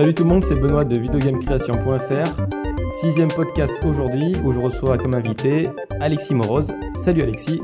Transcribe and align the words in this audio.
Salut 0.00 0.14
tout 0.14 0.22
le 0.22 0.30
monde, 0.30 0.42
c'est 0.42 0.54
Benoît 0.54 0.86
de 0.86 0.98
videogamecreation.fr. 0.98 2.92
Sixième 3.02 3.28
podcast 3.28 3.74
aujourd'hui 3.84 4.34
où 4.42 4.50
je 4.50 4.58
reçois 4.58 4.96
comme 4.96 5.14
invité 5.14 5.68
Alexis 6.00 6.34
Moroz. 6.34 6.72
Salut 7.04 7.20
Alexis, 7.20 7.60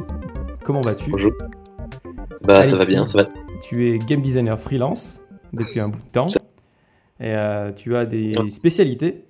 comment 0.62 0.82
vas-tu 0.82 1.12
Bonjour. 1.12 1.32
Bah 2.42 2.66
ça 2.66 2.76
va 2.76 2.84
bien, 2.84 3.06
ça 3.06 3.22
va. 3.22 3.30
Tu 3.62 3.88
es 3.88 3.98
game 3.98 4.20
designer 4.20 4.60
freelance 4.60 5.22
depuis 5.54 5.80
un 5.80 5.88
bout 5.88 5.98
de 5.98 6.12
temps 6.12 6.28
et 6.28 7.32
euh, 7.32 7.72
tu 7.72 7.96
as 7.96 8.04
des 8.04 8.34
spécialités 8.50 9.24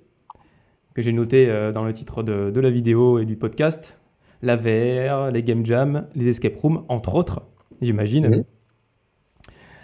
que 0.93 1.01
j'ai 1.01 1.13
notées 1.13 1.49
euh, 1.49 1.71
dans 1.71 1.85
le 1.85 1.93
titre 1.93 2.23
de, 2.23 2.51
de 2.51 2.59
la 2.59 2.69
vidéo 2.69 3.19
et 3.19 3.25
du 3.25 3.37
podcast. 3.37 4.01
La 4.41 4.57
VR, 4.57 5.31
les 5.31 5.43
game 5.43 5.65
jams, 5.65 6.09
les 6.13 6.27
escape 6.27 6.57
rooms, 6.57 6.83
entre 6.89 7.15
autres, 7.15 7.43
j'imagine. 7.81 8.43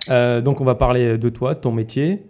Euh, 0.09 0.41
donc 0.41 0.59
on 0.59 0.65
va 0.65 0.75
parler 0.75 1.17
de 1.17 1.29
toi, 1.29 1.53
de 1.53 1.61
ton 1.61 1.71
métier, 1.71 2.25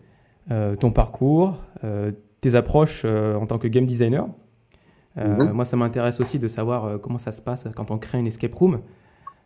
ton 0.49 0.91
parcours, 0.91 1.57
euh, 1.83 2.11
tes 2.41 2.55
approches 2.55 3.03
euh, 3.05 3.35
en 3.35 3.45
tant 3.45 3.57
que 3.57 3.67
game 3.67 3.85
designer. 3.85 4.27
Euh, 5.17 5.45
Mhm. 5.45 5.51
Moi, 5.53 5.65
ça 5.65 5.77
m'intéresse 5.77 6.19
aussi 6.19 6.39
de 6.39 6.47
savoir 6.47 6.85
euh, 6.85 6.97
comment 6.97 7.17
ça 7.19 7.31
se 7.31 7.41
passe 7.41 7.67
quand 7.75 7.91
on 7.91 7.97
crée 7.97 8.17
une 8.19 8.27
escape 8.27 8.53
room. 8.53 8.81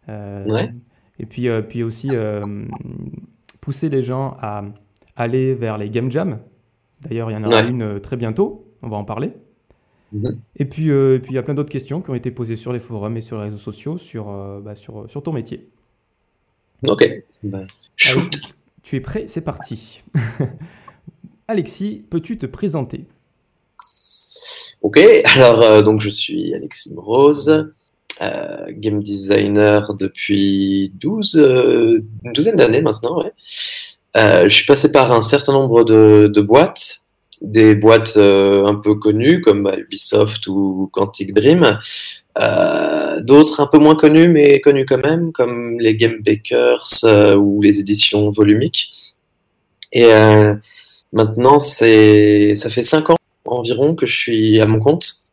Euh, 0.10 0.46
Ouais. 0.46 0.74
Et 1.20 1.26
puis, 1.26 1.50
euh, 1.50 1.62
puis 1.62 1.84
aussi 1.84 2.10
euh, 2.14 2.42
pousser 3.60 3.90
les 3.90 4.02
gens 4.04 4.38
à 4.40 4.64
aller 5.16 5.54
vers 5.56 5.78
les 5.78 5.90
game 5.90 6.10
jams. 6.12 6.40
D'ailleurs, 7.02 7.30
il 7.32 7.34
y 7.34 7.38
en 7.38 7.44
aura 7.44 7.64
Ouais. 7.64 7.70
une 7.70 7.82
euh, 7.84 8.00
très 8.00 8.16
bientôt, 8.18 8.72
on 8.82 8.88
va 8.90 8.98
en 8.98 9.04
parler. 9.04 9.34
Mhm. 10.14 10.40
Et 10.56 10.66
puis, 10.66 10.90
euh, 10.90 11.16
et 11.18 11.20
puis 11.20 11.34
il 11.34 11.36
y 11.36 11.38
a 11.38 11.44
plein 11.44 11.54
d'autres 11.54 11.72
questions 11.72 12.02
qui 12.02 12.10
ont 12.12 12.16
été 12.16 12.32
posées 12.32 12.56
sur 12.56 12.72
les 12.72 12.80
forums 12.80 13.18
et 13.18 13.22
sur 13.22 13.38
les 13.38 13.44
réseaux 13.46 13.58
sociaux 13.58 13.98
sur, 13.98 14.30
euh, 14.30 14.62
bah, 14.62 14.74
sur, 14.76 15.10
sur 15.10 15.22
ton 15.22 15.34
métier. 15.34 15.68
Ok. 16.88 17.06
Bah, 17.44 17.64
shoot. 17.98 18.22
Allez, 18.22 18.54
tu 18.84 18.96
es 18.96 19.02
prêt? 19.02 19.26
C'est 19.28 19.42
parti. 19.44 20.04
Alexis, 21.50 22.04
peux-tu 22.10 22.38
te 22.38 22.46
présenter? 22.46 23.06
Ok, 24.82 25.00
alors 25.36 25.62
euh, 25.62 25.82
donc 25.82 26.02
je 26.02 26.10
suis 26.10 26.54
Alexis 26.54 26.94
Rose, 26.98 27.72
euh, 28.22 28.66
game 28.70 29.02
designer 29.02 29.94
depuis 29.94 30.92
12, 30.96 31.36
euh, 31.38 32.04
une 32.26 32.34
douzaine 32.34 32.58
d'années 32.58 32.82
maintenant. 32.82 33.24
Ouais. 33.24 33.32
Je 34.16 34.50
suis 34.50 34.66
passé 34.66 34.92
par 34.92 35.14
un 35.14 35.22
certain 35.22 35.54
nombre 35.54 35.86
de, 35.86 36.42
boîtes, 36.42 37.04
des 37.42 37.76
boîtes 37.76 38.18
un 38.18 38.76
peu 38.76 38.96
connues 38.96 39.40
comme 39.40 39.72
Ubisoft 39.78 40.48
ou 40.48 40.90
Quantic 40.92 41.34
Dream, 41.34 41.80
d'autres 43.22 43.62
un 43.62 43.68
peu 43.68 43.78
moins 43.78 43.96
connues 43.96 44.28
mais 44.28 44.60
connues 44.60 44.86
quand 44.86 44.98
même, 44.98 45.32
comme 45.32 45.80
les 45.80 45.96
Game 45.96 46.22
Bakers 46.26 47.38
ou 47.38 47.62
les 47.62 47.80
éditions 47.80 48.32
volumiques. 48.32 48.92
Et 49.94 50.12
maintenant, 51.14 51.60
c'est 51.60 52.56
ça 52.56 52.70
fait 52.70 52.84
5 52.84 53.10
ans 53.12 53.16
environ 53.46 53.96
que 53.96 54.06
je 54.06 54.16
suis 54.16 54.62
à 54.62 54.66
mon 54.66 54.80
compte. 54.80 55.24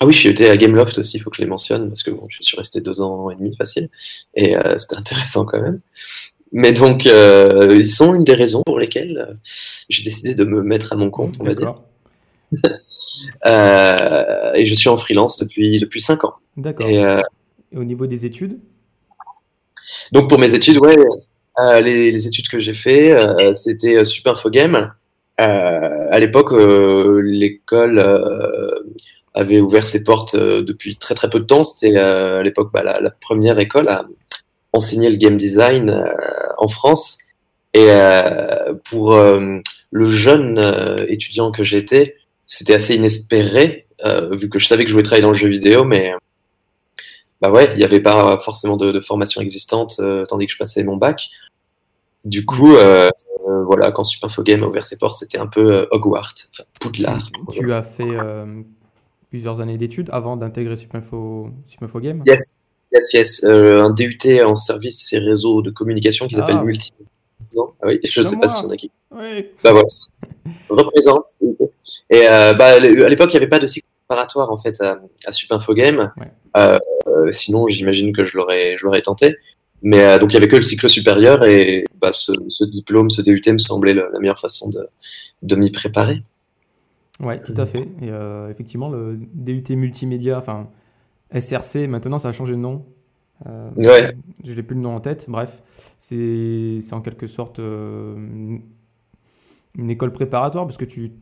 Ah 0.00 0.06
oui, 0.06 0.12
je 0.12 0.18
suis 0.18 0.28
été 0.28 0.50
à 0.50 0.56
Gameloft 0.56 0.98
aussi, 0.98 1.18
il 1.18 1.20
faut 1.20 1.30
que 1.30 1.36
je 1.36 1.42
les 1.42 1.48
mentionne, 1.48 1.88
parce 1.88 2.02
que 2.02 2.10
bon, 2.10 2.26
je 2.28 2.38
suis 2.40 2.56
resté 2.56 2.80
deux 2.80 3.00
ans 3.00 3.30
et 3.30 3.36
demi 3.36 3.56
facile, 3.56 3.88
et 4.34 4.56
euh, 4.56 4.76
c'était 4.76 4.96
intéressant 4.96 5.44
quand 5.44 5.60
même. 5.60 5.80
Mais 6.56 6.72
donc, 6.72 7.06
euh, 7.06 7.76
ils 7.76 7.88
sont 7.88 8.14
une 8.14 8.24
des 8.24 8.34
raisons 8.34 8.62
pour 8.64 8.78
lesquelles 8.78 9.26
euh, 9.28 9.34
j'ai 9.88 10.02
décidé 10.02 10.34
de 10.34 10.44
me 10.44 10.62
mettre 10.62 10.92
à 10.92 10.96
mon 10.96 11.10
compte, 11.10 11.36
on 11.40 11.44
va 11.44 11.54
dire. 11.54 11.74
Euh, 13.46 14.52
et 14.54 14.64
je 14.64 14.74
suis 14.74 14.88
en 14.88 14.96
freelance 14.96 15.38
depuis, 15.38 15.80
depuis 15.80 16.00
cinq 16.00 16.22
ans. 16.22 16.34
D'accord. 16.56 16.88
Et, 16.88 17.02
Et 17.72 17.76
au 17.76 17.82
niveau 17.82 18.06
des 18.06 18.26
études? 18.26 18.60
donc 20.12 20.28
pour 20.28 20.38
mes 20.38 20.54
études, 20.54 20.78
ouais, 20.78 20.96
les, 21.58 22.10
les 22.10 22.26
études 22.26 22.48
que 22.48 22.58
j'ai 22.58 22.74
fait, 22.74 23.12
euh, 23.12 23.54
c'était 23.54 23.96
euh, 23.96 24.04
Supinfogame. 24.04 24.92
Euh, 25.40 26.06
à 26.10 26.18
l'époque, 26.20 26.52
euh, 26.52 27.20
l'école 27.24 27.98
euh, 27.98 28.68
avait 29.34 29.60
ouvert 29.60 29.86
ses 29.86 30.04
portes 30.04 30.34
euh, 30.34 30.62
depuis 30.62 30.96
très 30.96 31.14
très 31.14 31.28
peu 31.28 31.40
de 31.40 31.44
temps. 31.44 31.64
C'était 31.64 31.96
euh, 31.96 32.40
à 32.40 32.42
l'époque 32.42 32.70
bah, 32.72 32.82
la, 32.82 33.10
première 33.10 33.58
école 33.58 33.88
à 33.88 34.06
enseigner 34.72 35.10
le 35.10 35.16
game 35.16 35.36
design 35.36 35.90
euh, 35.90 36.04
en 36.58 36.68
France. 36.68 37.18
Et 37.74 37.86
euh, 37.88 38.74
pour 38.84 39.14
euh, 39.14 39.58
le 39.90 40.06
jeune 40.06 40.58
euh, 40.58 41.04
étudiant 41.08 41.50
que 41.50 41.64
j'étais, 41.64 42.16
c'était 42.46 42.74
assez 42.74 42.94
inespéré, 42.94 43.86
euh, 44.04 44.34
vu 44.36 44.48
que 44.48 44.58
je 44.58 44.66
savais 44.66 44.84
que 44.84 44.88
je 44.88 44.94
voulais 44.94 45.04
travailler 45.04 45.22
dans 45.22 45.32
le 45.32 45.36
jeu 45.36 45.48
vidéo, 45.48 45.84
mais 45.84 46.12
bah 47.40 47.50
ouais, 47.50 47.70
il 47.72 47.78
n'y 47.78 47.84
avait 47.84 48.00
pas 48.00 48.38
forcément 48.44 48.76
de, 48.76 49.00
formation 49.00 49.40
existante 49.40 49.96
euh, 49.98 50.24
tandis 50.26 50.46
que 50.46 50.52
je 50.52 50.58
passais 50.58 50.84
mon 50.84 50.96
bac. 50.96 51.30
Du 52.24 52.46
coup, 52.46 52.74
euh, 52.74 53.10
euh, 53.48 53.64
voilà, 53.64 53.92
quand 53.92 54.04
Supinfogame 54.04 54.62
a 54.64 54.66
ouvert 54.66 54.86
ses 54.86 54.96
portes, 54.96 55.16
c'était 55.18 55.38
un 55.38 55.46
peu 55.46 55.72
euh, 55.72 55.86
Hogwarts, 55.90 56.34
enfin 56.52 56.64
Poudlard. 56.80 57.30
tu, 57.52 57.60
tu 57.60 57.72
as 57.72 57.82
fait 57.82 58.04
plusieurs 59.28 59.60
années 59.60 59.76
d'études 59.76 60.08
avant 60.12 60.36
d'intégrer 60.36 60.76
Supinfo, 60.76 61.50
Supinfo 61.66 62.00
Game 62.00 62.22
Yes, 62.26 62.60
yes, 62.92 63.12
yes. 63.12 63.44
un 63.44 63.90
DUT 63.90 64.18
en 64.44 64.56
services 64.56 65.12
et 65.12 65.18
réseaux 65.18 65.60
de 65.60 65.70
communication 65.70 66.28
qui 66.28 66.36
s'appelle 66.36 66.56
Ah. 66.60 66.64
Multi. 66.64 66.92
Non 67.54 67.74
ah 67.82 67.88
oui, 67.88 68.00
je 68.02 68.20
Comme 68.22 68.30
sais 68.30 68.36
pas 68.38 68.48
si 68.48 68.64
on 68.64 68.70
a 68.70 68.76
qui. 68.76 68.90
Oui. 69.10 69.48
Bah 69.62 69.72
voilà. 69.72 69.88
Représente. 70.70 71.26
Et 72.08 72.24
bah, 72.26 72.66
à 72.66 72.78
l'époque, 72.78 73.30
il 73.30 73.36
n'y 73.36 73.38
avait 73.38 73.48
pas 73.48 73.58
de 73.58 73.66
cycle 73.66 73.86
préparatoire 74.08 74.50
en 74.50 74.56
fait 74.56 74.80
à, 74.80 74.92
à. 75.26 75.30
Ouais. 75.30 76.30
Euh, 76.56 76.78
euh, 77.06 77.32
sinon, 77.32 77.66
j'imagine 77.68 78.14
que 78.14 78.24
je 78.26 78.36
l'aurais, 78.36 78.76
je 78.78 78.84
l'aurais 78.84 79.02
tenté. 79.02 79.36
Mais 79.84 80.00
euh, 80.02 80.18
donc, 80.18 80.32
il 80.32 80.34
y 80.34 80.36
avait 80.38 80.48
que 80.48 80.56
le 80.56 80.62
cycle 80.62 80.88
supérieur 80.88 81.44
et 81.44 81.84
bah, 82.00 82.10
ce, 82.10 82.32
ce 82.48 82.64
diplôme, 82.64 83.10
ce 83.10 83.22
DUT 83.22 83.42
me 83.52 83.58
semblait 83.58 83.94
la 83.94 84.08
meilleure 84.18 84.40
façon 84.40 84.68
de, 84.70 84.88
de 85.42 85.56
m'y 85.56 85.70
préparer. 85.70 86.22
Ouais, 87.20 87.40
tout 87.42 87.54
à 87.56 87.66
fait. 87.66 87.82
Et 88.02 88.08
euh, 88.10 88.50
effectivement, 88.50 88.88
le 88.88 89.18
DUT 89.34 89.76
multimédia, 89.76 90.38
enfin 90.38 90.68
SRC, 91.38 91.86
maintenant 91.86 92.18
ça 92.18 92.28
a 92.30 92.32
changé 92.32 92.52
de 92.54 92.58
nom. 92.58 92.84
Euh, 93.46 93.70
Ouais. 93.76 94.16
Je 94.44 94.52
n'ai 94.54 94.62
plus 94.62 94.74
le 94.74 94.80
nom 94.80 94.94
en 94.96 95.00
tête. 95.00 95.26
Bref, 95.28 95.62
c'est 95.98 96.78
en 96.92 97.00
quelque 97.02 97.26
sorte 97.26 97.58
euh, 97.58 98.16
une- 98.16 98.62
une 99.76 99.90
école 99.90 100.12
préparatoire 100.12 100.64
parce 100.66 100.76
que 100.76 100.84
tu, 100.84 101.12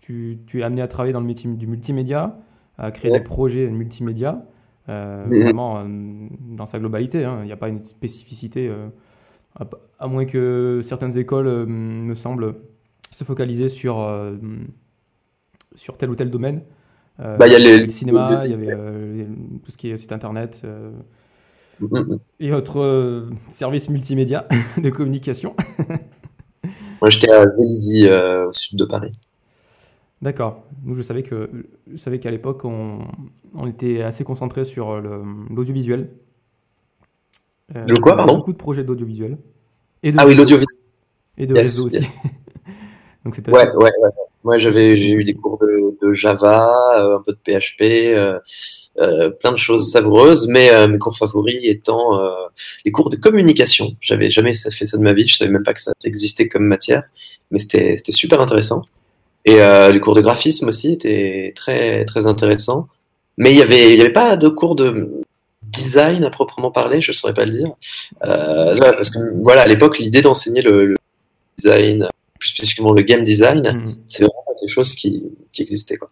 tu, 0.00 0.38
tu 0.46 0.60
es 0.60 0.62
amené 0.62 0.82
à 0.82 0.88
travailler 0.88 1.12
dans 1.12 1.20
le 1.20 1.26
métier 1.26 1.50
du 1.50 1.66
multimédia, 1.66 2.36
à 2.76 2.90
créer 2.90 3.10
Ouais. 3.12 3.18
des 3.18 3.24
projets 3.24 3.68
multimédia, 3.68 4.44
euh, 4.88 5.34
vraiment 5.38 5.78
euh, 5.80 5.84
dans 6.40 6.66
sa 6.66 6.78
globalité. 6.78 7.24
hein. 7.24 7.38
Il 7.42 7.46
n'y 7.46 7.52
a 7.52 7.56
pas 7.56 7.68
une 7.68 7.80
spécificité, 7.80 8.68
euh, 8.68 8.88
à, 9.56 9.66
à 9.98 10.08
moins 10.08 10.24
que 10.26 10.80
certaines 10.82 11.16
écoles 11.18 11.66
me 11.66 12.14
semblent 12.14 12.56
se 13.12 13.24
focaliser 13.24 13.68
sur, 13.68 13.98
sur 15.74 15.96
tel 15.96 16.10
ou 16.10 16.14
tel 16.16 16.30
domaine. 16.30 16.62
Bah, 17.38 17.46
il 17.46 17.52
y 17.52 17.54
a 17.54 17.58
il 17.58 17.64
les- 17.64 17.70
avait 17.74 17.84
le 17.84 17.90
cinéma, 17.90 18.42
il 18.46 18.50
y 18.50 18.54
avait 18.54 19.26
tout 19.64 19.70
ce 19.70 19.76
qui 19.76 19.90
est 19.90 19.96
site 19.96 20.12
internet 20.12 20.62
et 22.40 22.52
autres 22.52 23.28
services 23.48 23.88
multimédia 23.88 24.46
de 24.82 24.90
communication. 24.90 25.54
Moi, 27.00 27.10
j'étais 27.10 27.30
à 27.30 27.44
Vélizy, 27.46 28.08
au 28.10 28.52
sud 28.52 28.78
de 28.78 28.84
Paris. 28.84 29.12
D'accord. 30.22 30.64
Nous, 30.84 30.94
je 30.94 31.02
savais 31.02 31.24
que 31.24 31.50
je 31.90 31.96
savais 31.96 32.20
qu'à 32.20 32.30
l'époque, 32.30 32.64
on, 32.64 33.00
on 33.54 33.66
était 33.66 34.02
assez 34.02 34.22
concentré 34.22 34.64
sur 34.64 35.00
le- 35.00 35.22
l'audiovisuel. 35.50 36.10
Euh, 37.74 37.84
Le 37.86 37.94
quoi, 37.96 38.12
on 38.12 38.14
avait 38.14 38.18
pardon 38.18 38.36
Beaucoup 38.36 38.52
de 38.52 38.58
projets 38.58 38.84
d'audiovisuel. 38.84 39.38
Et 40.04 40.12
de 40.12 40.16
Ah 40.20 40.26
oui, 40.26 40.34
l'audiovisuel. 40.34 40.80
Et 41.38 41.46
de 41.46 41.54
Yes, 41.56 41.64
réseau 41.68 41.86
aussi. 41.86 41.98
Donc 43.24 43.34
c'était 43.34 43.50
Ouais, 43.52 43.68
ouais, 43.74 43.90
ouais. 44.00 44.10
Moi, 44.44 44.58
j'avais, 44.58 44.96
j'ai 44.96 45.12
eu 45.12 45.22
des 45.24 45.34
cours 45.34 45.58
de, 45.58 45.96
de 46.04 46.12
Java, 46.14 47.00
euh, 47.00 47.18
un 47.18 47.22
peu 47.22 47.32
de 47.32 47.38
PHP, 47.38 47.82
euh, 48.16 48.38
euh, 48.98 49.30
plein 49.30 49.52
de 49.52 49.56
choses 49.56 49.90
savoureuses, 49.90 50.48
mais 50.48 50.70
euh, 50.70 50.88
mes 50.88 50.98
cours 50.98 51.16
favoris 51.16 51.58
étant 51.62 52.18
euh, 52.18 52.30
les 52.84 52.90
cours 52.90 53.08
de 53.10 53.16
communication. 53.16 53.96
J'avais 54.00 54.30
jamais 54.30 54.52
fait 54.52 54.84
ça 54.84 54.96
de 54.96 55.02
ma 55.02 55.12
vie, 55.12 55.26
je 55.28 55.36
savais 55.36 55.50
même 55.50 55.62
pas 55.62 55.74
que 55.74 55.80
ça 55.80 55.92
existait 56.04 56.48
comme 56.48 56.64
matière, 56.64 57.04
mais 57.52 57.60
c'était 57.60 57.96
super 58.10 58.40
intéressant. 58.40 58.82
Et 59.44 59.60
euh, 59.60 59.90
les 59.92 60.00
cours 60.00 60.14
de 60.14 60.20
graphisme 60.20 60.68
aussi 60.68 60.92
étaient 60.92 61.52
très, 61.56 62.04
très 62.04 62.26
intéressants. 62.26 62.86
Mais 63.38 63.52
il 63.52 63.58
y 63.58 63.62
avait, 63.62 63.92
il 63.92 63.98
y 63.98 64.00
avait 64.00 64.12
pas 64.12 64.36
de 64.36 64.48
cours 64.48 64.76
de 64.76 65.10
design 65.62 66.22
à 66.24 66.30
proprement 66.30 66.70
parler, 66.70 67.00
je 67.00 67.12
saurais 67.12 67.34
pas 67.34 67.44
le 67.44 67.50
dire. 67.52 67.68
Euh, 68.24 68.76
parce 68.78 69.10
que 69.10 69.18
voilà, 69.42 69.62
à 69.62 69.66
l'époque, 69.66 69.98
l'idée 69.98 70.20
d'enseigner 70.22 70.60
le, 70.62 70.86
le 70.86 70.96
design, 71.56 72.06
plus 72.38 72.50
spécifiquement 72.50 72.92
le 72.92 73.02
game 73.02 73.22
design, 73.24 73.62
Mhm. 73.62 73.96
c'est 74.06 74.22
vraiment 74.24 74.44
quelque 74.60 74.70
chose 74.70 74.94
qui, 74.94 75.24
qui 75.52 75.62
existait. 75.62 75.96
Quoi. 75.96 76.10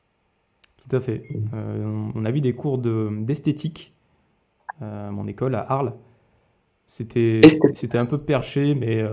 Tout 0.89 0.97
à 0.97 1.01
fait. 1.01 1.23
Euh, 1.55 2.09
on 2.15 2.25
a 2.25 2.31
vu 2.31 2.41
des 2.41 2.55
cours 2.55 2.79
de- 2.79 3.11
d'esthétique 3.21 3.93
euh, 4.83 5.09
à 5.09 5.11
mon 5.13 5.27
école 5.29 5.55
à 5.55 5.61
Arles. 5.71 5.93
C'était 6.87 7.41
un 7.95 8.07
peu 8.07 8.19
perché, 8.19 8.75
mais 8.75 9.05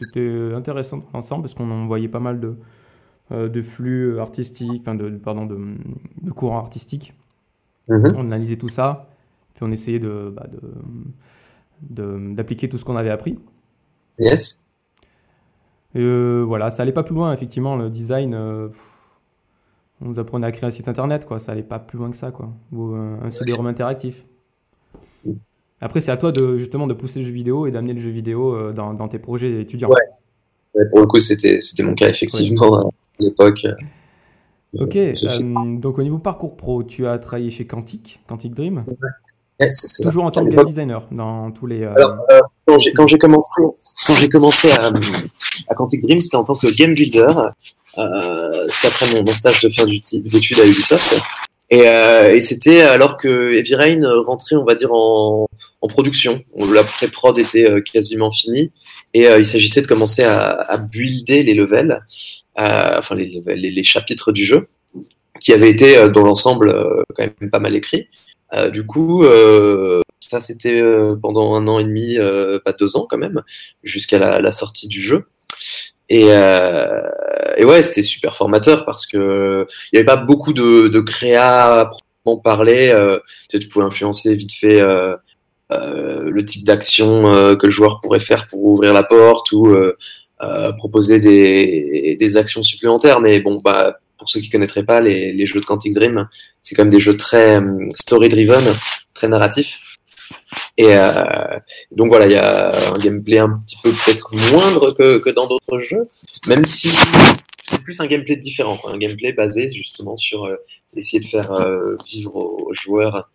c'était 0.00 0.50
intéressant 0.52 0.96
dans 0.96 1.06
l'ensemble 1.14 1.42
parce 1.42 1.54
qu'on 1.54 1.70
en 1.70 1.86
voyait 1.86 2.08
pas 2.08 2.18
mal 2.18 2.40
de, 2.40 2.56
de 3.30 3.62
flux 3.62 4.18
enfin 4.20 4.94
de, 4.94 5.10
pardon, 5.10 5.46
de, 5.46 5.58
de 6.22 6.30
courants 6.30 6.58
artistiques. 6.58 7.14
Mhm. 7.88 8.06
On 8.16 8.20
analysait 8.26 8.56
tout 8.56 8.68
ça, 8.68 9.08
puis 9.54 9.64
on 9.64 9.70
essayait 9.70 9.98
de, 9.98 10.32
bah, 10.34 10.46
de- 10.50 10.60
de- 11.82 12.34
d'appliquer 12.34 12.68
tout 12.68 12.78
ce 12.78 12.84
qu'on 12.84 12.96
avait 12.96 13.10
appris. 13.10 13.38
Yes. 14.18 14.58
voilà, 15.94 16.70
ça 16.70 16.82
allait 16.82 16.92
pas 16.92 17.02
plus 17.02 17.14
loin, 17.14 17.32
effectivement, 17.32 17.76
le 17.76 17.88
design. 17.90 18.34
on 18.34 18.70
nous 20.08 20.18
apprenait 20.18 20.46
à 20.46 20.52
créer 20.52 20.66
un 20.66 20.70
site 20.70 20.88
internet, 20.88 21.26
quoi. 21.26 21.38
Ça 21.38 21.52
allait 21.52 21.62
pas 21.62 21.78
plus 21.78 21.98
loin 21.98 22.10
que 22.10 22.16
ça, 22.16 22.30
quoi. 22.30 22.50
Ou 22.72 22.94
un 22.94 23.30
CD-ROM 23.30 23.66
interactif. 23.66 24.24
Après, 25.80 26.00
c'est 26.00 26.10
à 26.12 26.16
toi 26.16 26.30
de 26.32 26.58
justement 26.58 26.86
de 26.86 26.94
pousser 26.94 27.20
le 27.20 27.24
jeu 27.26 27.32
vidéo 27.32 27.66
et 27.66 27.70
d'amener 27.70 27.94
le 27.94 28.00
jeu 28.00 28.10
vidéo 28.10 28.72
dans, 28.72 28.92
dans 28.94 29.08
tes 29.08 29.18
projets 29.18 29.60
étudiants. 29.60 29.88
Ouais. 29.88 30.88
pour 30.90 31.00
le 31.00 31.06
coup, 31.06 31.18
c'était 31.18 31.58
mon 31.82 31.94
cas, 31.94 32.08
effectivement, 32.08 32.80
l'époque. 33.20 33.66
Ok, 34.78 34.96
euh, 34.96 35.14
donc 35.78 35.98
au 35.98 36.02
niveau 36.02 36.18
parcours 36.18 36.56
pro, 36.56 36.84
tu 36.84 37.06
as 37.06 37.18
travaillé 37.18 37.50
chez 37.50 37.66
Quantic, 37.66 38.20
Quantic 38.28 38.54
Dream 38.54 38.84
Toujours 40.02 40.24
en 40.24 40.30
tant 40.30 40.44
que 40.44 40.54
game 40.54 40.64
designer 40.64 41.06
dans 41.10 41.50
tous 41.50 41.66
les. 41.66 41.82
Euh, 41.82 41.92
Alors, 41.94 42.14
euh, 42.30 42.40
quand 42.96 43.06
j'ai 43.06 43.18
commencé, 43.18 43.62
quand 44.06 44.14
commencé 44.30 44.70
à, 44.70 44.92
à, 45.68 45.74
Quantic 45.74 46.00
Dream, 46.00 46.20
c'était 46.20 46.36
en 46.36 46.44
tant 46.44 46.54
que 46.54 46.68
game 46.78 46.94
builder. 46.94 47.26
c'était 47.94 48.86
après 48.86 49.06
mon, 49.12 49.26
stage 49.34 49.60
de 49.60 49.68
fin 49.68 49.84
d'études 49.84 50.60
à 50.60 50.64
Ubisoft. 50.64 51.20
Et, 51.68 51.80
et 51.80 52.40
c'était 52.40 52.80
alors 52.80 53.18
que 53.18 53.52
Heavy 53.52 53.74
Rain 53.74 54.00
rentrait, 54.24 54.56
on 54.56 54.64
va 54.64 54.74
dire, 54.74 54.92
en, 54.94 55.46
en 55.82 55.86
production. 55.88 56.42
La 56.72 56.82
pré-prod 56.82 57.36
était 57.38 57.68
quasiment 57.82 58.30
finie 58.30 58.70
et 59.12 59.24
il 59.24 59.44
s'agissait 59.44 59.82
de 59.82 59.86
commencer 59.88 60.22
à, 60.22 60.52
à 60.52 60.78
builder 60.78 61.42
les 61.42 61.54
levels. 61.54 62.00
Euh, 62.60 62.98
enfin 62.98 63.14
les, 63.14 63.82
chapitres 63.82 64.32
du 64.32 64.44
jeu, 64.44 64.68
qui 65.40 65.52
avaient 65.52 65.70
été 65.70 65.96
euh, 65.96 66.08
dans 66.08 66.22
l'ensemble 66.22 66.68
euh, 66.68 67.02
quand 67.16 67.24
même 67.40 67.50
pas 67.50 67.58
mal 67.58 67.74
écrits. 67.74 68.08
du 68.72 68.84
coup, 68.84 69.24
ça 70.18 70.40
c'était 70.40 70.82
pendant 71.22 71.54
un 71.54 71.66
an 71.68 71.78
et 71.78 71.84
demi, 71.84 72.16
pas 72.64 72.72
deux 72.72 72.96
ans 72.96 73.06
quand 73.08 73.18
même, 73.18 73.42
jusqu'à 73.82 74.18
la, 74.18 74.52
sortie 74.52 74.88
du 74.88 75.02
jeu. 75.02 75.26
Et, 76.08 76.26
et 76.26 77.64
ouais, 77.64 77.82
c'était 77.84 78.02
super 78.02 78.36
formateur 78.36 78.84
parce 78.84 79.06
que 79.06 79.66
il 79.92 79.94
n'y 79.94 79.98
avait 79.98 80.06
pas 80.06 80.16
beaucoup 80.16 80.52
de, 80.52 80.88
de 80.88 81.00
créa 81.00 81.80
à 81.80 81.86
proprement 81.86 82.42
parler. 82.42 82.92
tu 83.48 83.68
pouvais 83.68 83.86
influencer 83.86 84.34
vite 84.34 84.52
fait 84.52 84.80
le 85.70 86.44
type 86.44 86.64
d'action 86.64 87.22
que 87.56 87.66
le 87.66 87.70
joueur 87.70 88.00
pourrait 88.00 88.18
faire 88.18 88.48
pour 88.48 88.64
ouvrir 88.64 88.92
la 88.92 89.04
porte 89.04 89.52
ou 89.52 89.68
euh, 90.42 90.72
proposer 90.72 91.20
des, 91.20 92.16
des, 92.18 92.36
actions 92.36 92.62
supplémentaires. 92.62 93.20
Mais 93.20 93.40
bon, 93.40 93.60
bah, 93.62 93.98
pour 94.18 94.28
ceux 94.28 94.40
qui 94.40 94.48
connaîtraient 94.48 94.84
pas 94.84 95.00
les, 95.00 95.32
les 95.32 95.46
jeux 95.46 95.60
de 95.60 95.66
Quantic 95.66 95.94
Dream, 95.94 96.28
c'est 96.60 96.74
quand 96.74 96.82
même 96.82 96.92
des 96.92 97.00
jeux 97.00 97.16
très 97.16 97.60
euh, 97.60 97.88
story-driven, 97.94 98.62
très 99.14 99.28
narratifs. 99.28 99.78
Et 100.76 100.96
euh, 100.96 101.58
donc 101.92 102.08
voilà, 102.08 102.26
il 102.26 102.32
y 102.32 102.36
a 102.36 102.72
un 102.94 102.98
gameplay 102.98 103.38
un 103.38 103.60
petit 103.66 103.76
peu 103.82 103.90
peut-être 103.90 104.30
moindre 104.52 104.92
que, 104.92 105.18
que 105.18 105.30
dans 105.30 105.46
d'autres 105.46 105.80
jeux, 105.80 106.08
même 106.46 106.64
si 106.64 106.88
c'est 107.64 107.82
plus 107.82 108.00
un 108.00 108.06
gameplay 108.06 108.36
différent, 108.36 108.78
un 108.88 108.98
gameplay 108.98 109.32
basé 109.32 109.70
justement 109.70 110.16
sur 110.16 110.44
euh, 110.44 110.56
essayer 110.96 111.20
de 111.20 111.28
faire 111.28 111.52
euh, 111.52 111.96
vivre 112.06 112.34
aux, 112.34 112.72
joueurs 112.72 113.30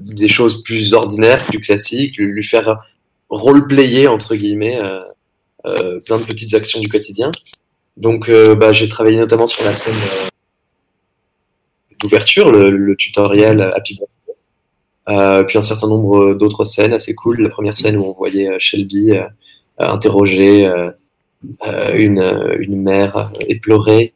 des 0.00 0.28
choses 0.28 0.62
plus 0.62 0.94
ordinaires, 0.94 1.44
plus 1.44 1.60
classiques, 1.60 2.16
lui, 2.16 2.32
lui 2.32 2.42
faire 2.42 2.80
roleplayer 3.28 4.08
entre 4.08 4.34
guillemets 4.34 4.78
euh, 4.82 5.00
plein 5.62 6.18
de 6.18 6.24
petites 6.24 6.54
actions 6.54 6.80
du 6.80 6.88
quotidien. 6.88 7.30
Donc, 7.96 8.28
euh, 8.28 8.54
bah, 8.54 8.72
j'ai 8.72 8.88
travaillé 8.88 9.16
notamment 9.16 9.46
sur 9.46 9.64
la 9.64 9.74
scène 9.74 9.94
euh, 9.94 10.28
d'ouverture, 12.00 12.50
le, 12.52 12.94
tutoriel 12.96 13.60
Happy 13.60 13.98
Birthday. 13.98 15.44
puis 15.46 15.58
un 15.58 15.62
certain 15.62 15.88
nombre 15.88 16.34
d'autres 16.34 16.64
scènes 16.64 16.92
assez 16.92 17.14
cool. 17.14 17.40
La 17.40 17.48
première 17.48 17.76
scène 17.76 17.96
où 17.96 18.04
on 18.04 18.12
voyait 18.12 18.48
Shelby 18.60 19.14
interroger 19.78 20.70
une, 21.92 22.56
une 22.58 22.82
mère 22.82 23.32
éplorée 23.48 24.14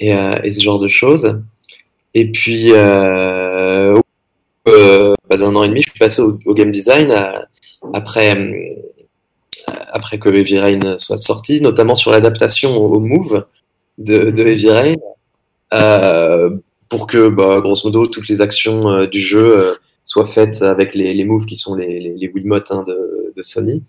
et, 0.00 0.10
et, 0.10 0.52
ce 0.52 0.60
genre 0.60 0.80
de 0.80 0.88
choses. 0.88 1.40
Et 2.14 2.32
puis, 2.32 2.72
euh, 4.68 5.14
bah, 5.28 5.36
d'un 5.36 5.54
an 5.54 5.64
et 5.64 5.68
demi, 5.68 5.80
je 5.80 5.90
suis 5.90 5.98
passé 5.98 6.22
au, 6.22 6.54
game 6.54 6.70
design 6.70 7.12
après 7.94 8.36
après 9.92 10.18
que 10.18 10.28
Heavy 10.28 10.58
Rain 10.58 10.98
soit 10.98 11.16
sorti, 11.16 11.60
notamment 11.60 11.94
sur 11.94 12.10
l'adaptation 12.10 12.76
au 12.76 13.00
Move 13.00 13.44
de, 13.98 14.30
de 14.30 14.42
Heavy 14.46 14.70
Rain, 14.70 14.96
euh, 15.74 16.50
pour 16.88 17.06
que, 17.06 17.28
bah, 17.28 17.60
grosso 17.60 17.88
modo, 17.88 18.06
toutes 18.06 18.28
les 18.28 18.40
actions 18.40 18.90
euh, 18.90 19.06
du 19.06 19.20
jeu 19.20 19.58
euh, 19.58 19.74
soient 20.04 20.26
faites 20.26 20.62
avec 20.62 20.94
les, 20.94 21.12
les 21.12 21.24
moves 21.24 21.44
qui 21.44 21.56
sont 21.56 21.74
les, 21.74 22.00
les, 22.00 22.14
les 22.16 22.32
hein, 22.70 22.84
de, 22.86 23.32
de, 23.36 23.42
Sony, 23.42 23.82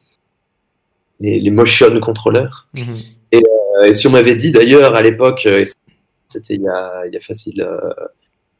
les, 1.19 1.39
les 1.39 1.51
motion 1.51 1.97
controllers. 1.99 2.67
Mhm. 2.73 2.97
Et, 3.31 3.41
et, 3.85 3.93
si 3.93 4.07
on 4.07 4.11
m'avait 4.11 4.35
dit 4.35 4.51
d'ailleurs 4.51 4.95
à 4.95 5.01
l'époque, 5.01 5.47
c'était 6.27 6.55
il, 6.55 6.61
y 6.61 6.67
a, 6.67 7.05
il 7.07 7.13
y 7.13 7.17
a 7.17 7.21
facile, 7.21 7.67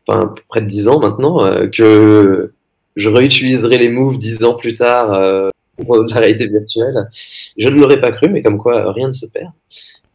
enfin, 0.08 0.34
près 0.48 0.62
de 0.62 0.68
10 0.68 0.88
ans 0.88 1.00
maintenant, 1.00 1.68
que 1.70 2.54
je 2.96 3.10
réutiliserais 3.10 3.78
les 3.78 3.90
moves 3.90 4.18
10 4.18 4.44
ans 4.46 4.54
plus 4.54 4.76
tard 4.76 5.52
pour 5.86 6.04
la 6.10 6.20
réalité 6.20 6.48
virtuelle. 6.48 7.10
Je 7.58 7.68
ne 7.70 7.80
l'aurais 7.80 8.02
pas 8.02 8.12
cru, 8.12 8.30
mais 8.30 8.42
comme 8.42 8.58
quoi 8.58 8.92
rien 8.92 9.08
ne 9.08 9.14
se 9.14 9.26
perd. 9.32 9.52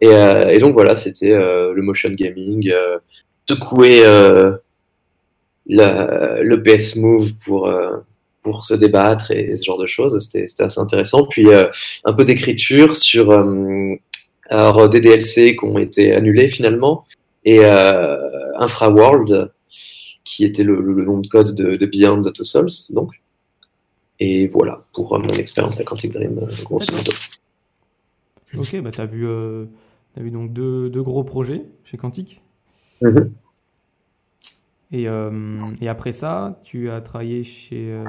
Et, 0.00 0.08
euh, 0.08 0.58
donc 0.58 0.74
voilà, 0.74 0.96
c'était 0.96 1.32
euh, 1.32 1.72
le 1.72 1.82
motion 1.82 2.10
gaming, 2.10 2.70
euh, 2.70 2.98
secouer 3.48 4.02
le 5.66 6.62
PS 6.62 6.96
Move 6.96 7.32
pour, 7.44 7.72
pour 8.42 8.64
se 8.64 8.74
débattre 8.74 9.30
et, 9.30 9.56
ce 9.56 9.64
genre 9.64 9.78
de 9.78 9.86
choses. 9.86 10.18
C'était 10.20 10.62
assez 10.62 10.80
intéressant. 10.80 11.26
Puis 11.26 11.46
un 12.04 12.12
peu 12.12 12.24
d'écriture 12.24 12.96
sur 12.96 13.28
des 14.50 15.00
DLC 15.00 15.56
qui 15.56 15.64
ont 15.64 15.78
été 15.78 16.12
annulés 16.12 16.48
finalement 16.48 17.04
et 17.44 17.64
Infraworld 17.64 19.50
qui 20.24 20.44
était 20.44 20.64
le, 20.64 20.80
nom 21.04 21.18
de 21.18 21.28
code 21.28 21.54
de, 21.54 21.76
de 21.76 21.86
Beyond 21.86 22.22
Two 22.22 22.44
Souls, 22.44 22.68
donc. 22.90 23.10
Et 24.20 24.46
voilà 24.48 24.84
pour 24.92 25.14
euh, 25.14 25.18
mon 25.18 25.30
expérience 25.30 25.80
à 25.80 25.84
Quantic 25.84 26.12
Dream, 26.12 26.38
euh, 26.38 26.64
grosso 26.64 26.92
modo. 26.94 27.12
Ok, 28.56 28.80
bah 28.80 28.90
tu 28.92 29.00
as, 29.00 29.06
vu, 29.06 29.26
euh, 29.26 29.64
as 30.16 30.20
vu 30.22 30.30
donc 30.30 30.52
deux, 30.52 30.88
deux, 30.88 31.02
gros 31.02 31.24
projets 31.24 31.64
chez 31.82 31.96
Quantic. 31.96 32.40
Mhm. 33.02 33.32
et, 34.92 35.06
et, 35.80 35.88
après 35.88 36.12
ça, 36.12 36.60
tu 36.62 36.88
as 36.88 37.00
travaillé 37.00 37.42
chez 37.42 38.00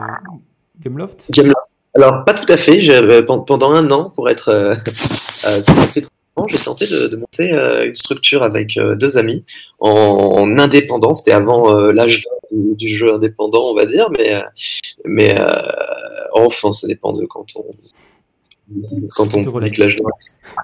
Gameloft? 0.80 1.32
Gameloft. 1.32 1.74
Alors, 1.96 2.24
pas 2.24 2.36
tout 2.36 2.52
à 2.52 2.58
fait. 2.58 3.24
pendant 3.26 3.72
un 3.72 3.90
an, 3.90 4.12
pour 4.12 4.30
être 4.30 4.78
tout 5.66 5.74
à 5.74 5.88
fait 5.88 6.06
j'ai 6.48 6.58
tenté 6.58 6.86
de, 6.88 7.16
monter 7.16 7.52
une 7.86 7.96
structure 7.96 8.44
avec 8.44 8.78
deux 8.78 9.18
amis 9.18 9.44
en, 9.80 10.58
indépendant. 10.58 11.14
C'était 11.14 11.32
avant 11.32 11.74
l'âge 11.92 12.26
du, 12.52 12.90
jeu 12.90 13.14
indépendant, 13.14 13.70
on 13.72 13.76
va 13.76 13.86
dire, 13.86 14.10
mais, 14.12 14.42
mais 15.06 15.34
Enfin, 16.38 16.74
ça 16.74 16.86
dépend 16.88 17.14
de 17.14 17.26
quand 17.26 17.46
on 17.56 17.64
quand 19.16 19.34
on 19.36 19.60
dit 19.60 19.72
que 19.72 19.82
l'âge 19.82 20.02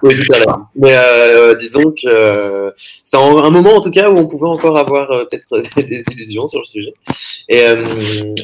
Oui, 0.02 0.14
tout 0.14 0.32
à 0.32 0.38
l'heure. 0.38 0.58
Mais 0.74 0.92
euh, 0.94 1.54
disons 1.54 1.92
que 1.92 2.08
euh, 2.08 2.70
c'était 3.02 3.16
un, 3.16 3.50
moment 3.50 3.74
en 3.76 3.80
tout 3.80 3.90
cas 3.90 4.10
où 4.10 4.18
on 4.18 4.26
pouvait 4.26 4.48
encore 4.48 4.76
avoir 4.76 5.10
euh, 5.12 5.24
peut-être 5.30 5.80
des 5.80 6.02
illusions 6.10 6.46
sur 6.46 6.58
le 6.58 6.64
sujet. 6.64 6.94
Et, 7.48 7.64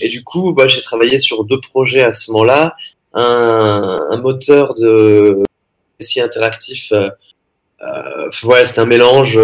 et 0.01 0.09
du 0.09 0.23
coup, 0.25 0.55
bah, 0.55 0.69
j'ai 0.69 0.81
travaillé 0.81 1.19
sur 1.19 1.45
deux 1.45 1.61
projets 1.61 2.05
à 2.05 2.15
ce 2.15 2.31
moment-là. 2.31 2.77
Un, 3.15 4.07
un, 4.11 4.21
moteur 4.21 4.75
de 4.75 5.43
récit 5.99 6.21
interactif. 6.21 6.93
ouais, 6.93 8.65
c'était 8.65 8.81
un 8.81 8.87
mélange. 8.87 9.39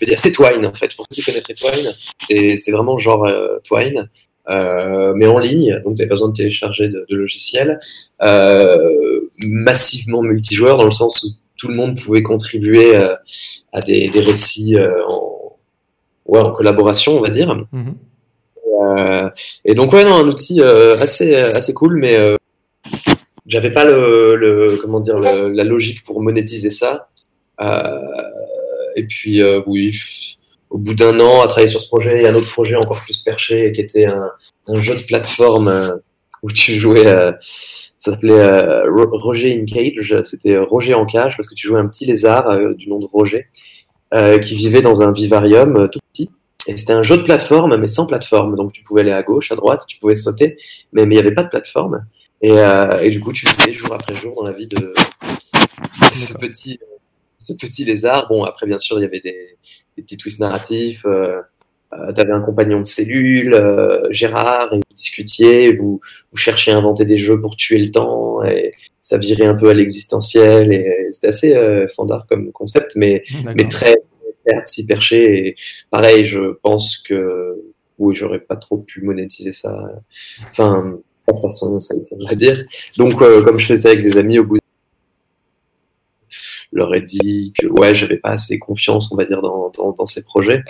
C'était 0.00 0.32
Twine 0.32 0.66
en 0.66 0.74
fait. 0.74 0.94
Pour 0.94 1.06
ceux 1.10 1.22
qui 1.22 1.42
connaissent 1.42 1.58
Twine, 1.58 2.56
c'est 2.56 2.72
vraiment 2.72 2.98
genre 2.98 3.28
Twine. 3.64 4.08
Euh, 4.50 5.12
mais 5.14 5.26
en 5.26 5.38
ligne, 5.38 5.80
donc 5.84 5.96
tu 5.96 6.02
n'avais 6.02 6.08
pas 6.08 6.14
besoin 6.14 6.28
de 6.28 6.36
télécharger 6.36 6.88
de, 6.88 7.04
de 7.08 7.16
logiciel, 7.16 7.80
euh, 8.22 9.20
massivement 9.44 10.22
multijoueur 10.22 10.78
dans 10.78 10.86
le 10.86 10.90
sens 10.90 11.22
où 11.22 11.28
tout 11.58 11.68
le 11.68 11.74
monde 11.74 12.00
pouvait 12.00 12.22
contribuer 12.22 12.96
euh, 12.96 13.14
à 13.72 13.82
des, 13.82 14.08
des 14.08 14.20
récits 14.20 14.76
en, 15.06 15.52
ouais, 16.26 16.40
en 16.40 16.52
collaboration, 16.52 17.18
on 17.18 17.20
va 17.20 17.30
dire. 17.30 17.54
Mm 17.72 17.92
et 19.64 19.74
donc 19.74 19.92
ouais, 19.92 20.04
non, 20.04 20.14
un 20.14 20.28
outil 20.28 20.62
assez 20.62 21.34
assez 21.34 21.74
cool, 21.74 21.96
mais 21.96 22.16
j'avais 23.48 23.72
pas 23.72 23.84
le, 23.84 24.78
comment 24.80 25.00
dire 25.00 25.18
la 25.18 25.64
logique 25.64 26.04
pour 26.04 26.22
monétiser 26.22 26.70
ça. 26.70 27.08
et 27.60 29.06
puis 29.08 29.42
oui, 29.66 29.92
au 30.70 30.78
bout 30.78 30.94
d'un 30.94 31.18
an 31.20 31.42
à 31.42 31.46
travailler 31.46 31.68
sur 31.68 31.80
ce 31.80 31.88
projet, 31.88 32.18
il 32.18 32.22
y 32.22 32.26
a 32.26 32.30
un 32.30 32.34
autre 32.34 32.50
projet 32.50 32.76
encore 32.76 33.00
plus 33.02 33.18
perché 33.18 33.72
qui 33.72 33.80
était 33.80 34.06
un, 34.06 34.30
jeu 34.80 34.94
de 34.94 35.02
plateforme 35.02 35.68
euh, 35.68 35.96
où 36.42 36.52
tu 36.52 36.74
jouais, 36.74 37.06
euh, 37.06 37.32
ça 37.96 38.12
s'appelait 38.12 38.38
euh, 38.38 38.84
Roger 38.90 39.58
in 39.58 39.64
Cage, 39.64 40.14
c'était 40.22 40.58
Roger 40.58 40.94
en 40.94 41.06
cage 41.06 41.36
parce 41.36 41.48
que 41.48 41.54
tu 41.54 41.66
jouais 41.66 41.80
un 41.80 41.88
petit 41.88 42.04
lézard 42.04 42.74
du 42.74 42.88
nom 42.88 42.98
de 42.98 43.06
Roger 43.06 43.46
qui 44.42 44.54
vivait 44.54 44.82
dans 44.82 45.02
un 45.02 45.12
vivarium 45.12 45.88
tout 45.90 45.98
petit. 46.12 46.30
Et 46.66 46.76
c'était 46.76 46.92
un 46.92 47.02
jeu 47.02 47.16
de 47.16 47.22
plateforme 47.22 47.76
mais 47.76 47.88
sans 47.88 48.06
plateforme, 48.06 48.56
donc 48.56 48.72
tu 48.72 48.82
pouvais 48.82 49.00
aller 49.00 49.12
à 49.12 49.22
gauche, 49.22 49.50
à 49.52 49.56
droite, 49.56 49.84
tu 49.88 49.98
pouvais 49.98 50.14
sauter, 50.14 50.58
mais 50.92 51.02
il 51.02 51.08
n'y 51.08 51.18
avait 51.18 51.34
pas 51.34 51.42
de 51.42 51.48
plateforme. 51.48 52.04
Et, 52.40 52.52
euh, 52.52 53.00
et, 53.00 53.10
du 53.10 53.20
coup, 53.20 53.32
tu 53.32 53.46
fais 53.46 53.72
jour 53.72 53.92
après 53.92 54.14
jour 54.14 54.34
dans 54.36 54.44
la 54.44 54.52
vie 54.52 54.68
de, 54.68 54.92
ce 56.12 56.34
petit, 56.34 56.78
ce 57.38 57.52
petit 57.54 57.84
lézard. 57.84 58.28
Bon, 58.28 58.44
après, 58.44 58.66
bien 58.66 58.78
sûr, 58.78 58.98
il 58.98 59.02
y 59.02 59.06
avait 59.06 59.20
des, 59.20 59.56
des 59.96 60.02
petits 60.02 60.16
twists 60.16 60.40
narratifs. 60.40 61.04
Euh, 61.04 61.40
euh, 61.94 62.12
tu 62.12 62.20
avais 62.20 62.32
un 62.32 62.40
compagnon 62.40 62.80
de 62.80 62.86
cellule, 62.86 63.54
euh, 63.54 64.06
Gérard, 64.10 64.72
et 64.72 64.76
vous 64.76 64.82
discutiez, 64.94 65.72
vous, 65.72 66.00
vous 66.30 66.36
cherchiez 66.36 66.72
à 66.72 66.76
inventer 66.76 67.04
des 67.04 67.16
jeux 67.16 67.40
pour 67.40 67.56
tuer 67.56 67.78
le 67.78 67.90
temps, 67.90 68.44
et 68.44 68.74
ça 69.00 69.16
virait 69.16 69.46
un 69.46 69.54
peu 69.54 69.70
à 69.70 69.74
l'existentiel, 69.74 70.72
et 70.72 71.08
c'était 71.10 71.28
assez 71.28 71.56
euh, 71.56 71.88
fandard 71.96 72.26
comme 72.28 72.52
concept, 72.52 72.94
mais, 72.94 73.24
mais 73.54 73.68
très, 73.68 73.96
très 74.46 74.62
si 74.66 74.84
perché. 74.84 75.48
Et 75.48 75.56
pareil, 75.90 76.26
je 76.26 76.52
pense 76.62 76.98
que 76.98 77.56
oui, 77.96 78.14
j'aurais 78.14 78.40
pas 78.40 78.56
trop 78.56 78.78
pu 78.78 79.00
monétiser 79.00 79.52
ça. 79.52 79.90
Enfin, 80.50 80.98
de 81.32 81.40
toute 81.40 81.50
façon, 81.50 81.80
ça, 81.80 81.94
ça 82.00 82.16
veut 82.30 82.36
dire. 82.36 82.64
Donc, 82.96 83.20
euh, 83.22 83.42
comme 83.42 83.58
je 83.58 83.66
faisais 83.66 83.90
avec 83.90 84.02
des 84.02 84.16
amis, 84.16 84.38
au 84.38 84.44
bout 84.44 84.58
leur 86.72 86.94
ai 86.94 87.00
dit 87.00 87.52
que 87.58 87.66
ouais, 87.66 87.94
j'avais 87.94 88.16
pas 88.16 88.30
assez 88.30 88.58
confiance, 88.58 89.12
on 89.12 89.16
va 89.16 89.24
dire, 89.24 89.42
dans, 89.42 89.70
dans, 89.76 89.92
dans 89.92 90.06
ces 90.06 90.24
projets. 90.24 90.62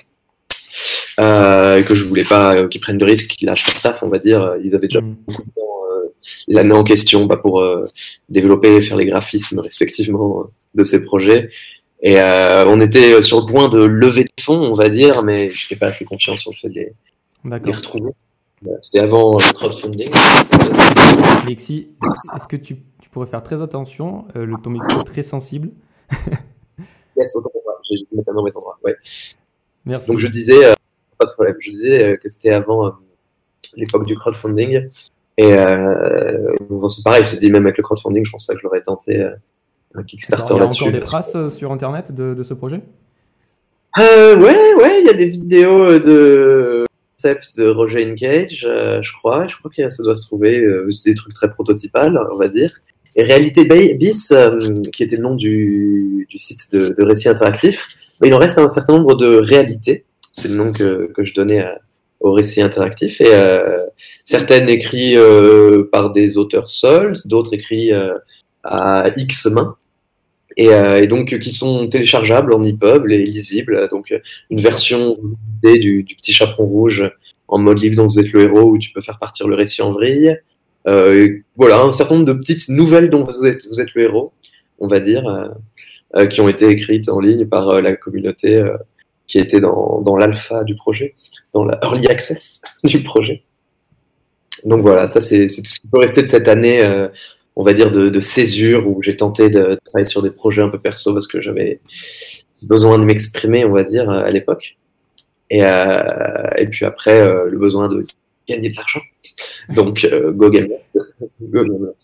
Euh, 1.21 1.83
que 1.83 1.97
je 1.97 2.05
voulais 2.05 2.25
pas 2.25 2.55
euh, 2.55 2.69
qu'ils 2.69 2.81
prennent 2.81 2.99
de 2.99 3.05
risques, 3.05 3.31
qu'ils 3.33 3.47
lâchent 3.47 3.67
leur 3.67 3.81
taf, 3.81 4.03
on 4.03 4.09
va 4.09 4.19
dire. 4.19 4.55
Ils 4.63 4.75
avaient 4.75 4.87
déjà 4.87 5.01
mm. 5.01 5.17
beaucoup 5.27 5.43
de 5.43 5.51
temps 5.51 5.63
euh, 5.93 6.15
l'année 6.47 6.75
en 6.75 6.85
question 6.85 7.27
bah, 7.27 7.37
pour 7.37 7.61
euh, 7.61 7.85
développer 8.29 8.77
et 8.77 8.81
faire 8.81 8.97
les 8.97 9.07
graphismes 9.07 9.59
respectivement 9.59 10.45
de 10.75 10.85
ces 10.85 11.05
projets. 11.05 11.51
Et 12.01 12.17
on 12.21 12.81
était 12.81 13.21
sur 13.23 13.41
le 13.41 13.47
point 13.47 13.69
de 13.69 13.81
lever 13.81 14.23
de 14.23 14.41
fonds, 14.41 14.71
on 14.71 14.75
va 14.75 14.89
dire, 14.89 15.25
mais 15.25 15.51
je 15.51 15.65
n'étais 15.65 15.75
pas 15.75 15.89
assez 15.89 16.05
confiant 16.05 16.37
sur 16.37 16.53
le 16.53 16.57
fait 16.57 16.69
de 16.69 16.75
les, 16.75 16.93
les 17.65 17.73
retrouver. 17.73 18.13
C'était 18.81 19.01
avant 19.01 19.39
le 19.39 19.53
crowdfunding. 19.53 20.11
Alexis, 21.43 21.91
est-ce 22.35 22.49
que 22.49 22.57
tu, 22.57 22.83
tu, 23.01 23.09
pourrais 23.11 23.27
faire 23.27 23.43
très 23.43 23.63
attention 23.63 24.27
Le 24.35 24.53
ton 24.63 24.71
micro 24.71 25.01
est 25.01 25.05
très 25.05 25.23
sensible. 25.23 25.71
yes, 27.17 27.35
autant 27.37 27.51
pour 27.51 27.63
moi. 27.65 27.75
Je 27.89 27.97
vais 27.97 28.17
mettre 28.17 28.31
un 28.31 28.35
mauvais 28.35 28.57
endroit. 28.57 28.79
Ouais. 28.85 28.97
Merci. 29.85 30.11
Donc 30.11 30.19
je 30.19 30.29
disais, 30.29 30.75
pas 31.19 31.27
de 31.27 31.33
problème. 31.33 31.57
Je 31.61 31.71
disais 31.71 32.05
euh, 32.05 32.17
que 32.17 32.29
c'était 32.29 32.51
avant 32.51 32.87
euh, 32.87 32.91
l'époque 33.75 34.07
du 34.07 34.17
crowdfunding. 34.17 34.89
Et 35.37 35.53
euh, 35.53 36.55
c'est 36.89 37.05
pareil, 37.05 37.25
se 37.25 37.37
dit 37.37 37.51
même 37.51 37.65
avec 37.65 37.79
le 37.79 37.85
crowdfunding, 37.85 38.25
je 38.25 38.31
pense 38.31 38.45
pas 38.45 38.55
que 38.55 38.59
je 38.59 38.65
l'aurais 38.65 38.83
tenté 38.83 39.25
un 39.95 40.03
Kickstarter 40.03 40.59
là-dessus. 40.59 40.83
Il 40.83 40.87
y 40.87 40.87
a 40.87 40.89
encore 40.89 41.01
des 41.01 41.07
traces 41.07 41.49
sur 41.51 41.71
internet 41.71 42.13
de, 42.13 42.35
de 42.35 42.43
ce 42.43 42.55
projet? 42.55 42.81
Euh, 43.99 44.37
Ouais, 44.37 44.75
ouais, 44.75 45.01
il 45.01 45.07
y 45.07 45.11
a 45.11 45.15
des 45.15 45.31
vidéos 45.31 45.99
de 45.99 46.85
concept 47.21 47.59
de 47.59 47.69
Roger 47.69 48.11
Engage, 48.11 48.67
euh, 48.69 49.03
je 49.03 49.13
crois. 49.13 49.47
Je 49.47 49.57
crois 49.57 49.71
que 49.77 49.89
ça 49.89 50.03
doit 50.03 50.15
se 50.15 50.23
trouver. 50.23 50.61
Euh, 50.61 50.89
des 51.05 51.15
trucs 51.15 51.35
très 51.35 51.51
prototypales, 51.51 52.19
on 52.33 52.37
va 52.37 52.49
dire. 52.49 52.73
Et 53.17 53.25
Réalité 53.25 53.65
Bis, 53.95 54.33
qui 54.93 55.03
était 55.03 55.17
le 55.17 55.23
nom 55.23 55.35
du, 55.35 56.27
site 56.37 56.73
de, 56.73 56.95
de 56.97 57.03
récit 57.03 57.29
interactif, 57.29 57.89
il 58.23 58.33
en 58.33 58.39
reste 58.39 58.59
un 58.59 58.69
certain 58.69 58.95
nombre 58.95 59.17
de 59.17 59.27
réalités 59.27 60.05
c'est 60.39 60.49
le 60.49 60.55
nom 60.55 60.73
que, 60.73 61.11
je 61.19 61.35
donnais 61.35 61.65
au 62.21 62.33
récit 62.33 62.63
interactif. 62.63 63.21
Et 63.21 63.35
euh, 63.35 63.85
certaines 64.25 64.69
écrites 64.69 65.17
euh, 65.17 65.89
par 65.91 66.11
des 66.11 66.39
auteurs 66.39 66.71
seuls, 66.71 67.15
d'autres 67.25 67.55
écrites 67.55 67.93
euh, 67.93 68.19
à 68.65 69.11
X 69.17 69.47
mains. 69.47 69.77
Et, 70.61 70.67
et, 70.67 71.07
donc 71.07 71.39
qui 71.39 71.53
sont 71.53 71.87
téléchargeables 71.87 72.53
en 72.53 72.63
EPUB 72.63 73.09
et 73.11 73.25
lisibles. 73.25 73.89
Donc 73.91 74.13
une 74.51 74.61
version 74.61 75.17
du, 75.63 76.03
du, 76.03 76.15
petit 76.17 76.33
chaperon 76.33 76.67
rouge 76.67 77.09
en 77.47 77.59
mode 77.59 77.81
livre 77.81 77.95
dont 77.95 78.09
vous 78.09 78.19
êtes 78.19 78.33
le 78.33 78.43
héros 78.43 78.73
où 78.73 78.79
tu 78.79 78.91
peux 78.91 79.01
faire 79.01 79.19
partir 79.19 79.47
le 79.47 79.55
récit 79.55 79.83
en 79.83 79.93
vrille. 79.93 80.37
Euh, 80.89 81.39
voilà, 81.57 81.81
un 81.83 81.93
certain 81.93 82.17
nombre 82.17 82.27
de 82.27 82.33
petites 82.33 82.69
nouvelles 82.69 83.09
dont 83.09 83.23
vous 83.23 83.47
êtes, 83.47 83.67
vous 83.69 83.81
êtes 83.81 83.95
le 83.95 84.03
héros, 84.03 84.33
on 84.81 84.89
va 84.89 84.99
dire, 84.99 85.25
euh, 86.17 86.27
qui 86.27 86.41
ont 86.41 86.49
été 86.49 86.67
écrites 86.67 87.09
en 87.09 87.21
ligne 87.21 87.47
par 87.47 87.81
la 87.81 87.95
communauté 87.95 88.61
qui 89.29 89.39
était 89.39 89.61
dans, 89.61 90.01
dans 90.01 90.17
l'alpha 90.17 90.65
du 90.65 90.75
projet, 90.75 91.15
dans 91.53 91.65
la 91.65 91.79
early 91.83 92.09
access 92.09 92.61
du 92.85 93.03
projet. 93.03 93.45
Donc 94.65 94.81
voilà, 94.83 95.07
ça 95.07 95.21
c'est 95.21 95.47
tout 95.47 95.65
ce 95.65 95.81
qui 95.81 95.89
peut 95.89 95.99
rester 95.99 96.23
de 96.23 96.27
cette 96.27 96.49
année, 96.49 96.83
euh, 96.83 97.09
on 97.59 97.65
va 97.65 97.75
dire, 97.75 97.91
de, 97.91 98.21
césure 98.21 98.89
où 98.89 99.03
j'ai 99.03 99.17
tenté 99.17 99.51
de 99.51 99.77
travailler 99.85 100.07
sur 100.07 100.23
des 100.23 100.31
projets 100.31 100.63
un 100.63 100.69
peu 100.69 100.79
perso 100.79 101.13
parce 101.13 101.27
que 101.27 101.43
j'avais 101.43 101.81
besoin 102.63 102.99
de 102.99 103.05
m'exprimer, 103.05 103.65
on 103.65 103.73
va 103.73 103.83
dire, 103.83 104.09
à 104.09 104.31
l'époque. 104.31 104.79
Et, 105.51 105.65
euh, 105.65 106.49
et 106.57 106.67
puis 106.67 106.85
après, 106.85 107.21
euh, 107.21 107.47
le 107.51 107.59
besoin 107.59 107.89
de 107.89 108.07
gagner 108.49 108.71
de 108.71 108.77
l'argent. 108.77 109.03
Donc, 109.71 110.05
euh, 110.05 110.33
go 110.33 110.51
Gameloft. 110.51 110.83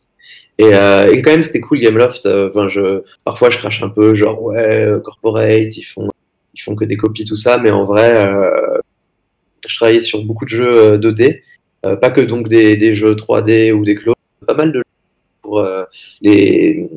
Et, 0.56 0.66
et, 0.66 1.22
quand 1.22 1.32
même, 1.32 1.42
c'était 1.42 1.58
cool 1.58 1.80
Gameloft. 1.80 2.26
Enfin, 2.26 2.68
je, 2.68 3.02
parfois, 3.24 3.50
je 3.50 3.58
crache 3.58 3.82
un 3.82 3.88
peu, 3.88 4.14
genre, 4.14 4.40
ouais, 4.40 4.86
corporate, 5.02 5.76
ils 5.76 5.82
font 5.82 6.08
ils 6.54 6.60
font 6.60 6.76
que 6.76 6.84
des 6.84 6.96
copies, 6.96 7.24
tout 7.24 7.34
ça, 7.34 7.58
mais 7.58 7.72
en 7.72 7.82
vrai, 7.82 8.24
je 9.68 9.76
travaillais 9.76 10.02
sur 10.02 10.22
beaucoup 10.24 10.44
de 10.44 10.50
jeux 10.50 10.98
2D, 10.98 11.42
euh, 11.86 11.90
euh, 11.90 11.96
pas 11.96 12.10
que 12.10 12.20
donc 12.20 12.48
des, 12.48 12.76
des, 12.76 12.94
jeux 12.94 13.14
3D 13.14 13.72
ou 13.72 13.84
des 13.84 13.94
clones, 13.94 14.14
pas 14.46 14.54
mal 14.54 14.72
de 14.72 14.82
pour 15.44 15.64
les 16.22 16.88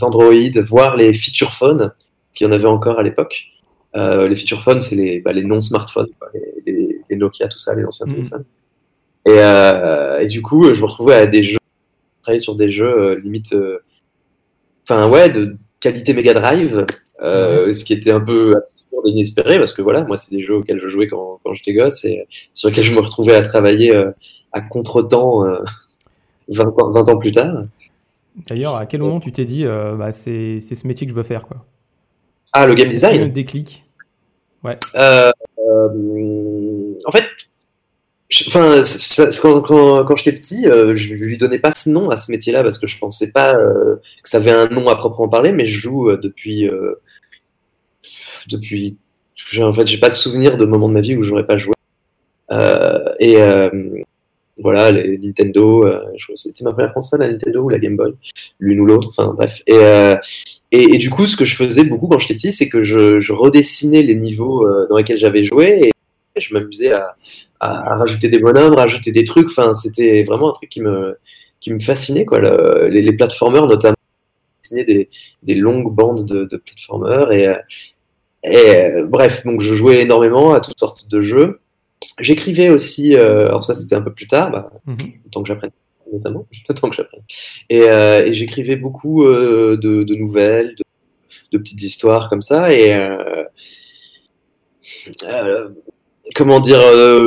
Android, 0.00 0.32
voire 0.66 0.96
les 0.96 1.12
feature 1.14 1.52
phones, 1.52 1.92
qu'il 2.34 2.46
y 2.46 2.50
en 2.50 2.52
avait 2.52 2.66
encore 2.66 2.98
à 2.98 3.02
l'époque. 3.02 3.46
les 3.94 4.36
feature 4.36 4.62
phones, 4.62 4.80
c'est 4.80 4.94
les, 4.94 5.20
bah, 5.20 5.32
les 5.32 5.42
non-smartphones, 5.42 6.08
les, 6.34 6.72
les, 6.72 7.00
les, 7.08 7.16
Nokia, 7.16 7.48
tout 7.48 7.58
ça, 7.58 7.74
les 7.74 7.84
anciens 7.84 8.06
mmh. 8.06 8.14
téléphones. 8.14 8.44
Et, 9.26 10.22
et, 10.22 10.26
du 10.26 10.42
coup, 10.42 10.72
je 10.72 10.80
me 10.80 10.86
retrouvais 10.86 11.14
à 11.14 11.26
des 11.26 11.42
jeux, 11.42 11.58
travailler 12.22 12.40
sur 12.40 12.54
des 12.54 12.70
jeux 12.70 13.16
limite, 13.24 13.54
enfin 14.86 15.08
ouais, 15.08 15.30
de 15.30 15.56
qualité 15.80 16.12
Mega 16.14 16.34
Drive, 16.34 16.86
euh, 17.22 17.72
ce 17.72 17.84
qui 17.84 17.92
était 17.92 18.10
un 18.10 18.20
peu 18.20 18.56
absurde 18.56 19.06
et 19.06 19.10
inespéré 19.10 19.58
parce 19.58 19.72
que 19.72 19.82
voilà, 19.82 20.02
moi 20.02 20.16
c'est 20.16 20.34
des 20.34 20.42
jeux 20.42 20.56
auxquels 20.56 20.80
je 20.80 20.88
jouais 20.88 21.06
quand, 21.06 21.40
quand 21.44 21.54
j'étais 21.54 21.72
gosse 21.72 22.04
et 22.04 22.26
sur 22.52 22.68
lesquels 22.68 22.84
je 22.84 22.94
me 22.94 23.00
retrouvais 23.00 23.34
à 23.34 23.42
travailler 23.42 23.94
euh, 23.94 24.10
à 24.52 24.60
contre-temps 24.60 25.46
euh, 25.46 25.58
20, 26.48 26.74
20, 26.76 27.08
ans 27.08 27.18
plus 27.18 27.30
tard. 27.30 27.64
D'ailleurs, 28.46 28.76
à 28.76 28.86
quel 28.86 29.00
moment 29.00 29.20
tu 29.20 29.32
t'es 29.32 29.44
dit 29.44 29.64
euh, 29.64 29.94
bah, 29.96 30.12
c'est 30.12 30.60
ce 30.60 30.86
métier 30.86 31.06
que 31.06 31.12
je 31.12 31.16
veux 31.16 31.22
faire 31.22 31.46
quoi? 31.46 31.64
Ah, 32.52 32.66
le 32.66 32.74
game 32.74 32.88
design? 32.88 33.20
Le 33.20 33.28
déclic 33.28 33.84
Ouais. 34.62 34.78
Euh, 34.94 35.30
en 37.04 37.12
fait, 37.12 37.24
Enfin, 38.48 38.82
quand, 39.40 39.60
quand, 39.60 40.04
quand 40.04 40.16
j'étais 40.16 40.32
petit, 40.32 40.66
euh, 40.66 40.96
je 40.96 41.14
lui 41.14 41.36
donnais 41.36 41.58
pas 41.58 41.72
ce 41.72 41.88
nom 41.90 42.08
à 42.10 42.16
ce 42.16 42.32
métier-là 42.32 42.62
parce 42.62 42.78
que 42.78 42.86
je 42.86 42.98
pensais 42.98 43.30
pas 43.30 43.54
euh, 43.54 43.96
que 44.22 44.28
ça 44.28 44.38
avait 44.38 44.50
un 44.50 44.66
nom 44.66 44.88
à 44.88 44.96
proprement 44.96 45.28
parler, 45.28 45.52
mais 45.52 45.66
je 45.66 45.78
joue 45.78 46.10
euh, 46.10 46.16
depuis. 46.16 46.68
Depuis. 48.48 48.96
En 49.58 49.72
fait, 49.72 49.86
j'ai 49.86 49.98
pas 49.98 50.08
de 50.08 50.14
souvenir 50.14 50.56
de 50.56 50.64
moment 50.64 50.88
de 50.88 50.94
ma 50.94 51.00
vie 51.00 51.14
où 51.14 51.22
j'aurais 51.22 51.46
pas 51.46 51.58
joué. 51.58 51.74
Et 53.20 53.36
voilà, 54.58 54.92
les 54.92 55.18
Nintendo, 55.18 55.84
c'était 56.36 56.64
ma 56.64 56.72
première 56.72 56.94
console, 56.94 57.20
la 57.20 57.28
Nintendo 57.28 57.62
ou 57.62 57.68
la 57.68 57.78
Game 57.78 57.96
Boy, 57.96 58.14
l'une 58.60 58.80
ou 58.80 58.86
l'autre, 58.86 59.08
enfin 59.08 59.32
bref. 59.34 59.62
Et, 59.66 59.74
et, 60.70 60.94
et, 60.94 60.98
du 60.98 61.10
coup, 61.10 61.26
ce 61.26 61.36
que 61.36 61.44
je 61.44 61.56
faisais 61.56 61.84
beaucoup 61.84 62.06
quand 62.06 62.18
j'étais 62.18 62.34
petit, 62.34 62.52
c'est 62.52 62.68
que 62.68 62.84
je, 62.84 63.32
redessinais 63.32 64.02
les 64.02 64.14
niveaux 64.14 64.64
dans 64.88 64.96
lesquels 64.96 65.18
j'avais 65.18 65.44
joué 65.44 65.90
et 66.36 66.40
je 66.40 66.54
m'amusais 66.54 66.92
à 66.92 67.16
à, 67.64 67.96
rajouter 67.96 68.28
des 68.28 68.38
bonhommes, 68.38 68.74
rajouter 68.74 69.12
des 69.12 69.24
trucs. 69.24 69.48
Enfin, 69.48 69.74
c'était 69.74 70.22
vraiment 70.22 70.50
un 70.50 70.52
truc 70.52 70.70
qui 70.70 70.80
me, 70.80 71.18
qui 71.60 71.72
me 71.72 71.80
fascinait, 71.80 72.24
quoi. 72.24 72.38
Le, 72.38 72.88
les, 72.88 73.02
les 73.02 73.12
platformers, 73.12 73.66
notamment, 73.66 73.96
des, 74.70 75.08
des 75.42 75.54
longues 75.54 75.92
bandes 75.92 76.26
de, 76.26 76.44
de 76.44 76.56
platformers. 76.56 77.32
Et, 77.32 77.52
et 78.44 79.02
bref, 79.04 79.44
donc 79.44 79.60
je 79.60 79.74
jouais 79.74 80.02
énormément 80.02 80.52
à 80.52 80.60
toutes 80.60 80.78
sortes 80.78 81.08
de 81.08 81.22
jeux. 81.22 81.60
J'écrivais 82.18 82.70
aussi, 82.70 83.14
euh, 83.14 83.48
alors 83.48 83.62
ça 83.62 83.74
c'était 83.74 83.94
un 83.94 84.02
peu 84.02 84.12
plus 84.12 84.26
tard, 84.26 84.50
bah, 84.50 84.70
mm 84.86 84.94
-hmm. 84.94 85.12
tant 85.32 85.42
que 85.42 85.48
j'apprenne 85.48 85.72
notamment, 86.12 86.46
tant 86.80 86.90
que 86.90 86.96
j'apprenne. 86.96 87.22
Et, 87.70 87.82
euh, 87.82 88.26
et 88.26 88.34
j'écrivais 88.34 88.76
beaucoup 88.76 89.24
euh, 89.24 89.76
de, 89.76 90.04
de, 90.04 90.14
nouvelles, 90.14 90.74
de, 90.76 90.84
de, 91.52 91.58
petites 91.58 91.82
histoires 91.82 92.28
comme 92.30 92.42
ça. 92.42 92.72
Et 92.72 92.86
comment 96.34 96.60
dire, 96.60 96.80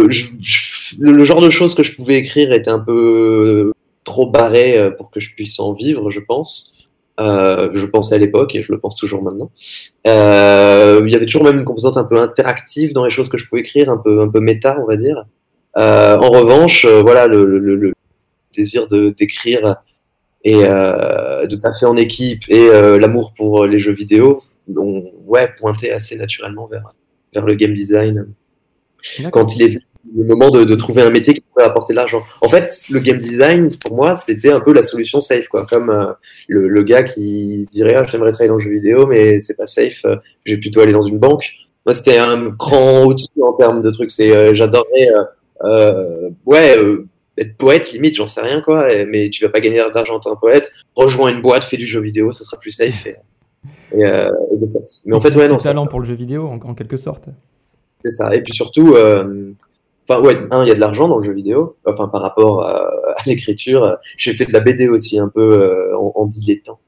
je, 0.10 0.26
je, 0.40 0.96
le 1.00 1.24
genre 1.24 1.42
de 1.42 1.50
choses 1.50 1.74
que 1.76 1.84
je 1.84 1.94
pouvais 1.96 2.18
écrire 2.24 2.52
était 2.54 2.70
un 2.70 2.80
peu 2.80 3.74
trop 4.04 4.28
barré 4.30 4.68
pour 4.98 5.12
que 5.12 5.20
je 5.20 5.30
puisse 5.36 5.60
en 5.60 5.74
vivre, 5.74 6.12
je 6.12 6.22
pense. 6.22 6.77
Euh, 7.20 7.72
je 7.74 7.86
pensais 7.86 8.16
à 8.16 8.18
l'époque 8.18 8.54
et 8.56 8.62
je 8.62 8.72
le 8.72 8.80
pense 8.80 8.96
toujours 8.96 9.24
maintenant. 9.24 9.52
Euh, 10.06 11.02
il 11.06 11.12
y 11.12 11.16
avait 11.16 11.26
toujours 11.26 11.44
même 11.44 11.60
une 11.60 11.66
composante 11.66 11.98
un 11.98 12.04
peu 12.04 12.20
interactive 12.20 12.94
dans 12.94 13.04
les 13.04 13.12
choses 13.12 13.30
que 13.30 13.38
je 13.38 13.48
pouvais 13.48 13.62
écrire, 13.62 13.90
un 13.90 13.98
peu, 13.98 14.22
un 14.22 14.30
peu 14.30 14.40
méta, 14.40 14.78
on 14.80 14.86
va 14.86 14.98
dire. 14.98 15.26
Euh, 15.78 16.18
en 16.18 16.30
revanche, 16.30 16.86
voilà, 16.86 17.28
le, 17.28 17.46
le, 17.46 17.76
le, 17.76 17.94
désir 18.56 18.88
de 18.88 19.10
d'écrire 19.12 19.78
et 20.44 20.62
de 20.62 21.56
taffer 21.56 21.86
en 21.86 21.96
équipe 21.96 22.44
et 22.48 22.70
l'amour 23.00 23.34
pour 23.36 23.66
les 23.66 23.80
jeux 23.80 23.94
vidéo, 23.94 24.42
ont 24.76 25.12
ouais, 25.26 25.50
pointé 25.58 25.92
assez 25.92 26.16
naturellement 26.18 26.68
vers, 26.68 26.94
vers 27.34 27.46
le 27.46 27.54
game 27.54 27.74
design 27.74 28.28
quand 29.32 29.56
il 29.56 29.62
est 29.62 29.68
venu 29.68 29.82
le 30.16 30.24
moment 30.26 30.50
de, 30.50 30.76
trouver 30.76 31.02
un 31.02 31.10
métier 31.10 31.34
qui 31.34 31.42
pourrait 31.42 31.66
apporter 31.66 31.94
de 31.94 31.98
l'argent. 31.98 32.24
En 32.42 32.48
fait, 32.48 32.84
le 32.90 33.00
game 33.00 33.18
design, 33.18 33.70
pour 33.86 33.96
moi, 33.96 34.16
c'était 34.16 34.52
un 34.52 34.60
peu 34.60 34.74
la 34.74 34.84
solution 34.84 35.20
safe, 35.20 35.48
quoi. 35.48 35.66
Comme 35.66 35.90
euh, 35.90 36.14
le, 36.48 36.84
gars 36.84 37.04
qui 37.04 37.64
se 37.64 37.70
dirait, 37.70 37.96
ah, 37.96 38.06
j'aimerais 38.06 38.32
travailler 38.32 38.50
dans 38.50 38.58
le 38.58 38.62
jeu 38.62 38.72
vidéo, 38.72 39.08
mais 39.08 39.40
c'est 39.40 39.58
pas 39.58 39.68
safe, 39.68 40.02
euh, 40.06 40.16
je 40.46 40.56
vais 40.56 40.60
plutôt 40.60 40.82
aller 40.82 40.92
dans 40.92 41.02
une 41.02 41.18
banque. 41.18 41.54
Moi, 41.86 41.94
c'était 41.94 42.18
un 42.18 42.50
grand 42.50 43.06
outil 43.06 43.30
en 43.42 43.54
termes 43.54 43.82
de 43.82 43.92
trucs. 43.92 44.12
C'est, 44.12 44.36
euh, 44.36 44.54
j'adorerais, 44.54 45.10
ouais, 46.46 46.76
être 47.38 47.56
poète, 47.58 47.92
limite, 47.92 48.16
j'en 48.16 48.28
sais 48.28 48.42
rien, 48.42 48.62
quoi. 48.62 48.88
mais 49.06 49.30
tu 49.30 49.44
vas 49.44 49.50
pas 49.50 49.60
gagner 49.60 49.84
d'argent 49.94 50.16
en 50.16 50.20
tant 50.20 50.36
que 50.36 50.40
poète. 50.40 50.72
Rejoins 50.96 51.32
une 51.32 51.42
boîte, 51.42 51.64
fais 51.64 51.78
du 51.78 51.86
jeu 51.86 52.02
vidéo, 52.02 52.32
ça 52.32 52.44
sera 52.44 52.60
plus 52.60 52.72
safe. 52.72 53.08
Et, 53.08 53.16
Mais 53.94 55.16
en 55.16 55.22
fait, 55.22 55.36
ouais, 55.36 55.48
non. 55.48 55.58
talent 55.58 55.88
pour 55.88 56.00
le 56.00 56.06
jeu 56.06 56.16
vidéo, 56.16 56.48
en 56.48 56.74
quelque 56.74 56.98
sorte. 56.98 57.30
C'est 58.04 58.12
ça. 58.12 58.34
Et 58.36 58.42
puis 58.42 58.54
surtout, 58.54 58.94
euh, 58.96 59.52
enfin, 60.08 60.22
ouais, 60.22 60.38
un, 60.52 60.64
il 60.64 60.70
y 60.70 60.72
a 60.72 60.76
de 60.76 60.80
l'argent 60.80 61.08
dans 61.08 61.18
le 61.18 61.26
jeu 61.26 61.34
vidéo, 61.34 61.78
enfin, 61.86 62.08
par 62.08 62.22
rapport 62.22 62.64
à, 62.64 62.90
l'écriture. 63.26 63.98
J'ai 64.18 64.34
fait 64.34 64.46
de 64.46 64.54
la 64.54 64.60
BD 64.60 64.88
aussi, 64.88 65.20
un 65.20 65.30
peu 65.30 65.42
euh, 65.42 65.98
en, 65.98 66.14
en, 66.16 66.26
dilettant. 66.26 66.80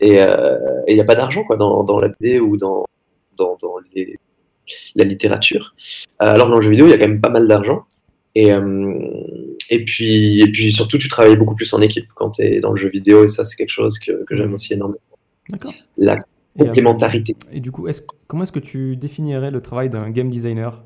Et 0.00 0.20
euh, 0.20 0.58
il 0.88 0.94
n'y 0.94 1.00
a 1.00 1.04
pas 1.04 1.14
d'argent, 1.14 1.44
quoi, 1.44 1.56
dans, 1.56 1.84
dans, 1.84 1.98
la 1.98 2.08
BD 2.08 2.40
ou 2.40 2.56
dans, 2.56 2.84
dans, 3.36 3.56
dans 3.60 3.74
les, 3.94 4.18
la 4.94 5.04
littérature. 5.04 5.74
Alors 6.18 6.48
dans 6.48 6.56
le 6.56 6.62
jeu 6.62 6.70
vidéo, 6.70 6.86
il 6.86 6.90
y 6.90 6.94
a 6.94 6.98
quand 6.98 7.08
même 7.08 7.20
pas 7.20 7.30
mal 7.30 7.46
d'argent. 7.46 7.84
Et, 8.36 8.50
et, 9.70 9.84
puis, 9.84 10.40
et 10.40 10.52
puis 10.52 10.72
surtout, 10.72 10.98
tu 10.98 11.08
travailles 11.08 11.36
beaucoup 11.36 11.56
plus 11.56 11.72
en 11.72 11.80
équipe 11.80 12.06
quand 12.14 12.30
tu 12.30 12.42
es 12.42 12.60
dans 12.60 12.70
le 12.70 12.76
jeu 12.76 12.88
vidéo, 12.88 13.24
et 13.24 13.28
ça, 13.28 13.44
c'est 13.44 13.56
quelque 13.56 13.70
chose 13.70 13.98
que, 13.98 14.24
que 14.24 14.36
j'aime 14.36 14.54
aussi 14.54 14.74
énormément. 14.74 15.00
D'accord. 15.48 15.74
La 15.96 16.16
complémentarité. 16.56 17.36
Et, 17.52 17.60
du 17.60 17.70
coup, 17.72 17.88
est 17.88 18.06
comment 18.26 18.44
est-ce 18.44 18.52
que 18.52 18.60
tu 18.60 18.96
définirais 18.96 19.50
le 19.50 19.60
travail 19.60 19.90
d'un 19.90 20.10
game 20.10 20.30
designer? 20.30 20.82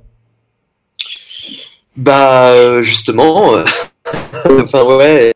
Bah, 1.96 2.52
euh, 2.52 2.82
justement, 2.82 3.56
euh, 3.56 3.64
enfin, 4.62 4.84
ouais. 4.84 5.32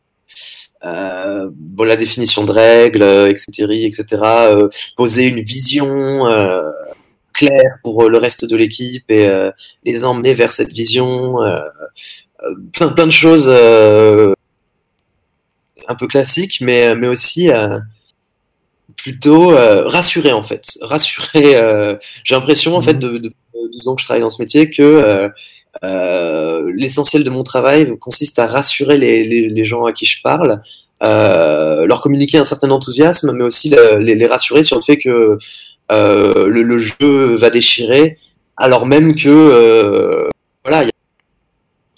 Euh, 0.83 1.49
bon, 1.53 1.83
la 1.85 1.95
définition 1.95 2.43
de 2.43 2.51
règles, 2.51 3.03
etc., 3.29 3.85
etc. 3.85 4.05
poser 4.95 5.27
une 5.27 5.41
vision 5.41 6.25
claire 7.33 7.77
pour 7.83 8.09
le 8.09 8.17
reste 8.17 8.45
de 8.45 8.55
l'équipe 8.55 9.09
et 9.09 9.29
les 9.85 10.03
emmener 10.05 10.33
vers 10.33 10.51
cette 10.53 10.71
vision. 10.71 11.35
plein, 12.73 12.89
plein 12.89 13.07
de 13.07 13.11
choses 13.11 13.49
un 15.87 15.95
peu 15.95 16.07
classiques, 16.07 16.59
mais, 16.61 16.95
mais 16.95 17.07
aussi 17.07 17.49
plutôt 18.95 19.49
rassuré 19.87 20.31
en 20.31 20.43
fait. 20.43 20.77
Rassuré. 20.81 21.55
Euh, 21.55 21.97
j'ai 22.23 22.35
l'impression 22.35 22.75
en 22.75 22.81
fait 22.81 22.93
mhm. 22.93 22.99
de, 22.99 23.17
de, 23.17 23.33
12 23.73 23.87
ans 23.87 23.95
que 23.95 24.01
je 24.01 24.05
travaille 24.05 24.21
dans 24.21 24.29
ce 24.29 24.41
métier 24.41 24.69
que 24.69 25.29
euh, 25.83 26.71
l'essentiel 26.75 27.23
de 27.23 27.29
mon 27.29 27.43
travail 27.43 27.97
consiste 27.99 28.39
à 28.39 28.47
rassurer 28.47 28.97
les, 28.97 29.63
gens 29.63 29.85
à 29.85 29.93
qui 29.93 30.05
je 30.05 30.21
parle, 30.21 30.61
leur 31.01 32.01
communiquer 32.01 32.37
un 32.37 32.45
certain 32.45 32.71
enthousiasme, 32.71 33.31
mais 33.33 33.43
aussi 33.43 33.69
les, 33.69 34.25
rassurer 34.25 34.63
sur 34.63 34.77
le 34.77 34.81
fait 34.81 34.97
que 34.97 35.37
le, 35.89 36.61
le, 36.61 36.79
jeu 36.79 37.35
va 37.35 37.49
déchirer, 37.49 38.17
alors 38.57 38.85
même 38.85 39.15
que 39.15 40.29
voilà, 40.63 40.83
il 40.83 40.87
y 40.87 40.89
a 40.89 40.93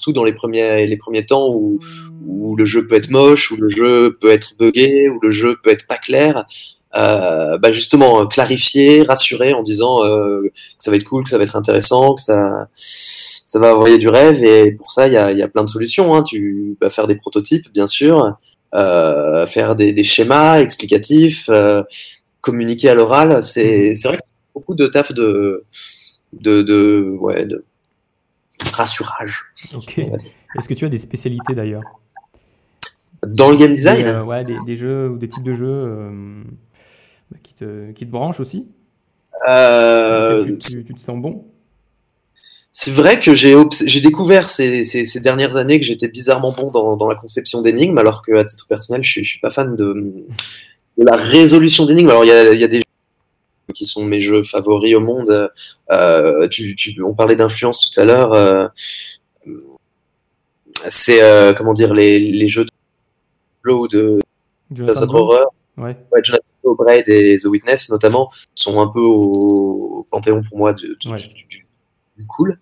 tout 0.02 0.14
dans 0.14 0.24
les 0.24 0.34
premiers 0.34 0.86
les 0.86 0.98
premiers 0.98 1.26
temps 1.26 1.48
où, 1.50 1.80
où 2.26 2.56
le 2.56 2.66
jeu 2.66 2.86
peut 2.86 2.96
être 2.96 3.10
moche, 3.10 3.52
où 3.52 3.56
le 3.58 3.70
jeu 3.70 4.18
peut 4.20 4.32
être 4.32 4.54
buggé, 4.58 5.10
où 5.10 5.20
le 5.22 5.32
jeu 5.32 5.58
peut 5.64 5.72
être 5.72 5.88
pas 5.88 5.98
clair. 5.98 6.46
Euh, 6.94 7.58
bah 7.58 7.72
justement 7.72 8.28
clarifier, 8.28 9.04
rassurer 9.04 9.54
en 9.54 9.62
disant 9.62 10.04
euh, 10.04 10.42
que 10.44 10.50
ça 10.84 10.92
va 10.92 10.98
être 10.98 11.06
cool, 11.06 11.24
que 11.24 11.30
ça 11.30 11.38
va 11.38 11.44
être 11.44 11.56
intéressant, 11.56 12.16
que 12.16 12.22
ça, 12.22 12.68
ça 12.76 13.60
va 13.60 13.74
envoyer 13.76 13.98
du 13.98 14.10
rêve. 14.10 14.44
Et 14.44 14.72
pour 14.74 14.92
ça, 14.92 15.08
il 15.08 15.14
y 15.14 15.18
a, 15.18 15.32
y 15.32 15.42
a, 15.42 15.48
plein 15.48 15.64
de 15.64 15.70
solutions. 15.70 16.14
Hein. 16.14 16.24
Tu 16.24 16.78
vas 16.82 16.90
faire 16.90 17.08
des 17.08 17.16
prototypes, 17.16 17.72
bien 17.74 17.88
sûr, 17.88 18.36
euh, 18.76 19.48
faire 19.48 19.76
des, 19.76 19.94
des, 19.94 20.04
schémas 20.04 20.60
explicatifs, 20.60 21.50
communiquer 22.42 22.90
à 22.90 22.94
l'oral. 22.94 23.42
C'est 23.42 23.94
vrai 24.04 24.18
que 24.18 24.24
beaucoup 24.54 24.76
de 24.76 24.88
taf 24.88 25.14
de, 25.14 25.64
de, 26.34 26.62
de, 26.62 27.16
ouais, 27.20 27.46
de 27.46 27.64
rassurage. 28.74 29.46
Ok. 29.74 30.00
Est-ce 30.00 30.68
que 30.68 30.74
tu 30.74 30.86
as 30.86 30.90
des 30.90 30.98
spécialités 30.98 31.56
d'ailleurs? 31.56 31.84
Dans 33.26 33.50
le 33.50 33.58
game 33.58 33.74
design? 33.74 34.06
Euh, 34.06 34.24
Ouais, 34.24 34.44
des, 34.44 34.56
des, 34.66 34.76
jeux 34.76 35.10
ou 35.10 35.18
des 35.18 35.30
types 35.30 35.44
de 35.44 35.54
jeux 35.54 36.12
qui, 37.44 37.54
te, 37.54 37.92
qui 37.92 38.06
te 38.06 38.12
branche 38.12 38.40
aussi 38.40 38.68
euh, 39.48 40.46
tu, 40.58 40.84
te 40.86 41.00
sens 41.00 41.20
bon 41.20 41.46
c'est 42.74 42.92
vrai 42.92 43.20
que 43.20 43.36
j'ai 43.36 44.02
découvert 44.02 44.50
ces, 44.50 44.86
ces, 44.86 45.06
ces, 45.06 45.20
dernières 45.20 45.58
années 45.58 45.80
que 45.80 45.86
j'étais 45.86 46.08
bizarrement 46.08 46.52
bon 46.52 46.72
dans, 46.72 46.96
dans 46.96 47.08
la 47.08 47.16
conception 47.16 47.60
d'énigmes, 47.60 47.98
alors 47.98 48.24
que 48.24 48.32
à 48.34 48.46
titre 48.46 48.66
personnel, 48.68 49.04
je 49.04 49.22
je 49.22 49.30
suis 49.30 49.40
pas 49.40 49.50
fan 49.50 49.76
de, 49.76 49.94
de 50.98 51.06
la 51.06 51.18
résolution 51.18 51.86
d'énigmes. 51.86 52.10
Alors 52.10 52.24
il 52.24 52.30
y 52.30 52.32
a, 52.32 52.54
y 52.54 52.64
a, 52.64 52.68
des 52.68 52.78
jeux 52.78 53.74
qui 53.76 53.86
sont 53.86 54.06
mes 54.06 54.22
jeux 54.22 54.44
favoris 54.44 54.96
au 54.96 55.02
monde. 55.02 55.52
Euh, 55.92 56.48
tu, 56.48 56.76
tu, 56.76 57.02
on 57.04 57.14
parlait 57.14 57.36
d'influence 57.36 57.92
tout 57.92 58.00
à 58.00 58.06
l'heure. 58.06 58.34
Euh, 58.34 58.68
c'est 60.90 61.22
euh, 61.22 61.54
comment 61.54 61.74
dire 61.74 61.94
les, 61.94 62.20
les 62.20 62.48
jeux 62.48 62.66
de 62.66 62.72
ou 63.72 63.88
de, 63.88 64.20
de 64.72 64.92
horreur 65.14 65.48
Ouais. 65.82 65.98
ouais 66.12 66.22
Jonathan 66.24 66.46
et 67.08 67.38
The 67.40 67.46
Witness, 67.46 67.90
notamment, 67.90 68.30
sont 68.54 68.80
un 68.80 68.88
peu 68.88 69.02
au, 69.02 70.06
panthéon 70.12 70.42
pour 70.48 70.58
moi 70.58 70.74
du, 70.74 70.96
cool. 72.28 72.60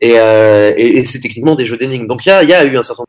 Et, 0.00 0.18
euh, 0.18 0.72
et, 0.76 0.98
et 0.98 1.04
c'est 1.04 1.20
techniquement 1.20 1.54
des 1.54 1.66
jeux 1.66 1.76
d'énigmes. 1.76 2.06
Donc 2.06 2.26
il 2.26 2.30
y 2.30 2.32
a, 2.32 2.42
y 2.42 2.52
a, 2.52 2.64
eu 2.64 2.76
un 2.76 2.82
certain 2.82 3.04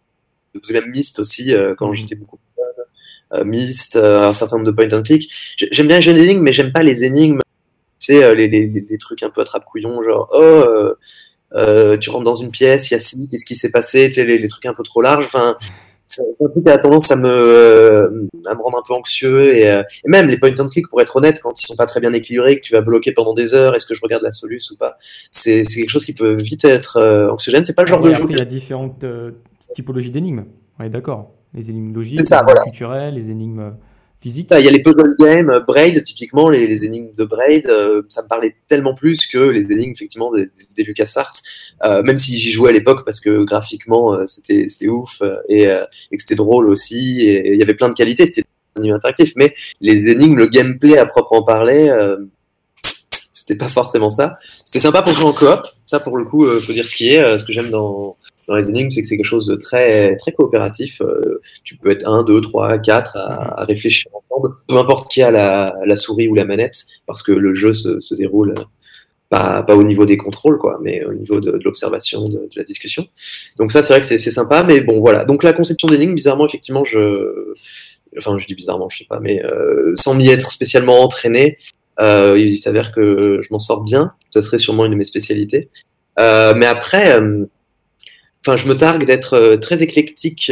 nombre 0.54 0.82
de 0.84 0.88
Myst 0.88 1.20
aussi, 1.20 1.54
euh, 1.54 1.76
quand 1.76 1.88
mhm. 1.90 1.96
j'étais 1.96 2.16
beaucoup 2.16 2.38
plus 2.38 2.64
jeune. 2.64 3.42
Euh, 3.42 3.46
Myst, 3.46 3.96
euh, 3.96 4.30
un 4.30 4.34
certain 4.34 4.58
nombre 4.58 4.68
de 4.68 4.76
point 4.76 4.98
and 4.98 5.04
click. 5.04 5.32
J'aime 5.72 5.88
bien 5.88 5.98
les 5.98 6.04
jeux 6.04 6.14
d'énigmes, 6.14 6.44
mais 6.44 6.54
j'aime 6.54 6.72
pas 6.72 6.84
les 6.84 7.04
énigmes. 7.04 7.40
C'est 8.00 8.36
les, 8.36 8.48
les, 8.48 8.68
les, 8.68 8.98
trucs 9.00 9.24
un 9.24 9.32
peu 9.32 9.42
attrape-couillon, 9.42 10.04
genre, 10.04 10.30
oh, 10.32 11.96
tu 12.00 12.10
rentres 12.12 12.24
dans 12.24 12.36
une 12.36 12.52
pièce, 12.52 12.92
il 12.92 12.94
y 12.94 12.98
a 12.98 13.00
ci, 13.00 13.28
qu'est-ce 13.28 13.44
qui 13.44 13.56
s'est 13.56 13.72
passé, 13.72 14.08
tu 14.08 14.14
sais, 14.14 14.26
les, 14.26 14.38
les, 14.38 14.48
trucs 14.48 14.68
un 14.68 14.74
peu 14.74 14.84
trop 14.84 15.02
larges. 15.02 15.26
Enfin, 15.26 15.58
c'est 16.08 16.22
un 16.22 16.48
truc 16.48 16.64
qui 16.64 16.70
a 16.70 16.78
tendance 16.78 17.12
à 17.12 17.18
me, 17.18 17.30
euh, 17.30 18.28
à 18.46 18.56
me 18.56 18.62
rendre 18.62 18.80
un 18.80 18.82
peu 18.88 18.94
anxieux 18.94 19.56
et, 19.56 19.70
euh, 19.70 19.84
et, 20.06 20.10
même 20.10 20.28
les 20.28 20.40
point 20.40 20.54
and 20.58 20.70
click 20.70 20.88
pour 20.88 21.02
être 21.02 21.18
honnête 21.18 21.42
quand 21.42 21.62
ils 21.62 21.68
sont 21.68 21.76
pas 21.76 21.86
très 21.86 22.00
bien 22.00 22.14
équilibrés 22.14 22.56
que 22.56 22.62
tu 22.62 22.74
vas 22.74 22.82
bloquer 22.82 23.12
pendant 23.12 23.34
des 23.34 23.54
heures 23.54 23.76
est-ce 23.76 23.86
que 23.86 23.94
je 23.94 24.00
regarde 24.02 24.24
la 24.24 24.32
soluce 24.32 24.72
ou 24.72 24.78
pas 24.78 24.98
c'est 25.32 25.64
quelque 25.64 25.90
chose 25.90 26.06
qui 26.06 26.14
peut 26.14 26.36
vite 26.36 26.64
être 26.64 26.98
euh, 26.98 27.30
anxiogène. 27.30 27.64
C'est 27.66 27.76
pas 27.76 27.84
le 27.84 27.90
genre 27.90 28.02
de 28.02 28.14
jeu 28.14 28.26
il 28.30 28.38
y 28.38 28.42
a 28.42 28.46
différentes 28.46 29.06
typologies 29.74 30.12
d'énigmes. 30.12 30.46
Ouais 30.80 30.90
d'accord. 30.90 31.32
Les 31.54 31.70
énigmes 31.70 31.94
logiques 31.94 32.20
les 32.20 32.34
énigmes 32.34 32.64
culturelles 32.64 33.14
les 33.14 33.30
énigmes 33.30 33.74
Il 34.26 34.36
y 34.36 34.68
a 34.68 34.72
les 34.72 34.82
puzzle 34.82 35.16
games, 35.20 35.64
Braid, 35.68 36.04
typiquement, 36.04 36.50
les, 36.50 36.66
les 36.66 36.86
énigmes 36.86 37.12
de 37.16 37.24
Braid, 37.24 37.68
euh, 37.68 38.02
ça 38.10 38.24
me 38.24 38.28
parlait 38.28 38.56
tellement 38.68 38.96
plus 38.96 39.28
que 39.28 39.38
les 39.38 39.72
énigmes, 39.72 39.92
effectivement, 39.92 40.34
des, 40.34 40.50
des 40.76 40.84
LucasArts, 40.84 41.34
euh, 41.86 42.02
même 42.02 42.18
si 42.18 42.38
j'y 42.40 42.52
jouais 42.52 42.72
à 42.72 42.74
l'époque 42.74 43.06
parce 43.06 43.20
que 43.20 43.44
graphiquement, 43.44 44.16
euh, 44.16 44.26
c'était 44.26 44.88
ouf 44.88 45.22
et, 45.48 45.64
et 45.64 46.18
que 46.18 46.22
c'était 46.22 46.36
drôle 46.36 46.68
aussi, 46.68 47.22
et 47.22 47.54
il 47.54 47.60
y 47.60 47.62
avait 47.64 47.76
plein 47.76 47.90
de 47.90 47.94
qualités, 47.94 48.26
c'était 48.26 48.44
un 48.76 48.92
interactif, 48.92 49.34
mais 49.36 49.54
les 49.82 50.10
énigmes, 50.10 50.36
le 50.36 50.48
gameplay 50.48 50.98
à 50.98 51.06
proprement 51.06 51.44
parler, 51.44 51.90
c'était 53.38 53.56
pas 53.56 53.68
forcément 53.68 54.10
ça. 54.10 54.36
C'était 54.66 54.80
sympa 54.80 55.02
pour 55.02 55.14
jouer 55.14 55.26
en 55.26 55.34
coop, 55.34 55.62
ça 55.86 56.00
pour 56.00 56.18
le 56.18 56.26
coup, 56.26 56.46
faut 56.46 56.74
dire 56.74 56.88
ce 56.88 56.96
qui 56.96 57.10
est, 57.10 57.40
ce 57.40 57.46
que 57.46 57.54
j'aime 57.54 57.70
dans 57.70 58.18
les 58.56 58.70
énigmes, 58.70 58.90
c'est 58.90 59.02
que 59.02 59.08
c'est 59.08 59.18
quelque 59.18 59.26
chose 59.26 59.46
de 59.46 59.56
très, 59.56 60.16
très 60.16 60.32
coopératif. 60.32 61.02
Euh, 61.02 61.42
tu 61.64 61.76
peux 61.76 61.92
être 61.92 62.08
un, 62.08 62.24
deux, 62.24 62.40
trois, 62.42 62.78
quatre 62.78 63.18
à, 63.18 63.62
à, 63.62 63.66
réfléchir 63.66 64.12
ensemble, 64.14 64.54
peu 64.68 64.78
importe 64.78 65.12
qui 65.12 65.22
a 65.22 65.32
la, 65.32 65.96
souris 65.96 66.28
ou 66.28 66.36
la 66.36 66.46
manette, 66.46 66.86
parce 67.06 67.24
que 67.24 67.32
le 67.32 67.54
jeu 67.54 67.74
se, 67.74 68.16
déroule 68.16 68.54
pas, 69.30 69.66
au 69.70 69.84
niveau 69.84 70.06
des 70.06 70.16
contrôles, 70.16 70.58
quoi, 70.58 70.80
mais 70.82 71.04
au 71.04 71.14
niveau 71.14 71.42
de, 71.42 71.60
l'observation, 71.64 72.30
de, 72.30 72.38
de, 72.38 72.50
la 72.56 72.64
discussion. 72.64 73.08
Donc 73.58 73.72
ça, 73.72 73.84
c'est 73.84 73.94
vrai 73.94 74.02
que 74.02 74.08
c'est 74.08 74.18
sympa, 74.18 74.64
mais 74.64 74.82
bon, 74.82 75.00
voilà. 75.02 75.26
Donc 75.26 75.44
la 75.44 75.54
conception 75.54 75.88
d'énigmes, 75.90 76.16
bizarrement, 76.16 76.48
effectivement, 76.48 76.86
je, 76.86 77.54
enfin, 78.18 78.38
je 78.40 78.46
dis 78.46 78.56
bizarrement, 78.56 78.90
je 78.90 79.00
sais 79.00 79.08
pas, 79.10 79.20
mais 79.20 79.44
euh, 79.44 79.92
sans 79.96 80.14
m'y 80.14 80.30
être 80.30 80.52
spécialement 80.52 81.02
entraîné, 81.02 81.58
euh, 82.00 82.40
il 82.40 82.58
s'avère 82.60 82.92
que 82.92 83.42
je 83.42 83.48
m'en 83.52 83.60
sors 83.60 83.84
bien. 83.84 84.14
Ça 84.32 84.42
serait 84.42 84.60
sûrement 84.60 84.86
une 84.86 84.92
de 84.92 84.98
mes 84.98 85.04
spécialités. 85.04 85.70
Euh, 86.20 86.54
mais 86.56 86.66
après, 86.66 87.14
euh, 87.20 87.46
enfin, 88.46 88.58
je 88.58 88.68
me 88.68 88.76
targue 88.76 89.06
d'être 89.06 89.58
très 89.58 89.84
éclectique, 89.84 90.52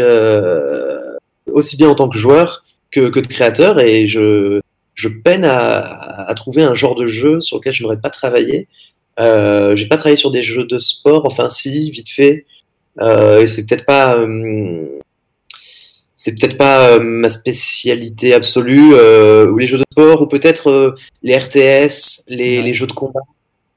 aussi 1.48 1.78
bien 1.78 1.90
en 1.90 1.96
tant 1.96 2.10
que 2.10 2.18
joueur 2.18 2.64
que, 2.92 3.10
que 3.10 3.20
de 3.20 3.28
créateur, 3.28 3.80
et 3.80 4.08
je, 4.08 4.62
je 4.96 5.10
peine 5.10 5.46
à, 5.46 6.34
trouver 6.36 6.64
un 6.64 6.76
genre 6.76 6.96
de 6.96 7.08
jeu 7.08 7.42
sur 7.42 7.58
lequel 7.58 7.74
je 7.74 7.84
n'aurais 7.84 8.00
pas 8.00 8.10
travaillé. 8.10 8.68
Euh, 9.20 9.76
j'ai 9.76 9.88
pas 9.88 9.98
travaillé 9.98 10.18
sur 10.18 10.32
des 10.32 10.44
jeux 10.44 10.66
de 10.66 10.78
sport, 10.78 11.26
enfin 11.26 11.50
si, 11.50 11.92
vite 11.92 12.10
fait. 12.10 12.46
C'est 13.00 13.66
peut-être 13.68 13.86
pas, 13.86 14.18
c'est 16.16 16.32
peut-être 16.32 16.58
pas 16.58 16.90
euh, 16.90 17.00
ma 17.00 17.30
spécialité 17.30 18.34
absolue. 18.34 18.94
ou 18.94 19.58
les 19.58 19.68
jeux 19.68 19.78
de 19.78 19.84
sport, 19.92 20.22
ou 20.22 20.28
peut-être 20.28 20.96
les 21.24 21.38
RTS, 21.38 22.24
les, 22.28 22.62
les, 22.62 22.74
jeux 22.74 22.88
de 22.88 22.94
combat. 22.94 23.22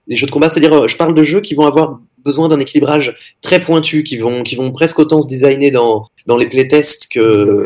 Les 0.07 0.17
jeux 0.17 0.27
de 0.27 0.31
combat, 0.31 0.49
c'est-à-dire, 0.49 0.89
je 0.89 0.97
parle 0.97 1.15
de 1.15 1.23
jeux 1.23 1.41
qui 1.41 1.55
vont 1.55 1.67
avoir 1.67 2.01
besoin 2.25 2.49
d'un 2.49 2.61
équilibrage 2.61 3.17
très 3.43 3.61
pointu, 3.61 4.03
qui 4.03 4.19
vont, 4.19 4.43
qui 4.43 4.57
vont 4.57 4.73
presque 4.73 4.99
autant 4.99 5.21
se 5.21 5.29
designer 5.29 5.71
dans, 5.71 6.07
dans 6.27 6.37
les 6.37 6.49
playtests 6.49 7.09
que 7.11 7.65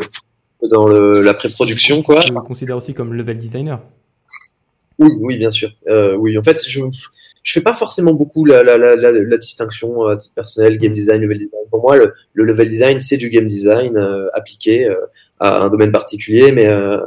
dans 0.69 0.87
le, 0.87 1.21
la 1.21 1.33
pré-production. 1.33 2.01
Quoi. 2.01 2.19
Tu 2.19 2.31
me 2.31 2.41
considères 2.41 2.77
aussi 2.77 2.93
comme 2.93 3.13
level 3.13 3.37
designer 3.37 3.79
Oui, 4.99 5.11
oui, 5.19 5.37
bien 5.37 5.51
sûr. 5.51 5.71
Euh, 5.87 6.15
oui, 6.15 6.37
en 6.37 6.43
fait, 6.43 6.63
je 6.67 6.79
je 7.43 7.51
fais 7.51 7.61
pas 7.61 7.73
forcément 7.73 8.13
beaucoup 8.13 8.45
la, 8.45 8.63
la, 8.63 8.77
la, 8.77 8.95
la 8.95 9.37
distinction 9.37 10.09
euh, 10.09 10.15
personnelle, 10.33 10.77
game 10.77 10.93
design, 10.93 11.21
level 11.21 11.37
design. 11.37 11.61
Pour 11.69 11.81
moi, 11.81 11.97
le, 11.97 12.13
le 12.33 12.45
level 12.45 12.69
design, 12.69 13.01
c'est 13.01 13.17
du 13.17 13.29
game 13.29 13.45
design 13.45 13.97
euh, 13.97 14.29
appliqué 14.33 14.85
euh, 14.85 14.95
à 15.39 15.61
un 15.61 15.69
domaine 15.69 15.91
particulier, 15.91 16.53
mais 16.53 16.71
euh, 16.71 16.99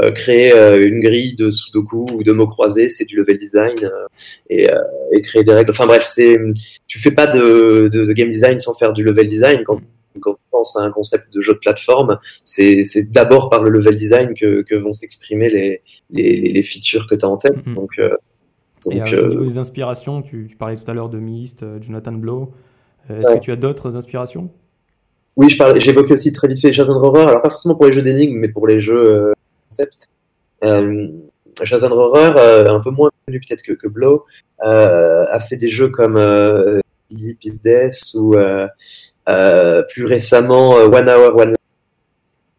euh, 0.00 0.12
créer 0.12 0.52
une 0.76 1.00
grille 1.00 1.34
de 1.34 1.50
sudoku 1.50 2.06
ou 2.12 2.22
de 2.22 2.30
mots 2.30 2.46
croisés, 2.46 2.88
c'est 2.90 3.04
du 3.04 3.16
level 3.16 3.38
design, 3.38 3.74
et, 4.48 4.68
et, 5.10 5.22
créer 5.22 5.42
des 5.42 5.52
règles. 5.52 5.72
Enfin 5.72 5.86
bref, 5.86 6.04
c'est 6.04 6.38
tu 6.86 7.00
fais 7.00 7.10
pas 7.10 7.26
de, 7.26 7.88
de, 7.92 8.04
de, 8.04 8.12
game 8.12 8.28
design 8.28 8.60
sans 8.60 8.74
faire 8.74 8.92
du 8.92 9.02
level 9.02 9.26
design. 9.26 9.64
Quand, 9.64 9.80
quand 10.20 10.34
tu 10.34 10.40
penses 10.52 10.76
à 10.76 10.82
un 10.82 10.92
concept 10.92 11.34
de 11.34 11.40
jeu 11.40 11.54
de 11.54 11.58
plateforme, 11.58 12.20
c'est 12.44 12.84
d'abord 13.10 13.50
par 13.50 13.64
le 13.64 13.70
level 13.70 13.96
design 13.96 14.32
que, 14.34 14.62
que 14.62 14.76
vont 14.76 14.92
s'exprimer 14.92 15.50
les, 15.50 15.82
les, 16.10 16.52
les, 16.52 16.62
features 16.62 17.08
que 17.08 17.16
tu 17.16 17.24
as 17.24 17.28
en 17.28 17.36
tête. 17.36 17.66
Mm. 17.66 17.74
Donc 17.74 17.98
donc, 18.84 18.94
et 18.94 19.14
euh, 19.14 19.26
au 19.26 19.28
niveau 19.28 19.44
des 19.44 19.58
inspirations, 19.58 20.22
tu, 20.22 20.46
tu 20.48 20.56
parlais 20.56 20.76
tout 20.76 20.90
à 20.90 20.94
l'heure 20.94 21.08
de 21.08 21.18
Myst, 21.18 21.62
euh, 21.62 21.78
Jonathan 21.80 22.12
Blow. 22.12 22.52
Euh, 23.10 23.18
est-ce 23.18 23.28
ouais. 23.28 23.38
que 23.38 23.44
tu 23.44 23.52
as 23.52 23.56
d'autres 23.56 23.96
inspirations? 23.96 24.50
Oui, 25.36 25.48
j'évoquais 25.76 26.12
aussi 26.12 26.32
très 26.32 26.48
vite 26.48 26.60
fait 26.60 26.72
Jason 26.72 26.98
Rohrer. 26.98 27.26
Alors, 27.26 27.40
pas 27.40 27.50
forcément 27.50 27.74
pour 27.74 27.86
les 27.86 27.92
jeux 27.92 28.02
d'énigmes, 28.02 28.38
mais 28.38 28.48
pour 28.48 28.66
les 28.66 28.80
jeux 28.80 29.08
euh, 29.08 29.32
concept. 29.68 30.08
Euh, 30.64 31.08
Jason 31.62 31.88
Rohrer, 31.88 32.68
un 32.68 32.80
peu 32.80 32.90
moins 32.90 33.10
connu 33.26 33.40
peut-être 33.40 33.62
que, 33.62 33.72
que 33.72 33.88
Blow, 33.88 34.24
a 34.60 35.40
fait 35.40 35.56
des 35.56 35.68
jeux 35.68 35.88
comme 35.88 36.18
Philip 37.08 37.38
is 37.44 37.60
Death 37.62 38.14
ou 38.14 38.34
plus 39.88 40.04
récemment 40.04 40.72
One 40.72 41.08
Hour, 41.08 41.36
One 41.36 41.54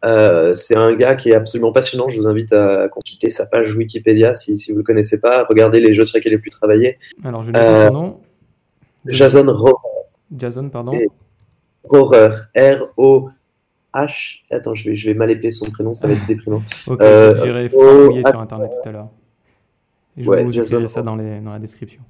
euh, 0.04 0.54
c'est 0.54 0.76
un 0.76 0.94
gars 0.96 1.16
qui 1.16 1.30
est 1.30 1.36
absolument 1.36 1.72
passionnant. 1.72 2.10
Je 2.10 2.18
vous 2.20 2.28
invite 2.28 2.52
à 2.54 2.88
consulter 2.90 3.32
sa 3.32 3.46
page 3.46 3.74
Wikipédia 3.74 4.36
si, 4.36 4.58
si 4.58 4.72
vous 4.72 4.78
ne 4.78 4.80
le 4.80 4.86
connaissez 4.86 5.20
pas. 5.20 5.46
Regardez 5.48 5.80
les 5.80 5.94
jeux 5.94 6.06
sur 6.06 6.18
lesquels 6.18 6.34
il 6.34 6.36
a 6.36 6.40
pu 6.40 6.50
travailler. 6.50 6.98
Alors, 7.24 7.42
je 7.42 7.52
vais 7.52 7.58
euh, 7.58 7.88
son 7.88 7.94
nom. 7.94 8.20
Jason 9.06 9.46
Rohrer. 9.48 9.74
Jason, 10.36 10.70
pardon. 10.70 10.94
Rohrer. 11.86 12.30
R-O-H. 12.56 14.40
Attends, 14.52 14.76
je 14.76 14.90
vais, 14.90 14.96
je 14.96 15.10
vais 15.10 15.14
mal 15.14 15.32
épeler 15.32 15.52
son 15.52 15.70
prénom, 15.72 15.94
ça 15.94 16.08
va 16.08 16.14
être 16.14 16.26
déprimant. 16.28 16.62
ok, 16.88 17.02
euh, 17.02 17.36
j'irai 17.42 17.70
fouiller 17.70 18.24
sur 18.24 18.40
Internet 18.40 18.72
tout 18.82 18.90
à 18.90 18.92
l'heure. 18.92 19.10
Je 20.18 20.30
ouais, 20.30 20.44
vous 20.44 20.60
écrirai 20.60 20.88
ça 20.88 21.02
dans, 21.02 21.16
les, 21.16 21.40
dans 21.40 21.52
la 21.52 21.60
description. 21.60 22.02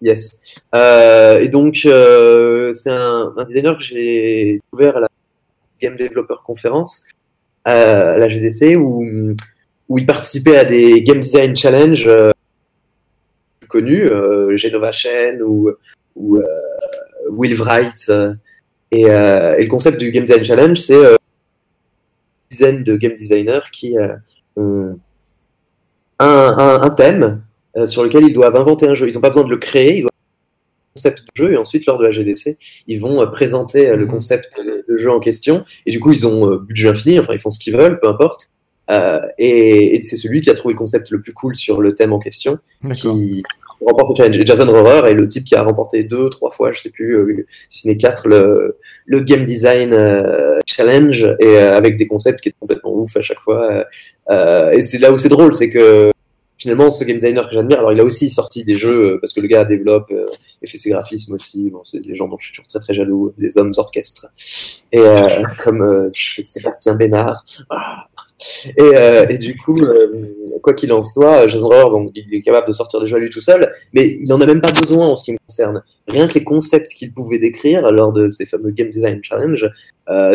Yes. 0.00 0.42
Euh, 0.74 1.40
et 1.40 1.48
donc, 1.48 1.82
euh, 1.86 2.72
c'est 2.72 2.90
un, 2.90 3.32
un, 3.36 3.44
designer 3.44 3.76
que 3.76 3.82
j'ai 3.82 4.60
découvert 4.60 4.98
à 4.98 5.00
la 5.00 5.08
Game 5.80 5.96
Developer 5.96 6.36
Conference 6.44 7.06
à 7.64 8.16
la 8.16 8.28
GDC 8.28 8.76
où, 8.76 9.34
où 9.88 9.98
il 9.98 10.06
participait 10.06 10.56
à 10.56 10.64
des 10.64 11.02
Game 11.02 11.20
Design 11.20 11.56
Challenge 11.56 12.06
euh, 12.06 12.30
connus, 13.68 14.08
euh, 14.08 14.56
Genova 14.56 14.92
Chen 14.92 15.42
ou, 15.42 15.68
euh, 15.68 16.42
Will 17.30 17.54
Wright. 17.56 18.10
Et, 18.92 19.04
le 19.04 19.66
concept 19.66 19.98
du 19.98 20.10
Game 20.12 20.24
Design 20.24 20.44
Challenge, 20.44 20.78
c'est 20.78 20.94
une 20.94 21.16
dizaine 22.50 22.84
de 22.84 22.96
game 22.96 23.14
designers 23.14 23.68
qui 23.72 23.96
ont 24.56 24.98
un, 26.18 26.26
un, 26.58 26.82
un 26.82 26.90
thème 26.90 27.42
sur 27.86 28.04
lequel 28.04 28.24
ils 28.24 28.32
doivent 28.32 28.56
inventer 28.56 28.88
un 28.88 28.94
jeu. 28.94 29.08
Ils 29.08 29.14
n'ont 29.14 29.20
pas 29.20 29.30
besoin 29.30 29.44
de 29.44 29.50
le 29.50 29.58
créer, 29.58 29.98
ils 29.98 30.02
doivent 30.02 30.10
concept 30.96 31.20
de 31.20 31.44
jeu 31.44 31.52
et 31.52 31.56
ensuite 31.56 31.84
lors 31.86 31.98
de 31.98 32.04
la 32.04 32.10
GDC 32.10 32.56
ils 32.86 33.00
vont 33.00 33.20
euh, 33.20 33.26
présenter 33.26 33.90
euh, 33.90 33.96
le 33.96 34.06
mhm. 34.06 34.10
concept 34.10 34.56
de 34.58 34.96
jeu 34.96 35.10
en 35.10 35.20
question. 35.20 35.64
Et 35.84 35.90
du 35.90 36.00
coup 36.00 36.12
ils 36.12 36.26
ont 36.26 36.50
euh, 36.50 36.58
budget 36.58 36.88
infini 36.88 37.18
enfin 37.18 37.34
ils 37.34 37.38
font 37.38 37.50
ce 37.50 37.58
qu'ils 37.58 37.76
veulent 37.76 38.00
peu 38.00 38.08
importe. 38.08 38.48
Euh, 38.88 39.20
et, 39.36 39.96
et 39.96 40.00
c'est 40.00 40.16
celui 40.16 40.40
qui 40.42 40.50
a 40.50 40.54
trouvé 40.54 40.74
le 40.74 40.78
concept 40.78 41.10
le 41.10 41.20
plus 41.20 41.32
cool 41.32 41.56
sur 41.56 41.80
le 41.80 41.92
thème 41.94 42.12
en 42.12 42.20
question 42.20 42.58
qui 42.94 43.42
remporte 43.84 44.10
le 44.10 44.14
challenge. 44.16 44.38
Et 44.38 44.46
Jason 44.46 44.72
Rohrer 44.72 45.10
est 45.10 45.14
le 45.14 45.28
type 45.28 45.44
qui 45.44 45.56
a 45.56 45.62
remporté 45.62 46.04
deux 46.04 46.30
trois 46.30 46.50
fois 46.50 46.72
je 46.72 46.80
sais 46.80 46.90
plus 46.90 47.16
euh, 47.16 47.46
si 47.68 47.80
ce 47.82 47.88
n'est 47.88 47.96
quatre 47.96 48.28
le, 48.28 48.78
le 49.04 49.20
game 49.20 49.44
design 49.44 49.92
euh, 49.92 50.58
challenge 50.66 51.26
et 51.40 51.58
avec 51.58 51.96
des 51.96 52.06
concepts 52.06 52.40
qui 52.40 52.50
est 52.50 52.54
complètement 52.58 52.94
ouf 52.94 53.16
à 53.16 53.22
chaque 53.22 53.40
fois. 53.40 53.84
Et 54.72 54.82
c'est 54.82 54.98
là 54.98 55.12
où 55.12 55.18
c'est 55.18 55.28
drôle 55.28 55.52
c'est 55.52 55.70
que 55.70 56.10
finalement, 56.58 56.90
ce 56.90 57.04
game 57.04 57.16
designer 57.16 57.48
que 57.48 57.54
j'admire, 57.54 57.78
alors 57.78 57.92
il 57.92 58.00
a 58.00 58.04
aussi 58.04 58.30
sorti 58.30 58.64
des 58.64 58.74
jeux 58.74 59.14
euh, 59.14 59.18
parce 59.20 59.32
que 59.32 59.40
le 59.40 59.48
gars 59.48 59.64
développe 59.64 60.10
euh, 60.10 60.26
et 60.62 60.66
fait 60.66 60.78
ses 60.78 60.90
graphismes 60.90 61.34
aussi. 61.34 61.70
Bon, 61.70 61.80
c'est 61.84 62.00
des 62.00 62.14
gens 62.14 62.28
dont 62.28 62.38
je 62.38 62.46
suis 62.46 62.54
toujours 62.54 62.68
très 62.68 62.80
très 62.80 62.94
jaloux, 62.94 63.32
des 63.38 63.58
hommes 63.58 63.72
orchestres. 63.76 64.26
Et 64.92 64.98
euh, 64.98 65.42
comme 65.64 65.82
euh, 65.82 66.10
Sébastien 66.12 66.94
Bénard. 66.94 67.44
Ah. 67.70 68.06
Et, 68.76 68.82
euh, 68.82 69.26
et, 69.30 69.38
du 69.38 69.56
coup, 69.56 69.80
quoi 70.62 70.74
qu'il 70.74 70.92
en 70.92 71.02
soit, 71.02 71.48
Jason 71.48 71.68
Rohrer, 71.68 71.90
donc, 71.90 72.10
il 72.14 72.34
est 72.34 72.42
capable 72.42 72.68
de 72.68 72.74
sortir 72.74 73.00
des 73.00 73.06
jeux 73.06 73.16
à 73.16 73.18
lui 73.18 73.30
tout 73.30 73.40
seul, 73.40 73.72
mais 73.94 74.08
il 74.08 74.28
n'en 74.28 74.38
a 74.42 74.46
même 74.46 74.60
pas 74.60 74.72
besoin 74.72 75.06
en 75.06 75.16
ce 75.16 75.24
qui 75.24 75.32
me 75.32 75.38
concerne. 75.38 75.82
Rien 76.06 76.28
que 76.28 76.34
les 76.34 76.44
concepts 76.44 76.92
qu'il 76.92 77.14
pouvait 77.14 77.38
décrire 77.38 77.90
lors 77.90 78.12
de 78.12 78.28
ces 78.28 78.44
fameux 78.44 78.72
Game 78.72 78.90
Design 78.90 79.20
Challenge 79.22 79.66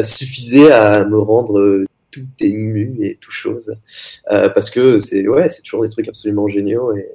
suffisaient 0.02 0.72
à 0.72 1.06
me 1.06 1.20
rendre 1.20 1.86
tout 2.12 2.28
ému 2.40 2.98
et 3.02 3.18
tout 3.20 3.32
chose. 3.32 3.74
Euh, 4.32 4.50
parce 4.50 4.70
que 4.70 5.00
c'est 5.00 5.28
ouais, 5.28 5.50
c'est 5.50 5.62
toujours 5.62 5.84
des 5.84 5.90
trucs 5.90 6.08
absolument 6.08 6.48
géniaux 6.48 6.94
et, 6.96 7.10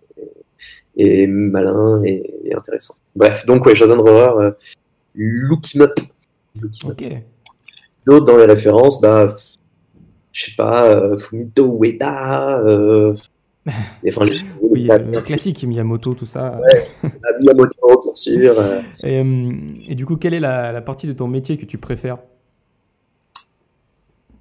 et, 0.97 1.23
et 1.23 1.27
malins 1.27 2.03
et, 2.05 2.23
et, 2.45 2.55
intéressants. 2.55 2.97
Bref, 3.15 3.47
donc 3.47 3.65
ouais, 3.67 3.75
Jason 3.75 4.03
Rohrer, 4.03 4.45
euh, 4.45 4.51
Look 5.15 5.75
Him 5.75 5.83
Up. 5.83 6.01
Okay. 6.85 7.25
D'autres 8.07 8.25
dans 8.25 8.37
les 8.37 8.47
références, 8.47 9.01
bah, 9.01 9.37
je 10.33 10.45
sais 10.45 10.53
pas, 10.57 10.87
euh, 10.87 11.17
Fumito 11.17 11.79
Ueda. 11.83 12.61
Euh, 12.61 13.15
et, 14.05 14.11
enfin, 14.11 14.25
les, 14.27 14.39
oui, 14.61 14.83
les, 14.83 14.99
le 14.99 15.21
classique 15.23 15.65
Miyamoto, 15.65 16.15
tout 16.15 16.27
ça. 16.27 16.61
Ouais, 16.63 17.11
Miyamoto, 17.41 18.03
bien 18.03 18.15
sûr. 18.15 18.55
et, 19.03 19.21
euh, 19.21 19.53
et, 19.89 19.95
du 19.95 20.07
coup, 20.07 20.17
quelle 20.17 20.35
est 20.35 20.41
la, 20.41 20.73
la 20.73 20.83
partie 20.83 21.07
de 21.07 21.13
ton 21.13 21.27
métier 21.27 21.57
que 21.57 21.67
tu 21.67 21.79
préfères? 21.79 22.19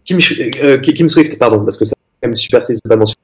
Kim, 0.05 0.19
euh, 0.63 0.77
Kim, 0.77 1.09
Swift, 1.09 1.37
pardon, 1.37 1.63
parce 1.63 1.77
que 1.77 1.85
c'est 1.85 1.95
quand 2.21 2.27
même 2.27 2.35
super 2.35 2.63
triste 2.63 2.81
de 2.83 2.89
pas 2.89 2.95
mentionner 2.95 3.21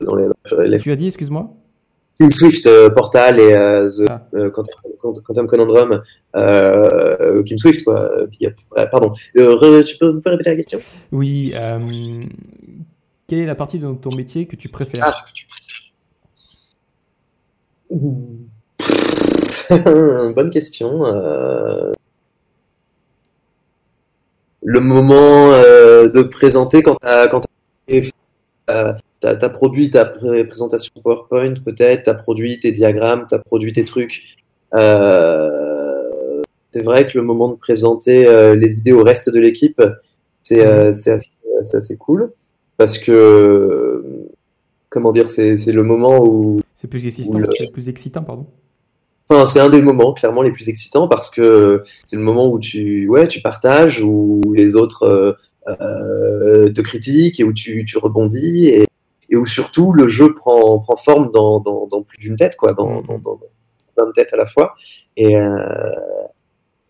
dans 0.00 0.16
les, 0.16 0.26
les... 0.68 0.78
Tu 0.78 0.90
as 0.90 0.96
dit, 0.96 1.06
excuse-moi 1.06 1.54
Kim 2.18 2.30
Swift, 2.30 2.66
euh, 2.66 2.90
Portal 2.90 3.40
et 3.40 3.54
euh, 3.54 3.88
The 3.88 4.04
ah. 4.08 4.26
Euh, 4.34 4.50
Quantum, 4.50 4.74
Quantum 5.24 5.46
Conundrum, 5.46 6.02
euh, 6.36 7.42
Kim 7.42 7.58
Swift, 7.58 7.84
quoi. 7.84 8.08
pardon. 8.92 9.10
Re, 9.36 9.82
tu 9.84 9.96
peux, 9.98 10.10
vous 10.10 10.20
pouvez 10.20 10.36
répéter 10.36 10.50
la 10.50 10.56
question? 10.56 10.78
Oui. 11.10 11.52
quelle 13.26 13.38
est 13.38 13.46
la 13.46 13.54
partie 13.54 13.78
de 13.78 13.90
ton 13.94 14.14
métier 14.14 14.46
que 14.46 14.56
tu 14.56 14.68
préfères? 14.68 15.02
Ah. 15.02 15.24
Bonne 20.34 20.50
question. 20.50 21.04
Le 24.64 24.80
moment 24.80 25.52
euh, 25.52 26.08
de 26.08 26.22
présenter 26.22 26.82
quand 26.82 26.96
tu 27.86 28.12
as, 28.66 28.96
as, 29.22 29.48
produit 29.50 29.90
ta 29.90 30.06
présentation 30.06 30.92
PowerPoint, 31.02 31.54
peut-être, 31.64 32.04
tu 32.04 32.10
as 32.10 32.14
produit 32.14 32.58
tes 32.58 32.72
diagrammes, 32.72 33.26
tu 33.28 33.34
as 33.34 33.38
produit 33.38 33.72
tes 33.72 33.84
trucs. 33.84 34.22
Euh, 34.74 36.42
c'est 36.72 36.82
vrai 36.82 37.06
que 37.06 37.18
le 37.18 37.24
moment 37.24 37.48
de 37.48 37.56
présenter 37.56 38.26
euh, 38.26 38.56
les 38.56 38.78
idées 38.78 38.92
au 38.92 39.04
reste 39.04 39.30
de 39.30 39.38
l'équipe, 39.38 39.80
c'est 40.42 40.64
assez, 40.64 41.10
assez, 41.74 41.96
cool 41.96 42.32
parce 42.76 42.98
que, 42.98 44.02
comment 44.88 45.12
dire, 45.12 45.28
c'est 45.28 45.56
le 45.66 45.82
moment 45.82 46.24
où. 46.24 46.58
C'est 46.74 46.88
plus 46.88 47.06
excitant, 47.06 47.38
le... 47.38 47.48
plus 47.72 47.88
excitant, 47.88 48.22
pardon. 48.22 48.46
Enfin, 49.28 49.46
c'est 49.46 49.60
un 49.60 49.70
des 49.70 49.80
moments 49.80 50.12
clairement 50.12 50.42
les 50.42 50.50
plus 50.50 50.68
excitants 50.68 51.08
parce 51.08 51.30
que 51.30 51.82
c'est 52.04 52.16
le 52.16 52.22
moment 52.22 52.50
où 52.50 52.58
tu, 52.58 53.08
ouais, 53.08 53.26
tu 53.26 53.40
partages, 53.40 54.02
où 54.02 54.42
les 54.54 54.76
autres 54.76 55.04
euh, 55.04 55.32
euh, 55.80 56.70
te 56.70 56.82
critiquent 56.82 57.40
et 57.40 57.44
où 57.44 57.52
tu, 57.52 57.84
tu 57.86 57.96
rebondis 57.96 58.68
et, 58.68 58.86
et, 59.30 59.36
où 59.36 59.46
surtout 59.46 59.92
le 59.92 60.08
jeu 60.08 60.34
prend, 60.34 60.78
prend 60.78 60.96
forme 60.96 61.30
dans, 61.30 61.58
dans, 61.60 61.86
dans 61.86 62.02
plus 62.02 62.18
d'une 62.18 62.36
tête, 62.36 62.56
quoi, 62.56 62.74
dans, 62.74 63.00
dans, 63.02 63.18
dans, 63.18 63.40
plein 63.96 64.06
de 64.06 64.12
têtes 64.12 64.32
à 64.34 64.36
la 64.36 64.46
fois. 64.46 64.74
Et, 65.16 65.36
euh, 65.36 65.90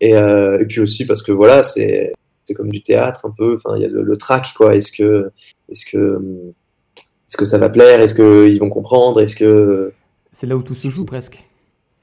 et, 0.01 0.15
euh, 0.15 0.59
et 0.59 0.65
puis 0.65 0.81
aussi 0.81 1.05
parce 1.05 1.21
que 1.21 1.31
voilà, 1.31 1.63
c'est 1.63 2.13
c'est 2.45 2.53
comme 2.53 2.69
du 2.69 2.81
théâtre 2.81 3.25
un 3.25 3.31
peu. 3.31 3.55
Enfin, 3.55 3.75
il 3.77 3.81
y 3.81 3.85
a 3.85 3.89
le, 3.89 4.03
le 4.03 4.17
track, 4.17 4.53
quoi. 4.55 4.75
Est-ce 4.75 4.91
que 4.91 5.31
est-ce 5.69 5.85
que 5.85 6.21
est-ce 7.27 7.37
que 7.37 7.45
ça 7.45 7.57
va 7.57 7.69
plaire? 7.69 8.01
Est-ce 8.01 8.13
qu'ils 8.13 8.59
vont 8.59 8.69
comprendre? 8.69 9.21
Est-ce 9.21 9.35
que 9.35 9.93
c'est 10.31 10.47
là 10.47 10.57
où 10.57 10.61
tout 10.61 10.75
se 10.75 10.89
joue 10.89 11.05
presque. 11.05 11.47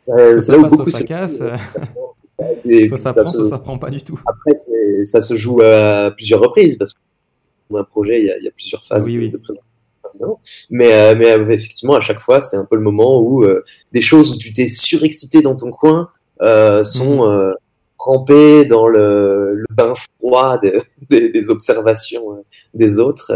Euh, 0.09 0.41
ça, 0.41 0.61
passe, 0.61 0.73
beaucoup 0.73 0.91
ça 0.91 1.03
casse. 1.03 1.43
Et 2.65 2.89
soit 2.89 2.97
ça 2.97 3.13
prend, 3.13 3.31
soit 3.31 3.49
ça 3.49 3.59
prend 3.59 3.79
pas 3.79 3.91
du 3.91 4.03
tout. 4.03 4.19
Après, 4.27 4.53
ça 5.05 5.21
se 5.21 5.37
joue 5.37 5.61
à 5.63 6.11
plusieurs 6.11 6.41
reprises 6.41 6.77
parce 6.77 6.93
que 6.93 6.99
un 7.77 7.85
projet, 7.85 8.21
il 8.21 8.27
y 8.27 8.31
a, 8.31 8.39
il 8.39 8.45
y 8.45 8.49
a 8.49 8.51
plusieurs 8.51 8.85
phases 8.85 9.07
oui, 9.07 9.15
de, 9.15 9.19
oui. 9.21 9.31
de 9.31 9.37
présentation. 9.39 9.73
Mais, 10.71 10.93
euh, 10.93 11.15
mais 11.17 11.33
euh, 11.33 11.49
effectivement, 11.51 11.95
à 11.95 12.01
chaque 12.01 12.21
fois, 12.21 12.41
c'est 12.41 12.57
un 12.57 12.65
peu 12.65 12.77
le 12.77 12.83
moment 12.83 13.21
où 13.21 13.45
euh, 13.45 13.65
des 13.93 14.03
choses 14.03 14.33
où 14.33 14.39
tu 14.39 14.53
t'es 14.53 14.69
surexcité 14.69 15.43
dans 15.43 15.57
ton 15.57 15.71
coin 15.71 16.11
sont 16.85 17.27
mm. 17.27 17.55
trempés 17.99 18.65
dans 18.65 18.89
le, 18.89 19.63
bain 19.71 19.95
froid 19.95 20.59
des, 21.13 21.51
observations 21.51 22.45
des 22.75 22.99
autres 22.99 23.33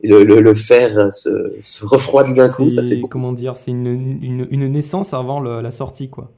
et 0.00 0.08
le, 0.08 0.24
le, 0.24 0.54
faire 0.54 1.12
se, 1.14 1.52
se 1.60 1.84
refroidir 1.84 2.34
d'un 2.34 2.48
coup. 2.48 2.70
Ça 2.70 2.82
fait 2.82 3.00
comment 3.10 3.32
dire, 3.32 3.56
c'est 3.56 3.70
une, 3.70 4.46
une, 4.50 4.68
naissance 4.68 5.14
avant 5.14 5.40
la 5.40 5.70
sortie, 5.70 6.08
quoi. 6.08 6.32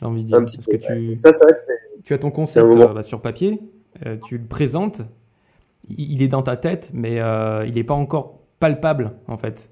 J'ai 0.00 0.06
envie 0.06 0.22
de 0.22 0.28
dire. 0.28 0.38
parce 0.38 0.56
que 0.56 0.76
tu, 0.76 1.16
ça, 1.16 1.30
vrai 1.30 1.52
que 1.52 2.02
tu 2.04 2.14
as 2.14 2.18
ton 2.18 2.30
concept 2.30 3.02
sur 3.02 3.20
papier, 3.20 3.60
tu 4.24 4.38
le 4.38 4.44
présentes, 4.44 5.02
il 5.88 6.22
est 6.22 6.28
dans 6.28 6.42
ta 6.42 6.56
tête, 6.56 6.90
mais 6.92 7.20
il 7.66 7.74
n'est 7.74 7.84
pas 7.84 7.94
encore 7.94 8.40
palpable, 8.58 9.12
en 9.28 9.36
fait. 9.36 9.70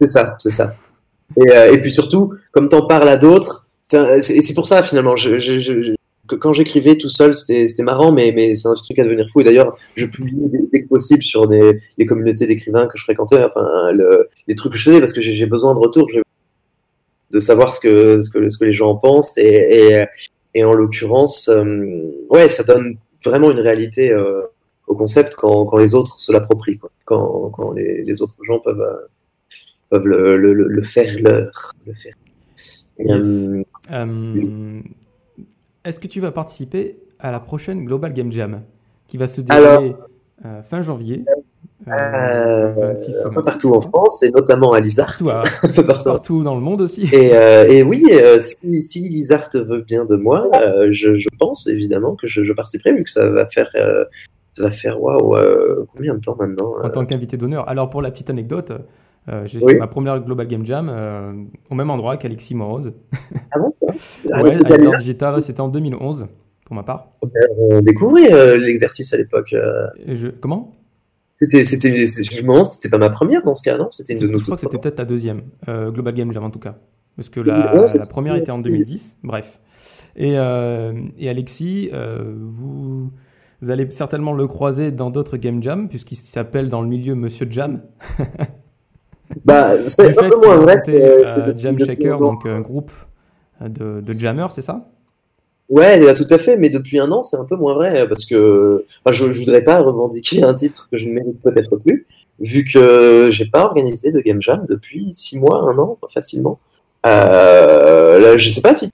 C'est 0.00 0.08
ça, 0.08 0.34
c'est 0.38 0.50
ça. 0.50 0.74
Et, 1.36 1.50
euh, 1.50 1.72
et, 1.72 1.80
puis 1.80 1.90
surtout, 1.90 2.34
comme 2.52 2.68
tu 2.68 2.76
en 2.76 2.86
parles 2.86 3.08
à 3.08 3.16
d'autres, 3.16 3.66
et 3.92 4.22
c'est 4.22 4.54
pour 4.54 4.66
ça 4.66 4.82
finalement, 4.82 5.16
je, 5.16 5.38
je, 5.38 5.58
je, 5.58 5.94
quand 6.26 6.52
j'écrivais 6.52 6.96
tout 6.96 7.08
seul, 7.08 7.34
c'était 7.34 7.82
marrant, 7.82 8.12
mais, 8.12 8.32
mais 8.34 8.54
c'est 8.56 8.68
un 8.68 8.74
truc 8.74 8.98
à 8.98 9.04
devenir 9.04 9.28
fou. 9.28 9.40
Et 9.40 9.44
d'ailleurs, 9.44 9.76
je 9.94 10.06
publie 10.06 10.50
dès, 10.72 10.82
que 10.82 10.88
possible 10.88 11.22
sur 11.22 11.46
des, 11.46 11.80
les 11.98 12.06
communautés 12.06 12.46
d'écrivains 12.46 12.86
que 12.86 12.96
je 12.96 13.04
fréquentais, 13.04 13.42
enfin, 13.42 13.92
le, 13.92 14.28
les 14.46 14.54
trucs 14.54 14.72
que 14.72 14.78
je 14.78 14.84
faisais, 14.90 15.00
parce 15.00 15.12
que 15.12 15.20
j'ai 15.20 15.46
besoin 15.46 15.74
de 15.74 15.78
retour, 15.78 16.06
de 17.30 17.40
savoir 17.40 17.74
ce 17.74 17.80
que, 17.80 18.20
ce 18.22 18.30
que, 18.30 18.48
ce 18.48 18.58
que 18.58 18.64
les 18.64 18.72
gens 18.72 18.90
en 18.90 18.96
pensent. 18.96 19.36
Et, 19.38 19.92
et, 19.92 20.04
et 20.54 20.64
en 20.64 20.72
l'occurrence, 20.72 21.48
euh, 21.48 22.10
ouais, 22.30 22.48
ça 22.48 22.64
donne 22.64 22.96
vraiment 23.24 23.50
une 23.50 23.60
réalité 23.60 24.12
euh, 24.12 24.42
au 24.86 24.94
concept 24.94 25.34
quand, 25.34 25.66
quand 25.66 25.76
les 25.76 25.94
autres 25.94 26.18
se 26.18 26.32
l'approprient, 26.32 26.80
quand, 27.04 27.50
quand 27.50 27.72
les, 27.72 28.02
les, 28.04 28.22
autres 28.22 28.38
gens 28.44 28.60
peuvent 28.60 28.84
peuvent 29.90 30.06
le, 30.06 30.36
le, 30.36 30.52
le, 30.52 30.82
faire 30.82 31.08
leur. 31.20 31.72
Le 31.86 31.94
faire. 31.94 32.14
Euh, 33.00 33.62
euh, 33.90 34.80
est-ce 35.86 36.00
que 36.00 36.06
tu 36.06 36.20
vas 36.20 36.32
participer 36.32 36.98
à 37.18 37.30
la 37.30 37.40
prochaine 37.40 37.84
Global 37.84 38.12
Game 38.12 38.32
Jam 38.32 38.62
qui 39.06 39.16
va 39.16 39.26
se 39.28 39.40
dérouler 39.40 39.94
euh, 40.44 40.62
fin 40.62 40.82
janvier 40.82 41.24
un 41.86 43.30
peu 43.32 43.44
partout 43.44 43.72
en 43.74 43.80
France 43.80 44.22
et 44.24 44.30
notamment 44.32 44.72
à 44.72 44.80
Lizard. 44.80 45.16
Partout, 45.62 45.84
partout. 46.04 46.42
dans 46.42 46.56
le 46.56 46.60
monde 46.60 46.80
aussi. 46.80 47.08
Et, 47.12 47.26
et 47.70 47.82
oui, 47.84 48.04
si, 48.40 48.82
si 48.82 49.08
Lizard 49.08 49.48
veut 49.54 49.82
bien 49.82 50.04
de 50.04 50.16
moi, 50.16 50.50
je, 50.90 51.16
je, 51.16 51.28
pense 51.38 51.68
évidemment 51.68 52.16
que 52.16 52.26
je, 52.26 52.42
je, 52.42 52.52
participerai 52.52 52.92
vu 52.92 53.04
que 53.04 53.10
ça 53.10 53.28
va 53.28 53.46
faire, 53.46 53.70
ça 54.52 54.64
va 54.64 54.70
faire 54.72 55.00
waouh, 55.00 55.86
combien 55.94 56.14
de 56.14 56.20
temps 56.20 56.36
maintenant 56.36 56.74
En 56.82 56.90
tant 56.90 57.06
qu'invité 57.06 57.36
d'honneur. 57.36 57.68
Alors 57.68 57.88
pour 57.88 58.02
la 58.02 58.10
petite 58.10 58.30
anecdote, 58.30 58.72
euh, 59.28 59.42
j'ai 59.44 59.58
fait 59.60 59.74
ma 59.74 59.88
première 59.88 60.20
Global 60.20 60.46
Game 60.46 60.64
Jam 60.64 60.88
euh, 60.88 61.32
au 61.70 61.74
même 61.74 61.90
endroit 61.90 62.16
qu'Alexis 62.16 62.54
Morose. 62.54 62.92
Ah 63.52 63.58
bon? 63.58 63.72
Ouais, 64.42 64.98
Digital, 64.98 65.42
c'était 65.42 65.60
en 65.60 65.68
2011 65.68 66.26
pour 66.64 66.76
ma 66.76 66.82
part. 66.82 67.12
On 67.58 67.80
découvrait 67.80 68.32
euh, 68.32 68.58
l'exercice 68.58 69.12
à 69.14 69.16
l'époque. 69.16 69.54
Je... 70.06 70.28
Comment? 70.28 70.72
C'était, 71.34 71.64
c'était, 71.64 72.06
je 72.06 72.34
me 72.36 72.40
demande, 72.40 72.64
c'était 72.64 72.88
pas 72.88 72.98
ma 72.98 73.10
première 73.10 73.42
dans 73.42 73.54
ce 73.54 73.62
cas, 73.62 73.76
non? 73.76 73.88
C'était 73.90 74.14
une 74.14 74.20
de 74.20 74.26
nos. 74.28 74.38
Je 74.38 74.44
crois 74.44 74.56
que 74.56 74.62
c'était 74.62 74.78
peut-être 74.78 74.96
ta 74.96 75.04
deuxième 75.04 75.42
Global 75.66 76.14
Game 76.14 76.32
Jam 76.32 76.44
en 76.44 76.50
tout 76.50 76.58
cas, 76.58 76.76
parce 77.16 77.28
que 77.28 77.40
la, 77.40 77.74
la 77.74 78.08
première 78.10 78.36
était 78.36 78.50
en 78.50 78.58
2010. 78.58 79.18
Bref. 79.22 79.60
Et, 80.16 80.32
et 80.32 81.28
Alexis, 81.28 81.90
vous, 81.92 83.10
vous 83.60 83.70
allez 83.70 83.90
certainement 83.90 84.32
le 84.32 84.46
croiser 84.46 84.92
dans 84.92 85.10
d'autres 85.10 85.36
Game 85.36 85.62
Jam, 85.62 85.88
puisqu'il 85.88 86.16
s'appelle 86.16 86.68
dans 86.68 86.80
le 86.80 86.88
milieu 86.88 87.14
Monsieur 87.14 87.46
Jam. 87.50 87.82
Bah, 89.44 89.76
c'est 89.88 90.18
un 90.18 90.30
peu 90.30 90.36
moins 90.36 90.56
vrai. 90.56 90.78
C'est 90.78 91.02
euh, 91.02 91.56
Jam 91.56 91.78
Shaker, 91.78 92.18
donc 92.18 92.46
un 92.46 92.60
groupe 92.60 92.90
de, 93.60 94.00
de 94.00 94.18
jammers, 94.18 94.52
c'est 94.52 94.62
ça? 94.62 94.88
Ouais, 95.68 96.14
tout 96.14 96.26
à 96.30 96.38
fait, 96.38 96.56
mais 96.56 96.70
depuis 96.70 97.00
un 97.00 97.10
an, 97.10 97.22
c'est 97.22 97.36
un 97.36 97.44
peu 97.44 97.56
moins 97.56 97.74
vrai 97.74 98.08
parce 98.08 98.24
que 98.24 98.86
je 99.10 99.24
ne 99.24 99.32
voudrais 99.32 99.62
pas 99.62 99.80
revendiquer 99.80 100.44
un 100.44 100.54
titre 100.54 100.88
que 100.90 100.96
je 100.96 101.06
ne 101.06 101.14
mérite 101.14 101.42
peut-être 101.42 101.76
plus, 101.76 102.06
vu 102.38 102.64
que 102.64 103.28
j'ai 103.30 103.46
pas 103.46 103.64
organisé 103.64 104.12
de 104.12 104.20
game 104.20 104.40
jam 104.40 104.64
depuis 104.68 105.12
six 105.12 105.38
mois, 105.38 105.62
un 105.62 105.76
an, 105.78 105.98
facilement. 106.08 106.60
Euh, 107.04 108.18
là, 108.18 108.36
je 108.36 108.48
sais 108.48 108.60
pas 108.60 108.74
si, 108.74 108.90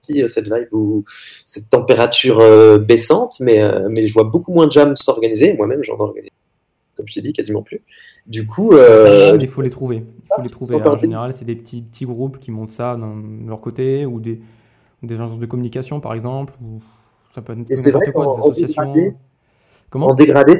si 0.00 0.26
cette 0.28 0.46
vibe 0.46 0.72
ou 0.72 1.04
cette 1.44 1.70
température 1.70 2.40
euh, 2.40 2.78
baissante, 2.78 3.36
mais, 3.40 3.60
euh, 3.60 3.88
mais 3.88 4.06
je 4.06 4.12
vois 4.12 4.24
beaucoup 4.24 4.52
moins 4.52 4.66
de 4.66 4.72
jams 4.72 4.96
s'organiser. 4.96 5.54
Moi-même, 5.54 5.82
j'en 5.82 5.98
organise, 5.98 6.30
comme 6.96 7.06
je 7.08 7.14
t'ai 7.14 7.20
dit, 7.20 7.32
quasiment 7.32 7.62
plus. 7.62 7.80
Du 8.26 8.46
coup, 8.46 8.72
euh, 8.72 9.36
il 9.40 9.48
faut 9.48 9.62
les 9.62 9.70
trouver. 9.70 9.96
Il 9.96 10.34
faut 10.34 10.42
les 10.42 10.48
trouver. 10.48 10.76
En 10.76 10.96
général, 10.96 11.32
c'est 11.32 11.44
des 11.44 11.56
petits, 11.56 11.82
petits 11.82 12.06
groupes 12.06 12.38
qui 12.38 12.50
montent 12.50 12.70
ça 12.70 12.96
dans 12.96 13.14
leur 13.46 13.60
côté 13.60 14.06
ou 14.06 14.20
des, 14.20 14.40
des 15.02 15.14
agences 15.14 15.38
de 15.38 15.46
communication, 15.46 16.00
par 16.00 16.14
exemple. 16.14 16.52
Ou 16.62 16.80
ça 17.34 17.42
peut 17.42 17.52
être 17.52 17.58
n'importe 17.58 18.12
quoi, 18.12 18.26
des 18.26 18.40
associations. 18.40 19.14
Comment 19.90 20.08
en 20.08 20.14
dégradé, 20.14 20.54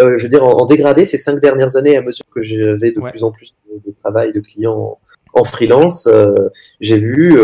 euh, 0.00 0.16
je 0.16 0.22
veux 0.22 0.28
dire, 0.28 0.44
en, 0.44 0.64
dégradé, 0.64 1.04
ces 1.04 1.18
cinq 1.18 1.40
dernières 1.40 1.76
années, 1.76 1.96
à 1.96 2.02
mesure 2.02 2.24
que 2.34 2.42
j'avais 2.42 2.90
de 2.90 3.00
plus 3.00 3.22
en 3.22 3.30
plus 3.30 3.54
de, 3.86 3.92
travail, 3.92 4.32
de 4.32 4.40
clients 4.40 4.98
en, 5.34 5.44
freelance, 5.44 6.06
euh, 6.06 6.34
j'ai 6.80 6.96
vu, 6.96 7.38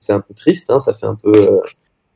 c'est 0.00 0.12
un 0.12 0.20
peu 0.20 0.34
triste, 0.34 0.70
hein, 0.70 0.80
ça 0.80 0.92
fait 0.92 1.06
un 1.06 1.14
peu 1.14 1.60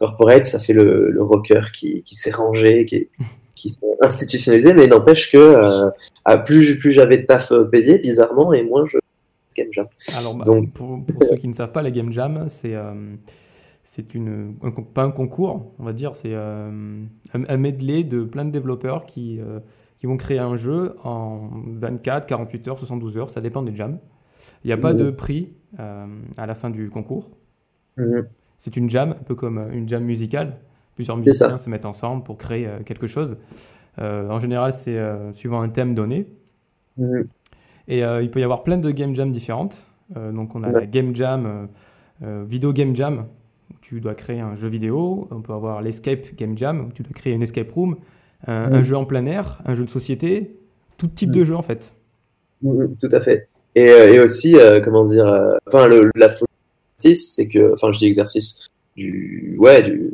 corporate, 0.00 0.44
ça 0.44 0.58
fait 0.58 0.72
le, 0.72 1.10
le 1.10 1.22
rocker 1.22 1.70
qui, 1.72 2.02
qui 2.02 2.16
s'est 2.16 2.32
rangé, 2.32 2.84
qui 2.84 2.96
est, 2.96 3.10
qui 3.56 3.70
sont 3.70 3.96
institutionnalisés, 4.02 4.74
mais 4.74 4.86
n'empêche 4.86 5.32
que 5.32 5.38
euh, 5.38 6.36
plus, 6.44 6.78
plus 6.78 6.92
j'avais 6.92 7.18
de 7.18 7.24
taf 7.24 7.50
euh, 7.50 7.64
payé, 7.64 7.98
bizarrement, 7.98 8.52
et 8.52 8.62
moins 8.62 8.84
je 8.84 8.98
game 9.56 9.68
jam. 9.72 9.86
Alors, 10.18 10.36
bah, 10.36 10.44
Donc, 10.44 10.72
pour, 10.74 11.02
ceux 11.28 11.36
qui 11.36 11.48
ne 11.48 11.54
savent 11.54 11.72
pas, 11.72 11.82
la 11.82 11.90
game 11.90 12.12
jam, 12.12 12.44
c'est 12.48 12.74
euh, 12.74 12.92
c'est 13.82 14.14
une 14.14 14.54
pas 14.94 15.02
un 15.02 15.10
concours, 15.10 15.72
on 15.78 15.84
va 15.84 15.92
dire, 15.92 16.14
c'est 16.14 16.34
un, 16.34 17.56
medley 17.56 18.04
de 18.04 18.24
plein 18.24 18.44
de 18.44 18.50
développeurs 18.50 19.06
qui 19.06 19.40
qui 19.98 20.06
vont 20.06 20.16
créer 20.16 20.40
un 20.40 20.56
jeu 20.56 20.96
en 21.04 21.48
24, 21.78 22.26
48 22.26 22.68
heures, 22.68 22.78
72 22.78 23.16
heures, 23.16 23.30
ça 23.30 23.40
dépend 23.40 23.62
des 23.62 23.74
jams. 23.74 23.98
Il 24.64 24.66
n'y 24.66 24.72
a 24.72 24.76
pas 24.76 24.92
mmh. 24.92 24.96
de 24.96 25.10
prix 25.10 25.52
à 25.78 26.46
la 26.46 26.54
fin 26.56 26.68
du 26.68 26.90
concours. 26.90 27.30
Mmh. 27.96 28.22
C'est 28.58 28.76
une 28.76 28.90
jam, 28.90 29.12
un 29.12 29.22
peu 29.22 29.36
comme 29.36 29.62
une 29.72 29.88
jam 29.88 30.02
musicale 30.02 30.58
plusieurs 30.96 31.16
musiciens 31.16 31.58
se 31.58 31.70
mettent 31.70 31.84
ensemble 31.84 32.24
pour 32.24 32.36
créer 32.38 32.66
euh, 32.66 32.78
quelque 32.84 33.06
chose. 33.06 33.36
Euh, 34.00 34.28
en 34.28 34.40
général, 34.40 34.72
c'est 34.72 34.98
euh, 34.98 35.32
suivant 35.32 35.60
un 35.60 35.68
thème 35.68 35.94
donné. 35.94 36.26
Mhm. 36.96 37.28
Et 37.88 38.00
il 38.00 38.30
peut 38.32 38.40
y 38.40 38.42
avoir 38.42 38.64
plein 38.64 38.78
de 38.78 38.90
game 38.90 39.14
jams 39.14 39.30
différentes. 39.30 39.86
donc 40.16 40.56
on 40.56 40.64
a 40.64 40.72
la 40.72 40.86
game 40.86 41.14
jam, 41.14 41.68
vidéo 42.20 42.72
game 42.72 42.96
jam, 42.96 43.26
où 43.70 43.74
tu 43.80 44.00
dois 44.00 44.16
créer 44.16 44.40
un 44.40 44.56
jeu 44.56 44.66
vidéo. 44.66 45.28
On 45.30 45.40
peut 45.40 45.52
avoir 45.52 45.82
l'escape 45.82 46.34
game 46.36 46.58
jam, 46.58 46.88
où 46.88 46.92
tu 46.92 47.04
dois 47.04 47.12
créer 47.12 47.34
une 47.34 47.42
escape 47.42 47.70
room. 47.70 47.94
Un 48.48 48.78
mhm. 48.78 48.82
jeu 48.82 48.96
en 48.96 49.04
plein 49.04 49.24
air, 49.26 49.62
un 49.66 49.76
jeu 49.76 49.84
de 49.84 49.90
société, 49.90 50.56
tout 50.96 51.06
type 51.06 51.30
de 51.30 51.38
mhm. 51.38 51.44
jeu 51.44 51.54
en 51.54 51.62
fait. 51.62 51.94
tout 52.64 53.12
à 53.12 53.20
fait. 53.20 53.48
Et, 53.76 53.84
et 53.84 54.18
aussi, 54.18 54.56
comment 54.82 55.06
dire, 55.06 55.56
enfin, 55.68 55.86
le, 55.86 56.10
la 56.16 56.28
folie, 56.28 57.16
c'est 57.16 57.46
que, 57.46 57.72
enfin, 57.72 57.92
je 57.92 57.98
dis 57.98 58.06
exercice, 58.06 58.66
du, 58.96 59.54
ouais, 59.60 59.84
du, 59.84 60.10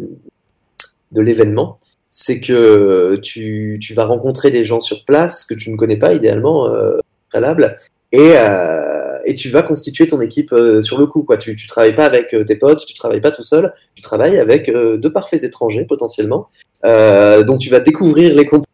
de 1.12 1.22
l'événement, 1.22 1.79
c'est 2.11 2.40
que 2.40 3.16
tu, 3.22 3.79
tu, 3.81 3.94
vas 3.94 4.05
rencontrer 4.05 4.51
des 4.51 4.64
gens 4.64 4.81
sur 4.81 5.05
place 5.05 5.46
que 5.46 5.55
tu 5.55 5.70
ne 5.70 5.77
connais 5.77 5.96
pas 5.96 6.12
idéalement 6.12 6.68
euh, 6.68 6.98
préalable 7.31 7.75
et, 8.12 8.35
euh, 8.37 9.18
et 9.25 9.35
tu 9.35 9.48
vas 9.48 9.62
constituer 9.62 10.07
ton 10.07 10.20
équipe 10.20 10.53
euh, 10.53 10.83
sur 10.83 10.98
le 10.98 11.07
coup. 11.07 11.22
Quoi. 11.22 11.38
Tu 11.38 11.53
ne 11.53 11.68
travailles 11.68 11.94
pas 11.94 12.05
avec 12.05 12.37
tes 12.46 12.57
potes, 12.57 12.85
tu 12.85 12.92
travailles 12.92 13.22
pas 13.22 13.31
tout 13.31 13.42
seul, 13.42 13.72
tu 13.94 14.03
travailles 14.03 14.38
avec 14.38 14.70
de 14.70 15.09
parfaits 15.09 15.42
étrangers 15.42 15.87
potentiellement. 15.87 16.48
dont 16.85 17.59
tu 17.59 17.70
vas 17.70 17.81
découvrir 17.81 18.35
les 18.35 18.44
compétences 18.44 18.66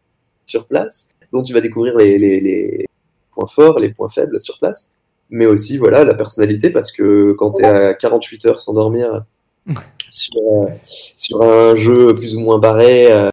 sur 0.45 0.67
place, 0.67 1.09
dont 1.31 1.41
tu 1.41 1.53
vas 1.53 1.61
découvrir 1.61 1.95
les, 1.95 2.17
les, 2.17 2.41
les, 2.41 2.87
points 3.31 3.47
forts, 3.47 3.79
les 3.79 3.93
points 3.93 4.09
faibles 4.09 4.41
sur 4.41 4.57
place, 4.59 4.89
mais 5.29 5.45
aussi 5.45 5.77
voilà 5.77 6.03
la 6.03 6.13
personnalité 6.13 6.71
parce 6.71 6.91
que 6.91 7.33
quand 7.37 7.53
tu 7.53 7.63
es 7.63 7.67
à 7.67 7.93
48 7.93 8.45
heures 8.47 8.59
sans 8.59 8.73
dormir 8.73 9.23
sur, 10.09 10.67
sur 10.81 11.41
un 11.41 11.75
jeu 11.75 12.13
plus 12.15 12.35
ou 12.35 12.39
moins 12.39 12.59
barré. 12.59 13.11
Euh, 13.11 13.29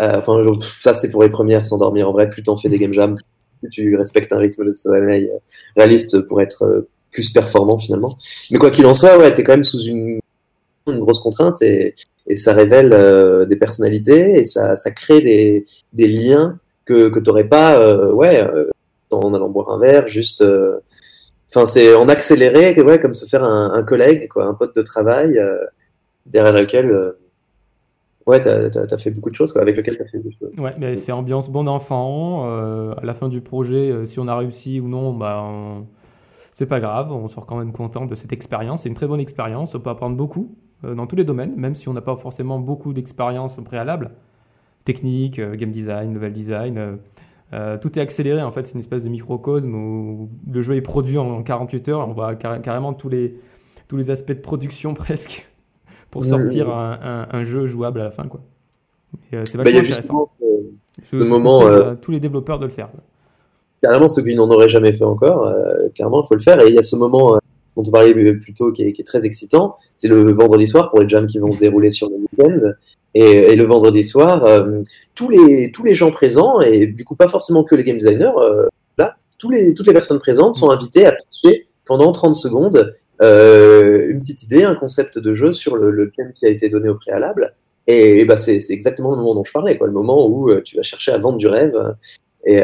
euh, 0.00 0.18
enfin, 0.18 0.44
ça 0.82 0.94
c'est 0.94 1.08
pour 1.08 1.22
les 1.22 1.30
premières 1.30 1.64
s'endormir. 1.64 2.08
En 2.08 2.12
vrai, 2.12 2.28
plus 2.28 2.42
t'en 2.42 2.56
fais 2.56 2.68
des 2.68 2.78
game 2.78 2.92
jams, 2.92 3.18
plus 3.60 3.70
tu 3.70 3.96
respectes 3.96 4.32
un 4.32 4.38
rythme 4.38 4.64
de 4.64 4.74
sommeil 4.74 5.30
euh, 5.30 5.38
réaliste 5.76 6.20
pour 6.26 6.42
être 6.42 6.86
plus 7.10 7.30
performant 7.30 7.78
finalement. 7.78 8.16
Mais 8.50 8.58
quoi 8.58 8.70
qu'il 8.70 8.86
en 8.86 8.94
soit, 8.94 9.18
ouais, 9.18 9.32
t'es 9.32 9.42
quand 9.42 9.52
même 9.52 9.64
sous 9.64 9.80
une, 9.80 10.20
grosse 10.86 11.20
contrainte 11.20 11.62
et, 11.62 11.94
ça 12.34 12.52
révèle 12.52 12.90
des 13.48 13.54
personnalités 13.54 14.40
et 14.40 14.44
ça, 14.44 14.76
crée 14.90 15.20
des, 15.20 16.08
liens 16.08 16.58
que, 16.84 17.08
que 17.08 17.20
t'aurais 17.20 17.44
pas, 17.48 17.78
euh, 17.78 18.12
ouais, 18.12 18.44
en 19.12 19.32
allant 19.32 19.48
boire 19.48 19.70
un 19.70 19.78
verre, 19.78 20.08
juste. 20.08 20.44
Enfin, 21.48 21.66
c'est 21.66 21.94
en 21.94 22.08
accéléré, 22.08 22.80
ouais, 22.82 22.98
comme 22.98 23.14
se 23.14 23.26
faire 23.26 23.44
un, 23.44 23.72
un 23.72 23.82
collègue, 23.84 24.28
quoi, 24.28 24.44
un 24.44 24.54
pote 24.54 24.74
de 24.74 24.82
travail 24.82 25.40
derrière 26.26 26.52
lequel 26.52 26.90
euh, 26.90 27.12
ouais, 28.26 28.40
tu 28.40 28.48
as, 28.48 28.98
fait 28.98 29.10
beaucoup 29.10 29.30
de 29.30 29.34
choses, 29.34 29.56
avec 29.56 29.76
lequel 29.76 29.96
tu 29.96 30.02
as 30.02 30.06
fait 30.06 30.18
beaucoup 30.18 30.34
de 30.34 30.38
choses. 30.38 30.58
Ouais, 30.58 30.74
mais 30.78 30.96
c'est 30.96 31.12
ambiance 31.12 31.50
bon 31.50 31.68
enfant. 31.68 32.46
Euh, 32.46 32.94
à 33.00 33.04
la 33.04 33.14
fin 33.14 33.28
du 33.28 33.40
projet, 33.40 33.90
euh, 33.90 34.04
si 34.04 34.18
on 34.18 34.28
a 34.28 34.36
réussi 34.36 34.80
ou 34.80 34.88
non, 34.88 35.12
bah, 35.14 35.44
c'est 36.52 36.66
pas 36.66 36.80
grave, 36.80 37.12
on 37.12 37.28
sort 37.28 37.46
quand 37.46 37.56
même 37.56 37.72
content 37.72 38.06
de 38.06 38.14
cette 38.14 38.32
expérience. 38.32 38.82
C'est 38.82 38.88
une 38.88 38.94
très 38.94 39.06
bonne 39.06 39.20
expérience, 39.20 39.74
on 39.74 39.80
peut 39.80 39.90
apprendre 39.90 40.16
beaucoup. 40.16 40.56
dans 40.82 41.06
tous 41.06 41.16
les 41.16 41.24
domaines, 41.24 41.54
même 41.56 41.74
si 41.74 41.88
on 41.88 41.92
n'a 41.92 42.00
pas 42.00 42.16
forcément 42.16 42.58
beaucoup 42.58 42.92
d'expérience 42.92 43.58
préalable, 43.64 44.10
technique, 44.84 45.40
game 45.40 45.70
design, 45.70 46.14
level 46.14 46.32
design. 46.32 46.98
tout 47.80 47.98
est 47.98 48.02
accéléré 48.02 48.42
en 48.42 48.50
fait, 48.50 48.66
c'est 48.66 48.74
une 48.74 48.80
espèce 48.80 49.02
de 49.02 49.08
microcosme 49.08 49.74
où 49.74 50.30
le 50.50 50.62
jeu 50.62 50.76
est 50.76 50.82
produit 50.82 51.18
en 51.18 51.42
48 51.42 51.88
heures, 51.88 52.08
on 52.08 52.12
voit 52.12 52.34
carrément 52.36 52.94
tous 52.94 53.08
les, 53.08 53.38
tous 53.88 53.96
les 53.96 54.10
aspects 54.10 54.32
de 54.32 54.40
production 54.40 54.94
presque 55.04 55.48
pour 56.16 56.24
sortir 56.24 56.70
un, 56.70 57.42
jeu 57.42 57.66
jouable 57.66 58.00
à 58.00 58.04
la 58.04 58.10
fin. 58.10 58.24
Quoi. 58.24 58.40
c'est 59.30 59.56
vachement 59.56 59.80
intéressant. 59.80 60.26
Ce, 61.02 61.16
moment, 61.16 61.62
tous 62.00 62.10
les 62.10 62.20
développeurs 62.20 62.58
de 62.58 62.64
le 62.64 62.70
faire 62.70 62.88
carrément 63.82 64.08
ceux 64.08 64.22
qui 64.22 64.34
n'en 64.34 64.50
auraient 64.50 64.68
jamais 64.68 64.92
fait 64.92 65.04
encore, 65.04 65.46
euh, 65.46 65.88
clairement, 65.94 66.22
il 66.22 66.26
faut 66.26 66.34
le 66.34 66.40
faire. 66.40 66.60
Et 66.60 66.68
il 66.68 66.74
y 66.74 66.78
a 66.78 66.82
ce 66.82 66.96
moment 66.96 67.34
euh, 67.34 67.38
dont 67.76 67.82
on 67.86 67.90
parlait 67.90 68.14
plus 68.34 68.54
tôt 68.54 68.72
qui 68.72 68.82
est, 68.82 69.06
très 69.06 69.24
excitant, 69.26 69.76
c'est 69.96 70.08
le 70.08 70.32
vendredi 70.32 70.66
soir 70.66 70.90
pour 70.90 71.00
les 71.00 71.08
jams 71.08 71.26
qui 71.26 71.38
vont 71.38 71.52
se 71.52 71.58
dérouler 71.58 71.90
sur 71.90 72.08
le 72.08 72.16
week-end. 72.16 72.72
Et, 73.14 73.56
le 73.56 73.64
vendredi 73.64 74.04
soir, 74.04 74.44
euh, 74.44 74.82
tous, 75.14 75.30
les, 75.30 75.72
tous 75.72 75.82
les 75.82 75.94
gens 75.94 76.10
présents, 76.10 76.60
et 76.60 76.86
du 76.86 77.04
coup 77.04 77.16
pas 77.16 77.28
forcément 77.28 77.64
que 77.64 77.74
les 77.74 77.84
game 77.84 77.96
designers, 77.96 78.32
là, 78.98 79.14
tous 79.38 79.50
les, 79.50 79.72
toutes 79.72 79.86
les 79.86 79.94
personnes 79.94 80.18
présentes 80.18 80.56
sont 80.56 80.70
invitées 80.70 81.06
à 81.06 81.12
pitcher 81.12 81.66
pendant 81.86 82.12
30 82.12 82.34
secondes 82.34 82.94
une 83.20 84.20
petite 84.20 84.42
idée, 84.42 84.64
un 84.64 84.74
concept 84.74 85.18
de 85.18 85.34
jeu 85.34 85.52
sur 85.52 85.76
le, 85.76 86.10
thème 86.16 86.32
qui 86.34 86.46
a 86.46 86.48
été 86.48 86.68
donné 86.68 86.88
au 86.88 86.96
préalable. 86.96 87.54
Et, 87.86 88.24
bah, 88.24 88.36
c'est 88.36 88.60
exactement 88.70 89.10
le 89.10 89.16
moment 89.16 89.34
dont 89.34 89.44
je 89.44 89.52
parlais, 89.52 89.78
quoi, 89.78 89.86
le 89.86 89.92
moment 89.92 90.28
où 90.28 90.54
tu 90.60 90.76
vas 90.76 90.82
chercher 90.82 91.12
à 91.12 91.18
vendre 91.18 91.38
du 91.38 91.46
rêve. 91.46 91.76
Et, 92.44 92.60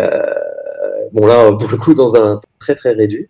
bon 1.13 1.27
là, 1.27 1.53
pour 1.53 1.71
le 1.71 1.77
coup, 1.77 1.95
dans 1.95 2.15
un 2.17 2.37
temps 2.37 2.49
très 2.59 2.75
très 2.75 2.93
réduit. 2.93 3.29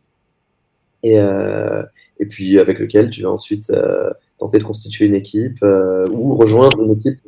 Et, 1.03 1.19
euh, 1.19 1.83
et 2.19 2.27
puis 2.27 2.59
avec 2.59 2.79
lequel 2.79 3.11
tu 3.11 3.23
vas 3.23 3.31
ensuite 3.31 3.71
euh, 3.71 4.11
tenter 4.39 4.59
de 4.59 4.65
constituer 4.65 5.07
une 5.07 5.15
équipe 5.15 5.59
euh, 5.63 6.05
ou 6.13 6.35
rejoindre 6.35 6.81
une 6.81 6.93
équipe. 6.93 7.19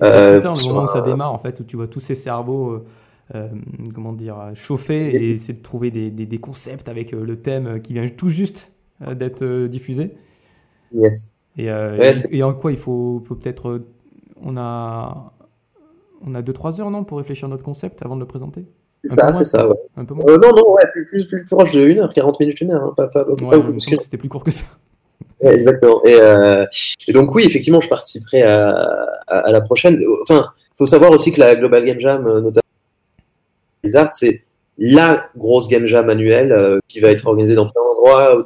c'est 0.00 0.40
le 0.40 0.68
moment 0.68 0.84
où 0.84 0.88
ça 0.88 1.00
démarre, 1.00 1.32
en 1.32 1.38
fait, 1.38 1.60
où 1.60 1.64
tu 1.64 1.76
vois 1.76 1.86
tous 1.86 2.00
ces 2.00 2.14
cerveaux. 2.14 2.84
comment 3.94 4.12
dire, 4.12 4.36
chauffer 4.54 5.14
et 5.14 5.34
essayer 5.34 5.58
de 5.58 5.62
trouver 5.62 5.90
des, 5.90 6.10
des, 6.10 6.38
concepts 6.38 6.88
avec 6.88 7.12
le 7.12 7.36
thème 7.36 7.80
qui 7.82 7.92
vient 7.92 8.06
tout 8.08 8.28
juste 8.28 8.72
d'être 9.00 9.66
diffusé. 9.66 10.14
Yes. 10.92 11.32
Et, 11.56 11.68
et, 12.30 12.42
en 12.42 12.54
quoi 12.54 12.72
il 12.72 12.78
faut, 12.78 13.22
peut-être. 13.26 13.82
on 14.42 14.56
a, 14.56 15.32
on 16.24 16.34
a 16.34 16.42
2-3 16.42 16.80
heures, 16.80 16.90
non, 16.90 17.04
pour 17.04 17.18
réfléchir 17.18 17.46
à 17.46 17.48
notre 17.48 17.64
concept 17.64 18.02
avant 18.02 18.14
de 18.14 18.20
le 18.20 18.26
présenter? 18.26 18.64
C'est 19.04 19.14
ça, 19.14 19.32
c'est 19.32 19.44
ça, 19.44 19.68
ouais. 19.68 19.76
Un 19.96 20.04
peu 20.04 20.14
moins. 20.14 20.24
Euh, 20.26 20.38
non, 20.38 20.50
non, 20.54 20.72
ouais, 20.72 20.82
plus, 20.92 21.06
plus, 21.06 21.26
plus, 21.26 21.44
proche 21.44 21.72
de 21.72 21.88
1 21.88 21.98
heure, 21.98 22.12
40 22.12 22.40
minutes, 22.40 22.58
1 22.62 22.70
heure, 22.70 22.82
hein, 22.82 22.94
pas, 22.96 23.06
pas, 23.06 23.24
ouais, 23.24 23.62
pas 23.62 23.98
C'était 24.00 24.16
plus 24.16 24.28
court 24.28 24.42
que 24.42 24.50
ça. 24.50 24.64
Ouais, 25.40 25.54
exactement. 25.54 26.04
Et, 26.04 26.14
euh, 26.20 26.66
et, 27.06 27.12
donc, 27.12 27.32
oui, 27.34 27.44
effectivement, 27.44 27.80
je 27.80 27.88
participerai 27.88 28.42
à, 28.42 28.70
à, 29.28 29.38
à 29.38 29.52
la 29.52 29.60
prochaine. 29.60 29.98
Enfin, 30.22 30.50
il 30.56 30.78
faut 30.78 30.86
savoir 30.86 31.12
aussi 31.12 31.32
que 31.32 31.40
la 31.40 31.54
Global 31.54 31.84
Game 31.84 32.00
Jam, 32.00 32.26
euh, 32.26 32.40
notamment 32.40 32.62
Blizzard, 33.82 34.12
c'est 34.12 34.42
la 34.78 35.28
grosse 35.36 35.68
Game 35.68 35.86
Jam 35.86 36.08
annuelle 36.10 36.52
euh, 36.52 36.78
qui 36.88 37.00
va 37.00 37.10
être 37.10 37.26
organisée 37.26 37.54
dans 37.54 37.68
plein 37.68 37.82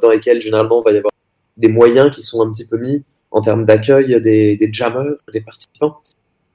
dans 0.01 0.09
lesquels, 0.09 0.41
généralement, 0.41 0.81
il 0.81 0.85
va 0.85 0.91
y 0.91 0.97
avoir 0.97 1.11
des 1.57 1.67
moyens 1.67 2.13
qui 2.13 2.21
sont 2.21 2.41
un 2.41 2.49
petit 2.51 2.65
peu 2.65 2.77
mis 2.77 3.03
en 3.31 3.41
termes 3.41 3.65
d'accueil 3.65 4.21
des, 4.21 4.55
des 4.55 4.73
jammers, 4.73 5.15
des 5.33 5.41
participants. 5.41 5.97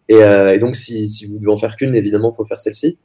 Et, 0.08 0.22
euh, 0.22 0.54
et 0.54 0.58
donc, 0.58 0.76
si, 0.76 1.08
si 1.08 1.26
vous 1.26 1.38
devez 1.38 1.52
en 1.52 1.56
faire 1.56 1.76
qu'une, 1.76 1.94
évidemment, 1.94 2.32
il 2.32 2.36
faut 2.36 2.44
faire 2.44 2.60
celle-ci. 2.60 2.98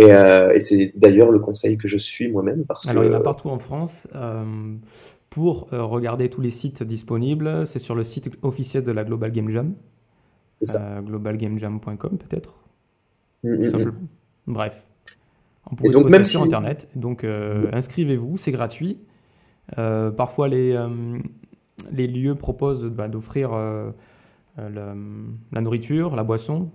Euh, 0.00 0.52
et, 0.52 0.60
c'est 0.60 0.92
d'ailleurs 0.96 1.30
le 1.30 1.38
conseil 1.38 1.76
que 1.76 1.88
je 1.88 1.98
suis 1.98 2.28
moi-même. 2.28 2.64
Parce 2.64 2.86
Alors, 2.86 3.04
il 3.04 3.10
y 3.10 3.14
en 3.14 3.16
a 3.16 3.20
partout 3.20 3.48
en 3.48 3.58
France. 3.58 4.06
Euh, 4.14 4.74
pour 5.30 5.68
regarder 5.70 6.28
tous 6.28 6.40
les 6.40 6.50
sites 6.50 6.84
disponibles, 6.84 7.66
c'est 7.66 7.80
sur 7.80 7.96
le 7.96 8.04
site 8.04 8.30
officiel 8.42 8.84
de 8.84 8.92
la 8.92 9.02
Global 9.02 9.32
Game 9.32 9.50
Jam. 9.50 9.74
globalgamejam.com 10.62 12.18
peut-être 12.18 12.60
mm, 13.42 13.48
mm, 13.50 13.66
mm. 13.66 13.94
Bref. 14.46 14.86
On 15.70 15.74
peut 15.74 15.90
donc, 15.90 16.08
même 16.10 16.24
sur 16.24 16.42
Internet. 16.42 16.88
Donc, 16.94 17.24
inscrivez-vous, 17.24 18.36
c'est 18.36 18.52
gratuit. 18.52 18.98
Parfois, 19.76 20.48
les, 20.48 20.78
les 21.92 22.06
lieux 22.06 22.34
proposent 22.34 22.86
bah, 22.86 23.08
d'offrir 23.08 23.52
la 24.56 25.60
nourriture, 25.60 26.16
la 26.16 26.24
boisson, 26.24 26.70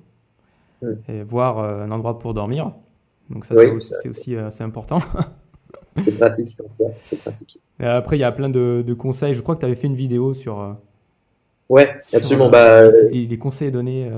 et 1.08 1.23
voir 1.23 1.60
un 1.60 1.91
endroit 1.91 2.19
pour 2.19 2.34
dormir. 2.34 2.73
Donc 3.30 3.45
ça, 3.45 3.56
c'est 3.56 4.10
aussi, 4.10 4.36
euh, 4.36 4.47
assez 4.47 4.63
important. 4.63 4.99
c'est 6.04 6.17
pratique, 6.17 6.58
c'est 6.99 7.19
pratique. 7.19 7.60
après, 7.80 8.17
il 8.17 8.21
y 8.21 8.23
a 8.23 8.32
plein 8.32 8.49
de, 8.49 8.93
conseils. 8.97 9.34
Je 9.34 9.41
crois 9.41 9.56
que 9.56 9.60
tu 9.60 9.65
avais 9.65 9.75
fait 9.75 9.88
une 9.88 9.95
vidéo 9.95 10.34
sur... 10.34 10.60
Euh, 10.60 10.73
ouais, 11.69 11.95
absolument. 12.13 12.47
Euh, 12.47 12.49
bah, 12.49 12.91
les, 13.12 13.38
conseils 13.38 13.71
donnés 13.71 14.12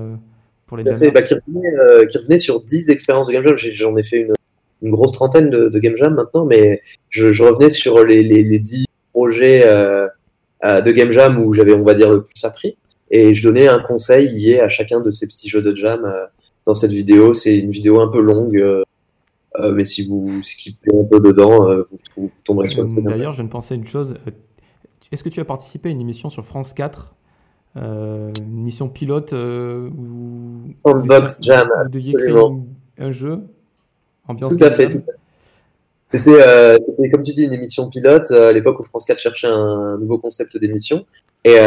pour 0.65 0.77
les 0.77 0.95
fait, 0.95 1.11
bah, 1.11 1.21
qui, 1.21 1.35
revenait, 1.35 2.39
sur 2.39 2.63
10 2.63 2.89
expériences 2.89 3.27
de 3.27 3.33
Game 3.33 3.43
Jam. 3.43 3.55
J'en 3.57 3.95
ai 3.97 4.03
fait 4.03 4.21
une, 4.21 4.33
une, 4.81 4.91
grosse 4.91 5.11
trentaine 5.11 5.49
de, 5.49 5.79
Game 5.79 5.95
Jam 5.97 6.15
maintenant, 6.15 6.45
mais 6.45 6.81
je, 7.09 7.43
revenais 7.43 7.69
sur 7.69 8.03
les, 8.03 8.23
les, 8.23 8.59
10 8.59 8.85
projets 9.13 9.65
de 10.63 10.91
Game 10.91 11.11
Jam 11.11 11.43
où 11.43 11.53
j'avais, 11.53 11.73
on 11.73 11.83
va 11.83 11.93
dire, 11.93 12.11
le 12.11 12.23
plus 12.23 12.43
appris. 12.43 12.77
Et 13.09 13.33
je 13.33 13.43
donnais 13.43 13.67
un 13.67 13.79
conseil 13.79 14.29
lié 14.29 14.59
à 14.59 14.69
chacun 14.69 15.01
de 15.01 15.09
ces 15.09 15.27
petits 15.27 15.49
jeux 15.49 15.61
de 15.61 15.75
jam 15.75 16.09
dans 16.65 16.73
cette 16.73 16.91
vidéo. 16.91 17.33
C'est 17.33 17.57
une 17.57 17.71
vidéo 17.71 17.99
un 17.99 18.07
peu 18.07 18.21
longue, 18.21 18.83
euh, 19.59 19.73
mais 19.73 19.85
si 19.85 20.07
vous 20.07 20.41
skippez 20.41 20.95
un 20.95 21.03
peu 21.03 21.19
dedans, 21.19 21.69
euh, 21.69 21.83
vous, 22.15 22.31
tomberez 22.43 22.67
sur 22.67 22.83
le 22.83 22.89
truc. 22.89 23.03
D'ailleurs, 23.03 23.33
je 23.33 23.41
ne 23.41 23.49
pensais 23.49 23.73
à 23.73 23.77
une 23.77 23.87
chose. 23.87 24.15
Euh, 24.27 24.31
est-ce 25.11 25.23
que 25.23 25.29
tu 25.29 25.39
as 25.41 25.45
participé 25.45 25.89
à 25.89 25.91
une 25.91 26.01
émission 26.01 26.29
sur 26.29 26.45
France 26.45 26.73
4 26.73 27.15
une 27.73 28.33
émission 28.59 28.89
pilote 28.89 29.31
où 29.31 30.73
Sandbox 30.85 31.39
Jam, 31.41 31.69
vous 31.83 31.89
deviez 31.89 32.11
créer 32.11 32.33
un 32.97 33.11
jeu? 33.11 33.39
Ambiance 34.27 34.55
Tout 34.55 34.63
à 34.63 34.71
fait, 34.71 34.87
tout 34.87 35.01
C'était, 36.11 37.09
comme 37.11 37.21
tu 37.21 37.33
dis, 37.33 37.43
une 37.43 37.53
émission 37.53 37.89
pilote 37.89 38.31
à 38.31 38.51
l'époque 38.51 38.79
où 38.79 38.83
France 38.83 39.05
4 39.05 39.17
cherchait 39.19 39.47
un, 39.47 39.97
nouveau 39.97 40.17
concept 40.17 40.57
d'émission. 40.57 41.05
Et, 41.43 41.57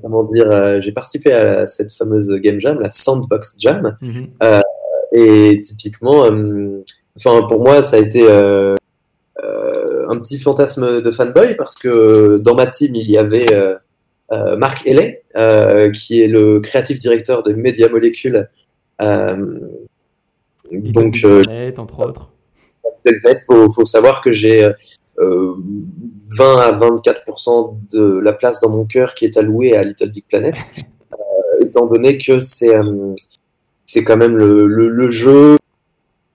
comment 0.00 0.24
dire, 0.24 0.80
j'ai 0.80 0.92
participé 0.92 1.32
à 1.32 1.66
cette 1.66 1.92
fameuse 1.92 2.30
game 2.40 2.60
jam, 2.60 2.80
la 2.80 2.90
Sandbox 2.90 3.56
Jam. 3.58 3.96
Mhm. 4.02 4.28
et 5.12 5.60
typiquement, 5.60 6.30
Enfin, 7.16 7.42
pour 7.46 7.62
moi, 7.62 7.82
ça 7.82 7.96
a 7.96 8.00
été 8.00 8.22
euh, 8.22 8.74
euh, 9.44 10.06
un 10.08 10.18
petit 10.18 10.38
fantasme 10.38 11.02
de 11.02 11.10
fanboy 11.10 11.56
parce 11.56 11.74
que 11.74 12.38
dans 12.38 12.54
ma 12.54 12.66
team, 12.66 12.94
il 12.94 13.10
y 13.10 13.18
avait 13.18 13.52
euh, 13.52 14.56
Marc 14.56 14.86
Helley, 14.86 15.22
qui 15.92 16.22
est 16.22 16.28
le 16.28 16.60
créatif 16.60 16.98
directeur 16.98 17.42
de 17.42 17.52
Media 17.52 17.88
Molecule. 17.88 18.48
Donc, 20.70 21.20
Planet, 21.20 21.78
entre 21.78 22.06
autres. 22.06 22.32
Il 23.04 23.20
faut, 23.46 23.72
faut, 23.72 23.84
savoir 23.84 24.22
que 24.22 24.30
j'ai 24.30 24.70
20 25.18 26.58
à 26.58 26.72
24% 26.72 27.76
de 27.90 28.18
la 28.18 28.32
place 28.32 28.60
dans 28.60 28.70
mon 28.70 28.84
cœur 28.84 29.14
qui 29.14 29.24
est 29.24 29.36
allouée 29.36 29.76
à 29.76 29.84
Little 29.84 30.10
Big 30.10 30.24
Planet, 30.28 30.54
étant 31.60 31.86
donné 31.86 32.18
que 32.18 32.38
c'est 32.38 32.74
c'est 33.86 34.04
quand 34.04 34.16
même 34.16 34.36
le, 34.36 34.66
le, 34.66 34.88
le, 34.88 35.10
jeu 35.10 35.58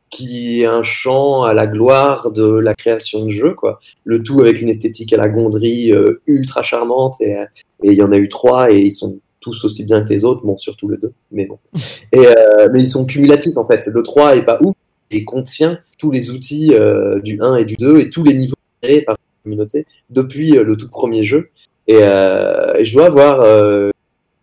qui 0.09 0.61
est 0.61 0.65
un 0.65 0.83
chant 0.83 1.43
à 1.43 1.53
la 1.53 1.67
gloire 1.67 2.31
de 2.31 2.45
la 2.45 2.75
création 2.75 3.25
de 3.25 3.29
jeux, 3.29 3.53
quoi. 3.53 3.79
Le 4.03 4.21
tout 4.21 4.41
avec 4.41 4.61
une 4.61 4.69
esthétique 4.69 5.11
à 5.13 5.17
la 5.17 5.27
gonderie 5.27 5.91
euh, 5.91 6.21
ultra 6.27 6.63
charmante, 6.63 7.15
et 7.19 7.35
il 7.83 7.93
y 7.93 8.01
en 8.01 8.11
a 8.11 8.17
eu 8.17 8.27
trois, 8.27 8.71
et 8.71 8.79
ils 8.79 8.91
sont 8.91 9.19
tous 9.47 9.63
aussi 9.63 9.85
bien 9.85 10.03
que 10.03 10.09
les 10.09 10.25
autres, 10.25 10.41
bon, 10.43 10.57
surtout 10.57 10.87
le 10.87 10.97
2, 10.97 11.11
mais 11.31 11.45
bon. 11.45 11.57
Et, 12.11 12.27
euh, 12.27 12.67
mais 12.71 12.81
ils 12.81 12.87
sont 12.87 13.05
cumulatifs, 13.05 13.57
en 13.57 13.65
fait. 13.65 13.87
Le 13.87 14.03
3 14.03 14.35
est 14.35 14.45
pas 14.45 14.57
ouf, 14.61 14.73
et 15.09 15.23
contient 15.23 15.79
tous 15.97 16.11
les 16.11 16.31
outils 16.31 16.73
euh, 16.73 17.19
du 17.21 17.39
1 17.41 17.55
et 17.55 17.65
du 17.65 17.75
2, 17.75 17.99
et 17.99 18.09
tous 18.09 18.23
les 18.23 18.33
niveaux 18.33 18.55
créés 18.81 19.01
par 19.01 19.15
la 19.15 19.43
communauté 19.43 19.85
depuis 20.09 20.51
le 20.51 20.75
tout 20.75 20.89
premier 20.89 21.23
jeu. 21.23 21.49
Et, 21.87 21.99
je 21.99 22.93
dois 22.93 23.05
avoir 23.05 23.91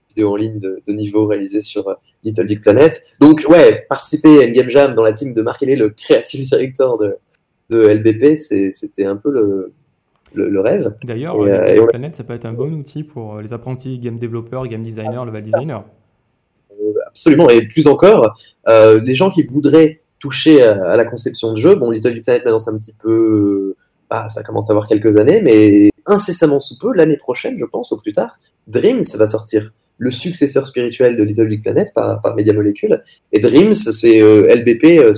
vidéo 0.09 0.33
en 0.33 0.37
ligne 0.37 0.59
de, 0.59 0.81
de 0.87 0.93
niveaux 0.93 1.27
réalisés 1.27 1.61
sur 1.61 1.95
Little 2.23 2.47
Big 2.47 2.63
Planet. 2.63 3.03
Donc, 3.21 3.45
ouais, 3.49 3.85
participer 3.89 4.41
à 4.41 4.45
une 4.45 4.53
game 4.53 4.71
jam 4.71 4.95
dans 4.95 5.03
la 5.03 5.13
team 5.13 5.35
de 5.35 5.45
Elley, 5.61 5.77
le 5.77 5.91
creative 5.91 6.49
director 6.49 6.99
de 7.69 7.87
LBP, 7.87 8.37
c'était 8.37 9.05
un 9.05 9.17
peu 9.17 9.31
le, 9.31 9.73
le, 10.35 10.61
rêve. 10.61 10.95
D'ailleurs, 11.05 11.43
Little 11.43 11.55
euh, 11.55 11.81
Big 11.81 11.89
Planet, 11.89 12.17
ça 12.17 12.25
peut 12.25 12.35
être 12.35 12.45
un 12.45 12.53
bon 12.53 12.73
outil 12.75 13.03
pour 13.03 13.37
euh, 13.37 13.43
les 13.43 13.53
apprentis 13.53 13.99
game 13.99 14.19
développeurs, 14.19 14.67
game 14.67 14.83
designers, 14.83 15.25
level 15.27 15.43
designers. 15.43 15.81
Euh, 16.73 16.93
absolument, 17.07 17.49
et 17.51 17.67
plus 17.67 17.87
encore, 17.87 18.35
euh, 18.69 19.01
des 19.01 19.15
gens 19.15 19.31
qui 19.31 19.45
voudraient 19.45 20.01
toucher 20.19 20.63
à, 20.63 20.97
la 20.97 21.05
conception 21.05 21.53
de 21.53 21.59
jeu. 21.59 21.75
Bon, 21.75 21.91
Little 21.91 22.15
Big 22.15 22.25
Planet, 22.25 22.45
maintenant, 22.45 22.69
un 22.69 22.79
petit 22.79 22.95
peu. 22.95 23.75
Ah, 24.11 24.29
ça 24.29 24.43
commence 24.43 24.71
à 24.71 24.73
avoir 24.73 24.87
quelques 24.87 25.17
années, 25.17 25.41
mais 25.43 25.91
incessamment 26.07 26.61
sous 26.61 26.79
peu, 26.79 26.95
l'année 26.95 27.17
prochaine, 27.17 27.57
je 27.59 27.65
pense, 27.65 27.93
au 27.93 28.01
plus 28.01 28.13
tard, 28.13 28.39
Dreams 28.67 29.03
va 29.17 29.27
sortir 29.27 29.73
le 29.99 30.11
successeur 30.11 30.67
spirituel 30.67 31.17
de 31.17 31.23
Little 31.23 31.49
Big 31.49 31.63
Planet 31.63 31.93
par, 31.95 32.21
par 32.21 32.35
Media 32.35 32.53
Molecule. 32.53 33.03
Et 33.33 33.41
Dreams, 33.41 33.75
c'est 33.75 34.21
euh, 34.21 34.55
LBP, 34.55 34.85
euh, 34.99 35.13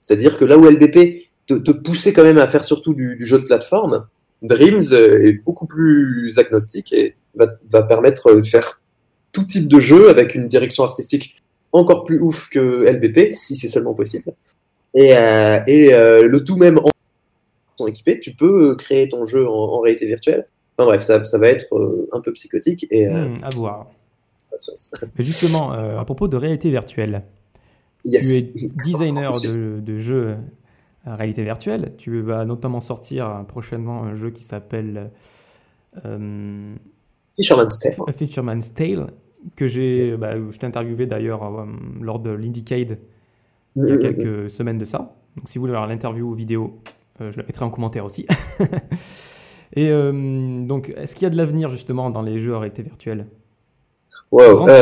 c'est-à-dire 0.00 0.38
que 0.38 0.44
là 0.44 0.56
où 0.56 0.68
LBP 0.68 1.21
te, 1.46 1.72
poussait 1.72 2.12
quand 2.12 2.22
même 2.22 2.38
à 2.38 2.48
faire 2.48 2.64
surtout 2.64 2.94
du, 2.94 3.24
jeu 3.24 3.38
de 3.38 3.44
plateforme, 3.44 4.06
Dreams 4.42 4.80
euh, 4.92 5.26
est 5.26 5.44
beaucoup 5.44 5.66
plus 5.66 6.36
agnostique 6.38 6.92
et 6.92 7.14
va, 7.34 7.82
permettre 7.82 8.34
de 8.34 8.46
faire 8.46 8.80
tout 9.32 9.44
type 9.44 9.68
de 9.68 9.80
jeu 9.80 10.10
avec 10.10 10.34
une 10.34 10.48
direction 10.48 10.84
artistique 10.84 11.36
encore 11.70 12.04
plus 12.04 12.20
ouf 12.20 12.48
que 12.50 12.84
LBP, 12.86 13.34
si 13.34 13.56
c'est 13.56 13.68
seulement 13.68 13.94
possible. 13.94 14.34
Et, 14.94 15.12
et 15.12 15.90
le 15.90 16.38
tout 16.44 16.56
même 16.56 16.78
en 16.78 16.90
sont 17.78 17.86
équipés, 17.86 18.20
tu 18.20 18.34
peux 18.34 18.76
créer 18.76 19.08
ton 19.08 19.24
jeu 19.24 19.48
en, 19.48 19.80
réalité 19.80 20.04
virtuelle. 20.04 20.44
Enfin 20.76 20.86
bref, 20.86 21.02
ça, 21.02 21.24
ça 21.24 21.38
va 21.38 21.48
être 21.48 21.66
un 22.12 22.20
peu 22.20 22.32
psychotique. 22.32 22.86
Et, 22.90 23.08
hmm, 23.08 23.36
à 23.42 23.48
voir. 23.56 23.86
Mais 25.16 25.24
justement, 25.24 25.72
à 25.72 26.04
propos 26.04 26.28
de 26.28 26.36
réalité 26.36 26.68
virtuelle, 26.68 27.22
tu 28.04 28.16
es 28.16 28.52
designer 28.76 29.40
de, 29.44 29.80
de, 29.80 29.96
jeux 29.96 30.36
réalité 31.06 31.42
virtuelle. 31.42 31.94
Tu 31.96 32.20
vas 32.20 32.44
notamment 32.44 32.80
sortir 32.80 33.44
prochainement 33.48 34.04
un 34.04 34.14
jeu 34.14 34.30
qui 34.30 34.42
s'appelle 34.42 35.10
euh, 36.04 36.74
Fisherman's 37.36 37.78
Tale. 37.78 37.94
Fisherman's 38.16 38.74
Tale 38.74 39.06
que 39.56 39.66
j'ai, 39.66 40.16
bah, 40.16 40.34
je 40.36 40.56
t'ai 40.56 40.66
interviewé 40.66 41.06
d'ailleurs 41.06 41.42
euh, 41.44 41.66
lors 42.00 42.20
de 42.20 42.30
l'Indiecade 42.30 42.98
il 43.74 43.84
y 43.84 43.90
a 43.90 43.94
mm, 43.94 43.96
mm, 43.96 44.00
quelques 44.00 44.44
mm. 44.44 44.48
semaines 44.48 44.78
de 44.78 44.84
ça. 44.84 45.16
Donc 45.36 45.48
si 45.48 45.58
vous 45.58 45.62
voulez 45.62 45.72
voir 45.72 45.86
l'interview 45.86 46.32
vidéo, 46.34 46.78
euh, 47.20 47.32
je 47.32 47.38
la 47.38 47.44
mettrai 47.44 47.64
en 47.64 47.70
commentaire 47.70 48.04
aussi. 48.04 48.26
Et 49.74 49.88
donc, 49.88 50.92
est-ce 50.98 51.14
qu'il 51.14 51.22
y 51.22 51.26
a 51.26 51.30
de 51.30 51.36
l'avenir 51.38 51.70
justement 51.70 52.10
dans 52.10 52.20
les 52.20 52.38
jeux 52.38 52.54
à 52.54 52.58
réalité 52.58 52.82
virtuelle? 52.82 53.26
Wow. 54.30 54.68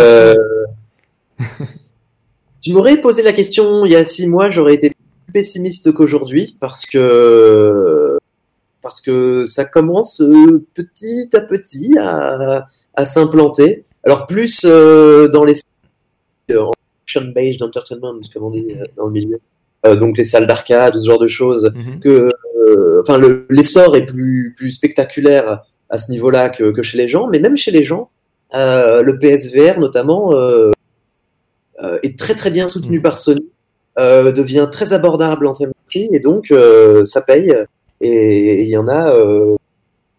Tu 2.60 2.72
m'aurais 2.72 3.00
posé 3.00 3.22
la 3.22 3.32
question 3.32 3.86
il 3.86 3.92
y 3.92 3.96
a 3.96 4.04
six 4.04 4.26
mois, 4.26 4.50
j'aurais 4.50 4.74
été 4.74 4.92
pessimiste 5.30 5.92
qu'aujourd'hui 5.92 6.56
parce 6.60 6.86
que 6.86 8.18
parce 8.82 9.02
que 9.02 9.44
ça 9.46 9.64
commence 9.64 10.20
euh, 10.20 10.64
petit 10.74 11.28
à 11.34 11.42
petit 11.42 11.96
à, 11.98 12.66
à 12.94 13.06
s'implanter. 13.06 13.84
Alors 14.04 14.26
plus 14.26 14.62
euh, 14.64 15.28
dans 15.28 15.44
les 15.44 15.54
en 16.56 16.70
action-based 17.04 17.62
entertainment, 17.62 18.20
comme 18.32 18.44
on 18.44 18.50
dit 18.50 18.66
euh, 18.70 18.84
dans 18.96 19.06
le 19.06 19.12
milieu, 19.12 19.40
donc 19.84 20.16
les 20.16 20.24
salles 20.24 20.46
d'arcade, 20.46 20.96
ce 20.96 21.06
genre 21.06 21.18
de 21.18 21.26
choses, 21.26 21.72
mhm. 21.74 22.00
que 22.00 22.32
enfin 23.00 23.20
l'essor 23.48 23.96
est 23.96 24.06
plus 24.06 24.54
plus 24.56 24.72
spectaculaire 24.72 25.62
à 25.90 25.98
ce 25.98 26.10
niveau-là 26.10 26.50
que, 26.50 26.70
que, 26.70 26.82
chez 26.82 26.98
les 26.98 27.08
gens, 27.08 27.26
mais 27.28 27.40
même 27.40 27.56
chez 27.56 27.70
les 27.70 27.84
gens, 27.84 28.10
le 28.52 29.12
PSVR 29.18 29.78
notamment 29.78 30.32
euh, 31.82 31.98
est 32.02 32.18
très 32.18 32.34
très 32.34 32.50
bien 32.50 32.68
soutenu 32.68 32.98
mm. 32.98 33.02
par 33.02 33.16
Sony, 33.16 33.50
euh, 33.98 34.32
devient 34.32 34.68
très 34.70 34.92
abordable 34.92 35.46
en 35.46 35.52
termes 35.52 35.70
de 35.70 35.86
prix 35.86 36.08
et 36.12 36.20
donc 36.20 36.50
euh, 36.50 37.04
ça 37.04 37.20
paye. 37.20 37.54
Et 38.00 38.62
il 38.62 38.68
y 38.68 38.76
en 38.76 38.88
a, 38.88 39.14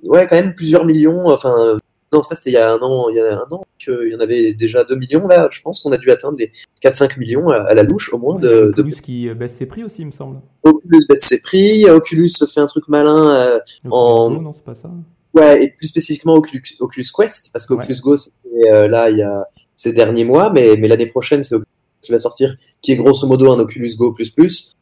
ouais, 0.03 0.27
quand 0.27 0.35
même 0.35 0.53
plusieurs 0.53 0.85
millions. 0.85 1.29
Enfin, 1.29 1.79
non, 2.13 2.21
ça 2.21 2.35
c'était 2.35 2.51
il 2.51 2.53
y 2.53 2.57
a 2.57 2.71
un 2.71 2.77
an, 2.79 3.09
il 3.09 3.15
y 3.15 3.19
a 3.19 3.33
un 3.33 3.47
an 3.49 3.63
qu'il 3.79 4.11
y 4.11 4.15
en 4.15 4.19
avait 4.19 4.53
déjà 4.53 4.83
2 4.83 4.95
millions. 4.95 5.27
Là, 5.27 5.49
je 5.51 5.61
pense 5.61 5.79
qu'on 5.79 5.91
a 5.91 5.97
dû 5.97 6.11
atteindre 6.11 6.37
les 6.37 6.51
4-5 6.83 7.17
millions 7.17 7.49
à, 7.49 7.73
la 7.73 7.81
louche 7.81 8.13
au 8.13 8.19
moins. 8.19 8.37
De, 8.37 8.71
Oculus 8.77 8.97
qui 9.01 9.33
baisse 9.33 9.55
ses 9.55 9.67
prix 9.67 9.83
aussi, 9.83 10.03
il 10.03 10.07
me 10.07 10.11
semble. 10.11 10.41
Oculus 10.63 11.01
baisse 11.09 11.21
ses 11.21 11.41
prix. 11.41 11.89
Oculus 11.89 12.29
fait 12.53 12.59
un 12.59 12.67
truc 12.67 12.87
malin 12.87 13.59
en. 13.89 14.29
non, 14.29 14.53
c'est 14.53 14.65
pas 14.65 14.75
ça. 14.75 14.91
Ouais, 15.33 15.63
et 15.63 15.69
plus 15.69 15.87
spécifiquement 15.87 16.33
Oculus, 16.33 16.61
Oculus 16.81 17.05
Quest, 17.17 17.51
parce 17.53 17.65
qu'Oculus 17.65 17.95
Go, 18.03 18.17
c'était 18.17 18.87
là 18.89 19.09
il 19.09 19.17
y 19.17 19.23
a 19.23 19.47
ces 19.81 19.93
derniers 19.93 20.25
mois, 20.25 20.51
mais, 20.51 20.75
mais 20.77 20.87
l'année 20.87 21.07
prochaine, 21.07 21.41
c'est 21.41 21.55
qui 22.01 22.11
va 22.11 22.19
sortir, 22.19 22.55
qui 22.81 22.91
est 22.91 22.95
grosso 22.95 23.27
modo 23.27 23.51
un 23.51 23.59
Oculus 23.59 23.95
Go++, 23.95 24.13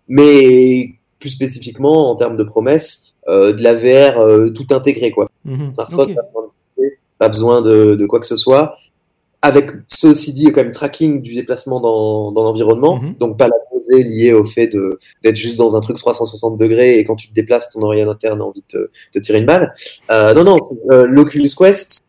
mais 0.07 0.89
plus 1.19 1.29
spécifiquement 1.29 2.11
en 2.11 2.15
termes 2.15 2.37
de 2.37 2.43
promesses, 2.43 3.13
euh, 3.27 3.53
de 3.53 3.61
la 3.61 3.75
VR 3.75 4.19
euh, 4.19 4.49
tout 4.49 4.65
intégré 4.71 5.11
quoi. 5.11 5.29
Mhm. 5.45 5.73
pas, 5.73 5.85
besoin 7.29 7.61
de, 7.61 7.95
de, 7.95 8.05
quoi 8.05 8.19
que 8.19 8.27
ce 8.27 8.35
soit. 8.35 8.75
Avec 9.41 9.71
ceci 9.87 10.33
dit, 10.33 10.45
quand 10.51 10.63
même 10.63 10.71
tracking 10.71 11.21
du 11.21 11.33
déplacement 11.33 11.79
dans, 11.79 12.31
dans 12.31 12.43
l'environnement, 12.43 12.99
mhm. 12.99 13.15
donc 13.19 13.37
pas 13.37 13.47
la 13.47 13.55
posée 13.69 14.03
liée 14.03 14.33
au 14.33 14.43
fait 14.43 14.69
d'être 15.23 15.35
juste 15.35 15.57
dans 15.57 15.75
un 15.75 15.79
truc 15.79 15.97
360 15.97 16.57
degrés 16.57 16.97
et 16.97 17.05
quand 17.05 17.15
tu 17.15 17.29
te 17.29 17.33
déplaces, 17.33 17.69
ton 17.69 17.81
oreille 17.83 18.01
interne 18.01 18.41
a 18.41 18.45
envie 18.45 18.63
de 18.73 18.89
te, 19.13 19.19
tirer 19.19 19.39
une 19.39 19.45
balle. 19.45 19.73
Euh, 20.11 20.33
non, 20.33 20.43
non, 20.43 20.57
l'Oculus 20.89 21.51
Quest, 21.57 22.01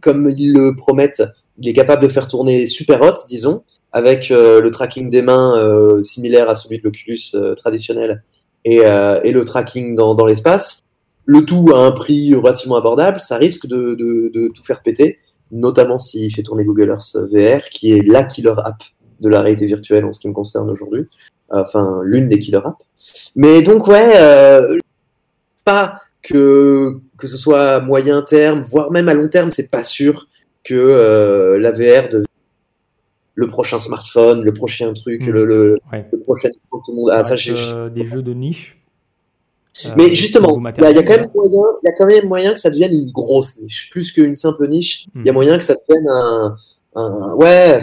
comme 0.00 0.32
ils 0.36 0.52
le 0.52 0.74
promettent, 0.74 1.22
il 1.60 1.68
est 1.68 1.74
capable 1.74 2.02
de 2.02 2.08
faire 2.08 2.26
tourner 2.26 2.66
super 2.66 3.02
hot, 3.02 3.12
disons, 3.28 3.62
avec 3.92 4.30
euh, 4.30 4.62
le 4.62 4.70
tracking 4.70 5.10
des 5.10 5.20
mains 5.20 5.58
euh, 5.58 6.00
similaire 6.00 6.48
à 6.48 6.54
celui 6.54 6.78
de 6.78 6.84
l'Oculus 6.84 7.20
euh, 7.34 7.54
traditionnel 7.54 8.24
et, 8.64 8.80
le 8.80 9.42
tracking 9.44 9.94
dans, 9.94 10.26
l'espace. 10.26 10.80
Le 11.26 11.44
tout 11.44 11.70
à 11.74 11.78
un 11.78 11.92
prix 11.92 12.34
relativement 12.34 12.76
abordable, 12.76 13.20
ça 13.20 13.36
risque 13.36 13.66
de 13.66 14.48
tout 14.54 14.64
faire 14.64 14.82
péter, 14.82 15.18
notamment 15.52 15.98
s'il 15.98 16.34
fait 16.34 16.42
tourner 16.42 16.64
Google 16.64 16.88
Earth 16.88 17.16
VR, 17.30 17.68
qui 17.70 17.92
est 17.92 18.02
la 18.02 18.24
killer 18.24 18.54
app 18.64 18.82
de 19.20 19.28
la 19.28 19.42
réalité 19.42 19.66
virtuelle 19.66 20.04
en 20.04 20.12
ce 20.12 20.20
qui 20.20 20.28
me 20.28 20.32
concerne 20.32 20.68
aujourd'hui. 20.70 21.06
Enfin, 21.50 22.00
l'une 22.04 22.28
des 22.28 22.38
killer 22.38 22.60
apps. 22.64 22.84
Mais 23.34 23.62
donc, 23.62 23.86
ouais, 23.86 24.12
pas 25.64 26.00
que, 26.22 26.98
que 27.16 27.26
ce 27.26 27.38
soit 27.38 27.70
à 27.70 27.80
moyen 27.80 28.22
terme, 28.22 28.60
voire 28.60 28.90
même 28.90 29.08
à 29.08 29.14
long 29.14 29.28
terme, 29.28 29.50
c'est 29.50 29.70
pas 29.70 29.84
sûr 29.84 30.26
que 30.64 30.74
euh, 30.74 31.58
la 31.58 31.72
VR 31.72 32.08
de 32.08 32.24
le 33.34 33.48
prochain 33.48 33.80
smartphone, 33.80 34.42
le 34.42 34.52
prochain 34.52 34.92
truc, 34.92 35.24
le, 35.24 35.46
le, 35.46 35.78
prochain 36.24 36.50
tout 36.70 36.82
le 36.88 36.94
monde. 36.94 37.10
Ah, 37.12 37.24
ça, 37.24 37.34
euh, 37.48 37.88
des 37.88 38.04
jeux 38.04 38.22
de 38.22 38.34
niche. 38.34 38.76
Euh, 39.86 39.90
Mais 39.96 40.14
justement, 40.14 40.58
il 40.58 40.82
y, 40.82 40.98
a 40.98 41.02
quand 41.02 41.16
même 41.16 41.30
moyen, 41.34 41.62
il 41.82 41.86
y 41.86 41.88
a 41.88 41.92
quand 41.96 42.06
même 42.06 42.28
moyen 42.28 42.52
que 42.52 42.60
ça 42.60 42.70
devienne 42.70 42.92
une 42.92 43.10
grosse 43.12 43.60
niche, 43.62 43.88
plus 43.90 44.12
qu'une 44.12 44.36
simple 44.36 44.68
niche. 44.68 45.06
Il 45.14 45.24
y 45.24 45.28
a 45.28 45.32
hmm. 45.32 45.34
moyen 45.34 45.56
que 45.56 45.64
ça 45.64 45.74
devienne 45.74 46.08
un, 46.08 46.56
un 46.96 47.34
ouais. 47.36 47.80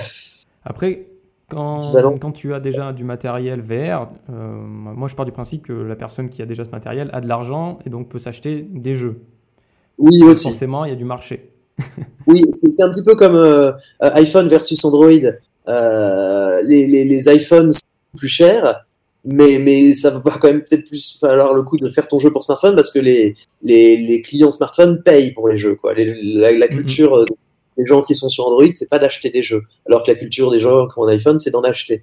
Après, 0.63 1.07
quand, 1.49 1.93
quand, 2.19 2.32
tu 2.34 2.53
as 2.53 2.59
déjà 2.59 2.91
du 2.91 3.05
matériel 3.05 3.61
VR, 3.61 4.09
moi 4.30 5.07
je 5.07 5.15
pars 5.15 5.25
du 5.25 5.32
principe 5.32 5.65
que 5.65 5.73
la 5.73 5.95
personne 5.95 6.30
qui 6.30 6.41
a 6.41 6.45
déjà 6.45 6.65
ce 6.65 6.69
matériel 6.69 7.09
a 7.13 7.21
de 7.21 7.28
l'argent 7.28 7.80
et 7.86 7.89
donc 7.89 8.09
peut 8.09 8.19
s'acheter 8.19 8.61
des 8.69 8.93
jeux. 8.93 9.21
Oui, 9.97 10.21
aussi. 10.23 10.49
Forcément, 10.49 10.86
il 10.86 10.89
y 10.89 10.93
a 10.93 10.97
du 10.97 11.05
marché 11.05 11.57
oui, 12.28 12.43
c'est 12.53 12.84
un 12.84 12.89
petit 12.91 13.03
peu 13.03 13.15
comme 13.15 13.36
euh, 13.36 13.71
euh, 14.03 14.11
iPhone 14.13 14.47
versus 14.47 14.84
Android. 14.84 15.11
Euh, 15.67 16.61
les, 16.63 16.88
les, 16.88 17.03
les, 17.03 17.36
iPhones 17.36 17.71
sont 17.71 17.82
plus 18.15 18.30
chers, 18.30 18.86
mais, 19.25 19.59
mais 19.59 19.95
ça 19.95 20.11
va 20.11 20.19
quand 20.19 20.47
même 20.47 20.63
peut-être 20.63 20.86
plus 20.86 21.17
falloir 21.19 21.53
le 21.53 21.61
coup 21.61 21.78
de 21.78 21.89
faire 21.91 22.07
ton 22.07 22.19
jeu 22.19 22.32
pour 22.32 22.43
smartphone 22.43 22.75
parce 22.75 22.89
que 22.89 22.99
les, 22.99 23.36
les, 23.61 23.97
les 23.97 24.21
clients 24.21 24.51
smartphone 24.51 25.03
payent 25.03 25.34
pour 25.34 25.49
les 25.49 25.57
jeux. 25.57 25.75
Quoi. 25.75 25.93
la, 25.95 26.51
la, 26.51 26.67
mhm. 26.67 26.73
culture 26.73 27.25
des 27.78 27.86
gens 27.86 28.01
qui 28.01 28.15
sont 28.15 28.30
sur 28.30 28.47
Android, 28.47 28.65
c'est 28.73 28.89
pas 28.89 28.99
d'acheter 28.99 29.30
des 29.30 29.43
jeux, 29.43 29.61
alors 29.86 30.03
que 30.03 30.11
la 30.11 30.17
culture 30.17 30.49
des 30.51 30.59
gens 30.59 30.88
qui 30.88 30.97
ont 30.97 31.05
un 31.05 31.11
iPhone, 31.11 31.38
c'est 31.38 31.51
d'en 31.51 31.61
acheter. 31.61 32.01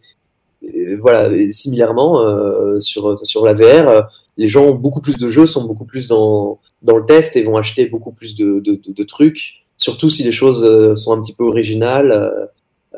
voilà, 1.00 1.30
similairement, 1.50 2.20
euh, 2.20 2.78
sur, 2.80 3.18
sur 3.26 3.44
la 3.44 3.54
VR, 3.54 4.08
les 4.36 4.46
gens 4.46 4.66
ont 4.66 4.74
beaucoup 4.74 5.00
plus 5.00 5.16
de 5.16 5.30
jeux, 5.30 5.46
sont 5.46 5.64
beaucoup 5.64 5.84
plus 5.84 6.06
dans, 6.06 6.60
dans 6.82 6.96
le 6.96 7.04
test 7.06 7.34
et 7.34 7.42
vont 7.42 7.56
acheter 7.56 7.86
beaucoup 7.86 8.12
plus 8.12 8.36
de, 8.36 8.60
de, 8.60 8.74
de, 8.74 8.92
de 8.92 9.02
trucs 9.04 9.63
surtout 9.76 10.10
si 10.10 10.22
les 10.22 10.32
choses 10.32 10.64
euh, 10.64 10.94
sont 10.96 11.12
un 11.12 11.20
petit 11.20 11.34
peu 11.34 11.44
originales 11.44 12.12
euh, 12.12 12.46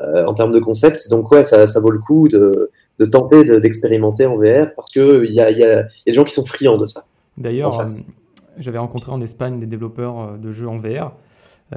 euh, 0.01 0.25
en 0.25 0.33
termes 0.33 0.51
de 0.51 0.59
concept. 0.59 1.09
Donc 1.09 1.31
ouais, 1.31 1.45
ça, 1.45 1.67
ça 1.67 1.79
vaut 1.79 1.91
le 1.91 1.99
coup 1.99 2.27
de, 2.27 2.69
de 2.99 3.05
tenter 3.05 3.43
d'expérimenter 3.59 4.25
en 4.25 4.35
VR 4.35 4.73
parce 4.75 4.91
qu'il 4.91 5.31
y 5.31 5.41
a, 5.41 5.51
y, 5.51 5.63
a, 5.63 5.69
y 5.69 5.79
a 5.79 5.83
des 6.05 6.13
gens 6.13 6.23
qui 6.23 6.33
sont 6.33 6.45
friands 6.45 6.77
de 6.77 6.85
ça. 6.85 7.05
D'ailleurs, 7.37 7.85
j'avais 8.57 8.79
rencontré 8.79 9.11
en 9.11 9.21
Espagne 9.21 9.59
des 9.59 9.65
développeurs 9.67 10.37
de 10.37 10.51
jeux 10.51 10.67
en 10.67 10.77
VR, 10.77 11.11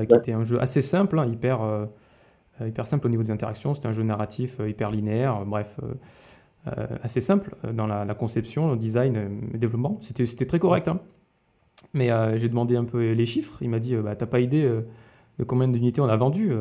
qui 0.09 0.15
était 0.15 0.33
un 0.33 0.45
jeu 0.45 0.59
assez 0.61 0.81
simple, 0.81 1.19
hein, 1.19 1.27
hyper, 1.27 1.61
hyper 2.65 2.87
simple 2.87 3.07
au 3.07 3.11
niveau 3.11 3.23
des 3.23 3.31
interactions. 3.31 3.75
C'était 3.75 3.89
un 3.89 3.93
jeu 3.93 4.03
narratif 4.03 4.57
hyper 4.67 4.91
linéaire, 4.91 5.45
bref, 5.45 5.77
assez 7.03 7.21
simple 7.21 7.55
dans 7.75 7.87
la, 7.87 8.07
la, 8.07 8.15
conception, 8.15 8.71
le 8.71 8.79
design, 8.79 9.41
le 9.53 9.59
développement. 9.59 9.99
C'était 10.01 10.47
très 10.47 10.59
correct. 10.59 10.89
Hein. 10.89 11.01
Mais 11.93 12.11
euh, 12.11 12.37
j'ai 12.37 12.49
demandé 12.49 12.77
un 12.77 12.85
peu 12.85 13.13
les 13.13 13.27
chiffres. 13.27 13.59
Il 13.61 13.71
m'a 13.71 13.79
dit 13.79 13.95
euh, 13.95 14.03
bah, 14.03 14.15
T'as 14.15 14.27
pas 14.27 14.41
idée 14.41 14.65
euh, 14.65 14.83
de 15.39 15.45
combien 15.45 15.69
d'unités 15.69 16.01
on 16.01 16.09
a 16.09 16.17
vendu 16.17 16.53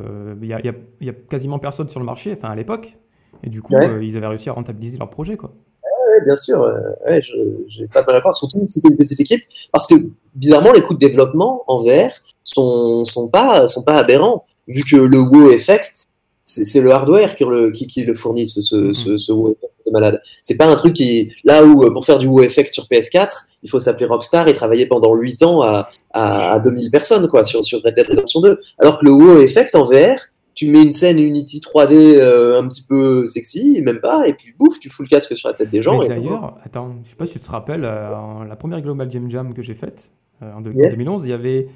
Il 0.42 0.48
n'y 0.48 0.54
a, 0.54 0.62
y 1.02 1.10
a, 1.10 1.14
quasiment 1.30 1.60
personne 1.60 1.90
sur 1.90 2.00
le 2.00 2.06
marché, 2.06 2.34
enfin 2.36 2.50
à 2.50 2.56
l'époque. 2.56 2.98
Et 3.44 3.50
du 3.50 3.62
coup, 3.62 3.76
ils 4.02 4.18
avaient 4.18 4.28
réussi 4.28 4.50
à 4.50 4.54
rentabiliser 4.54 4.98
leur 4.98 5.10
projet. 5.10 5.38
Quoi. 5.38 5.52
Ouais, 5.84 6.26
bien 6.26 6.36
sûr, 6.36 6.60
ouais, 7.06 7.22
je 7.22 7.82
n'ai 7.82 7.88
pas 7.88 8.02
de 8.02 8.12
réponse. 8.12 8.40
Surtout 8.40 8.60
si 8.68 8.74
c'était 8.74 8.90
une 8.90 8.98
petite 8.98 9.20
équipe, 9.20 9.44
parce 9.72 9.88
que 9.88 9.96
bizarrement, 10.36 10.74
les 10.74 10.82
coûts 10.82 10.94
de 10.94 11.00
développement 11.00 11.64
en 11.68 11.78
VR 11.78 12.12
sont, 12.44 13.06
sont, 13.06 13.30
pas, 13.30 13.68
sont 13.68 13.84
pas 13.84 13.98
aberrants, 13.98 14.46
vu 14.68 14.84
que 14.84 14.98
le 14.98 15.20
wow 15.20 15.52
effect, 15.52 16.08
c'est 16.44 16.82
le 16.82 16.92
hardware 16.92 17.36
qui 17.36 17.46
le, 17.46 17.72
qui, 17.72 17.88
qui 17.88 18.04
le 18.04 18.14
fournit, 18.14 18.48
ce, 18.48 18.62
ce, 18.62 18.76
mm-hmm. 18.76 19.18
ce, 19.18 19.32
wow 19.32 19.52
effect 19.52 19.74
de 19.90 19.94
malade. 19.94 20.22
C'est 20.42 20.56
pas 20.56 20.66
un 20.66 20.76
truc 20.76 20.94
qui, 20.94 21.32
là 21.44 21.64
où 21.66 21.92
pour 21.92 22.06
faire 22.06 22.18
du 22.18 22.28
wow 22.28 22.42
effect 22.42 22.74
sur 22.74 22.86
PS4, 22.86 23.46
il 23.64 23.70
faut 23.70 23.80
s'appeler 23.80 24.06
Rockstar 24.06 24.48
et 24.48 24.54
travailler 24.54 24.86
pendant 24.86 25.16
8 25.16 25.44
ans 25.44 25.62
à, 25.62 25.90
à, 26.12 26.60
2000 26.60 26.92
personnes 26.92 27.28
quoi, 27.28 27.44
sur, 27.44 27.64
sur 27.64 27.82
Red 27.84 27.96
Dead 27.96 28.08
Redemption 28.08 28.42
2. 28.42 28.60
Alors 28.80 29.00
que 29.00 29.06
le 29.06 29.12
WoW 29.12 29.40
Effect 29.42 29.76
en 29.76 29.84
VR, 29.84 30.16
tu 30.56 30.68
mets 30.68 30.82
une 30.82 30.92
scène 30.92 31.20
Unity 31.20 31.60
3D 31.60 31.94
euh, 31.94 32.60
un 32.60 32.68
petit 32.68 32.82
peu 32.82 33.28
sexy, 33.28 33.82
même 33.82 34.00
pas, 34.00 34.28
et 34.28 34.34
puis 34.34 34.54
bouf, 34.58 34.80
tu 34.80 34.90
fous 34.90 35.04
le 35.04 35.08
casque 35.08 35.36
sur 35.38 35.48
la 35.48 35.56
tête 35.56 35.70
des 35.70 35.82
gens. 35.82 36.00
D'ailleurs, 36.00 36.58
attends, 36.66 36.96
je 37.04 37.10
sais 37.10 37.16
pas 37.16 37.26
si 37.26 37.34
tu 37.34 37.40
te 37.40 37.52
rappelles, 37.52 37.86
euh, 37.86 38.46
la 38.48 38.56
première 38.56 38.82
Global 38.82 39.08
Game 39.08 39.30
Jam 39.30 39.54
que 39.54 39.62
j'ai 39.62 39.74
faite, 39.74 40.12
euh, 40.42 40.52
en, 40.54 40.62
2011, 40.62 41.26
il 41.26 41.30
y 41.30 41.34
avait 41.34 41.68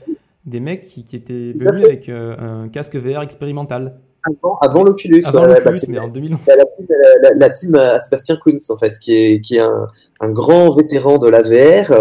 des 0.46 0.60
mecs 0.60 0.82
qui, 0.82 1.04
qui 1.04 1.16
étaient 1.16 1.54
venus 1.54 1.86
avec 1.86 2.10
euh, 2.10 2.64
un 2.66 2.70
casque 2.70 2.96
VR 2.96 3.22
expérimental. 3.22 4.00
Avant, 4.26 4.58
avant 4.62 4.84
l'Oculus, 4.84 5.22
Avant 5.26 5.42
ouais, 5.42 5.48
l'Oculus, 5.50 5.64
bah, 5.66 5.74
c'est- 5.74 5.88
mais 5.90 6.00
en 6.00 6.08
2011. 6.08 6.40
c'est 6.46 6.56
la 6.56 6.66
team, 6.66 6.88
la, 7.22 7.30
la 7.36 7.50
team 7.50 7.76
euh, 7.76 8.00
Sébastien 8.00 8.38
Kunz, 8.44 8.70
en 8.72 8.78
fait, 8.78 8.98
qui 9.00 9.14
est, 9.16 9.42
qui 9.42 9.56
est 9.58 9.60
un, 9.60 9.88
un 10.22 10.30
grand 10.30 10.70
vétéran 10.74 11.18
de 11.18 11.28
la 11.30 11.42
VR, 11.42 11.92
euh, 11.92 12.00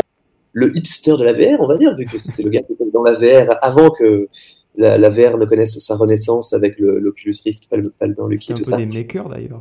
le 0.52 0.70
hipster 0.76 1.16
de 1.16 1.24
la 1.24 1.32
VR, 1.32 1.60
on 1.60 1.66
va 1.66 1.76
dire, 1.76 1.94
vu 1.96 2.04
que 2.06 2.18
c'était 2.18 2.42
le 2.42 2.50
gars 2.50 2.60
qui 2.62 2.74
était 2.74 2.90
dans 2.92 3.02
la 3.02 3.14
VR 3.18 3.56
avant 3.62 3.90
que 3.90 4.28
la, 4.76 4.98
la 4.98 5.08
VR 5.10 5.36
ne 5.38 5.46
connaisse 5.46 5.76
sa 5.78 5.96
renaissance 5.96 6.52
avec 6.52 6.78
l'Oculus 6.78 7.34
Rift, 7.44 7.68
pas 7.68 7.76
le, 7.76 7.90
pas 7.90 8.06
le, 8.06 8.14
dans 8.14 8.26
le 8.26 8.36
kit, 8.36 8.52
un 8.52 8.56
tout 8.56 8.62
peu 8.62 8.70
ça. 8.70 8.76
des 8.76 8.86
makers 8.86 9.28
d'ailleurs. 9.28 9.60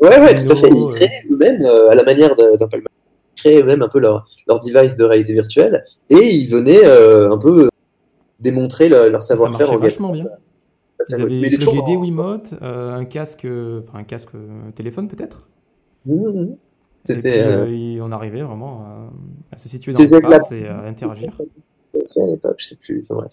Ouais, 0.00 0.18
ouais, 0.18 0.34
tout 0.34 0.50
à 0.50 0.56
fait. 0.56 0.68
Ils 0.70 0.88
créent 0.94 1.22
eux-mêmes, 1.30 1.64
euh, 1.64 1.90
à 1.90 1.94
la 1.94 2.02
manière 2.02 2.34
d'un 2.34 2.66
Palmer, 2.66 2.86
ils 3.36 3.40
créaient 3.40 3.60
eux-mêmes 3.62 3.82
un 3.82 3.88
peu 3.88 4.00
leur, 4.00 4.26
leur 4.48 4.58
device 4.58 4.96
de 4.96 5.04
réalité 5.04 5.32
virtuelle 5.32 5.84
et 6.10 6.34
ils 6.34 6.48
venaient 6.50 6.84
euh, 6.84 7.30
un 7.30 7.38
peu 7.38 7.68
démontrer 8.40 8.88
le- 8.88 9.08
leur 9.08 9.22
savoir-faire 9.22 9.72
en 9.72 9.78
vachement 9.78 10.10
bien. 10.12 10.26
Ça, 11.02 11.16
Ils 11.18 11.24
mais 11.40 11.50
plugué 11.50 11.82
des 11.86 11.96
Wiimote, 11.96 12.54
euh, 12.62 12.94
un 12.94 13.04
casque, 13.04 13.46
enfin 13.46 13.98
un 13.98 14.04
casque 14.04 14.34
euh, 14.34 14.70
téléphone 14.74 15.08
peut-être? 15.08 15.48
C'était. 17.04 17.40
euh, 17.40 17.66
euh, 17.66 18.00
on 18.02 18.12
arrivait 18.12 18.42
vraiment 18.42 18.82
à, 18.82 19.10
à 19.52 19.56
se 19.56 19.68
situer 19.68 19.92
dans 19.92 20.00
l'espace 20.00 20.52
et 20.52 20.66
à 20.66 20.82
interagir. 20.82 21.30
à 21.94 22.26
l'époque, 22.26 22.56
je 22.58 22.66
sais 22.68 22.76
plus. 22.76 23.04
Enfin, 23.10 23.26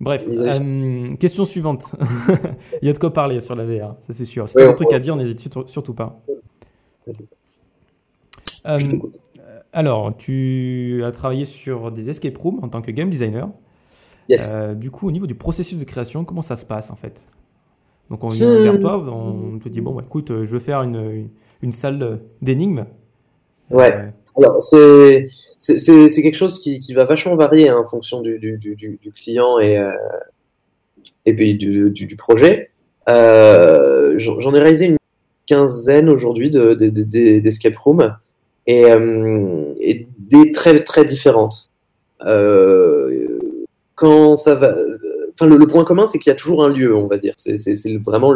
bref. 0.00 0.26
Euh, 0.28 1.04
question 1.18 1.44
suivante. 1.44 1.94
il 2.82 2.86
y 2.86 2.90
a 2.90 2.92
de 2.94 2.98
quoi 2.98 3.12
parler 3.12 3.40
sur 3.40 3.54
la 3.54 3.64
VR, 3.66 3.96
ça 4.00 4.12
c'est 4.12 4.24
sûr. 4.24 4.48
Si 4.48 4.56
Ouais, 4.56 4.66
un 4.68 4.72
truc 4.74 4.92
à 4.92 4.98
dire, 4.98 5.16
n'hésite 5.16 5.40
surtout- 5.66 5.94
pas. 5.94 6.20
Euh, 8.66 8.78
alors, 9.72 10.16
tu 10.16 11.02
as 11.04 11.12
travaillé 11.12 11.44
sur 11.44 11.90
des 11.92 12.10
escape 12.10 12.36
rooms 12.36 12.60
en 12.62 12.68
tant 12.68 12.82
que 12.82 12.90
game 12.90 13.10
designer. 13.10 13.48
Yes. 14.30 14.54
Euh, 14.56 14.74
du 14.74 14.90
coup, 14.90 15.08
au 15.08 15.10
niveau 15.10 15.26
du 15.26 15.34
processus 15.34 15.78
de 15.78 15.84
création, 15.84 16.24
comment 16.24 16.42
ça 16.42 16.56
se 16.56 16.64
passe 16.64 16.90
en 16.90 16.96
fait? 16.96 17.26
Donc, 18.10 18.24
on 18.24 18.28
vient 18.28 18.58
Hmm. 18.58 18.62
vers 18.62 18.80
toi, 18.80 18.98
on 18.98 19.58
te 19.58 19.68
dit 19.68 19.80
bon, 19.80 19.92
bah, 19.94 20.02
écoute, 20.06 20.30
euh, 20.30 20.44
je 20.44 20.50
veux 20.50 20.58
faire 20.58 20.82
une, 20.82 20.96
une, 20.96 21.28
une 21.62 21.72
salle 21.72 22.20
d'énigmes. 22.42 22.86
Ouais. 23.70 23.92
Euh, 23.94 24.10
Alors, 24.44 24.62
c'est 24.62 25.26
c'est- 25.58 26.22
quelque 26.22 26.34
chose 26.36 26.58
qui, 26.60 26.80
qui 26.80 26.94
va 26.94 27.04
vachement 27.04 27.36
varier 27.36 27.68
hein, 27.68 27.76
en 27.84 27.88
fonction 27.88 28.20
du, 28.22 28.38
du, 28.38 28.56
du, 28.58 28.74
du- 28.76 28.98
du 29.02 29.12
client 29.12 29.58
et, 29.58 29.78
euh, 29.78 29.92
et 31.26 31.34
puis 31.34 31.54
du, 31.56 32.16
projet. 32.16 32.70
J'en 33.06 34.54
ai 34.54 34.58
réalisé 34.58 34.86
une 34.86 34.96
quinzaine 35.46 36.08
aujourd'hui 36.08 36.50
de, 36.50 36.74
de, 36.74 36.88
d'escape 37.40 37.76
rooms 37.76 38.16
et, 38.66 38.84
et 39.80 40.06
des 40.18 40.50
très 40.52 40.82
très 40.84 41.04
différentes. 41.04 41.68
Euh, 42.22 43.19
quand 44.00 44.34
ça 44.34 44.54
va, 44.54 44.74
enfin 45.34 45.46
le, 45.46 45.66
point 45.66 45.84
commun, 45.84 46.06
c'est 46.06 46.18
qu'il 46.18 46.30
y 46.30 46.32
a 46.32 46.36
toujours 46.36 46.64
un 46.64 46.72
lieu, 46.72 46.96
on 46.96 47.06
va 47.06 47.18
dire. 47.18 47.34
C'est 47.36 47.98
vraiment 47.98 48.34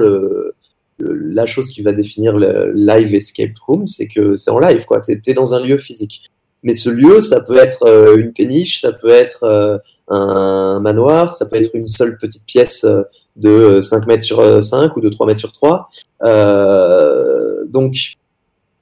la 0.98 1.46
chose 1.46 1.70
qui 1.70 1.80
va 1.80 1.92
définir 1.92 2.36
le 2.36 2.72
live 2.74 3.14
escape 3.14 3.56
room, 3.66 3.86
c'est 3.86 4.06
que 4.06 4.36
c'est 4.36 4.50
en 4.50 4.58
live, 4.58 4.84
quoi. 4.84 5.00
T'es 5.00 5.18
es 5.26 5.34
dans 5.34 5.54
un 5.54 5.64
lieu 5.64 5.78
physique. 5.78 6.30
Mais 6.62 6.74
ce 6.74 6.90
lieu, 6.90 7.20
ça 7.20 7.40
peut 7.40 7.56
être 7.56 7.82
euh, 7.86 8.16
une 8.16 8.32
péniche, 8.32 8.80
ça 8.80 8.92
peut 8.92 9.10
être 9.10 9.42
euh, 9.42 9.78
un 10.08 10.80
manoir, 10.80 11.34
ça 11.34 11.46
peut 11.46 11.56
être 11.56 11.74
une 11.74 11.86
seule 11.86 12.18
petite 12.18 12.44
pièce 12.44 12.84
euh, 12.84 13.02
de 13.36 13.80
5 13.80 14.06
mètres 14.06 14.24
sur 14.24 14.40
euh, 14.40 14.60
5 14.60 14.96
ou 14.96 15.00
de 15.00 15.08
3 15.08 15.26
mètres 15.26 15.40
sur 15.40 15.52
3. 15.52 15.88
Euh, 16.24 17.64
donc, 17.66 17.96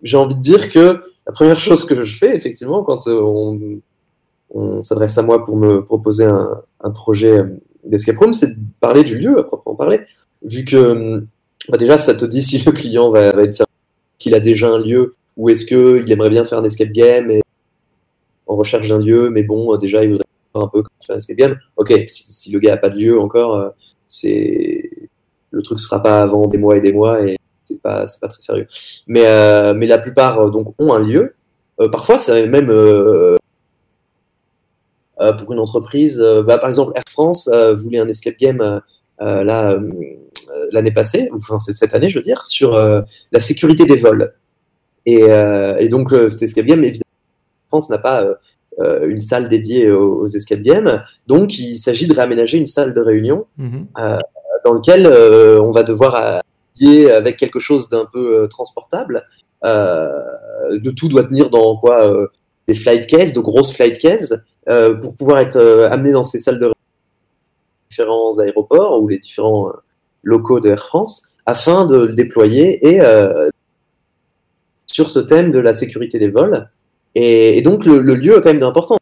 j'ai 0.03 0.17
envie 0.17 0.35
de 0.35 0.41
dire 0.41 0.71
que 0.71 1.03
la 1.27 1.33
première 1.33 1.59
chose 1.59 1.85
que 1.85 2.03
je 2.03 2.19
fais, 2.19 2.37
effectivement, 2.37 2.83
quand 2.83 3.07
on, 3.07 3.81
on 4.53 4.83
s'adresse 4.83 5.19
à 5.19 5.23
moi 5.23 5.45
pour 5.45 5.57
me 5.57 5.85
proposer 5.85 6.25
un, 6.25 6.91
projet 6.91 7.39
euh, 7.39 7.61
d'escape 7.85 8.19
room, 8.19 8.33
c'est 8.33 8.49
de 8.49 8.61
parler 8.81 9.03
du 9.03 9.19
lieu 9.19 9.39
à 9.39 9.43
proprement 9.43 9.77
parler. 9.77 10.01
Vu 10.43 10.65
que 10.65 11.25
bah 11.69 11.79
déjà, 11.79 11.99
ça 11.99 12.15
te 12.15 12.25
dit 12.25 12.43
si 12.43 12.63
le 12.65 12.73
client 12.73 13.11
va, 13.11 13.27
être 13.27 13.55
certain 13.55 13.73
qu'il 14.19 14.35
a 14.35 14.41
déjà 14.41 14.69
un 14.69 14.79
lieu 14.79 15.15
ou 15.37 15.49
est-ce 15.49 15.65
qu'il 15.65 16.11
aimerait 16.11 16.31
bien 16.31 16.45
faire 16.45 16.59
un 16.59 16.65
escape 16.65 16.91
game 16.91 17.31
et 17.31 17.43
en 18.47 18.57
recherche 18.57 18.89
d'un 18.89 18.99
lieu, 18.99 19.31
mais 19.31 19.43
bon, 19.43 19.73
euh, 19.73 19.79
déjà, 19.79 20.03
il 20.05 20.11
voudrait 20.11 20.27
un 20.55 20.69
peu 20.69 20.83
faire 21.01 21.15
un 21.15 21.19
escape 21.19 21.37
game. 21.37 21.59
Ok, 21.77 21.93
si, 22.09 22.51
le 22.53 22.59
gars 22.59 22.75
a 22.75 22.77
pas 22.77 22.91
de 22.91 22.99
lieu 22.99 23.19
encore, 23.19 23.57
euh, 23.57 23.69
c'est 24.07 24.91
le 25.53 25.63
truc 25.63 25.79
sera 25.79 26.03
pas 26.03 26.23
avant 26.23 26.47
des 26.47 26.59
mois 26.59 26.77
et 26.77 26.81
des 26.81 26.93
mois 26.93 27.23
et 27.27 27.39
c'est 27.65 27.81
pas 27.81 28.07
pas 28.21 28.29
très 28.29 28.41
sérieux. 28.41 28.67
Mais 29.07 29.27
euh, 29.27 29.75
mais 29.75 29.87
la 29.87 29.99
plupart 29.99 30.41
euh, 30.41 30.51
donc 30.51 30.75
ont 30.79 30.93
un 30.93 30.99
lieu. 30.99 31.35
Euh, 31.81 31.89
parfois, 31.89 32.19
c'est 32.19 32.47
même 32.49 32.71
euh, 32.71 33.35
euh, 33.35 33.37
pour 35.39 35.53
une 35.53 35.59
entreprise. 35.59 36.21
euh, 36.21 36.43
bah, 36.43 36.59
par 36.59 36.69
exemple, 36.69 36.93
Air 36.97 37.05
France 37.09 37.49
euh, 37.53 37.75
voulait 37.75 37.99
un 37.99 38.09
escape 38.09 38.37
game 38.39 38.61
euh, 38.61 38.81
euh, 39.21 39.45
là 39.45 39.73
euh, 39.73 39.81
euh, 40.51 40.67
l'année 40.73 40.91
passée, 40.91 41.29
ou 41.33 41.39
enfin 41.39 41.59
c'est 41.59 41.73
cette 41.73 41.95
année, 41.95 42.09
je 42.09 42.19
veux 42.19 42.23
dire, 42.23 42.47
sur 42.47 42.75
euh, 42.75 43.03
la 43.31 43.41
sécurité 43.41 43.85
des 43.85 43.97
vols. 43.97 44.35
Et, 45.07 45.25
euh, 45.25 45.77
et 45.79 45.89
donc 45.89 46.13
euh, 46.13 46.29
cet 46.29 46.43
escape 46.43 46.67
game, 46.67 46.83
évidemment, 46.83 47.03
France 47.69 47.91
n'a 47.91 47.99
pas 47.99 48.23
euh, 48.23 48.35
euh, 48.81 49.09
une 49.09 49.21
salle 49.21 49.49
dédiée 49.49 49.91
aux, 49.91 50.23
aux 50.23 50.27
escape 50.29 50.61
games, 50.61 51.03
donc 51.27 51.59
il 51.59 51.77
s'agit 51.77 52.07
de 52.07 52.15
réaménager 52.15 52.59
une 52.59 52.67
salle 52.67 52.95
de 52.95 53.01
réunion 53.01 53.47
mhm. 53.59 53.87
dans 54.65 54.73
lequel 54.73 55.07
euh, 55.07 55.61
on 55.61 55.71
va 55.71 55.83
devoir 55.83 56.43
habiller 56.75 57.11
avec 57.11 57.37
quelque 57.37 57.61
chose 57.61 57.89
d'un 57.89 58.07
peu 58.13 58.43
euh, 58.43 58.47
transportable. 58.47 59.25
Euh, 59.65 60.09
de 60.71 60.91
tout 60.91 61.09
doit 61.09 61.25
tenir 61.25 61.51
dans 61.51 61.77
quoi 61.77 62.07
euh, 62.07 62.27
des 62.69 62.75
flight 62.75 63.07
cases, 63.07 63.33
de 63.33 63.41
grosses 63.41 63.75
flight 63.75 63.99
cases, 63.99 64.35
euh, 64.69 64.95
pour 64.95 65.17
pouvoir 65.17 65.39
être 65.39 65.57
euh, 65.57 65.91
amené 65.91 66.13
dans 66.13 66.25
ces 66.25 66.39
salles 66.39 66.59
de 66.59 66.73
différents 67.91 68.39
aéroports 68.39 69.03
ou 69.03 69.09
les 69.09 69.19
différents 69.19 69.69
euh, 69.69 69.73
locaux 70.23 70.61
de 70.61 70.71
Air 70.71 70.87
France, 70.87 71.29
afin 71.47 71.85
de 71.85 72.07
le 72.07 72.13
déployer 72.13 72.87
et 72.87 73.01
euh, 73.01 73.51
sur 74.87 75.11
ce 75.11 75.19
thème 75.19 75.51
de 75.51 75.59
la 75.59 75.75
sécurité 75.75 76.19
des 76.19 76.31
vols. 76.31 76.71
Et, 77.15 77.61
donc 77.63 77.85
le, 77.85 77.99
lieu 77.99 78.39
est 78.39 78.41
quand 78.41 78.51
même 78.51 78.59
d'importance. 78.59 78.99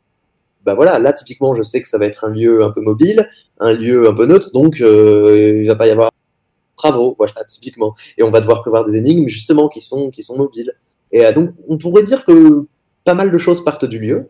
Bah 0.65 0.75
voilà, 0.75 0.99
là 0.99 1.13
typiquement, 1.13 1.55
je 1.55 1.63
sais 1.63 1.81
que 1.81 1.89
ça 1.89 1.99
va 1.99 2.07
être 2.07 2.25
un 2.25 2.31
lieu 2.31 2.65
un 2.65 2.71
peu 2.71 2.81
mobile, 2.81 3.29
un 3.61 3.73
lieu 3.73 4.09
un 4.09 4.15
peu 4.15 4.27
neutre, 4.27 4.51
donc 4.53 4.79
il 4.81 5.67
va 5.67 5.77
pas 5.77 5.87
y 5.87 5.91
avoir 5.91 6.11
travaux, 6.77 7.15
voilà, 7.19 7.45
typiquement. 7.47 7.95
Et 8.19 8.23
on 8.23 8.31
va 8.31 8.41
devoir 8.41 8.63
prévoir 8.63 8.85
des 8.85 8.97
énigmes 8.97 9.29
justement 9.29 9.69
qui 9.69 9.81
sont 9.81 10.11
qui 10.11 10.23
sont 10.23 10.37
mobiles. 10.37 10.73
Et 11.13 11.31
donc 11.33 11.51
on 11.69 11.79
pourrait 11.79 12.03
dire 12.03 12.25
que 12.25 12.67
pas 13.05 13.15
mal 13.15 13.31
de 13.31 13.39
choses 13.39 13.65
partent 13.65 13.85
du 13.85 13.99
lieu. 13.99 14.29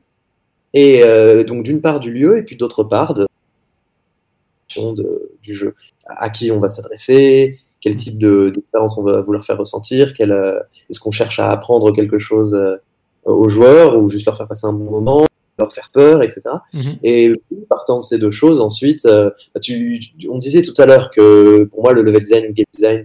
Et 0.73 1.03
euh, 1.03 1.43
donc 1.43 1.65
d'une 1.65 1.81
part 1.81 1.99
du 2.01 2.13
lieu 2.13 2.39
et 2.39 2.45
puis 2.45 2.57
d'autre 2.57 2.85
part 2.85 3.15
de, 3.15 3.27
de 4.77 5.31
du 5.43 5.55
jeu. 5.55 5.75
À 6.07 6.31
qui 6.31 6.51
on 6.51 6.59
va 6.61 6.69
s'adresser, 6.69 7.59
quel 7.81 7.97
type 7.97 8.19
de- 8.19 8.51
d'expérience 8.55 8.97
on 8.99 9.03
va 9.03 9.21
vouloir 9.21 9.45
faire 9.45 9.59
ressentir, 9.59 10.13
euh, 10.21 10.61
est-ce 10.89 11.01
qu'on 11.01 11.11
cherche 11.11 11.39
à 11.39 11.51
apprendre 11.51 11.93
quelque 11.93 12.19
chose 12.19 12.55
euh, 12.55 12.77
aux 13.25 13.49
joueurs 13.49 13.99
ou 13.99 14.09
juste 14.11 14.27
leur 14.27 14.37
faire 14.37 14.49
passer 14.49 14.67
un 14.67 14.73
bon 14.73 14.91
moment, 14.91 15.27
leur 15.59 15.73
faire 15.73 15.91
peur, 15.93 16.23
etc. 16.23 16.43
Et 17.03 17.35
partant 17.69 17.99
de 17.99 18.03
ces 18.03 18.19
deux 18.19 18.31
choses, 18.31 18.61
ensuite, 18.61 19.05
euh, 19.07 19.31
bah, 19.55 19.61
tu, 19.61 20.01
on 20.29 20.39
disait 20.39 20.63
tout 20.63 20.75
à 20.79 20.87
l'heure 20.87 21.11
que 21.11 21.65
pour 21.65 21.83
moi, 21.83 21.93
le 21.93 22.03
level 22.03 22.23
design 22.23 22.45
et 22.45 22.49
le 22.49 22.53
game 22.55 22.67
design, 22.73 23.03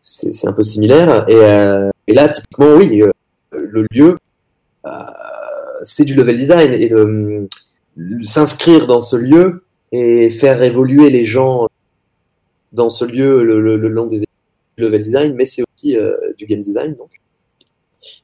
c'est, 0.00 0.48
un 0.48 0.52
peu 0.52 0.62
similaire. 0.62 1.24
Et, 1.28 1.34
euh, 1.34 1.90
et 2.06 2.14
là, 2.14 2.28
typiquement, 2.28 2.74
oui, 2.74 3.02
le 3.52 3.86
lieu, 3.92 4.18
euh, 4.86 4.90
c'est 5.82 6.04
du 6.04 6.14
level 6.14 6.36
design. 6.36 6.72
Et 6.74 6.88
le, 6.88 7.48
le- 7.96 8.24
s'inscrire 8.24 8.86
dans 8.86 9.00
ce 9.00 9.16
lieu 9.16 9.64
et 9.92 10.30
faire 10.30 10.62
évoluer 10.62 11.10
les 11.10 11.24
gens 11.26 11.68
dans 12.72 12.88
ce 12.88 13.04
lieu 13.04 13.44
le, 13.44 13.60
le- 13.60 13.76
le 13.76 13.88
long 13.88 14.06
des 14.06 14.24
level 14.78 15.02
design, 15.02 15.34
mais 15.34 15.44
c'est 15.46 15.62
aussi 15.62 15.96
euh, 15.96 16.16
du 16.38 16.46
game 16.46 16.62
design. 16.62 16.94
Donc. 16.94 17.10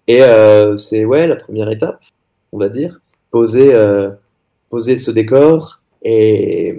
Et 0.07 0.23
euh, 0.23 0.77
c'est 0.77 1.05
ouais, 1.05 1.27
la 1.27 1.37
première 1.37 1.71
étape, 1.71 2.03
on 2.53 2.59
va 2.59 2.69
dire 2.69 3.01
poser, 3.31 3.75
poser 4.71 4.97
ce 4.99 5.11
décor 5.11 5.83
et, 6.03 6.79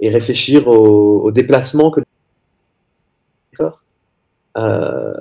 et 0.00 0.08
réfléchir 0.08 0.66
au, 0.68 1.30
déplacement 1.30 1.90
que 1.90 2.00
décor. 3.52 3.82
Euh, 4.56 5.12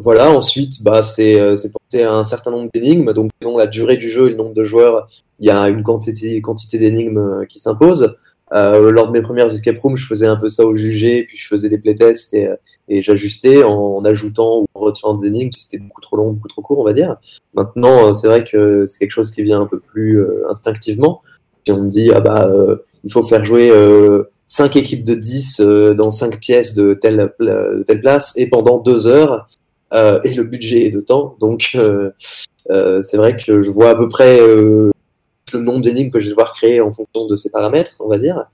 voilà, 0.00 0.30
ensuite, 0.30 0.82
bah, 0.82 1.02
c'est 1.02 1.40
euh, 1.40 1.56
c'est 1.56 1.72
penser 1.72 2.02
à 2.02 2.12
un 2.12 2.24
certain 2.24 2.50
nombre 2.50 2.70
d'énigmes. 2.72 3.12
Donc, 3.12 3.30
selon 3.40 3.56
la 3.58 3.66
durée 3.66 3.96
du 3.96 4.08
jeu 4.08 4.26
et 4.26 4.30
le 4.30 4.36
nombre 4.36 4.54
de 4.54 4.64
joueurs, 4.64 5.08
il 5.40 5.46
y 5.46 5.50
a 5.50 5.68
une 5.68 5.82
quantité, 5.82 6.40
d'énigmes 6.74 7.18
euh, 7.18 7.44
qui 7.46 7.58
s'impose. 7.58 8.16
Euh, 8.52 8.90
lors 8.90 9.08
de 9.08 9.12
mes 9.12 9.22
premières 9.22 9.46
escape 9.46 9.78
rooms, 9.78 9.96
je 9.96 10.06
faisais 10.06 10.26
un 10.26 10.36
peu 10.36 10.48
ça 10.48 10.64
au 10.64 10.76
jugé, 10.76 11.24
puis 11.24 11.36
je 11.36 11.48
faisais 11.48 11.68
des 11.68 11.78
playtests 11.78 12.34
et, 12.34 12.48
et 12.88 13.02
j'ajustais 13.02 13.62
en, 13.64 14.04
ajoutant 14.04 14.60
ou 14.60 14.66
en 14.74 14.80
retirant 14.80 15.14
des 15.14 15.28
énigmes 15.28 15.50
si 15.50 15.62
c'était 15.62 15.78
beaucoup 15.78 16.00
trop 16.00 16.16
long, 16.16 16.32
beaucoup 16.32 16.48
trop 16.48 16.62
court, 16.62 16.78
on 16.78 16.84
va 16.84 16.92
dire. 16.92 17.16
Maintenant, 17.54 18.08
euh, 18.08 18.12
c'est 18.12 18.26
vrai 18.26 18.44
que 18.44 18.86
c'est 18.86 18.98
quelque 18.98 19.10
chose 19.10 19.30
qui 19.30 19.42
vient 19.42 19.62
un 19.62 19.66
peu 19.66 19.80
plus 19.80 20.20
euh, 20.20 20.44
instinctivement. 20.50 21.22
Si 21.66 21.72
on 21.72 21.82
me 21.82 21.88
dit, 21.88 22.10
ah 22.14 22.20
bah, 22.20 22.46
euh, 22.50 22.76
il 23.04 23.12
faut 23.12 23.22
faire 23.22 23.44
jouer 23.44 23.70
euh, 23.70 24.24
5 24.46 24.76
équipes 24.76 25.04
de 25.04 25.14
10 25.14 25.60
euh, 25.60 25.94
dans 25.94 26.10
5 26.10 26.38
pièces 26.38 26.74
de 26.74 26.94
telle, 26.94 27.32
de 27.40 27.84
telle 27.86 28.00
place 28.00 28.34
et 28.36 28.48
pendant 28.48 28.78
2 28.78 29.06
heures, 29.06 29.48
euh, 29.94 30.20
et 30.24 30.34
le 30.34 30.44
budget 30.44 30.86
est 30.86 30.90
de 30.90 31.00
temps. 31.00 31.36
Donc, 31.40 31.72
euh, 31.74 32.10
euh, 32.70 33.00
c'est 33.02 33.16
vrai 33.16 33.36
que 33.36 33.62
je 33.62 33.70
vois 33.70 33.90
à 33.90 33.94
peu 33.94 34.08
près 34.08 34.40
euh, 34.40 34.90
le 35.52 35.60
nombre 35.60 35.80
d'énigmes 35.82 36.10
que 36.10 36.20
je 36.20 36.26
vais 36.26 36.30
devoir 36.30 36.52
créer 36.52 36.80
en 36.80 36.92
fonction 36.92 37.26
de 37.26 37.36
ces 37.36 37.50
paramètres, 37.50 37.96
on 38.00 38.08
va 38.08 38.18
dire. 38.18 38.44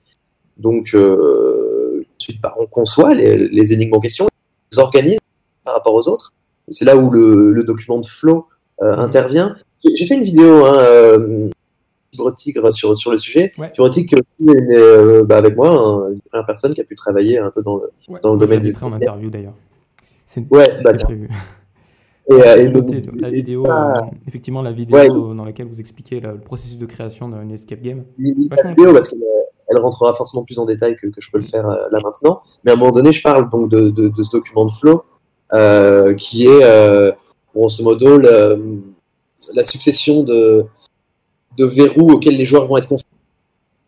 Donc, 0.57 0.91
euh, 0.93 2.05
ensuite, 2.19 2.41
bah, 2.41 2.53
on 2.59 2.65
conçoit 2.65 3.13
les, 3.13 3.37
les, 3.37 3.73
énigmes 3.73 3.95
en 3.95 3.99
question, 3.99 4.27
les 4.71 4.79
organise 4.79 5.19
par 5.63 5.73
rapport 5.73 5.93
aux 5.93 6.07
autres. 6.07 6.33
C'est 6.69 6.85
là 6.85 6.95
où 6.95 7.09
le, 7.09 7.51
le, 7.51 7.63
document 7.63 7.99
de 7.99 8.05
flow 8.05 8.47
euh, 8.81 8.95
intervient. 8.97 9.55
J'ai 9.83 10.05
fait 10.05 10.15
une 10.15 10.23
vidéo, 10.23 10.65
hein, 10.65 10.77
euh, 10.79 11.49
Tigre 12.37 12.71
sur, 12.71 12.95
sur 12.95 13.11
le 13.11 13.17
sujet. 13.17 13.51
Ouais. 13.57 13.71
Tigre 13.89 14.19
euh, 14.47 15.23
bah, 15.23 15.37
avec 15.37 15.55
moi, 15.55 15.69
hein, 15.69 16.11
une 16.13 16.21
première 16.21 16.45
personne 16.45 16.73
qui 16.73 16.81
a 16.81 16.83
pu 16.83 16.95
travailler 16.95 17.39
un 17.39 17.49
peu 17.51 17.63
dans 17.63 17.77
le, 17.77 17.89
Ouais. 18.09 18.19
dans 18.21 18.33
le 18.33 18.39
domaine 18.39 18.59
des 18.59 18.83
en 18.83 18.93
interview 18.93 19.29
d'ailleurs. 19.29 19.53
C'est 20.33 20.45
Ouais, 20.49 20.81
bah, 20.81 20.93
prévu. 20.93 21.27
Et, 22.29 22.33
euh, 22.33 22.55
et 22.55 23.19
la 23.19 23.29
vidéo, 23.29 23.65
euh, 23.69 23.93
effectivement 24.27 24.61
la 24.61 24.71
vidéo 24.71 24.97
Ouais. 24.97 25.09
dans 25.09 25.43
laquelle 25.43 25.67
vous 25.67 25.81
expliquez 25.81 26.21
le, 26.21 26.31
le 26.33 26.39
processus 26.39 26.77
de 26.77 26.85
création 26.85 27.27
d'un 27.27 27.49
escape 27.49 27.81
game. 27.81 28.05
la 28.17 28.69
vidéo 28.69 28.93
parce 28.93 29.09
qu'elle 29.09 29.19
elle 29.67 29.77
rentrera 29.77 30.13
forcément 30.15 30.45
plus 30.45 30.57
en 30.57 30.65
détail 30.65 30.95
que, 30.95 31.07
que 31.07 31.19
je 31.19 31.29
peux 31.31 31.39
le 31.39 31.45
faire 31.45 31.67
euh, 31.69 31.87
là 31.91 31.99
maintenant. 32.01 32.41
Mais 32.63 32.71
à 32.71 32.75
un 32.75 32.77
moment 32.77 32.91
donné, 32.91 33.11
je 33.11 33.21
parle 33.21 33.49
donc 33.49 33.69
de, 33.71 33.89
de, 33.89 34.07
de 34.07 34.23
ce 34.23 34.29
document 34.31 34.65
de 34.65 34.71
flow 34.71 35.03
euh, 35.53 36.13
qui 36.13 36.45
est 36.45 36.63
euh, 36.63 37.11
grosso 37.53 37.83
modo 37.83 38.17
le- 38.17 38.81
la 39.53 39.63
succession 39.65 40.23
de, 40.23 40.65
de 41.57 41.65
verrous 41.65 42.11
auxquels 42.11 42.37
les 42.37 42.45
joueurs 42.45 42.65
vont 42.67 42.77
être 42.77 42.87
confrontés, 42.87 43.07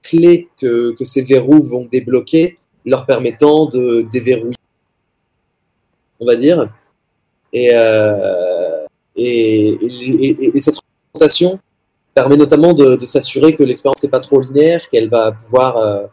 clés 0.02 0.50
que, 0.60 0.92
que 0.92 1.06
ces 1.06 1.22
verrous 1.22 1.62
vont 1.64 1.86
débloquer, 1.90 2.58
leur 2.86 3.06
permettant 3.06 3.68
de 3.68 4.02
déverrouiller, 4.12 4.56
on 6.24 6.26
va 6.26 6.36
dire. 6.36 6.68
Et, 7.52 7.70
euh, 7.74 8.86
et, 9.16 9.70
et, 9.70 10.46
et- 10.48 10.58
et 10.58 10.62
cette 10.62 10.76
représentation 10.78 11.60
permet 12.16 12.38
notamment 12.38 12.74
de, 12.74 12.98
s'assurer 13.06 13.56
que 13.56 13.64
l'expérience 13.64 14.02
n'est 14.04 14.10
pas 14.10 14.20
trop 14.20 14.40
linéaire, 14.42 14.88
qu'elle 14.90 15.10
va 15.10 15.32
pouvoir 15.32 15.78
euh, 15.78 16.04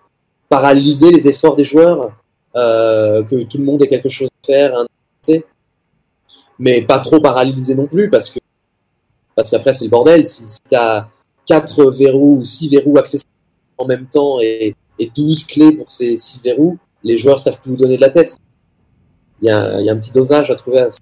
paralyser 0.49 1.11
les 1.11 1.29
efforts 1.29 1.57
des 1.57 1.65
joueurs, 1.65 2.13
euh, 2.57 3.23
que 3.25 3.43
tout 3.45 3.59
le 3.59 3.65
monde 3.65 3.83
ait 3.83 3.89
quelque 3.89 4.09
chose 4.09 4.29
à 4.43 4.47
faire, 4.47 4.87
essai, 5.23 5.45
mais 6.59 6.83
pas 6.83 6.99
trop 6.99 7.21
paralyser 7.21 7.75
non 7.75 7.87
plus, 7.87 8.11
parce 8.11 8.29
que 8.31 8.39
parce 9.35 9.49
qu'après 9.51 9.73
c'est 9.73 9.85
le 9.85 9.91
bordel. 9.91 10.27
Si, 10.27 10.45
tu 10.69 10.75
as 10.77 11.09
4 11.47 11.91
verrous 11.93 12.39
ou 12.41 12.45
6 12.45 12.69
verrous 12.69 12.99
accessibles 12.99 13.31
en 13.79 13.87
même 13.87 14.07
temps 14.07 14.41
et, 14.41 14.75
et 14.99 15.11
12 15.15 15.45
clés 15.45 15.73
pour 15.73 15.91
ces 15.91 16.17
6 16.17 16.43
verrous, 16.43 16.79
les 17.03 17.17
joueurs 17.17 17.41
savent 17.41 17.61
plus 17.61 17.73
où 17.73 17.77
donner 17.77 17.97
de 17.97 18.03
la 18.03 18.11
tête. 18.11 18.37
Il 19.43 19.49
y 19.49 19.51
a, 19.51 19.81
il 19.81 19.87
y 19.87 19.91
a 19.91 19.93
un 19.93 19.97
petit 19.97 20.13
dosage 20.13 20.51
à 20.51 20.55
trouver 20.55 20.81
à 20.81 20.91
ça. 20.91 20.99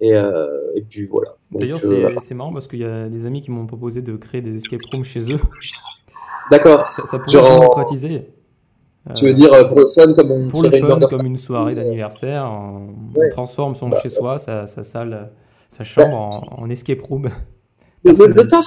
Et, 0.00 0.14
euh, 0.14 0.46
et 0.74 0.82
puis 0.82 1.04
voilà. 1.06 1.36
D'ailleurs, 1.50 1.78
euh, 1.84 2.10
c'est 2.18 2.26
c'est 2.28 2.34
marrant 2.34 2.52
parce 2.52 2.66
qu'il 2.66 2.80
y 2.80 2.84
a 2.84 3.08
des 3.08 3.24
amis 3.26 3.40
qui 3.40 3.50
m'ont 3.50 3.66
proposé 3.66 4.02
de 4.02 4.14
créer 4.16 4.40
des 4.42 4.56
escape 4.56 4.80
rooms 4.92 5.04
chez 5.04 5.32
eux. 5.32 5.38
D'accord. 6.50 6.88
Ça, 6.90 7.04
ça 7.06 7.18
pourrait 7.18 7.32
Genre- 7.32 7.46
se 7.48 7.52
démocratiser. 7.60 8.30
Tu 9.14 9.24
Euh, 9.24 9.28
veux 9.28 9.32
dire 9.34 9.52
euh, 9.52 9.64
pour 9.64 9.78
le 9.80 9.86
fun, 9.86 10.12
comme 10.14 10.30
on 10.32 10.48
pour 10.48 10.62
le 10.62 10.74
une 10.76 10.84
fun, 10.86 10.98
comme 11.08 11.26
une 11.26 11.36
soirée 11.36 11.74
d'anniversaire, 11.76 12.44
on, 12.50 12.88
transforme 13.30 13.74
son 13.76 13.90
chez 13.92 14.08
soi, 14.08 14.36
sa, 14.38 14.66
sa 14.66 14.82
salle, 14.82 15.30
sa 15.68 15.84
chambre 15.84 16.16
en, 16.16 16.62
en 16.62 16.70
escape 16.70 17.00
room. 17.02 17.30
Le, 18.04 18.12
le- 18.12 18.48
taf, 18.48 18.64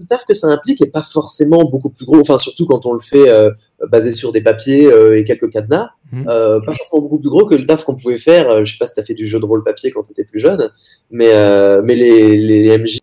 le 0.00 0.06
taf 0.06 0.24
que 0.26 0.32
ça 0.34 0.48
implique 0.48 0.80
est 0.82 0.90
pas 0.90 1.02
forcément 1.02 1.62
beaucoup 1.64 1.90
plus 1.90 2.06
gros, 2.06 2.18
enfin 2.20 2.38
surtout 2.38 2.66
quand 2.66 2.86
on 2.86 2.94
le 2.94 3.00
fait 3.00 3.28
euh, 3.28 3.50
basé 3.90 4.14
sur 4.14 4.32
des 4.32 4.40
papiers 4.40 4.86
euh, 4.86 5.16
et 5.16 5.24
quelques 5.24 5.50
cadenas, 5.50 5.90
Mhm. 6.12 6.26
euh, 6.28 6.58
pas 6.60 6.74
forcément 6.74 7.02
beaucoup 7.02 7.20
plus 7.20 7.28
gros 7.30 7.46
que 7.46 7.54
le 7.54 7.64
taf 7.66 7.84
qu'on 7.84 7.94
pouvait 7.94 8.16
faire. 8.18 8.50
euh, 8.50 8.64
je 8.64 8.72
sais 8.72 8.78
pas 8.78 8.88
si 8.88 8.94
tu 8.94 9.00
as 9.00 9.04
fait 9.04 9.14
du 9.14 9.28
jeu 9.28 9.38
de 9.38 9.44
rôle 9.44 9.62
papier 9.62 9.92
quand 9.92 10.02
tu 10.02 10.10
étais 10.10 10.24
plus 10.24 10.40
jeune, 10.40 10.68
mais, 11.10 11.30
euh, 11.32 11.82
mais 11.84 11.94
les, 11.94 12.36
les 12.36 12.76
MJ 12.78 12.98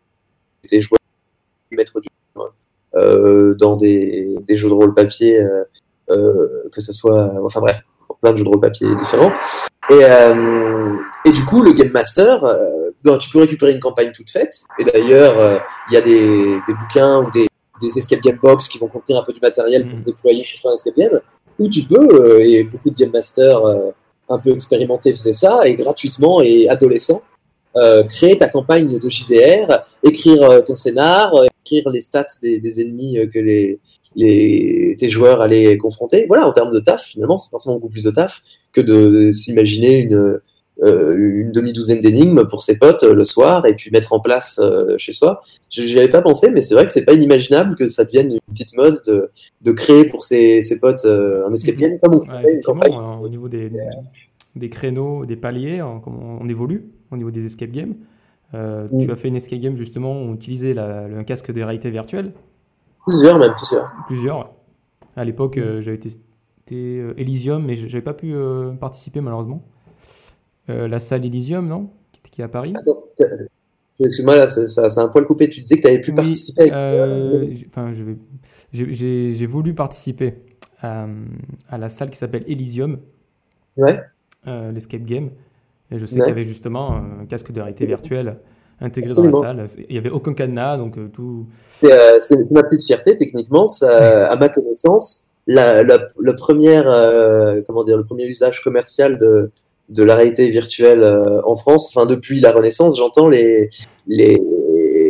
étaient 0.66 0.82
joueurs 0.82 1.00
maître 1.72 2.02
du 2.02 2.08
euh, 2.96 3.54
dans 3.56 3.76
des, 3.78 4.36
des 4.48 4.58
jeux 4.58 4.68
de 4.70 4.74
rôle 4.74 4.94
papier, 4.94 5.40
que 6.10 6.82
ce 6.82 6.92
soit, 6.94 7.32
enfin 7.44 7.60
bref, 7.62 7.80
plein 8.22 8.32
de 8.34 8.38
jeux 8.38 8.44
de 8.44 8.50
rôle 8.50 8.60
papier 8.60 8.88
différents. 8.96 9.32
Et, 9.90 10.00
euh, 10.04 10.96
et 11.26 11.32
du 11.32 11.46
coup, 11.46 11.62
le 11.64 11.72
Game 11.74 11.92
Master, 11.92 12.44
euh, 12.44 12.92
ben, 13.04 13.18
tu 13.18 13.30
peux 13.30 13.40
récupérer 13.40 13.72
une 13.72 13.80
campagne 13.80 14.12
toute 14.12 14.30
faite. 14.30 14.64
Et 14.80 14.84
d'ailleurs, 14.84 15.40
euh, 15.40 15.58
il 15.90 15.94
y 15.94 15.98
a 15.98 16.02
des, 16.02 16.60
des 16.68 16.74
bouquins 16.74 17.20
ou 17.24 17.32
des, 17.32 17.48
des 17.82 17.98
escape 17.98 18.22
game 18.22 18.38
box 18.42 18.68
qui 18.68 18.80
vont 18.80 18.88
contenir 18.88 19.22
un 19.22 19.24
peu 19.24 19.32
du 19.34 19.40
matériel 19.42 19.88
pour 19.88 19.98
Mhm. 19.98 20.04
déployer 20.04 20.44
chez 20.44 20.58
toi 20.60 20.72
un 20.72 20.76
escape 20.76 20.96
game. 20.98 21.20
Ou 21.60 21.70
tu 21.70 21.84
peux, 21.84 22.36
euh, 22.36 22.40
et 22.40 22.64
beaucoup 22.64 22.90
de 22.90 22.96
Game 22.96 23.12
Masters 23.12 23.66
euh, 23.66 23.92
un 24.30 24.40
peu 24.40 24.52
expérimentés 24.52 25.12
faisaient 25.12 25.34
ça, 25.34 25.62
et 25.66 25.76
gratuitement 25.76 26.42
et 26.42 26.68
adolescent, 26.70 27.22
créer 28.10 28.38
ta 28.40 28.50
campagne 28.50 28.98
de 28.98 29.08
JDR, 29.10 29.84
écrire 30.04 30.64
ton 30.66 30.76
scénar, 30.76 31.32
écrire 31.64 31.88
les 31.92 32.02
stats 32.02 32.26
des, 32.42 32.60
des 32.60 32.82
ennemis 32.82 33.20
que 33.32 33.38
les, 33.38 33.80
les, 34.18 34.96
tes 35.00 35.10
joueurs 35.10 35.40
allaient 35.42 35.78
confronter. 35.78 36.26
Voilà, 36.28 36.46
en 36.46 36.52
termes 36.52 36.74
de 36.74 36.80
taf, 36.82 37.04
finalement, 37.06 37.38
c'est 37.38 37.50
forcément 37.50 37.76
beaucoup 37.76 37.90
plus 37.90 38.04
de 38.04 38.12
taf 38.12 38.42
que 38.74 38.82
de 38.82 39.32
s'imaginer 39.32 40.00
une, 40.00 40.40
euh, 40.84 41.16
une 41.18 41.52
demi-douzaine 41.52 42.00
d'énigmes 42.02 42.46
pour 42.48 42.62
ses 42.64 42.78
potes 42.78 43.04
euh, 43.04 43.14
le 43.16 43.24
soir 43.24 43.66
et 43.66 43.74
puis 43.76 43.90
mettre 43.92 44.12
en 44.14 44.20
place 44.20 44.60
euh, 44.62 44.96
chez 44.98 45.12
soi. 45.12 45.42
Je 45.70 45.82
n'y 45.84 45.94
avais 45.98 46.10
pas 46.10 46.22
pensé, 46.22 46.52
mais 46.52 46.62
c'est 46.62 46.74
vrai 46.74 46.86
que 46.86 46.92
c'est 46.92 47.06
pas 47.06 47.14
inimaginable 47.14 47.76
que 47.76 47.88
ça 47.88 48.06
devienne 48.06 48.32
une 48.34 48.40
petite 48.54 48.76
mode 48.76 49.02
de, 49.08 49.30
de 49.62 49.72
créer 49.72 50.06
pour 50.06 50.24
ses, 50.24 50.62
ses 50.62 50.80
potes 50.80 51.06
un 51.06 51.52
escape 51.54 51.76
game 51.78 51.98
comme 52.02 52.16
on 52.16 52.20
Ouais, 52.20 52.54
une 52.54 52.62
campagne. 52.62 52.94
euh, 52.94 53.24
au 53.24 53.30
niveau 53.30 53.48
des, 53.50 53.70
des 54.56 54.70
créneaux, 54.70 55.26
des 55.26 55.36
paliers, 55.38 55.80
hein, 55.80 56.02
comme 56.04 56.18
on, 56.24 56.44
on 56.44 56.50
évolue 56.50 56.86
au 57.12 57.18
niveau 57.18 57.32
des 57.32 57.46
escape 57.46 57.72
games. 57.72 57.96
Mm. 58.54 59.00
Tu 59.06 59.12
as 59.12 59.16
fait 59.16 59.28
une 59.28 59.36
escape 59.36 59.60
game 59.60 59.76
justement 59.76 60.12
où 60.14 60.26
on 60.26 60.34
utilisait 60.36 60.74
la- 60.74 61.08
le 61.08 61.24
casque 61.24 61.52
de 61.52 61.62
réalité 61.62 61.90
virtuelle, 61.92 62.32
Plusieurs 63.08 63.40
même, 63.40 63.54
plusieurs. 63.56 63.92
plusieurs. 64.08 64.40
ouais. 64.40 64.46
À 65.16 65.26
l'époque, 65.26 65.58
euh, 65.58 65.82
j'avais 65.82 65.98
testé 65.98 66.20
euh, 66.74 67.14
Elysium, 67.18 67.66
mais 67.66 67.76
je 67.76 67.86
n'avais 67.86 68.02
pas 68.02 68.14
pu 68.14 68.34
euh, 68.34 68.72
participer 68.74 69.22
malheureusement. 69.22 69.64
Euh, 70.70 70.88
la 70.88 71.00
salle 71.00 71.26
Elysium, 71.26 71.68
non? 71.68 71.90
Qui, 72.12 72.32
qui 72.32 72.42
est 72.42 72.44
à 72.44 72.50
Paris 72.50 72.74
Attends, 72.78 73.04
excuse-moi, 74.00 74.36
là, 74.36 74.50
ça, 74.50 75.02
un 75.02 75.08
poil 75.08 75.26
coupé. 75.26 75.50
Tu 75.50 75.62
disais 75.62 75.78
que 75.78 75.82
tu 75.82 75.88
avais 75.88 76.02
pu 76.02 76.12
Oui, 76.12 76.16
participer 76.18 76.70
enfin, 77.70 77.94
je 77.94 78.04
vais- 78.04 78.18
j'ai- 79.34 79.46
voulu 79.48 79.74
participer 79.74 80.36
à, 80.82 81.08
à 81.70 81.78
la 81.78 81.90
salle 81.90 82.10
qui 82.10 82.18
s'appelle 82.18 82.44
Elysium, 82.48 83.00
Ouais. 83.78 84.00
l'escape 84.46 85.04
game. 85.04 85.30
Et 85.90 85.98
je 85.98 86.06
sais 86.06 86.16
Ouais. 86.16 86.20
qu'il 86.22 86.28
y 86.30 86.32
avait 86.32 86.44
justement 86.44 86.92
un 86.98 87.26
casque 87.26 87.52
de 87.54 87.62
réalité 87.62 87.86
virtuelle 87.86 88.40
intégré 88.82 89.12
Absolument. 89.12 89.42
dans 89.42 89.54
la 89.54 89.68
salle. 89.68 89.84
Il 89.90 89.94
n'y 89.94 89.98
avait 89.98 90.10
aucun 90.10 90.34
cadenas, 90.34 90.78
donc 90.78 90.98
euh, 90.98 91.08
tout. 91.12 91.48
C'est 91.80 91.92
euh, 91.92 92.20
c'est- 92.22 92.52
ma 92.52 92.64
petite 92.64 92.86
fierté, 92.86 93.16
techniquement. 93.16 93.68
Ça, 93.68 94.28
à 94.32 94.36
ma 94.36 94.50
connaissance, 94.50 95.26
la, 95.48 95.84
la, 95.84 96.00
la 96.22 96.34
première, 96.34 96.88
euh, 96.90 97.62
comment 97.66 97.84
dire, 97.84 97.98
le 97.98 98.04
premier 98.06 98.26
usage 98.26 98.62
commercial 98.64 99.18
de, 99.18 99.52
de 99.90 100.04
la 100.04 100.16
réalité 100.16 100.50
virtuelle 100.50 101.02
euh, 101.04 101.42
en 101.46 101.56
France, 101.56 101.90
enfin 101.96 102.06
depuis 102.06 102.40
la 102.42 102.52
Renaissance, 102.52 102.98
j'entends 102.98 103.30
les, 103.30 103.70
les, 104.08 104.38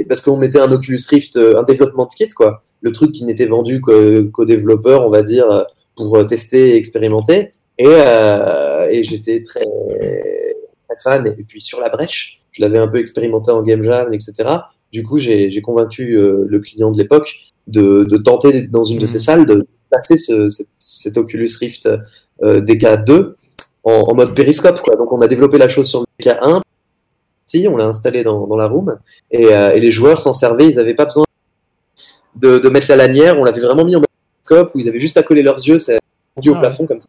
parce 0.08 0.22
qu'on 0.22 0.38
mettait 0.38 0.60
un 0.60 0.72
Oculus 0.72 1.00
Rift, 1.10 1.38
un 1.38 1.64
développement 1.64 2.06
de 2.06 2.14
kit, 2.14 2.28
quoi, 2.30 2.64
le 2.82 2.92
truc 2.92 3.12
qui 3.12 3.26
n'était 3.26 3.48
vendu 3.48 3.82
qu'aux 3.82 4.26
qu'aux 4.32 4.46
développeurs, 4.46 5.06
on 5.06 5.10
va 5.10 5.24
dire, 5.24 5.66
pour 5.96 6.24
tester 6.28 6.70
et 6.70 6.76
expérimenter. 6.76 7.50
Et, 7.80 7.86
et 8.90 9.04
j'étais 9.04 9.42
très, 9.42 9.66
très 10.88 10.96
fan. 11.04 11.28
Et 11.28 11.44
puis 11.44 11.62
sur 11.62 11.80
la 11.82 11.90
brèche, 11.90 12.40
je 12.58 12.62
l'avais 12.62 12.78
un 12.80 12.88
peu 12.88 12.98
expérimenté 13.00 13.52
en 13.52 13.62
game 13.62 13.84
jam, 13.84 14.12
etc. 14.14 14.34
Du 14.92 15.04
coup, 15.04 15.18
j'ai 15.18 15.62
convaincu 15.62 16.18
euh, 16.18 16.46
le 16.48 16.60
client 16.60 16.92
de 16.92 16.98
l'époque 16.98 17.36
de, 17.68 18.06
de 18.06 18.18
tenter 18.18 18.64
dans 18.68 18.84
une 18.84 18.98
de 18.98 19.04
Mhm. 19.04 19.08
ces 19.08 19.20
salles 19.20 19.46
de 19.46 19.66
ce, 20.02 20.50
ce- 20.50 20.64
cet 20.80 21.18
Oculus 21.18 21.50
Rift 21.60 21.88
euh, 22.44 22.62
DK2 22.62 23.34
en, 23.84 23.92
en 23.92 24.14
mode 24.16 24.34
périscope. 24.34 24.82
Quoi. 24.82 24.96
Donc, 24.96 25.12
on 25.12 25.22
a 25.22 25.28
développé 25.28 25.58
la 25.58 25.68
chose 25.68 25.88
sur 25.90 26.02
le 26.02 26.06
DK1. 26.24 26.62
Si, 27.46 27.68
on 27.70 27.78
l'a 27.78 27.86
installé 27.88 28.24
dans, 28.24 28.48
dans 28.48 28.58
la 28.58 28.68
room 28.68 28.98
et, 29.32 29.54
euh, 29.54 29.72
et 29.72 29.80
les 29.80 29.92
joueurs 29.92 30.22
s'en 30.22 30.34
servaient. 30.34 30.68
Ils 30.68 30.76
n'avaient 30.76 30.96
pas 30.96 31.06
besoin 31.06 31.24
de, 32.36 32.60
de 32.60 32.70
mettre 32.70 32.88
la 32.90 32.96
lanière. 32.98 33.40
On 33.40 33.44
l'avait 33.44 33.62
vraiment 33.62 33.86
mis 33.86 33.96
en 33.96 34.00
mode 34.00 34.08
périscope 34.46 34.76
où 34.76 34.80
ils 34.80 34.90
avaient 34.90 35.00
juste 35.00 35.18
à 35.18 35.24
coller 35.24 35.44
leurs 35.44 35.56
yeux. 35.66 35.80
C'est 35.80 36.00
rendu 36.36 36.50
au 36.50 36.56
Ah, 36.56 36.60
plafond 36.60 36.86
comme 36.88 37.00
ça. 37.00 37.08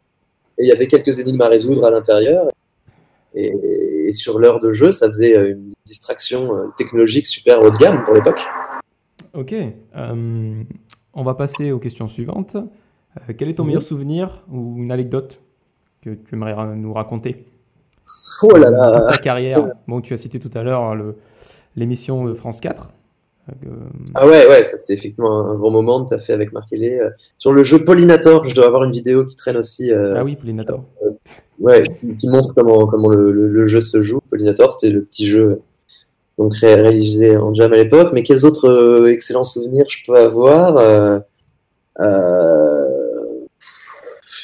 Et 0.58 0.64
il 0.64 0.68
y 0.68 0.72
avait 0.72 0.86
quelques 0.88 1.18
énigmes 1.20 1.40
à 1.42 1.48
résoudre 1.48 1.84
à 1.84 1.90
l'intérieur. 1.90 2.46
Et, 3.34 3.46
et 3.46 3.97
sur 4.12 4.38
l'heure 4.38 4.58
de 4.58 4.72
jeu, 4.72 4.90
ça 4.92 5.06
faisait 5.08 5.36
euh, 5.36 5.50
une 5.52 5.72
distraction 5.86 6.54
euh, 6.56 6.66
technologique 6.76 7.26
super 7.26 7.60
haut 7.62 7.70
de 7.70 7.76
gamme 7.76 8.04
pour 8.04 8.14
l'époque. 8.14 8.40
Ok. 9.34 9.52
euh, 9.52 10.62
on 11.14 11.24
va 11.24 11.34
passer 11.34 11.72
aux 11.72 11.78
questions 11.78 12.06
suivantes. 12.08 12.56
Euh, 12.56 13.32
quel 13.36 13.48
est 13.48 13.54
ton 13.54 13.64
Mhm. 13.64 13.68
meilleur 13.68 13.82
souvenir 13.82 14.44
ou 14.50 14.76
une 14.78 14.92
anecdote 14.92 15.40
que 16.02 16.10
tu 16.10 16.34
aimerais 16.34 16.52
ra- 16.52 16.74
nous 16.74 16.92
raconter? 16.92 17.46
Oh 18.42 18.56
là 18.56 18.70
là 18.70 19.00
ta 19.10 19.18
carrière 19.18 19.66
Bon, 19.86 20.00
tu 20.00 20.14
as 20.14 20.16
cité 20.16 20.38
tout 20.38 20.50
à 20.54 20.62
l'heure 20.62 20.82
hein, 20.82 21.12
l'émission 21.76 22.32
France 22.34 22.60
4. 22.60 22.92
Euh, 23.66 23.70
Ah 24.14 24.26
ouais, 24.26 24.46
ouais, 24.48 24.64
ça 24.64 24.76
c'était 24.76 24.94
effectivement 24.94 25.46
un 25.50 25.54
bon 25.54 25.70
moment 25.70 26.04
que 26.04 26.08
tu 26.10 26.14
as 26.14 26.20
fait 26.20 26.32
avec 26.32 26.52
Marc 26.52 26.72
euh, 26.72 27.10
Sur 27.38 27.52
le 27.52 27.62
jeu 27.62 27.84
Pollinator, 27.84 28.46
je 28.48 28.54
dois 28.54 28.66
avoir 28.66 28.84
une 28.84 28.92
vidéo 28.92 29.24
qui 29.24 29.36
traîne 29.36 29.56
aussi, 29.56 29.90
euh, 29.92 30.12
Ah 30.16 30.24
oui, 30.24 30.36
Pollinator. 30.36 30.84
ouais, 31.60 31.82
qui- 32.18 32.28
montre 32.28 32.54
comment, 32.54 32.86
comment 32.86 33.08
le, 33.08 33.32
le- 33.32 33.48
le 33.48 33.66
jeu 33.66 33.80
se 33.80 34.02
joue. 34.02 34.20
Pollinator, 34.30 34.72
c'était 34.74 34.92
le 34.92 35.02
petit 35.02 35.26
jeu 35.26 35.60
donc 36.38 36.54
réalisé 36.56 37.36
en 37.36 37.52
Jam 37.54 37.72
à 37.72 37.76
l'époque. 37.76 38.10
Mais 38.12 38.22
quels 38.22 38.46
autres 38.46 39.08
excellents 39.08 39.42
souvenirs 39.44 39.86
je 39.88 39.98
peux 40.06 40.16
avoir 40.16 41.20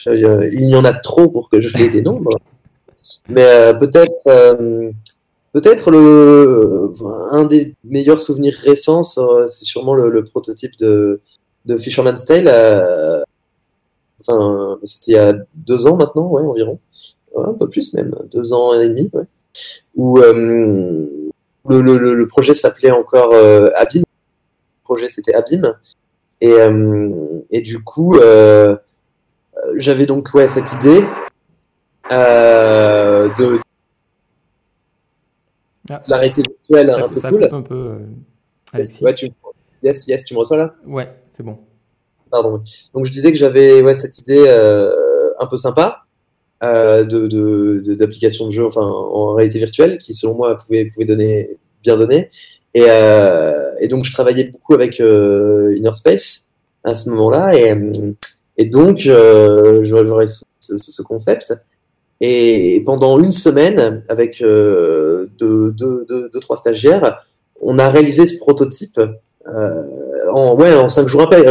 Il 0.06 0.64
y 0.68 0.76
en 0.76 0.84
a 0.84 0.92
trop 0.92 1.28
pour 1.28 1.48
que 1.48 1.60
je 1.60 1.76
les 1.76 1.90
dénombre. 1.90 2.30
Mais 3.28 3.72
peut-être 3.78 4.12
Peut-être 5.54 5.92
le 5.92 6.92
un 7.30 7.44
des 7.44 7.76
meilleurs 7.84 8.20
souvenirs 8.20 8.56
récents, 8.64 9.04
c'est 9.04 9.64
sûrement 9.64 9.94
le, 9.94 10.24
prototype 10.24 10.76
de, 10.80 11.20
Fisherman's 11.78 12.24
Tale. 12.24 12.48
Euh, 12.52 13.22
enfin, 14.20 14.80
c'était 14.82 15.12
il 15.12 15.14
y 15.14 15.18
a 15.18 15.32
deux 15.54 15.86
ans 15.86 15.94
maintenant, 15.96 16.26
ouais, 16.26 16.42
environ. 16.42 16.80
un 17.36 17.52
peu 17.52 17.70
plus 17.70 17.94
même, 17.94 18.16
deux 18.32 18.52
ans 18.52 18.74
et 18.80 18.88
demi, 18.88 19.08
ouais. 19.12 19.26
Où 19.94 20.18
euh, 20.18 21.06
le, 21.68 22.24
projet 22.24 22.54
s'appelait 22.54 22.90
encore 22.90 23.32
euh, 23.32 23.70
Abîme. 23.76 24.02
Le 24.02 24.82
projet 24.82 25.08
c'était 25.08 25.34
Abîme. 25.36 25.76
Et, 26.40 26.56
et 27.52 27.60
du 27.60 27.80
coup, 27.80 28.18
j'avais 29.76 30.06
donc 30.06 30.34
ouais, 30.34 30.48
cette 30.48 30.72
idée 30.72 31.04
de 32.10 33.63
ah. 35.90 36.02
L'arrêté 36.06 36.42
virtuel 36.42 36.90
un 36.90 37.08
peu 37.08 37.20
cool. 37.20 37.48
un 37.50 37.62
peu, 37.62 37.74
euh, 38.74 38.84
ouais, 39.02 39.14
tu... 39.14 39.28
Yes, 39.82 40.06
yes, 40.06 40.24
tu 40.24 40.34
me 40.34 40.38
reçois 40.38 40.56
là? 40.56 40.74
Ouais, 40.86 41.08
c'est 41.30 41.42
bon. 41.42 41.58
Pardon. 42.30 42.62
Donc 42.94 43.04
je 43.04 43.10
disais 43.10 43.30
que 43.30 43.36
j'avais 43.36 43.82
ouais, 43.82 43.94
cette 43.94 44.18
idée 44.18 44.44
euh, 44.48 44.90
un 45.38 45.46
peu 45.46 45.58
sympa 45.58 46.06
euh, 46.62 47.04
de, 47.04 47.94
d'application 47.94 48.46
de, 48.46 48.50
jeu 48.50 48.64
enfin, 48.64 48.80
en 48.80 49.34
réalité 49.34 49.58
virtuelle 49.58 49.98
qui 49.98 50.14
selon 50.14 50.34
moi 50.34 50.56
pouvait, 50.56 50.86
pouvait 50.86 51.04
donner, 51.04 51.58
bien 51.82 51.96
donner. 51.96 52.30
Et, 52.72 52.86
et 53.80 53.88
donc 53.88 54.04
je 54.04 54.12
travaillais 54.12 54.44
beaucoup 54.44 54.74
avec 54.74 54.98
Inner 54.98 55.94
Space 55.94 56.48
à 56.82 56.94
ce 56.94 57.10
moment-là. 57.10 57.54
Et, 57.54 57.74
et 58.56 58.64
donc 58.64 59.00
j'aurais 59.00 60.26
ce, 60.26 60.44
ce, 60.78 61.02
concept. 61.02 61.54
Et 62.20 62.82
pendant 62.86 63.18
une 63.18 63.32
semaine, 63.32 64.02
avec 64.08 64.40
euh, 64.40 65.26
deux, 65.38 65.72
deux, 65.72 66.06
deux, 66.08 66.30
deux, 66.32 66.40
trois 66.40 66.56
stagiaires, 66.56 67.24
on 67.60 67.78
a 67.78 67.88
réalisé 67.90 68.26
ce 68.26 68.38
prototype 68.38 69.00
euh, 69.46 69.82
en, 70.32 70.54
ouais, 70.56 70.74
en 70.74 70.88
cinq 70.88 71.08
jours 71.08 71.22
après. 71.22 71.42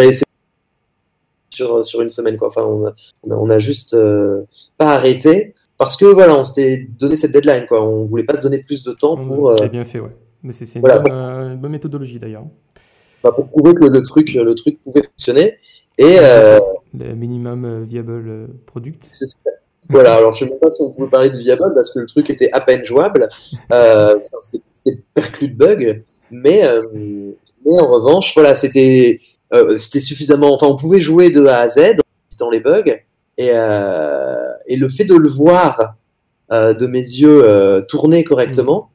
Sur, 1.50 1.86
sur 1.86 2.02
une 2.02 2.10
semaine, 2.10 2.38
quoi. 2.38 2.48
Enfin, 2.48 2.64
on 2.64 2.88
a, 2.88 2.94
on 3.24 3.50
a, 3.50 3.60
juste 3.60 3.94
euh, 3.94 4.42
pas 4.78 4.96
arrêté 4.96 5.54
parce 5.78 5.98
que 5.98 6.06
voilà, 6.06 6.38
on 6.38 6.44
s'était 6.44 6.88
donné 6.98 7.16
cette 7.16 7.32
deadline, 7.32 7.66
quoi. 7.68 7.84
On 7.84 8.06
voulait 8.06 8.24
pas 8.24 8.38
se 8.38 8.42
donner 8.42 8.64
plus 8.64 8.84
de 8.84 8.92
temps 8.94 9.18
pour. 9.18 9.52
Euh, 9.52 9.68
bien 9.68 9.86
fait, 9.86 10.00
ouais. 10.00 10.16
Mais 10.42 10.52
c'est 10.52 10.66
une, 10.76 10.82
bonne, 10.82 11.58
bonne 11.58 11.72
méthodologie 11.72 12.20
d'ailleurs. 12.20 12.46
Bah, 13.24 13.32
pour 13.32 13.48
prouver 13.50 13.76
que 13.76 13.86
le 13.86 14.02
truc, 14.02 14.34
le 14.34 14.56
truc 14.56 14.82
pouvait 14.82 15.04
fonctionner. 15.04 15.58
Et 16.00 16.18
le 16.18 17.14
minimum 17.14 17.84
viable 17.84 18.48
product. 18.66 19.12
Voilà, 19.90 20.16
alors 20.16 20.34
je 20.34 20.46
ne 20.46 20.50
sais 20.50 20.54
même 20.54 20.60
pas 20.60 20.72
si 20.72 20.82
on 20.82 20.92
pouvait 20.92 21.10
parler 21.10 21.30
de 21.30 21.38
viable 21.38 21.72
parce 21.76 21.92
que 21.92 22.00
le 22.00 22.06
truc 22.06 22.30
était 22.30 22.50
à 22.52 22.62
peine 22.62 22.84
jouable. 22.84 23.30
Euh, 23.72 24.18
c'était 24.72 25.00
perclus 25.14 25.50
de 25.50 25.56
bugs. 25.56 26.02
Mais, 26.32 26.66
euh, 26.66 26.84
mais 27.66 27.80
en 27.80 27.88
revanche, 27.88 28.34
voilà, 28.34 28.56
c'était 28.56 29.20
euh, 29.54 29.78
c'était 29.78 30.00
suffisamment. 30.00 30.54
Enfin, 30.54 30.68
on 30.68 30.76
pouvait 30.76 31.02
jouer 31.02 31.30
de 31.30 31.46
A 31.46 31.60
à 31.60 31.70
Z 31.70 31.96
dans 32.40 32.50
les 32.50 32.60
bugs. 32.60 32.98
Et, 33.38 33.48
et 33.48 34.76
le 34.76 34.90
fait 34.90 35.06
de 35.06 35.16
le 35.16 35.30
voir 35.30 35.96
de 36.52 36.86
mes 36.86 37.00
yeux 37.00 37.84
tourner 37.88 38.24
correctement, 38.24 38.92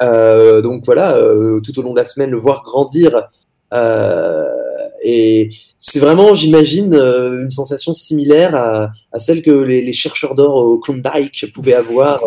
donc 0.00 0.84
voilà, 0.86 1.18
tout 1.62 1.78
au 1.78 1.82
long 1.82 1.92
de 1.92 1.98
la 1.98 2.06
semaine, 2.06 2.30
le 2.30 2.38
voir 2.38 2.62
grandir. 2.62 3.28
Et 5.02 5.50
c'est 5.80 5.98
vraiment, 5.98 6.34
j'imagine, 6.34 6.94
euh, 6.94 7.42
une 7.42 7.50
sensation 7.50 7.94
similaire 7.94 8.54
à, 8.54 8.92
celle 9.18 9.42
que 9.42 9.50
les, 9.50 9.92
chercheurs 9.94 10.34
d'or 10.34 10.56
au 10.56 10.78
Klondike 10.78 11.46
pouvaient 11.54 11.74
avoir 11.74 12.20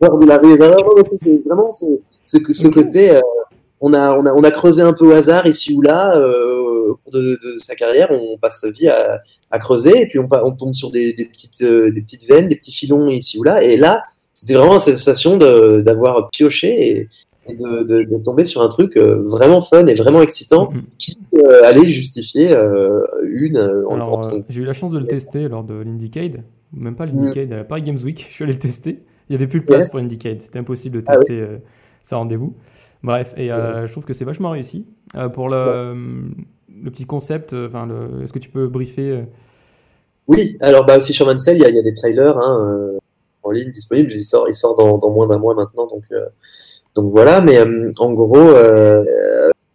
lors 0.00 0.18
de 0.18 0.26
la 0.26 0.40
C'est 1.02 1.44
vraiment 1.44 1.70
ce, 1.72 1.86
ce 2.24 2.68
côté. 2.68 3.10
Euh, 3.10 3.20
on, 3.80 3.94
a, 3.94 4.14
on, 4.16 4.26
a, 4.26 4.32
on 4.32 4.44
a 4.44 4.50
creusé 4.50 4.82
un 4.82 4.92
peu 4.92 5.08
au 5.08 5.12
hasard 5.12 5.46
ici 5.46 5.74
ou 5.74 5.80
là 5.80 6.16
euh, 6.16 6.90
au 6.90 6.96
cours 6.96 7.12
de, 7.12 7.38
sa 7.58 7.74
carrière. 7.74 8.08
On 8.12 8.38
passe 8.38 8.60
sa 8.60 8.70
vie 8.70 8.88
à, 8.88 9.20
à 9.50 9.58
creuser 9.58 10.02
et 10.02 10.06
puis 10.06 10.20
on, 10.20 10.28
on 10.30 10.52
tombe 10.52 10.74
sur 10.74 10.92
des, 10.92 11.12
des 11.12 11.24
petites, 11.24 11.64
des 11.64 12.02
petites 12.02 12.28
veines, 12.28 12.46
des 12.46 12.56
petits 12.56 12.72
filons 12.72 13.08
ici 13.08 13.38
ou 13.38 13.42
là. 13.42 13.62
Et 13.62 13.76
là, 13.76 14.04
c'était 14.32 14.54
vraiment 14.54 14.74
la 14.74 14.78
sensation 14.78 15.36
d'avoir 15.36 16.30
pioché 16.30 16.90
et, 16.90 17.08
de, 17.54 18.22
tomber 18.22 18.44
sur 18.44 18.62
un 18.62 18.68
truc 18.68 18.96
euh, 18.96 19.22
vraiment 19.22 19.62
fun 19.62 19.86
et 19.86 19.94
vraiment 19.94 20.22
excitant 20.22 20.72
mm-hmm. 20.72 20.82
qui 20.98 21.18
euh, 21.34 21.62
allait 21.64 21.90
justifier 21.90 22.52
euh, 22.54 23.04
une. 23.24 23.56
Alors, 23.56 24.30
j'ai 24.48 24.62
eu 24.62 24.64
la 24.64 24.72
chance 24.72 24.90
de 24.90 24.98
le 24.98 25.06
tester 25.06 25.48
lors 25.48 25.64
de 25.64 25.74
l'Indiecade, 25.74 26.42
même 26.72 26.96
pas 26.96 27.06
l'Indiecade, 27.06 27.52
mm. 27.52 27.64
Paris 27.64 27.82
Games 27.82 27.98
Week, 28.02 28.26
je 28.28 28.34
suis 28.34 28.44
allé 28.44 28.52
le 28.52 28.58
tester. 28.58 29.02
Il 29.28 29.32
n'y 29.32 29.36
avait 29.36 29.46
plus 29.46 29.60
de 29.60 29.66
place 29.66 29.90
pour 29.90 30.00
l'Indiecade, 30.00 30.40
c'était 30.40 30.58
impossible 30.58 30.98
de 30.98 31.04
ah 31.06 31.12
tester 31.12 31.46
ça 32.02 32.16
rendez-vous. 32.16 32.54
Bref, 33.02 33.34
et 33.36 33.48
je 33.48 33.90
trouve 33.90 34.04
que 34.04 34.12
c'est 34.12 34.24
vachement 34.24 34.50
réussi. 34.50 34.86
pour 35.32 35.48
le, 35.48 35.94
le, 36.82 36.90
petit 36.90 37.06
concept, 37.06 37.52
enfin, 37.52 37.88
est-ce 38.22 38.32
que 38.32 38.38
tu 38.38 38.50
peux 38.50 38.66
briefer 38.66 39.24
Oui, 40.26 40.56
alors 40.60 40.84
bah, 40.84 41.00
Fisherman 41.00 41.38
Cell, 41.38 41.58
il 41.58 41.62
y, 41.62 41.78
a 41.78 41.82
des 41.82 41.92
trailers 41.92 42.36
hein, 42.38 42.90
en 43.44 43.50
ligne 43.52 43.70
disponibles. 43.70 44.10
Il 44.12 44.24
sort, 44.24 44.46
il 44.48 44.54
sort 44.54 44.74
dans, 44.74 44.98
dans 44.98 45.10
moins 45.10 45.28
d'un 45.28 45.38
mois 45.38 45.54
maintenant, 45.54 45.86
donc 45.86 46.04
donc 46.94 47.10
voilà, 47.10 47.40
mais 47.40 47.58
euh, 47.58 47.92
en 47.98 48.12
gros, 48.12 48.36
euh, 48.36 49.04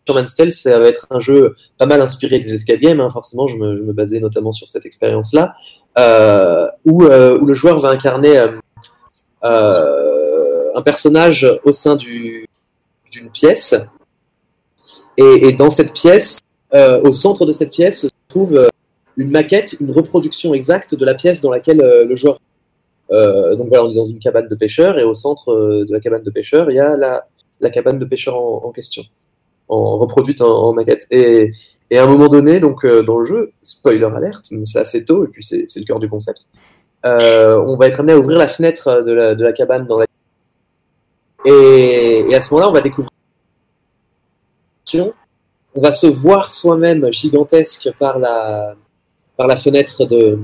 Man's 0.09 0.35
Tale, 0.35 0.51
ça 0.51 0.77
va 0.79 0.87
être 0.87 1.07
un 1.09 1.19
jeu 1.19 1.55
pas 1.77 1.85
mal 1.85 2.01
inspiré 2.01 2.39
des 2.39 2.53
escape 2.53 2.79
games, 2.79 2.99
hein, 2.99 3.09
forcément, 3.11 3.47
je 3.47 3.55
me, 3.55 3.93
basais 3.93 4.19
notamment 4.19 4.51
sur 4.51 4.69
cette 4.69 4.85
expérience-là, 4.85 5.55
euh, 5.97 6.67
où, 6.85 7.03
le 7.03 7.53
joueur 7.53 7.79
va 7.79 7.89
incarner 7.89 8.37
un 9.41 10.81
personnage 10.83 11.47
au 11.63 11.71
sein 11.71 11.95
d'une 11.95 12.45
pièce, 13.33 13.75
et, 15.17 15.53
dans 15.53 15.69
cette 15.69 15.93
pièce, 15.93 16.39
au 16.73 17.13
centre 17.13 17.45
de 17.45 17.53
cette 17.53 17.71
pièce, 17.71 18.01
se 18.01 18.07
trouve 18.27 18.67
une 19.17 19.31
maquette, 19.31 19.77
une 19.79 19.91
reproduction 19.91 20.53
exacte 20.53 20.93
de 20.93 21.05
la 21.05 21.13
pièce 21.13 21.39
dans 21.41 21.49
laquelle 21.49 21.77
le 21.77 22.15
joueur 22.15 22.39
euh, 23.11 23.55
donc 23.55 23.67
voilà, 23.67 23.85
on 23.85 23.91
est 23.91 23.95
dans 23.95 24.05
une 24.05 24.19
cabane 24.19 24.47
de 24.47 24.55
pêcheurs 24.55 24.97
et 24.97 25.03
au 25.03 25.13
centre 25.13 25.51
euh, 25.51 25.85
de 25.85 25.93
la 25.93 25.99
cabane 25.99 26.23
de 26.23 26.31
pêcheurs, 26.31 26.71
il 26.71 26.75
y 26.75 26.79
a 26.79 26.97
la, 26.97 27.69
cabane 27.69 27.99
de 27.99 28.05
pêcheurs 28.05 28.35
en, 28.35 28.71
question, 28.71 29.03
reproduite 29.67 30.41
en, 30.41 30.73
maquette. 30.73 31.05
Et, 31.11 31.51
à 31.93 32.03
un 32.03 32.07
moment 32.07 32.27
donné, 32.27 32.59
donc 32.59 32.83
euh, 32.83 33.03
dans 33.03 33.19
le 33.19 33.25
jeu, 33.25 33.51
spoiler 33.61 34.05
alerte, 34.05 34.49
c'est 34.65 34.79
assez 34.79 35.05
tôt 35.05 35.23
et 35.23 35.27
puis 35.27 35.43
c'est 35.43 35.67
le 35.75 35.85
cœur 35.85 35.99
du 35.99 36.09
concept. 36.09 36.47
on 37.03 37.77
va 37.77 37.87
être 37.87 37.99
amené 37.99 38.13
à 38.13 38.17
ouvrir 38.17 38.37
la 38.37 38.47
fenêtre 38.47 39.03
de 39.03 39.11
la, 39.11 39.35
de 39.35 39.43
la 39.43 39.53
cabane 39.53 39.85
dans 39.85 39.99
la 39.99 40.05
et, 41.45 42.25
et 42.27 42.35
à 42.35 42.41
ce 42.41 42.51
moment-là, 42.51 42.69
on 42.69 42.73
va 42.73 42.81
découvrir 42.81 43.09
on 45.75 45.81
va 45.81 45.91
se 45.91 46.07
voir 46.07 46.51
soi-même 46.53 47.11
gigantesque 47.11 47.89
par 47.99 48.17
la, 48.17 48.75
par 49.37 49.47
la 49.47 49.55
fenêtre 49.55 50.05
de, 50.05 50.39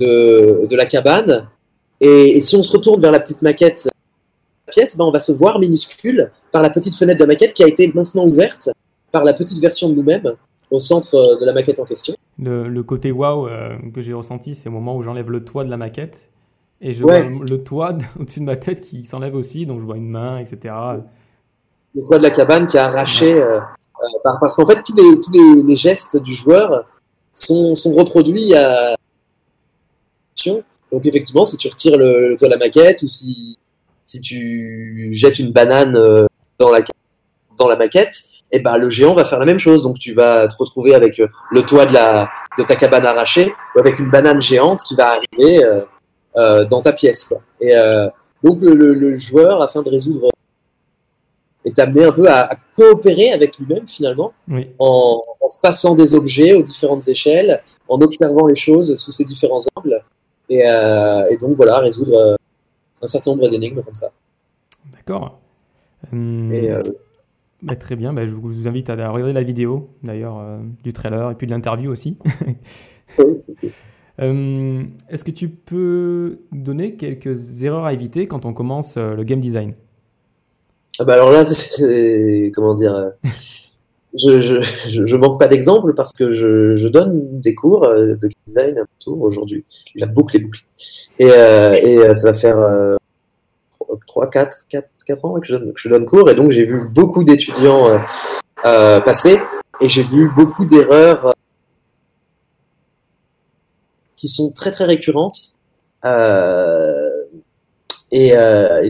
de, 0.00 0.66
de 0.66 0.76
la 0.76 0.86
cabane. 0.86 1.48
Et, 2.00 2.40
si 2.40 2.56
on 2.56 2.62
se 2.62 2.72
retourne 2.72 3.00
vers 3.00 3.12
la 3.12 3.20
petite 3.20 3.42
maquette 3.42 3.88
la 4.66 4.72
pièce, 4.72 4.96
ben 4.96 5.04
on 5.04 5.10
va 5.10 5.20
se 5.20 5.32
voir 5.32 5.58
minuscule 5.58 6.30
par 6.52 6.62
la 6.62 6.70
petite 6.70 6.96
fenêtre 6.96 7.18
de 7.18 7.24
la 7.24 7.34
maquette 7.34 7.54
qui 7.54 7.62
a 7.62 7.68
été 7.68 7.92
maintenant 7.94 8.24
ouverte 8.24 8.70
par 9.12 9.24
la 9.24 9.32
petite 9.32 9.60
version 9.60 9.88
de 9.88 9.94
nous-mêmes 9.94 10.34
au 10.70 10.80
centre 10.80 11.38
de 11.40 11.44
la 11.44 11.52
maquette 11.52 11.80
en 11.80 11.84
question. 11.84 12.14
Le, 12.38 12.68
le 12.68 12.82
côté 12.82 13.10
waouh 13.10 13.48
euh, 13.48 13.76
que 13.92 14.00
j'ai 14.00 14.12
ressenti, 14.12 14.54
c'est 14.54 14.68
au 14.68 14.72
moment 14.72 14.96
où 14.96 15.02
j'enlève 15.02 15.30
le 15.30 15.44
toit 15.44 15.64
de 15.64 15.70
la 15.70 15.76
maquette 15.76 16.30
et 16.80 16.94
je 16.94 17.02
vois 17.02 17.20
le 17.20 17.60
toit 17.60 17.96
au-dessus 18.20 18.40
de 18.40 18.44
ma 18.44 18.56
tête 18.56 18.80
qui 18.80 19.04
s'enlève 19.04 19.34
aussi, 19.34 19.66
donc 19.66 19.80
je 19.80 19.84
vois 19.84 19.96
une 19.96 20.08
main, 20.08 20.38
etc. 20.38 20.74
Le 21.94 22.02
toit 22.04 22.18
de 22.18 22.22
la 22.22 22.30
cabane 22.30 22.66
qui 22.66 22.78
a 22.78 22.86
arraché, 22.86 23.34
euh, 23.34 23.58
euh, 23.58 24.36
parce 24.40 24.56
qu'en 24.56 24.66
fait 24.66 24.82
tous 24.82 24.94
les, 24.94 25.20
tous 25.20 25.30
les, 25.32 25.62
les, 25.62 25.76
gestes 25.76 26.16
du 26.16 26.32
joueur 26.32 26.86
sont, 27.34 27.74
sont 27.74 27.92
reproduits 27.92 28.54
à, 28.54 28.94
donc 30.92 31.06
effectivement, 31.06 31.46
si 31.46 31.56
tu 31.56 31.68
retires 31.68 31.96
le, 31.96 32.36
toit 32.36 32.48
de 32.48 32.52
la 32.52 32.58
maquette 32.58 33.02
ou 33.02 33.08
si, 33.08 33.56
si 34.04 34.20
tu 34.20 35.10
jettes 35.12 35.38
une 35.38 35.52
banane 35.52 35.96
euh, 35.96 36.26
dans 36.58 36.70
la, 36.70 36.80
dans 37.58 37.68
la 37.68 37.76
maquette, 37.76 38.22
et 38.52 38.56
eh 38.56 38.58
ben, 38.58 38.78
le 38.78 38.90
géant 38.90 39.14
va 39.14 39.24
faire 39.24 39.38
la 39.38 39.44
même 39.44 39.60
chose. 39.60 39.82
Donc 39.82 39.98
tu 39.98 40.12
vas 40.12 40.48
te 40.48 40.56
retrouver 40.56 40.94
avec 40.94 41.20
euh, 41.20 41.28
le 41.52 41.62
toit 41.62 41.86
de, 41.86 41.92
la, 41.92 42.28
de 42.58 42.64
ta 42.64 42.74
cabane 42.74 43.06
arrachée 43.06 43.54
ou 43.74 43.78
avec 43.78 44.00
une 44.00 44.10
banane 44.10 44.42
géante 44.42 44.82
qui 44.82 44.96
va 44.96 45.12
arriver 45.12 45.64
euh, 46.36 46.64
dans 46.64 46.80
ta 46.80 46.92
pièce. 46.92 47.24
Quoi. 47.24 47.40
Et 47.60 47.72
donc 48.42 48.58
le, 48.60 49.18
joueur, 49.18 49.62
afin 49.62 49.82
de 49.82 49.90
résoudre, 49.90 50.30
est 51.64 51.78
amené 51.78 52.04
un 52.04 52.12
peu 52.12 52.28
à, 52.28 52.50
coopérer 52.74 53.32
avec 53.32 53.56
lui-même 53.58 53.86
finalement, 53.86 54.32
en, 54.78 55.22
en, 55.40 55.48
se 55.48 55.60
passant 55.60 55.94
des 55.94 56.14
objets 56.14 56.54
aux 56.54 56.62
différentes 56.62 57.06
échelles, 57.06 57.62
en 57.88 58.00
observant 58.00 58.46
les 58.46 58.56
choses 58.56 58.96
sous 58.96 59.12
ces 59.12 59.24
différents 59.24 59.60
angles. 59.76 60.02
Euh, 60.50 61.28
et, 61.30 61.36
donc 61.36 61.56
voilà, 61.56 61.78
résoudre 61.78 62.16
euh, 62.16 62.36
un 63.02 63.06
certain 63.06 63.32
nombre 63.32 63.48
d'énigmes 63.48 63.82
comme 63.82 63.94
ça. 63.94 64.10
D'accord. 64.92 65.40
Bah, 67.62 67.76
très 67.76 67.94
bien, 67.94 68.12
bah, 68.12 68.26
je 68.26 68.32
vous 68.32 68.66
invite 68.66 68.90
à 68.90 68.94
regarder 68.94 69.32
la 69.32 69.42
vidéo 69.42 69.90
d'ailleurs 70.02 70.42
du 70.82 70.92
trailer 70.92 71.30
et 71.30 71.34
puis 71.34 71.46
de 71.46 71.52
l'interview 71.52 71.90
aussi. 71.90 72.16
Est-ce 74.18 75.24
que 75.24 75.30
tu 75.30 75.48
peux 75.48 76.40
donner 76.52 76.96
quelques 76.96 77.62
erreurs 77.62 77.84
à 77.84 77.92
éviter 77.92 78.26
quand 78.26 78.44
on 78.44 78.52
commence 78.52 78.96
le 78.96 79.22
game 79.24 79.40
design? 79.40 79.74
Ah 80.98 81.04
bah 81.04 81.14
alors 81.14 81.32
là, 81.32 81.46
c'est 81.46 82.52
comment 82.54 82.74
dire 82.74 83.12
je, 84.14 84.60
je, 84.88 85.16
manque 85.16 85.38
pas 85.38 85.46
d'exemples 85.46 85.94
parce 85.94 86.12
que 86.12 86.32
je, 86.32 86.88
donne 86.88 87.40
des 87.40 87.54
cours 87.54 87.84
euh, 87.84 88.16
de 88.16 88.28
design 88.44 88.78
un 88.78 88.86
tour 88.98 89.20
aujourd'hui. 89.22 89.64
La 89.94 90.06
boucle 90.06 90.36
est 90.36 90.40
bouclée. 90.40 90.64
Et, 91.20 91.30
euh, 91.30 91.76
euh, 91.84 92.14
ça 92.16 92.32
va 92.32 92.34
faire 92.34 92.58
euh, 92.58 92.96
3, 94.08 94.30
4, 94.30 94.66
4, 94.68 94.88
4 95.06 95.24
ans 95.24 95.38
que 95.38 95.46
je, 95.46 95.52
donne, 95.52 95.72
que 95.72 95.80
je 95.80 95.88
donne 95.88 96.06
cours. 96.06 96.28
Et 96.28 96.34
donc, 96.34 96.50
j'ai 96.50 96.64
vu 96.64 96.88
beaucoup 96.88 97.22
d'étudiants 97.22 98.00
passer 98.64 99.38
et 99.80 99.88
j'ai 99.88 100.02
vu 100.02 100.28
beaucoup 100.34 100.64
d'erreurs 100.64 101.32
qui 104.16 104.28
sont 104.28 104.50
très, 104.50 104.72
très 104.72 104.86
récurrentes. 104.86 105.54
Et, 108.10 108.32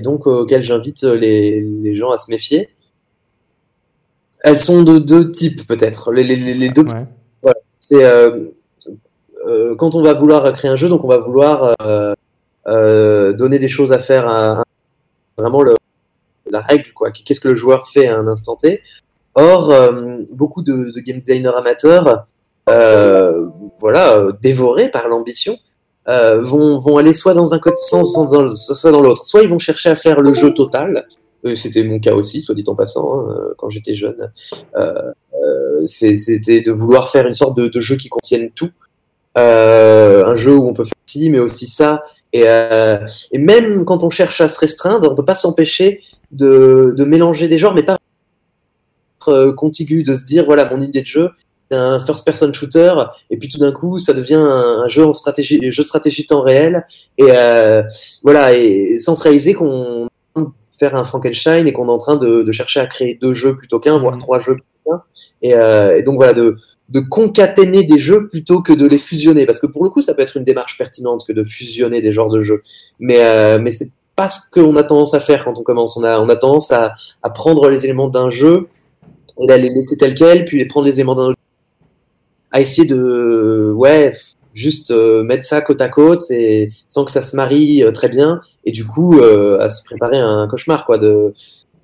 donc, 0.01 0.27
auxquelles 0.27 0.65
j'invite 0.65 1.03
les 1.03 1.95
gens 1.95 2.11
à 2.11 2.17
se 2.17 2.31
méfier. 2.31 2.71
Elles 4.43 4.59
sont 4.59 4.83
de 4.83 4.99
deux 4.99 5.31
types 5.31 5.67
peut-être. 5.67 6.13
Les, 6.13 6.25
les, 6.25 6.55
les, 6.55 6.71
deux. 6.71 6.85
Ouais. 6.85 7.07
C'est 7.81 8.05
euh, 8.05 8.47
euh, 9.47 9.75
quand 9.75 9.95
on 9.95 10.03
va 10.03 10.15
vouloir 10.15 10.51
créer 10.53 10.71
un 10.71 10.77
jeu, 10.77 10.89
donc 10.89 11.05
on 11.05 11.09
va 11.09 11.19
vouloir 11.19 11.75
euh, 12.67 13.33
donner 13.33 13.59
des 13.59 13.69
choses 13.69 13.93
à 13.93 13.99
faire 13.99 14.29
à, 14.29 14.61
à 14.61 14.65
vraiment 15.37 15.63
le, 15.63 15.75
la 16.51 16.61
règle 16.61 16.93
quoi. 16.93 17.11
Qu'est-ce 17.11 17.41
que 17.41 17.49
le 17.49 17.57
joueur 17.57 17.89
fait 17.89 18.07
à 18.07 18.17
un 18.19 18.29
instant 18.29 18.57
T. 18.57 18.83
Or, 19.35 19.73
beaucoup 20.33 20.63
de, 20.63 20.93
de, 20.93 21.01
game 21.01 21.19
designers 21.19 21.53
amateurs, 21.57 22.27
voilà, 22.67 24.27
dévorés 24.43 24.89
par 24.89 25.09
l'ambition, 25.09 25.57
vont, 26.07 26.79
vont 26.79 26.97
aller 26.97 27.15
soit 27.15 27.33
dans 27.33 27.55
un 27.55 27.61
côté 27.61 27.81
sens, 27.81 28.13
soit 28.13 28.91
dans 28.91 29.01
l'autre. 29.01 29.25
Soit 29.25 29.43
ils 29.43 29.49
vont 29.49 29.61
chercher 29.61 29.91
à 29.91 29.95
faire 29.95 30.21
le 30.21 30.35
jeu 30.35 30.53
total, 30.53 31.07
c'était 31.57 31.83
mon 31.83 31.99
cas 31.99 32.15
aussi, 32.15 32.43
soit 32.43 32.55
dit 32.55 32.65
en 32.67 32.75
passant, 32.75 33.21
hein, 33.21 33.37
quand 33.57 33.71
j'étais 33.71 33.95
jeune. 33.95 34.31
Euh, 34.77 35.13
euh, 35.43 35.87
c'était 35.87 36.61
de 36.61 36.73
vouloir 36.73 37.11
faire 37.11 37.27
une 37.27 37.33
sorte 37.33 37.57
de, 37.57 37.81
jeu 37.81 37.97
qui 37.97 38.09
contienne 38.09 38.51
tout. 38.55 38.71
Euh, 39.39 40.27
un 40.27 40.37
jeu 40.37 40.57
où 40.57 40.69
on 40.69 40.75
peut 40.75 40.85
faire 40.85 40.93
ci, 41.07 41.31
mais 41.31 41.39
aussi 41.39 41.67
ça. 41.67 42.03
Et, 42.33 42.43
euh, 42.47 42.99
même 43.33 43.85
quand 43.85 44.03
on 44.03 44.11
cherche 44.11 44.41
à 44.41 44.49
se 44.49 44.59
restreindre, 44.59 45.11
on 45.11 45.15
peut 45.15 45.25
pas 45.25 45.35
s'empêcher 45.35 46.01
de, 46.31 46.95
mélanger 47.05 47.49
des 47.49 47.59
genres, 47.59 47.75
mais 47.75 47.83
pas 47.83 47.99
être 49.21 49.51
contigu, 49.53 50.03
de 50.03 50.17
se 50.17 50.25
dire 50.25 50.45
voilà 50.47 50.69
mon 50.69 50.81
idée 50.81 51.03
de 51.03 51.07
jeu, 51.07 51.31
c'est 51.71 51.77
un 51.77 52.05
first-person 52.05 52.53
shooter, 52.53 52.95
et 53.31 53.37
puis 53.37 53.49
tout 53.49 53.59
d'un 53.59 53.73
coup 53.73 53.99
ça 53.99 54.13
devient 54.13 54.35
un, 54.35 54.89
jeu 54.89 55.05
en 55.05 55.13
stratégie, 55.13 55.61
un 55.63 55.71
jeu 55.71 55.83
de 55.83 55.89
stratégie 55.89 56.27
temps 56.27 56.43
réel, 56.43 56.87
et 57.19 57.27
euh, 57.29 57.83
voilà, 58.23 58.55
et 58.55 58.99
sans 58.99 59.15
se 59.15 59.23
réaliser 59.23 59.55
qu'on 59.55 60.09
faire 60.81 60.97
un 60.97 61.05
Frankenstein 61.05 61.69
et 61.69 61.73
qu'on 61.73 61.87
est 61.87 61.93
en 61.93 61.99
train 61.99 62.17
de, 62.17 62.43
de, 62.43 62.53
chercher 62.53 62.81
à 62.81 62.87
créer 62.87 63.17
deux 63.21 63.35
jeux 63.35 63.57
plutôt 63.57 63.79
qu'un, 63.79 63.99
voire 63.99 64.17
mmh. 64.17 64.21
trois 64.21 64.41
jeux 64.41 64.55
plutôt 64.55 64.69
qu'un. 64.87 65.03
Et, 65.43 65.55
euh, 65.55 65.99
et, 65.99 66.03
donc 66.03 66.17
voilà, 66.17 66.33
de, 66.33 66.57
de, 66.89 67.01
concaténer 67.01 67.85
des 67.85 67.99
jeux 67.99 68.29
plutôt 68.29 68.63
que 68.63 68.73
de 68.73 68.87
les 68.87 68.99
fusionner. 68.99 69.47
Parce 69.47 69.61
que 69.61 69.67
pour 69.67 69.85
le 69.85 69.91
coup, 69.91 70.03
ça 70.03 70.15
peut 70.15 70.23
être 70.23 70.37
une 70.37 70.45
démarche 70.45 70.77
pertinente 70.79 71.25
que 71.29 71.33
de 71.33 71.45
fusionner 71.45 72.01
des 72.01 72.13
genres 72.13 72.31
de 72.31 72.41
jeux. 72.41 72.63
Mais, 72.99 73.19
euh, 73.21 73.59
mais 73.61 73.73
c'est 73.73 73.91
pas 74.17 74.29
ce 74.29 74.41
qu'on 74.51 74.75
a 74.77 74.83
tendance 74.83 75.15
à 75.15 75.21
faire 75.21 75.45
quand 75.45 75.57
on 75.59 75.63
commence. 75.63 75.97
On 75.97 76.03
a, 76.03 76.19
on 76.19 76.29
a 76.29 76.37
tendance 76.37 76.73
à, 76.73 76.95
à 77.23 77.31
prendre 77.31 77.69
les 77.69 77.85
éléments 77.85 78.09
d'un 78.09 78.31
jeu 78.31 78.69
et 79.39 79.47
là, 79.47 79.57
les 79.57 79.71
laisser 79.71 79.97
tels 79.97 80.15
quels, 80.15 80.45
puis 80.45 80.59
les 80.59 80.67
prendre 80.67 80.87
les 80.87 80.95
éléments 80.95 81.15
d'un 81.15 81.25
autre. 81.25 81.37
À 82.53 82.61
essayer 82.61 82.87
de, 82.87 83.73
ouais, 83.77 84.13
juste 84.55 84.91
euh, 84.91 85.23
mettre 85.23 85.45
ça 85.45 85.61
côte 85.61 85.81
à 85.81 85.89
côte 85.89 86.31
et 86.31 86.71
sans 86.89 87.05
que 87.05 87.13
ça 87.13 87.23
se 87.23 87.37
marie 87.37 87.83
euh, 87.85 87.93
très 87.93 88.09
bien 88.09 88.41
et 88.65 88.73
du 88.73 88.87
coup 88.87 89.19
euh, 89.19 89.59
à 89.61 89.71
se 89.71 89.83
préparer 89.85 90.19
un 90.19 90.47
cauchemar 90.49 90.87
quoi 90.87 90.99
de 90.99 91.33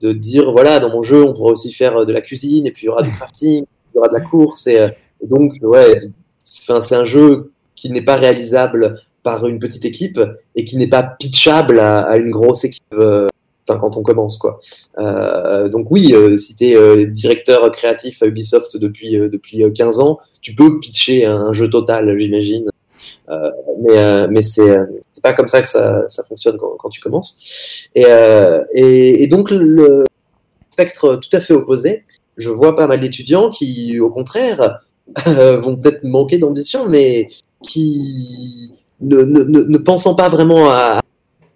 de 0.00 0.12
dire 0.12 0.52
voilà 0.52 0.78
dans 0.78 0.90
mon 0.90 1.02
jeu 1.02 1.24
on 1.24 1.32
pourra 1.32 1.52
aussi 1.52 1.72
faire 1.72 2.04
de 2.04 2.12
la 2.12 2.20
cuisine 2.20 2.66
et 2.66 2.70
puis 2.70 2.84
il 2.84 2.86
y 2.86 2.88
aura 2.88 3.02
du 3.02 3.10
crafting 3.10 3.64
il 3.64 3.96
y 3.96 3.98
aura 3.98 4.08
de 4.08 4.14
la 4.14 4.20
course 4.20 4.66
et, 4.66 4.86
et 5.22 5.26
donc 5.26 5.54
ouais 5.62 5.98
enfin 6.62 6.80
c'est 6.80 6.96
un 6.96 7.04
jeu 7.04 7.52
qui 7.74 7.90
n'est 7.90 8.04
pas 8.04 8.16
réalisable 8.16 9.00
par 9.22 9.46
une 9.46 9.58
petite 9.58 9.84
équipe 9.84 10.20
et 10.54 10.64
qui 10.64 10.76
n'est 10.76 10.88
pas 10.88 11.02
pitchable 11.02 11.80
à, 11.80 12.02
à 12.02 12.16
une 12.16 12.30
grosse 12.30 12.64
équipe 12.64 12.84
euh, 12.92 13.26
quand 13.74 13.96
on 13.96 14.02
commence 14.02 14.38
quoi. 14.38 14.60
Euh, 14.98 15.68
donc 15.68 15.90
oui, 15.90 16.12
euh, 16.12 16.36
si 16.36 16.54
tu 16.54 16.66
es 16.66 16.76
euh, 16.76 17.06
directeur 17.06 17.70
créatif 17.72 18.22
à 18.22 18.26
Ubisoft 18.26 18.76
depuis 18.76 19.18
euh, 19.18 19.28
depuis 19.28 19.64
15 19.72 19.98
ans, 20.00 20.18
tu 20.40 20.54
peux 20.54 20.78
pitcher 20.78 21.24
un, 21.24 21.52
jeu 21.52 21.68
total, 21.68 22.16
j'imagine. 22.18 22.70
Mais 23.28 24.28
mais 24.28 24.42
c'est 24.42 24.78
c'est 25.12 25.22
pas 25.22 25.32
comme 25.32 25.48
ça 25.48 25.62
que 25.62 25.68
ça, 25.68 26.06
fonctionne 26.28 26.58
quand, 26.58 26.88
tu 26.88 27.00
commences. 27.00 27.88
Et, 27.94 28.04
et, 28.74 29.26
donc 29.26 29.50
le 29.50 30.04
spectre 30.70 31.16
tout 31.16 31.34
à 31.36 31.40
fait 31.40 31.54
opposé. 31.54 32.04
Je 32.36 32.50
vois 32.50 32.76
pas 32.76 32.86
mal 32.86 33.00
d'étudiants 33.00 33.50
qui, 33.50 33.98
au 33.98 34.10
contraire, 34.10 34.80
vont 35.26 35.76
peut-être 35.76 36.04
manquer 36.04 36.38
d'ambition, 36.38 36.86
mais 36.86 37.28
qui 37.62 38.72
ne, 39.00 39.78
pensant 39.78 40.14
pas 40.14 40.28
vraiment 40.28 40.70
à 40.70 41.00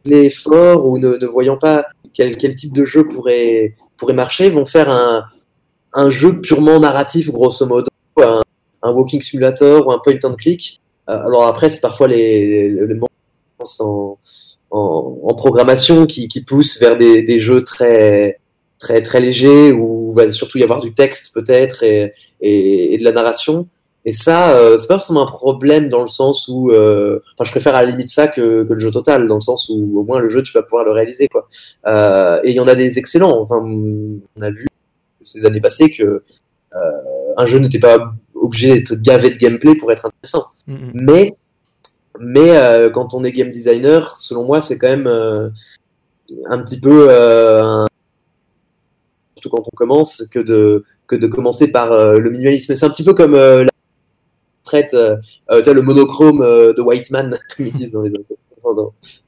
l'effort 0.05 0.87
ou 0.87 0.99
ne, 0.99 1.27
voyant 1.27 1.57
pas 1.57 1.87
quel, 2.15 2.37
type 2.37 2.73
de 2.73 2.85
jeu 2.85 3.07
pourrait, 3.09 3.75
marcher, 4.15 4.51
vont 4.51 4.67
faire 4.67 4.89
un, 4.89 6.11
jeu 6.11 6.41
purement 6.41 6.81
narratif, 6.81 7.31
grosso 7.31 7.67
modo, 7.67 7.89
un, 8.17 8.41
walking 8.83 9.21
simulator 9.21 9.87
ou 9.87 9.93
un 9.93 9.99
point 9.99 10.19
and 10.25 10.35
click. 10.35 10.81
Euh, 11.11 11.27
alors 11.27 11.47
après, 11.47 11.71
c'est 11.71 11.81
parfois 11.81 12.09
les, 12.09 12.69
les, 12.69 13.01
en, 14.71 15.35
programmation 15.37 16.07
qui, 16.07 16.45
poussent 16.47 16.79
vers 16.81 16.97
des, 16.97 17.41
jeux 17.41 17.65
très, 17.65 18.41
très, 18.79 19.03
très 19.03 19.21
légers 19.21 19.73
où 19.73 20.13
il 20.13 20.17
va 20.17 20.33
surtout 20.33 20.59
y 20.59 20.63
avoir 20.63 20.81
du 20.81 20.93
texte 20.93 21.33
peut-être 21.35 21.83
et, 21.83 22.99
de 22.99 23.05
la 23.05 23.13
narration. 23.13 23.67
Et 24.07 24.13
ça, 24.13 24.57
euh, 24.57 24.79
c'est 24.79 24.89
pas 24.89 24.97
forcément 24.97 25.23
un 25.23 25.31
problème 25.31 25.91
dans 25.91 26.01
le 26.01 26.09
sens 26.09 26.49
où, 26.49 26.71
euh, 26.71 27.21
enfin, 27.35 27.45
je 27.45 27.51
préfère 27.51 27.75
à 27.75 27.83
la 27.83 27.91
limite 27.91 28.09
ça 28.09 28.29
que, 28.29 28.67
le 28.69 28.79
jeu 28.79 28.91
total, 28.91 29.27
dans 29.27 29.35
le 29.35 29.43
sens 29.43 29.69
où 29.69 29.99
au 30.01 30.05
moins 30.05 30.21
le 30.21 30.31
jeu 30.31 30.43
tu 30.43 30.53
vas 30.53 30.63
pouvoir 30.63 30.85
le 30.85 30.91
réaliser 30.91 31.29
quoi. 31.29 31.47
Euh, 31.87 32.41
et 32.43 32.51
il 32.51 32.57
y 32.57 32.61
en 32.61 32.67
a 32.67 32.75
des 32.75 32.99
excellents. 32.99 33.39
Enfin, 33.41 33.57
on 33.59 34.43
a 34.43 34.51
vu 34.51 34.67
ces 35.21 35.45
années 35.45 35.61
passées 35.61 35.91
que 35.91 36.23
un 37.37 37.47
jeu 37.47 37.59
n'était 37.59 37.79
pas 37.79 38.15
obligé 38.41 38.75
d'être 38.75 38.95
gavé 38.95 39.31
de 39.31 39.39
gameplay 39.39 39.75
pour 39.75 39.93
être 39.93 40.07
intéressant. 40.07 40.47
Mm 40.67 40.75
-hmm. 40.75 40.91
Mais 40.95 41.37
mais 42.19 42.51
euh, 42.57 42.91
quand 42.91 43.15
on 43.15 43.25
est 43.25 43.33
game 43.33 43.51
designer, 43.51 44.21
selon 44.21 44.45
moi, 44.45 44.61
c'est 44.63 44.79
quand 44.79 44.89
même 44.97 45.07
euh, 45.07 45.49
un 46.55 46.59
petit 46.65 46.81
peu 46.81 47.09
un... 47.11 47.87
surtout 49.35 49.51
quand 49.55 49.65
on 49.73 49.77
commence 49.77 50.27
que 50.33 50.41
de 50.41 50.85
que 51.07 51.17
de 51.17 51.27
commencer 51.27 51.67
par 51.79 51.89
le 52.25 52.31
minimalisme. 52.31 52.77
C'est 52.77 52.87
un 52.87 52.91
petit 52.91 53.05
peu 53.05 53.15
comme 53.15 53.35
la 53.37 53.71
traite 54.71 54.95
euh, 54.95 55.17
euh 55.51 55.75
le 55.75 55.83
monochrome 55.83 56.43
euh, 56.43 56.73
de 56.73 56.83
Whiteman, 56.83 57.39
comme 57.57 57.67
ils 57.67 57.73
disent 57.73 57.93
dans 57.93 58.03
les, 58.03 58.13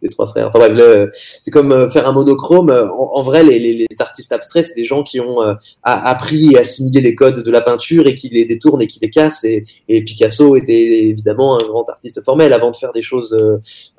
les 0.00 0.08
trois 0.08 0.26
frères. 0.26 0.48
Enfin 0.48 0.68
bref, 0.68 1.10
c'est 1.12 1.50
comme 1.50 1.72
euh, 1.72 1.90
faire 1.90 2.08
un 2.08 2.12
monochrome. 2.12 2.70
En, 2.70 3.22
vrai, 3.22 3.42
les, 3.42 3.86
artistes 3.98 4.32
abstraits, 4.32 4.66
c'est 4.66 4.74
des 4.74 4.84
gens 4.84 5.02
qui 5.02 5.20
ont 5.20 5.40
appris 5.82 6.52
et 6.52 6.58
assimilé 6.58 7.00
les 7.00 7.14
codes 7.14 7.42
de 7.42 7.50
la 7.50 7.60
peinture 7.60 8.06
et 8.06 8.14
qui 8.14 8.28
les 8.28 8.44
détournent 8.44 8.82
et 8.82 8.86
qui 8.86 8.98
les 9.00 9.10
cassent. 9.10 9.44
Et, 9.44 9.64
Picasso 9.88 10.56
était 10.56 11.04
évidemment 11.04 11.58
un 11.58 11.62
grand 11.62 11.88
artiste 11.88 12.24
formel 12.24 12.52
avant 12.52 12.70
de 12.70 12.76
faire 12.76 12.92
des 12.92 13.02
choses 13.02 13.36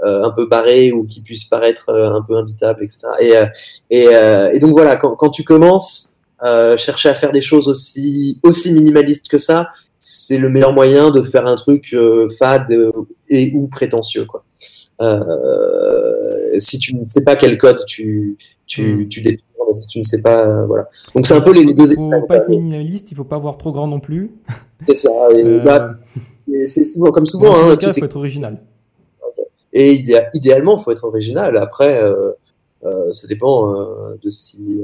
un 0.01 0.31
peu 0.31 0.47
barrées 0.47 0.91
ou 0.91 1.05
qui 1.05 1.21
puissent 1.21 1.45
paraître 1.45 1.89
un 1.89 2.21
peu 2.21 2.35
imbitables, 2.37 2.83
etc. 2.83 3.43
Et, 3.89 4.59
donc 4.59 4.71
voilà, 4.71 4.95
quand, 4.97 5.29
tu 5.29 5.43
commences, 5.43 6.13
euh, 6.43 6.77
chercher 6.77 7.07
à 7.07 7.15
faire 7.15 7.31
des 7.31 7.41
choses 7.41 7.69
aussi 7.69 8.73
minimalistes 8.73 9.29
que 9.29 9.37
ça, 9.37 9.69
c'est 9.97 10.37
le 10.37 10.49
meilleur 10.49 10.73
moyen 10.73 11.09
de 11.09 11.21
faire 11.21 11.45
un 11.45 11.55
truc 11.55 11.93
euh, 11.93 12.27
fade 12.37 12.75
et 13.29 13.53
ou 13.55 13.67
prétentieux 13.67 14.25
quoi. 14.25 14.43
Euh, 15.01 16.59
si 16.59 16.79
tu 16.79 16.95
ne 16.95 17.03
sais 17.03 17.23
pas 17.23 17.35
quel 17.35 17.57
code 17.57 17.83
tu 17.85 18.37
tu, 18.65 19.05
mm. 19.05 19.07
tu 19.09 19.21
détournes, 19.21 19.73
si 19.73 19.87
tu 19.87 19.97
ne 19.99 20.03
sais 20.03 20.21
pas 20.21 20.47
euh, 20.47 20.65
voilà. 20.65 20.87
Donc 21.15 21.25
c'est 21.25 21.33
un 21.33 21.41
peu 21.41 21.53
les 21.53 21.73
deux 21.73 21.91
extrêmes. 21.91 22.13
Il 22.13 22.21
faut 22.21 22.27
pas 22.27 22.37
être 22.37 22.49
minimaliste, 22.49 23.11
il 23.11 23.15
faut 23.15 23.23
pas 23.23 23.35
avoir 23.35 23.57
trop 23.57 23.71
grand 23.71 23.87
non 23.87 23.99
plus. 23.99 24.31
C'est 24.87 24.97
ça. 24.97 25.09
Euh... 25.31 25.59
Bah, 25.59 25.95
c'est 26.65 26.83
souvent 26.83 27.11
comme 27.11 27.25
souvent. 27.25 27.53
Dans 27.53 27.69
hein, 27.69 27.77
cas, 27.77 27.91
il 27.95 27.99
faut 27.99 28.05
être 28.05 28.17
original. 28.17 28.61
Et 29.71 29.93
idé 29.93 30.21
idéalement, 30.33 30.77
il 30.77 30.83
faut 30.83 30.91
être 30.91 31.05
original. 31.05 31.55
Après, 31.57 32.01
ça 32.83 33.27
dépend 33.27 33.73
de 34.21 34.29
si 34.29 34.83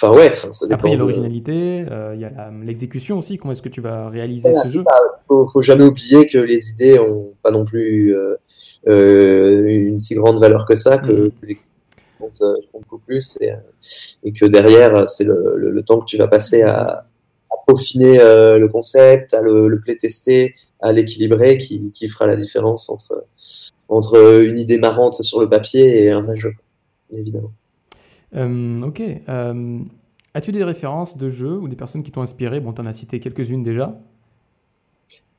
Enfin, 0.00 0.16
ouais, 0.16 0.32
ça 0.34 0.48
Après, 0.70 0.90
il 0.90 0.92
y 0.92 0.94
a 0.94 0.98
l'originalité, 0.98 1.82
de... 1.82 1.90
euh, 1.90 2.14
il 2.14 2.20
y 2.20 2.24
a 2.24 2.52
l'exécution 2.62 3.18
aussi. 3.18 3.36
Comment 3.36 3.52
est-ce 3.52 3.62
que 3.62 3.68
tu 3.68 3.80
vas 3.80 4.08
réaliser 4.08 4.48
voilà, 4.48 4.64
ce 4.64 4.72
jeu? 4.72 4.80
Il 4.80 5.26
faut, 5.26 5.48
faut, 5.48 5.62
jamais 5.62 5.84
oublier 5.84 6.28
que 6.28 6.38
les 6.38 6.70
idées 6.70 7.00
ont 7.00 7.34
pas 7.42 7.50
non 7.50 7.64
plus 7.64 8.14
euh, 8.14 8.36
une 8.86 10.00
si 10.00 10.14
grande 10.14 10.38
valeur 10.38 10.66
que 10.66 10.76
ça. 10.76 10.98
Que, 10.98 11.28
mmh. 11.28 11.54
compte, 12.18 12.42
beaucoup 12.72 12.98
plus 12.98 13.38
et, 13.40 13.52
et 14.24 14.32
que 14.32 14.44
derrière, 14.46 15.08
c'est 15.08 15.24
le, 15.24 15.56
le, 15.56 15.82
temps 15.82 16.00
que 16.00 16.06
tu 16.06 16.16
vas 16.16 16.28
passer 16.28 16.62
à, 16.62 17.06
à 17.50 17.56
peaufiner 17.66 18.18
le 18.18 18.66
concept, 18.66 19.34
à 19.34 19.40
le, 19.40 19.68
le 19.68 19.80
playtester, 19.80 20.54
à 20.80 20.92
l'équilibrer 20.92 21.58
qui, 21.58 21.90
qui, 21.92 22.08
fera 22.08 22.26
la 22.26 22.36
différence 22.36 22.88
entre, 22.88 23.24
entre 23.88 24.42
une 24.44 24.58
idée 24.58 24.78
marrante 24.78 25.22
sur 25.22 25.40
le 25.40 25.48
papier 25.48 26.04
et 26.04 26.10
un 26.10 26.22
vrai 26.22 26.36
jeu, 26.36 26.52
évidemment. 27.12 27.52
ok. 28.34 29.02
As-tu 30.38 30.52
des 30.52 30.62
références 30.62 31.16
de 31.16 31.28
jeux 31.28 31.56
ou 31.56 31.68
des 31.68 31.74
personnes 31.74 32.02
qui 32.02 32.12
t'ont 32.12 32.22
inspiré? 32.22 32.60
Bon, 32.60 32.72
tu 32.72 32.80
en 32.80 32.86
as 32.86 32.92
cité 32.92 33.18
quelques-unes 33.18 33.62
déjà. 33.62 33.98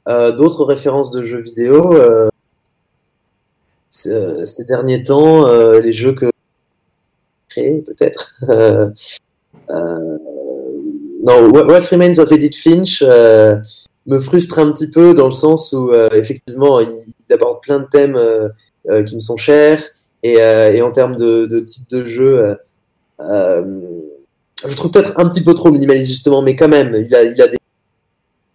Euh, 0.09 0.31
d'autres 0.31 0.65
références 0.65 1.11
de 1.11 1.23
jeux 1.25 1.41
vidéo. 1.41 1.93
Euh, 4.07 4.41
euh, 4.41 4.45
ces 4.45 4.65
derniers 4.65 5.03
temps, 5.03 5.47
les 5.79 5.93
jeux 5.93 6.13
que 6.13 6.29
créé 7.49 7.81
peut-être. 7.81 8.33
non, 9.69 11.49
What 11.51 11.81
Remains 11.91 12.19
of 12.19 12.31
Edith 12.31 12.55
Finch 12.55 13.01
me 13.01 14.19
frustre 14.19 14.59
un 14.59 14.71
petit 14.71 14.89
peu 14.89 15.13
dans 15.13 15.27
le 15.27 15.33
sens 15.33 15.73
où 15.73 15.93
effectivement 16.13 16.79
il, 16.79 17.03
aborde 17.31 17.61
plein 17.61 17.79
de 17.79 17.85
thèmes 17.85 18.17
qui 19.05 19.15
me 19.15 19.19
sont 19.19 19.37
chers 19.37 19.83
et, 20.23 20.81
en 20.81 20.91
termes 20.91 21.15
de, 21.15 21.59
type 21.59 21.89
de 21.89 22.05
jeu 22.05 22.57
je 24.67 24.75
trouve 24.75 24.91
peut-être 24.91 25.13
un 25.17 25.29
petit 25.29 25.41
peu 25.41 25.53
trop 25.53 25.71
minimaliste 25.71 26.07
justement, 26.11 26.41
mais 26.41 26.55
quand 26.55 26.67
même, 26.67 26.93
il 26.95 27.15
a, 27.15 27.23
il 27.23 27.41
a 27.41 27.47
des 27.47 27.57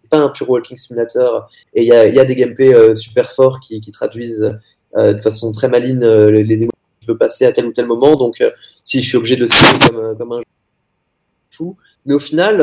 pas 0.09 0.17
un 0.17 0.29
pure 0.29 0.49
walking 0.49 0.77
simulator 0.77 1.49
et 1.73 1.81
il 1.81 1.87
y 1.87 1.91
a, 1.91 2.25
des 2.25 2.35
gameplays 2.35 2.73
euh, 2.73 2.95
super 2.95 3.31
forts 3.31 3.59
qui, 3.59 3.81
traduisent 3.91 4.43
euh, 4.43 4.53
de 4.95 5.21
façon 5.21 5.51
très 5.51 5.67
maligne 5.69 6.03
euh, 6.03 6.31
les, 6.31 6.55
émotions 6.55 6.71
qui 6.99 7.05
peut 7.05 7.17
passer 7.17 7.45
à 7.45 7.51
tel 7.51 7.65
ou 7.65 7.71
tel 7.71 7.85
moment. 7.85 8.15
Donc, 8.15 8.43
si 8.83 9.01
je 9.01 9.07
suis 9.07 9.17
obligé 9.17 9.35
de 9.35 9.41
le 9.41 9.47
citer 9.47 9.89
comme, 9.89 10.17
comme 10.17 10.31
un 10.33 10.41
fou, 11.51 11.77
mais 12.05 12.13
au 12.13 12.19
final, 12.19 12.57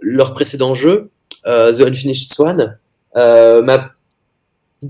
leur 0.00 0.34
précédent 0.34 0.74
jeu, 0.74 1.10
The 1.44 1.80
Unfinished 1.80 2.32
Swan, 2.32 2.78
m'a 3.14 3.94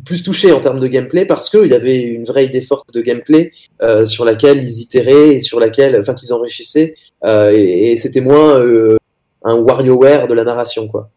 plus 0.05 0.22
touché 0.22 0.52
en 0.52 0.61
termes 0.61 0.80
de 0.80 0.86
gameplay 0.86 1.24
parce 1.24 1.50
qu'il 1.50 1.72
avait 1.72 2.02
une 2.02 2.24
vraie 2.24 2.46
idée 2.46 2.61
forte 2.61 2.92
de 2.92 3.00
gameplay 3.00 3.52
euh, 3.82 4.07
sur 4.07 4.24
laquelle 4.24 4.62
ils 4.62 4.80
itéraient 4.80 5.36
et 5.36 5.40
sur 5.40 5.61
laquelle, 5.61 5.96
enfin, 5.98 6.14
qu'ils 6.14 6.32
enrichissaient. 6.32 6.94
Euh, 7.24 7.50
et, 7.52 7.96
c'était 7.98 8.20
moins 8.20 8.59
euh, 8.59 8.96
un 9.44 9.57
WarioWare 9.57 10.26
de 10.26 10.34
la 10.34 10.44
narration, 10.44 10.88
quoi. 10.88 11.11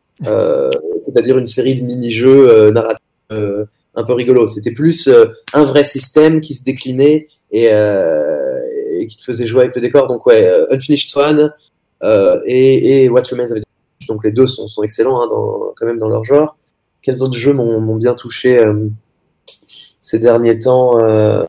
C'est-à-dire 0.98 1.38
une 1.38 1.46
série 1.46 1.76
de 1.76 1.84
mini-jeux 1.84 2.72
narratifs 2.72 3.02
un 3.98 4.04
peu 4.06 4.14
rigolos. 4.14 4.48
C'était 4.48 4.72
plus 4.72 5.10
un 5.54 5.64
vrai 5.64 5.84
système 5.84 6.40
qui 6.40 6.54
se 6.54 6.64
déclinait 6.64 7.28
et, 7.52 7.66
et, 7.66 9.08
qui 9.08 9.18
te 9.18 9.24
faisait 9.24 9.48
jouer 9.48 9.64
avec 9.64 9.76
le 9.76 9.82
décor. 9.82 10.08
Donc, 10.08 10.26
ouais, 10.26 10.50
Unfinished 10.72 11.10
Swan 11.10 11.54
et, 12.46 13.04
et 13.04 13.10
What 13.10 13.24
Remains 13.30 13.52
of 13.52 13.60
Donc, 14.08 14.24
les 14.24 14.32
deux 14.32 14.48
sont, 14.48 14.70
sont 14.70 14.84
excellents 14.84 15.22
hein, 15.22 15.28
dans, 15.28 15.74
quand 15.76 15.86
même 15.86 15.98
dans 15.98 16.08
leur 16.08 16.24
genre 16.24 16.56
quels 17.08 17.24
autres 17.24 17.38
jeux 17.38 17.54
m'ont 17.54 17.96
bien 17.96 18.16
touché 18.16 18.60
euh, 18.60 18.90
ces 20.02 20.20
derniers 20.20 20.60
temps 20.60 21.00
euh, 21.00 21.46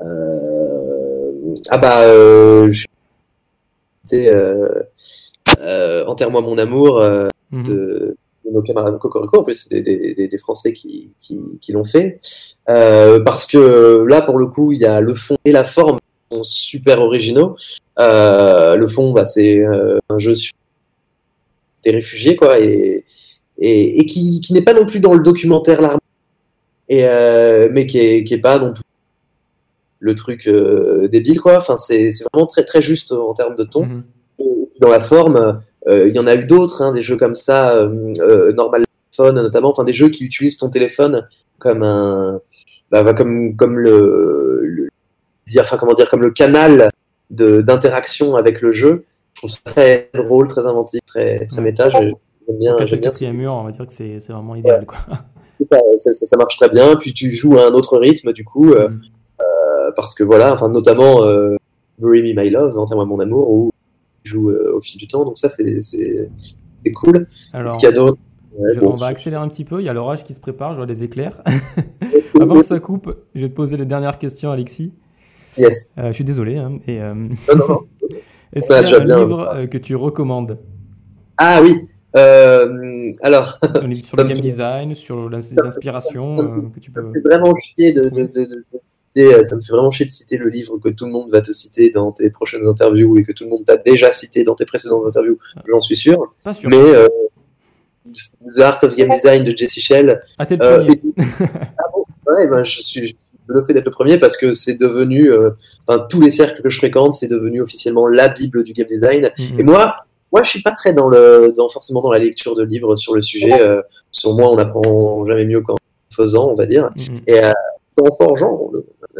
euh, 0.00 1.54
Ah 1.68 1.76
bah, 1.76 2.72
c'était 4.04 4.32
Enterre-moi 6.06 6.40
mon 6.40 6.56
amour 6.56 7.04
mhm. 7.50 7.62
de, 7.62 8.16
nos 8.52 8.62
camarades 8.62 8.98
Cocorico. 8.98 9.40
En 9.40 9.42
plus, 9.42 9.66
c'est 9.68 9.80
des, 9.80 10.38
Français 10.38 10.72
qui, 10.72 11.12
l'ont 11.70 11.84
fait. 11.84 12.20
parce 12.66 13.46
que 13.46 14.04
là, 14.08 14.22
pour 14.22 14.38
le 14.38 14.46
coup, 14.46 14.72
il 14.72 14.80
y 14.80 14.86
a 14.86 15.00
le 15.00 15.14
fond 15.14 15.36
et 15.44 15.52
la 15.52 15.64
forme 15.64 15.98
qui 15.98 16.36
sont 16.36 16.44
super 16.44 17.00
originaux. 17.00 17.56
le 17.98 18.86
fond, 18.86 19.12
bah, 19.12 19.26
c'est 19.26 19.64
un 19.64 20.18
jeu 20.18 20.34
sur 20.34 20.52
des 21.82 21.90
réfugiés, 21.90 22.36
quoi, 22.36 22.60
et, 22.60 23.04
et, 23.58 24.06
qui, 24.06 24.40
qui 24.40 24.52
n'est 24.52 24.62
pas 24.62 24.74
non 24.74 24.86
plus 24.86 25.00
dans 25.00 25.14
le 25.14 25.22
documentaire 25.22 25.80
l'armée, 25.80 26.00
et 26.88 27.06
euh, 27.06 27.68
mais 27.72 27.86
qui 27.86 27.98
est, 27.98 28.24
qui 28.24 28.34
est 28.34 28.40
pas 28.40 28.58
non 28.58 28.72
plus 28.72 28.82
le 30.00 30.14
truc 30.14 30.48
euh, 30.48 31.08
débile 31.08 31.40
quoi. 31.40 31.56
Enfin, 31.56 31.78
c'est 31.78 32.10
vraiment 32.32 32.46
très 32.46 32.64
très 32.64 32.82
juste 32.82 33.12
en 33.12 33.32
termes 33.34 33.54
de 33.54 33.64
ton. 33.64 33.86
Mhm. 33.86 34.02
dans 34.80 34.88
la 34.88 35.00
forme, 35.00 35.36
euh, 35.36 35.52
il 35.88 36.14
y 36.14 36.18
en 36.18 36.26
a 36.26 36.34
eu 36.34 36.44
d'autres, 36.44 36.82
hein, 36.82 36.92
des 36.92 37.02
jeux 37.02 37.16
comme 37.16 37.34
ça, 37.34 37.88
normal 38.54 38.84
téléphone 39.10 39.42
notamment, 39.42 39.70
enfin 39.70 39.84
des 39.84 39.92
jeux 39.92 40.08
qui 40.08 40.24
utilisent 40.24 40.56
ton 40.56 40.70
téléphone 40.70 41.28
comme 41.58 41.82
un, 41.82 42.40
bah, 42.90 43.14
comme 43.14 43.56
comme 43.56 43.78
le, 43.78 44.88
dire, 45.46 45.62
enfin 45.62 45.76
comment 45.76 45.94
dire, 45.94 46.10
comme 46.10 46.22
le 46.22 46.30
canal 46.30 46.88
d'interaction 47.30 48.36
avec 48.36 48.60
le 48.60 48.72
jeu. 48.72 49.04
Je 49.34 49.40
trouve 49.40 49.50
ça 49.50 49.58
très 49.64 50.10
drôle, 50.14 50.46
très 50.46 50.66
inventif, 50.66 51.00
très 51.06 51.46
très 51.46 51.60
méta 51.60 51.88
bien. 51.88 52.76
le 52.78 52.96
quatrième 52.98 53.36
mur, 53.36 53.54
on 53.54 53.64
va 53.64 53.70
dire 53.70 53.86
que 53.86 53.92
c'est 53.92 54.18
vraiment 54.28 54.54
idéal. 54.54 54.86
Quoi. 54.86 54.98
Ça, 55.60 55.78
ça, 55.98 56.12
ça, 56.12 56.36
marche 56.36 56.56
très 56.56 56.68
bien. 56.68 56.96
Puis 56.96 57.14
tu 57.14 57.32
joues 57.32 57.58
à 57.58 57.66
un 57.66 57.72
autre 57.72 57.98
rythme, 57.98 58.32
du 58.32 58.44
coup, 58.44 58.72
euh, 58.72 58.88
mm. 58.88 59.00
euh, 59.40 59.90
parce 59.94 60.14
que 60.14 60.24
voilà, 60.24 60.52
enfin, 60.52 60.68
notamment 60.68 61.24
euh, 61.24 61.56
Bury 61.98 62.22
Me 62.22 62.40
My 62.40 62.50
Love, 62.50 62.76
Enterre-moi 62.78 63.04
mon 63.04 63.20
amour, 63.20 63.50
où 63.50 63.70
tu 64.24 64.32
joues 64.32 64.50
au 64.50 64.80
fil 64.80 64.98
du 64.98 65.06
temps. 65.06 65.24
Donc 65.24 65.38
ça, 65.38 65.50
c'est 65.50 66.92
cool. 66.94 67.26
Alors, 67.52 67.76
qu'il 67.76 67.88
y 67.88 67.92
a 67.92 67.94
d'autres? 67.94 68.18
On 68.82 68.90
va 68.90 69.06
accélérer 69.06 69.42
un 69.42 69.48
petit 69.48 69.64
peu. 69.64 69.80
Il 69.80 69.84
y 69.84 69.88
a 69.88 69.92
l'orage 69.92 70.24
qui 70.24 70.34
se 70.34 70.40
prépare. 70.40 70.72
Je 70.72 70.76
vois 70.78 70.86
les 70.86 71.02
éclairs. 71.02 71.42
Avant 72.40 72.56
que 72.56 72.62
ça 72.62 72.80
coupe, 72.80 73.14
je 73.34 73.42
vais 73.42 73.48
te 73.48 73.54
poser 73.54 73.76
les 73.76 73.86
dernières 73.86 74.18
questions, 74.18 74.50
Alexis. 74.50 74.92
Yes. 75.56 75.94
je 75.96 76.12
suis 76.12 76.24
désolé. 76.24 76.56
Hein, 76.56 76.78
et, 76.86 76.98
non, 76.98 77.14
non, 77.56 77.68
non. 77.68 77.80
Est-ce 78.52 78.66
qu'il 78.66 78.88
y 78.88 78.94
a 78.94 79.00
un 79.00 79.04
livre 79.04 79.66
que 79.70 79.78
tu 79.78 79.96
recommandes? 79.96 80.58
Ah 81.38 81.60
oui. 81.62 81.88
Euh, 82.16 83.10
alors, 83.22 83.58
sur 84.04 84.16
le 84.16 84.24
game 84.24 84.38
design, 84.38 84.94
sur 84.94 85.30
les 85.30 85.58
inspirations 85.58 86.42
euh, 86.42 86.68
que 86.74 86.80
tu 86.80 86.90
peux. 86.90 87.10
Fait 87.12 87.20
vraiment 87.20 87.54
chier 87.56 87.92
de, 87.92 88.08
de, 88.10 88.24
de, 88.24 88.46
citer, 89.14 89.34
euh, 89.34 89.44
ça 89.44 89.56
me 89.56 89.60
fait 89.60 89.72
vraiment 89.72 89.90
chier 89.90 90.06
de 90.06 90.10
citer 90.10 90.36
le 90.36 90.48
livre 90.48 90.78
que 90.78 90.88
tout 90.88 91.06
le 91.06 91.12
monde 91.12 91.30
va 91.30 91.40
te 91.40 91.52
citer 91.52 91.90
dans 91.90 92.12
tes 92.12 92.30
prochaines 92.30 92.66
interviews 92.66 93.18
et 93.18 93.24
que 93.24 93.32
tout 93.32 93.44
le 93.44 93.50
monde 93.50 93.64
t'a 93.64 93.76
déjà 93.76 94.12
cité 94.12 94.44
dans 94.44 94.54
tes 94.54 94.64
précédentes 94.64 95.04
interviews. 95.06 95.38
Ah. 95.56 95.62
J'en 95.68 95.80
suis 95.80 95.96
sûr. 95.96 96.34
Pas 96.44 96.54
sûr. 96.54 96.68
Mais 96.70 96.76
euh, 96.76 97.08
The 98.56 98.60
Art 98.60 98.78
of 98.82 98.96
Game 98.96 99.08
Design 99.10 99.44
de 99.44 99.56
Jesse 99.56 99.78
Shell. 99.78 100.20
Ah, 100.38 100.46
t'es 100.46 100.56
le 100.56 100.60
premier. 100.60 101.00
ah 101.18 101.82
bon? 101.92 102.04
Ouais, 102.26 102.46
ben, 102.46 102.62
je 102.62 102.80
suis 102.80 103.16
le 103.48 103.62
fait 103.64 103.74
d'être 103.74 103.84
le 103.84 103.90
premier 103.90 104.18
parce 104.18 104.36
que 104.36 104.54
c'est 104.54 104.76
devenu, 104.76 105.30
enfin, 105.86 106.06
tous 106.08 106.20
les 106.20 106.30
cercles 106.30 106.62
que 106.62 106.70
je 106.70 106.78
fréquente, 106.78 107.12
c'est 107.12 107.28
devenu 107.28 107.60
officiellement 107.60 108.06
la 108.08 108.28
Bible 108.28 108.64
du 108.64 108.72
game 108.72 108.86
design. 108.86 109.30
Mm-hmm. 109.36 109.60
Et 109.60 109.62
moi, 109.62 109.96
moi, 110.32 110.42
je 110.42 110.48
suis 110.48 110.62
pas 110.62 110.72
très 110.72 110.94
dans 110.94 111.08
le, 111.08 111.52
dans, 111.54 111.68
forcément 111.68 112.00
dans 112.00 112.10
la 112.10 112.18
lecture 112.18 112.54
de 112.54 112.62
livres 112.62 112.96
sur 112.96 113.14
le 113.14 113.20
sujet. 113.20 113.60
Euh, 113.60 113.82
sur 114.10 114.34
moi, 114.34 114.50
on 114.50 114.56
apprend 114.58 115.26
jamais 115.26 115.44
mieux 115.44 115.60
qu'en 115.60 115.76
faisant, 116.10 116.48
on 116.48 116.54
va 116.54 116.66
dire, 116.66 116.90
mm-hmm. 116.96 117.20
et 117.26 117.44
euh, 117.44 117.52
en 118.00 118.12
forgeant. 118.16 118.70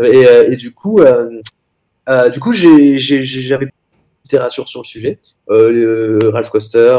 Et, 0.03 0.27
euh, 0.27 0.51
et, 0.51 0.57
du 0.57 0.73
coup, 0.73 1.01
euh, 1.01 1.41
euh 2.09 2.29
du 2.29 2.41
coup, 2.41 2.53
j'avais 2.53 3.69
littérature 4.25 4.69
sur 4.69 4.81
le 4.81 4.87
sujet, 4.87 5.19
Ralph 5.49 6.51
Coster, 6.51 6.99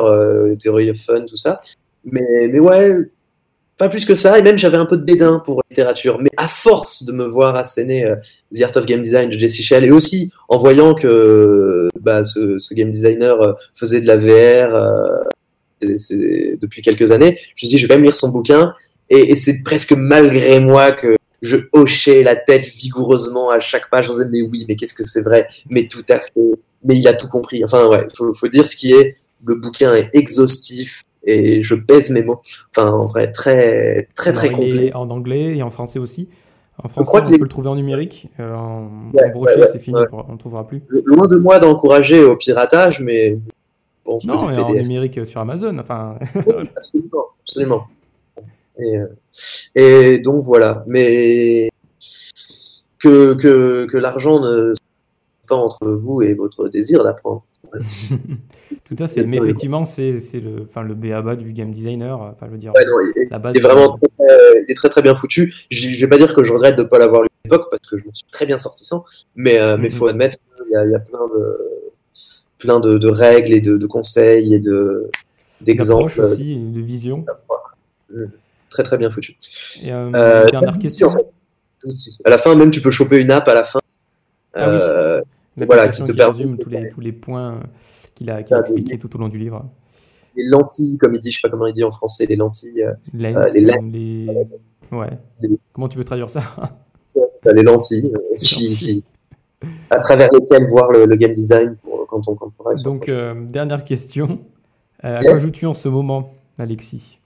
Theory 0.59 0.91
of 0.91 0.97
Fun, 0.97 1.26
tout 1.26 1.36
ça. 1.36 1.61
Mais, 2.05 2.49
mais 2.49 2.59
ouais, 2.59 2.93
pas 3.78 3.89
plus 3.89 4.05
que 4.05 4.15
ça, 4.15 4.38
et 4.38 4.41
même 4.41 4.57
j'avais 4.57 4.78
un 4.78 4.86
peu 4.86 4.97
de 4.97 5.03
dédain 5.03 5.41
pour 5.43 5.61
littérature. 5.69 6.19
Mais 6.21 6.30
à 6.38 6.47
force 6.47 7.03
de 7.03 7.11
me 7.11 7.26
voir 7.26 7.55
asséner 7.55 8.05
euh, 8.05 8.15
The 8.53 8.61
Art 8.63 8.78
of 8.78 8.86
Game 8.86 9.01
Design 9.01 9.30
de 9.30 9.38
Jesse 9.38 9.61
Shell, 9.61 9.84
et 9.84 9.91
aussi 9.91 10.32
en 10.47 10.57
voyant 10.57 10.93
que 10.93 11.89
bah, 11.99 12.24
ce, 12.24 12.74
game 12.74 12.89
designer 12.89 13.41
euh, 13.41 13.53
faisait 13.76 14.01
de 14.01 14.07
la 14.07 14.17
VR 14.17 14.76
euh, 14.76 16.57
depuis 16.61 16.82
quelques 16.82 17.11
années, 17.11 17.38
je 17.39 17.51
me 17.51 17.57
suis 17.57 17.67
dit, 17.67 17.78
je 17.78 17.88
vais 17.88 17.95
même 17.95 18.03
lire 18.03 18.15
son 18.15 18.30
bouquin, 18.30 18.74
et, 19.09 19.36
c'est 19.36 19.61
presque 19.63 19.91
malgré 19.91 20.59
moi 20.59 20.91
que 20.91 21.15
je 21.44 21.58
hochais 21.74 22.24
la 22.24 22.36
tête 22.36 22.66
vigoureusement 22.66 23.52
à 23.52 23.60
chaque 23.60 23.89
page. 23.89 24.08
Je 24.08 24.12
disais, 24.14 24.26
mais 24.32 24.41
oui, 24.41 24.66
mais 24.68 24.76
qu'est-ce 24.76 24.94
que 24.94 25.06
c'est 25.06 25.22
vrai? 25.22 25.48
Mais 25.70 25.88
tout 25.88 26.06
à 26.10 26.20
fait. 26.20 26.32
Mais 26.84 26.96
il 26.96 27.08
a 27.08 27.14
tout 27.14 27.28
compris. 27.28 27.64
Enfin, 27.64 27.88
ouais, 27.88 28.08
faut, 28.16 28.34
faut 28.34 28.48
dire 28.48 28.68
ce 28.68 28.76
qui 28.76 28.94
est. 28.94 29.18
Le 29.46 29.56
bouquin 29.56 29.94
est 29.94 30.10
exhaustif, 30.14 31.04
et 31.26 31.62
je 31.64 31.76
pèse 31.76 32.10
mes 32.12 32.24
mots. 32.24 32.41
Enfin, 32.76 32.89
en 32.91 33.06
vrai, 33.08 33.32
très, 33.32 34.08
très, 34.16 34.32
très 34.32 34.52
complet. 34.52 34.94
En 34.94 35.10
anglais 35.10 35.58
et 35.58 35.64
en 35.64 35.70
français 35.70 36.00
aussi. 36.00 36.30
En 36.82 36.88
français, 36.88 37.22
on 37.24 37.30
peut 37.30 37.38
le 37.41 37.48
trouver 37.48 37.70
en 37.70 37.76
numérique. 37.76 38.30
Euh, 38.39 38.56
en, 38.56 38.89
brochet, 39.34 39.68
c'est 39.72 39.80
fini, 39.80 40.00
on 40.12 40.34
ne 40.34 40.38
trouvera 40.38 40.66
plus. 40.66 40.82
Loin 41.06 41.28
de 41.28 41.38
moi 41.38 41.60
d'encourager 41.60 42.24
au 42.24 42.36
piratage, 42.36 43.00
mais 43.00 43.38
bon, 44.06 44.18
non, 44.26 44.48
mais 44.48 44.58
en 44.58 44.74
numérique 44.74 45.26
sur 45.26 45.41
Amazon. 45.41 45.78
Enfin, 45.78 46.18
absolument, 46.78 47.26
absolument. 47.41 47.88
Et, 48.80 48.98
euh, 48.98 49.08
et, 49.75 50.19
donc 50.19 50.43
voilà. 50.43 50.84
Mais 50.88 51.69
que, 52.99 53.34
que, 53.34 53.86
que 53.86 53.97
l'argent 53.97 54.39
ne 54.39 54.73
soit 54.73 55.47
pas 55.47 55.55
entre 55.55 55.88
vous 55.89 56.21
et 56.21 56.34
votre 56.34 56.69
désir 56.69 57.03
d'apprendre. 57.03 57.43
Tout 57.73 58.95
à 58.99 59.07
fait. 59.07 59.23
Mais 59.25 59.38
effectivement, 59.38 59.86
c'est 59.86 60.19
le, 60.34 60.63
enfin, 60.63 60.84
le 60.84 60.93
BABA 60.93 61.36
du 61.36 61.53
game 61.53 61.71
designer. 61.71 62.19
Enfin, 62.19 62.45
je 62.47 62.51
veux 62.51 62.57
dire, 62.57 62.71
il, 62.75 63.27
la 63.31 63.39
base 63.39 63.55
est 63.55 63.59
vraiment 63.59 63.91
très, 63.91 64.07
très, 64.07 64.73
très, 64.75 64.89
très, 64.89 65.01
bien 65.01 65.15
foutu. 65.15 65.53
Je, 65.71 65.89
ne 65.89 65.95
vais 65.95 66.07
pas 66.07 66.17
dire 66.17 66.34
que 66.36 66.43
je 66.43 66.53
regrette 66.53 66.75
de 66.75 66.84
ne 66.84 66.88
pas 66.88 66.99
l'avoir 66.99 67.23
lu 67.23 67.29
à 67.29 67.47
l'époque 67.47 67.67
parce 67.71 67.88
que 67.89 67.97
je 67.97 68.05
me 68.05 68.13
suis 68.13 68.27
très 68.31 68.45
bien 68.45 68.57
sorti 68.57 68.86
sans. 68.86 69.03
Mais 69.36 69.55
il 69.55 69.77
mais 69.79 69.89
mm-hmm. 69.89 69.91
faut 69.91 70.07
admettre 70.07 70.38
qu'il 70.57 70.67
y, 70.67 70.91
y, 70.91 70.95
a 70.95 70.99
plein 70.99 71.27
de, 71.27 71.57
plein 72.59 72.79
de, 72.79 72.97
de 72.97 73.07
règles 73.09 73.53
et 73.53 73.61
de, 73.61 73.77
de, 73.77 73.88
conseils 73.88 74.53
et 74.53 74.59
de 74.59 75.09
d'exemples. 75.61 76.21
aussi, 76.21 76.57
de 76.57 76.81
vision. 76.81 77.25
Très 78.74 78.82
très 78.82 78.97
bien 78.97 79.11
foutu. 79.11 79.38
Et 79.84 79.93
euh, 79.93 80.09
euh, 80.15 80.49
dernière 80.49 80.80
question. 80.80 81.07
En 81.07 81.11
fait. 81.11 81.28
À 82.26 82.32
la 82.32 82.39
fin, 82.39 82.55
même, 82.55 82.71
tu 82.71 82.82
peux 82.82 82.89
choper 82.89 83.21
une 83.21 83.30
app 83.30 83.47
à 83.47 83.53
la 83.53 83.63
fin. 83.63 83.80
Ah 84.55 84.67
oui. 84.67 84.78
euh, 84.80 85.21
voilà, 85.57 85.89
qui 85.89 86.03
te 86.03 86.11
permet 86.11 86.57
tous 86.57 86.69
les, 86.69 86.89
tous 86.89 86.99
les 86.99 87.11
points 87.11 87.59
qu'il 88.15 88.32
a, 88.32 88.41
qu 88.41 88.51
a 88.55 88.61
expliqués 88.61 88.97
tout 88.97 89.15
au 89.15 89.19
long 89.19 89.28
du 89.28 89.38
livre. 89.38 89.63
Les 90.36 90.45
lentilles, 90.45 90.97
comme 90.97 91.13
il 91.13 91.19
dit, 91.19 91.32
je 91.32 91.38
sais 91.38 91.41
pas 91.43 91.49
comment 91.49 91.67
il 91.67 91.74
dit 91.74 91.84
en 91.84 91.91
français, 91.91 92.26
les 92.26 92.36
lentilles. 92.36 92.82
Euh, 92.82 92.93
les, 93.13 93.32
lens, 93.32 93.84
les... 93.84 94.28
Ouais. 94.91 95.11
Les... 95.39 95.49
Comment 95.71 95.88
tu 95.88 95.99
veux 95.99 96.03
traduire 96.03 96.32
ça? 96.32 96.41
Les 97.45 97.61
lentilles, 97.61 98.11
qui, 98.38 98.76
qui, 98.76 99.03
à 99.91 99.99
travers 99.99 100.32
lesquelles 100.34 100.67
voir 100.67 100.91
le, 100.91 101.05
le 101.05 101.15
game 101.15 101.32
design 101.32 101.76
pour, 101.84 102.07
quand 102.07 102.28
on 102.28 102.34
comprendra. 102.34 102.74
Donc, 102.82 103.11
dernière 103.51 103.84
question. 103.84 104.39
Yes. 105.03 105.17
À 105.17 105.19
quoi 105.19 105.38
joues-tu 105.38 105.67
en 105.67 105.76
ce 105.76 105.89
moment, 105.89 106.34
Alexis? 106.57 107.19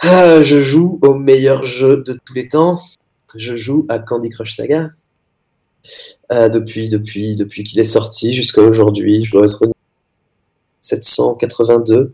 Ah, 0.00 0.42
Je 0.42 0.60
joue 0.60 0.98
au 1.02 1.14
meilleur 1.14 1.64
jeu 1.64 1.98
de 1.98 2.18
tous 2.24 2.34
les 2.34 2.48
temps. 2.48 2.80
Je 3.34 3.56
joue 3.56 3.86
à 3.88 3.98
Candy 3.98 4.28
Crush 4.28 4.56
Saga. 4.56 4.90
Euh, 6.32 6.48
depuis, 6.48 6.88
depuis, 6.88 7.36
depuis 7.36 7.62
qu'il 7.64 7.78
est 7.80 7.84
sorti 7.84 8.32
jusqu'à 8.32 8.62
aujourd'hui. 8.62 9.24
Je 9.24 9.32
dois 9.32 9.46
être 9.46 9.60
782. 10.80 12.12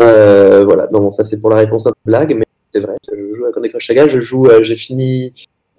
Euh, 0.00 0.64
voilà, 0.64 0.88
non, 0.92 1.10
ça 1.10 1.24
c'est 1.24 1.40
pour 1.40 1.50
la 1.50 1.56
réponse 1.56 1.86
à 1.86 1.90
la 1.90 1.94
blague, 2.04 2.34
mais 2.36 2.44
c'est 2.72 2.80
vrai. 2.80 2.96
Je 3.08 3.34
joue 3.34 3.46
à 3.46 3.52
Candy 3.52 3.70
Crush 3.70 3.86
Saga. 3.86 4.08
Je 4.08 4.20
joue, 4.20 4.46
euh, 4.46 4.62
j'ai 4.62 4.76
fini 4.76 5.34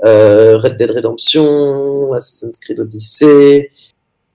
euh, 0.06 0.58
Red 0.58 0.76
Dead 0.78 0.92
Redemption, 0.92 2.14
Assassin's 2.14 2.60
Creed 2.60 2.80
Odyssey, 2.80 3.72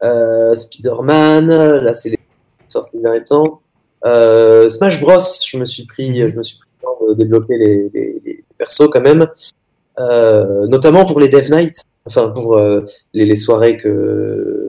Spider-Man. 0.01 1.47
Là, 1.49 1.95
c'est 1.95 2.11
les 2.11 2.19
sorties 2.69 3.03
derniers 3.03 3.25
temps. 3.25 3.61
Smash 4.05 5.01
Bros. 5.01 5.19
Je 5.47 5.57
me 5.57 5.65
suis 5.65 5.85
pris, 5.85 6.23
de 7.13 7.23
développer 7.23 7.57
les, 7.59 7.91
les, 7.93 8.23
les 8.25 8.45
persos 8.59 8.89
quand 8.91 9.01
même. 9.01 9.27
notamment 10.69 11.05
pour 11.05 11.21
les 11.21 11.29
Dev 11.29 11.49
Knight 11.49 11.85
enfin 12.07 12.29
pour 12.29 12.57
euh, 12.57 12.85
les, 13.13 13.25
les, 13.25 13.37
soirées 13.37 13.77
que, 13.77 14.67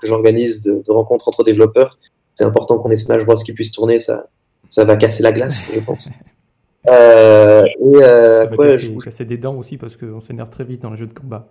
que 0.00 0.06
j'organise 0.06 0.62
de, 0.62 0.82
de, 0.86 0.92
rencontres 0.92 1.28
entre 1.28 1.44
développeurs, 1.44 1.98
c'est 2.34 2.44
important 2.44 2.78
qu'on 2.78 2.90
ait 2.90 2.96
Smash 2.96 3.24
Bros 3.24 3.34
qui 3.34 3.52
puisse 3.52 3.72
tourner, 3.72 3.98
ça, 3.98 4.28
ça 4.68 4.84
va 4.84 4.96
casser 4.96 5.22
la 5.22 5.32
glace, 5.32 5.70
je 5.74 5.80
pense. 5.80 6.10
Euh, 6.86 7.66
et 7.66 7.96
euh, 7.96 8.44
ça 8.44 8.46
va 8.46 8.56
ouais, 8.56 8.70
casser, 8.70 8.94
je... 8.98 9.04
casser, 9.04 9.24
des 9.26 9.36
dents 9.36 9.56
aussi 9.56 9.76
parce 9.76 9.96
qu'on 9.96 10.20
s'énerve 10.20 10.48
très 10.48 10.64
vite 10.64 10.80
dans 10.80 10.90
les 10.90 10.96
jeux 10.96 11.08
de 11.08 11.12
combat. 11.12 11.48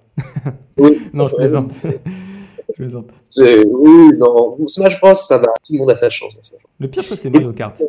Oui, 0.77 0.99
non, 1.13 1.27
je 1.27 1.35
plaisante. 1.35 1.73
je 1.83 2.73
plaisante. 2.73 3.09
Oui, 3.37 4.13
non, 4.17 4.57
Smash 4.65 4.99
Bros, 4.99 5.13
ça 5.13 5.37
va, 5.37 5.47
tout 5.63 5.73
le 5.73 5.79
monde 5.79 5.91
a 5.91 5.95
sa 5.95 6.09
chance. 6.09 6.39
Le 6.79 6.87
pire, 6.87 7.03
je 7.03 7.09
crois 7.09 7.17
que 7.17 7.21
c'est 7.21 7.29
Mario 7.29 7.51
Kart. 7.51 7.83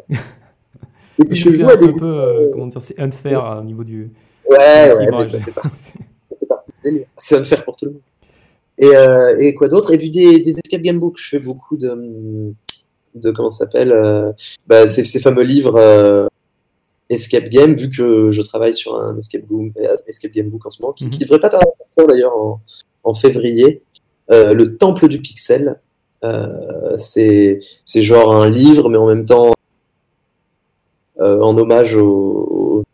Et 1.18 1.24
puis 1.24 1.36
je 1.36 1.50
joue 1.50 1.68
à 1.68 1.76
des... 1.76 1.88
un 1.88 1.98
peu, 1.98 2.06
euh, 2.06 2.50
comment 2.52 2.66
dire, 2.66 2.82
c'est 2.82 2.98
unfair 3.00 3.58
au 3.60 3.64
niveau 3.64 3.84
du. 3.84 4.10
Ouais, 4.48 4.92
ouais, 4.94 5.26
ça 5.26 5.38
fait 5.38 5.52
pas. 5.52 5.62
C'est 7.18 7.36
unfair 7.36 7.64
pour 7.64 7.76
tout 7.76 7.86
le 7.86 7.90
monde. 7.92 8.00
Et, 8.78 8.94
euh, 8.94 9.36
et 9.38 9.54
quoi 9.54 9.68
d'autre? 9.68 9.92
Et 9.92 9.98
puis 9.98 10.10
des, 10.10 10.38
des, 10.40 10.52
escape 10.52 10.82
game 10.82 10.98
books. 10.98 11.18
Je 11.18 11.28
fais 11.30 11.38
beaucoup 11.38 11.76
de, 11.76 12.52
de 13.14 13.30
comment 13.32 13.50
ça 13.50 13.64
s'appelle 13.64 13.92
euh, 13.92 14.32
bah, 14.66 14.86
ces, 14.88 15.04
ces, 15.04 15.20
fameux 15.20 15.42
livres 15.42 15.76
euh, 15.76 16.28
escape 17.10 17.48
game, 17.48 17.74
vu 17.74 17.90
que 17.90 18.30
je 18.30 18.42
travaille 18.42 18.74
sur 18.74 18.94
un 18.96 19.16
escape, 19.18 19.44
boom, 19.46 19.72
escape 20.06 20.32
game 20.32 20.48
book 20.48 20.64
en 20.66 20.70
ce 20.70 20.80
moment, 20.80 20.92
qui, 20.92 21.04
mm 21.04 21.08
-hmm. 21.08 21.10
qui 21.10 21.18
devrait 21.24 21.40
pas 21.40 21.48
tarder 21.48 21.66
d'ailleurs 21.96 22.36
en, 22.36 22.60
en, 23.02 23.14
février. 23.14 23.82
Euh, 24.30 24.52
le 24.54 24.76
Temple 24.76 25.08
du 25.08 25.20
Pixel. 25.20 25.80
Euh, 26.24 26.96
c'est 26.98 27.60
genre 28.10 28.34
un 28.34 28.50
livre, 28.50 28.88
mais 28.90 28.98
en 28.98 29.06
même 29.06 29.24
temps 29.24 29.52
en 31.20 31.56
hommage 31.58 31.94
au, 31.94 32.04
au... 32.04 32.84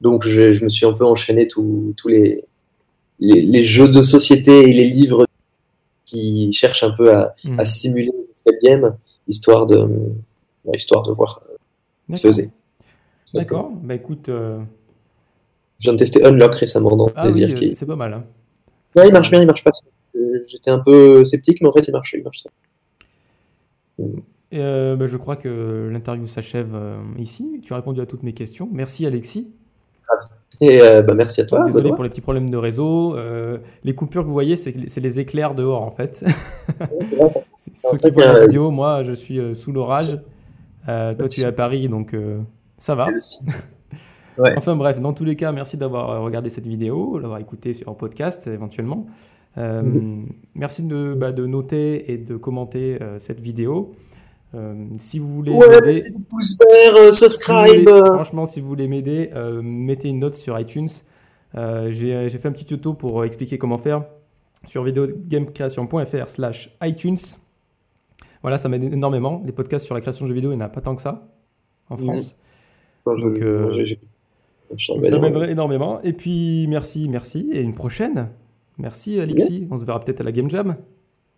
donc 0.00 0.26
je, 0.26 0.54
je, 0.54 0.64
me 0.64 0.68
suis 0.68 0.86
un 0.86 0.92
peu 0.92 1.04
enchaîné 1.04 1.46
tous 1.48 1.94
les 2.06 2.44
les, 3.18 3.42
les, 3.42 3.64
jeux 3.64 3.88
de 3.88 4.02
société 4.02 4.68
et 4.68 4.72
les 4.72 4.84
livres 4.84 5.26
qui 6.04 6.52
cherchent 6.52 6.82
un 6.82 6.90
peu 6.90 7.14
à, 7.14 7.34
mmh. 7.44 7.60
à 7.60 7.64
simuler 7.64 8.12
l'escape 8.28 8.60
game, 8.62 8.96
histoire 9.26 9.66
de, 9.66 9.88
histoire 10.74 11.02
de 11.02 11.12
voir 11.12 11.42
ce 12.12 12.22
que 12.22 12.28
faisait. 12.28 12.50
D'accord, 13.34 13.70
bah 13.82 13.94
écoute. 13.94 14.28
Euh... 14.28 14.60
Je 15.78 15.84
viens 15.84 15.92
de 15.92 15.98
tester 15.98 16.24
Unlock 16.24 16.54
récemment. 16.54 16.96
Donc 16.96 17.12
ah 17.16 17.28
oui, 17.28 17.54
qui... 17.54 17.76
c'est 17.76 17.86
pas 17.86 17.96
mal. 17.96 18.14
Hein. 18.14 18.24
Ouais, 18.94 19.08
il 19.08 19.12
marche 19.12 19.30
bien, 19.30 19.40
il 19.42 19.46
marche 19.46 19.62
pas. 19.62 19.72
J'étais 20.46 20.70
un 20.70 20.78
peu 20.78 21.24
sceptique, 21.24 21.60
mais 21.60 21.68
en 21.68 21.72
fait, 21.72 21.86
il 21.86 21.92
marche. 21.92 22.14
Il 22.14 22.22
marche. 22.22 22.44
Euh, 24.54 24.94
bah, 24.94 25.06
je 25.06 25.16
crois 25.16 25.36
que 25.36 25.88
l'interview 25.90 26.26
s'achève 26.26 26.72
euh, 26.74 26.98
ici. 27.18 27.60
Tu 27.64 27.72
as 27.72 27.76
répondu 27.76 28.00
à 28.00 28.06
toutes 28.06 28.22
mes 28.22 28.32
questions. 28.32 28.68
Merci 28.72 29.06
Alexis. 29.06 29.52
Et 30.60 30.80
euh, 30.80 31.02
bah, 31.02 31.14
merci 31.14 31.40
à 31.40 31.46
toi. 31.46 31.64
Désolé 31.64 31.84
Benoît. 31.84 31.96
pour 31.96 32.04
les 32.04 32.10
petits 32.10 32.20
problèmes 32.20 32.50
de 32.50 32.56
réseau. 32.56 33.16
Les 33.84 33.94
coupures 33.94 34.22
que 34.22 34.28
vous 34.28 34.32
voyez, 34.32 34.56
c'est 34.56 35.00
les 35.00 35.20
éclairs 35.20 35.54
dehors 35.54 35.82
en 35.82 35.90
fait. 35.90 36.24
Ceux 37.74 38.10
qui 38.10 38.20
la 38.20 38.46
vidéo, 38.46 38.70
moi 38.70 39.02
je 39.02 39.12
suis 39.12 39.54
sous 39.54 39.72
l'orage. 39.72 40.20
Toi 40.86 41.28
tu 41.28 41.40
es 41.40 41.44
à 41.44 41.52
Paris 41.52 41.88
donc 41.88 42.14
ça 42.78 42.94
va. 42.94 43.08
ouais. 44.38 44.54
Enfin 44.56 44.76
bref, 44.76 45.00
dans 45.00 45.12
tous 45.12 45.24
les 45.24 45.34
cas, 45.34 45.50
merci 45.50 45.76
d'avoir 45.76 46.22
regardé 46.22 46.50
cette 46.50 46.68
vidéo, 46.68 47.18
d'avoir 47.20 47.40
écouté 47.40 47.74
sur 47.74 47.88
un 47.88 47.94
podcast 47.94 48.46
éventuellement. 48.46 49.06
Mm 49.56 49.60
-hmm. 49.60 50.26
Merci 50.54 50.82
de, 50.82 51.14
bah, 51.14 51.32
de, 51.32 51.46
noter 51.46 52.12
et 52.12 52.18
de 52.18 52.36
commenter 52.36 52.98
cette 53.18 53.40
vidéo. 53.40 53.92
Euh, 54.56 54.74
si 54.96 55.18
vous 55.18 55.28
voulez 55.32 55.52
ouais, 55.52 55.68
m'aider, 55.68 56.02
euh, 56.02 57.12
subscribe. 57.12 57.66
Si 57.66 57.84
voulez, 57.84 58.00
franchement, 58.06 58.46
si 58.46 58.60
vous 58.60 58.68
voulez 58.68 58.88
m'aider, 58.88 59.30
euh, 59.34 59.60
mettez 59.62 60.08
une 60.08 60.20
note 60.20 60.34
sur 60.34 60.58
iTunes. 60.58 60.88
J'ai 61.54 62.28
fait 62.30 62.48
un 62.48 62.52
petit 62.52 62.64
tuto 62.64 62.94
pour 62.94 63.24
expliquer 63.24 63.58
comment 63.58 63.78
faire 63.78 64.04
sur 64.64 64.82
videogamecreation.fr/slash 64.82 66.76
iTunes. 66.82 67.18
Voilà, 68.42 68.58
ça 68.58 68.68
m'aide 68.68 68.84
énormément. 68.84 69.42
Les 69.44 69.52
podcasts 69.52 69.84
sur 69.84 69.94
la 69.94 70.00
création 70.00 70.24
de 70.24 70.28
jeux 70.28 70.34
vidéo, 70.34 70.52
il 70.52 70.56
n'y 70.56 70.62
en 70.62 70.66
a 70.66 70.68
pas 70.68 70.80
tant 70.80 70.94
que 70.94 71.02
ça 71.02 71.28
en 71.90 71.96
France. 71.96 72.36
Mmh. 73.06 73.20
Donc, 73.20 73.40
euh, 73.42 73.84
ça 74.78 75.18
m'aiderait 75.18 75.50
énormément. 75.50 76.00
Et 76.02 76.12
puis, 76.12 76.66
merci, 76.68 77.08
merci. 77.08 77.50
Et 77.52 77.60
une 77.60 77.74
prochaine. 77.74 78.30
Merci, 78.78 79.20
Alexis. 79.20 79.62
Mmh. 79.62 79.68
On 79.72 79.78
se 79.78 79.84
verra 79.84 80.00
peut-être 80.00 80.20
à 80.20 80.24
la 80.24 80.32
Game 80.32 80.50
Jam. 80.50 80.76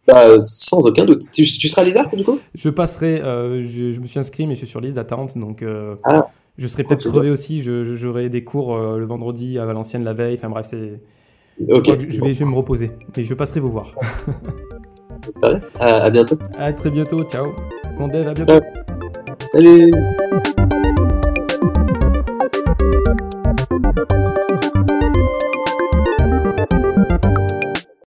Bah, 0.08 0.38
sans 0.40 0.86
aucun 0.86 1.04
doute. 1.04 1.22
Tu, 1.32 1.44
tu 1.44 1.68
seras 1.68 1.82
à 1.82 1.84
l'ISART 1.84 2.08
du 2.16 2.24
coup? 2.24 2.40
Je 2.54 2.70
passerai, 2.70 3.20
euh, 3.20 3.62
je, 3.62 3.92
je, 3.92 4.00
me 4.00 4.06
suis 4.06 4.18
inscrit 4.18 4.46
mais 4.46 4.54
je 4.54 4.60
suis 4.60 4.66
sur 4.66 4.80
liste 4.80 4.96
d'attente 4.96 5.36
donc 5.36 5.62
euh, 5.62 5.96
ah. 6.04 6.28
je 6.56 6.66
serai 6.66 6.82
peut-être 6.82 7.06
crevé 7.10 7.30
aussi. 7.30 7.62
J'aurai 7.62 8.30
des 8.30 8.42
cours 8.42 8.74
euh, 8.74 8.98
le 8.98 9.04
vendredi 9.04 9.58
à 9.58 9.66
Valenciennes 9.66 10.04
la 10.04 10.14
veille. 10.14 10.34
Enfin 10.34 10.48
bref, 10.48 10.66
c'est. 10.70 11.00
Okay. 11.68 11.98
Je, 12.00 12.10
je, 12.10 12.20
vais, 12.22 12.32
je 12.32 12.38
vais 12.38 12.44
me 12.44 12.54
reposer 12.54 12.90
mais 13.16 13.24
je 13.24 13.34
passerai 13.34 13.60
vous 13.60 13.70
voir. 13.70 13.94
à, 15.78 16.04
à 16.04 16.10
bientôt. 16.10 16.38
À 16.56 16.72
très 16.72 16.90
bientôt. 16.90 17.22
Ciao. 17.24 17.48
Mon 17.98 18.08
dev, 18.08 18.28
à 18.28 18.32
bientôt. 18.32 18.60
Salut. 19.52 19.90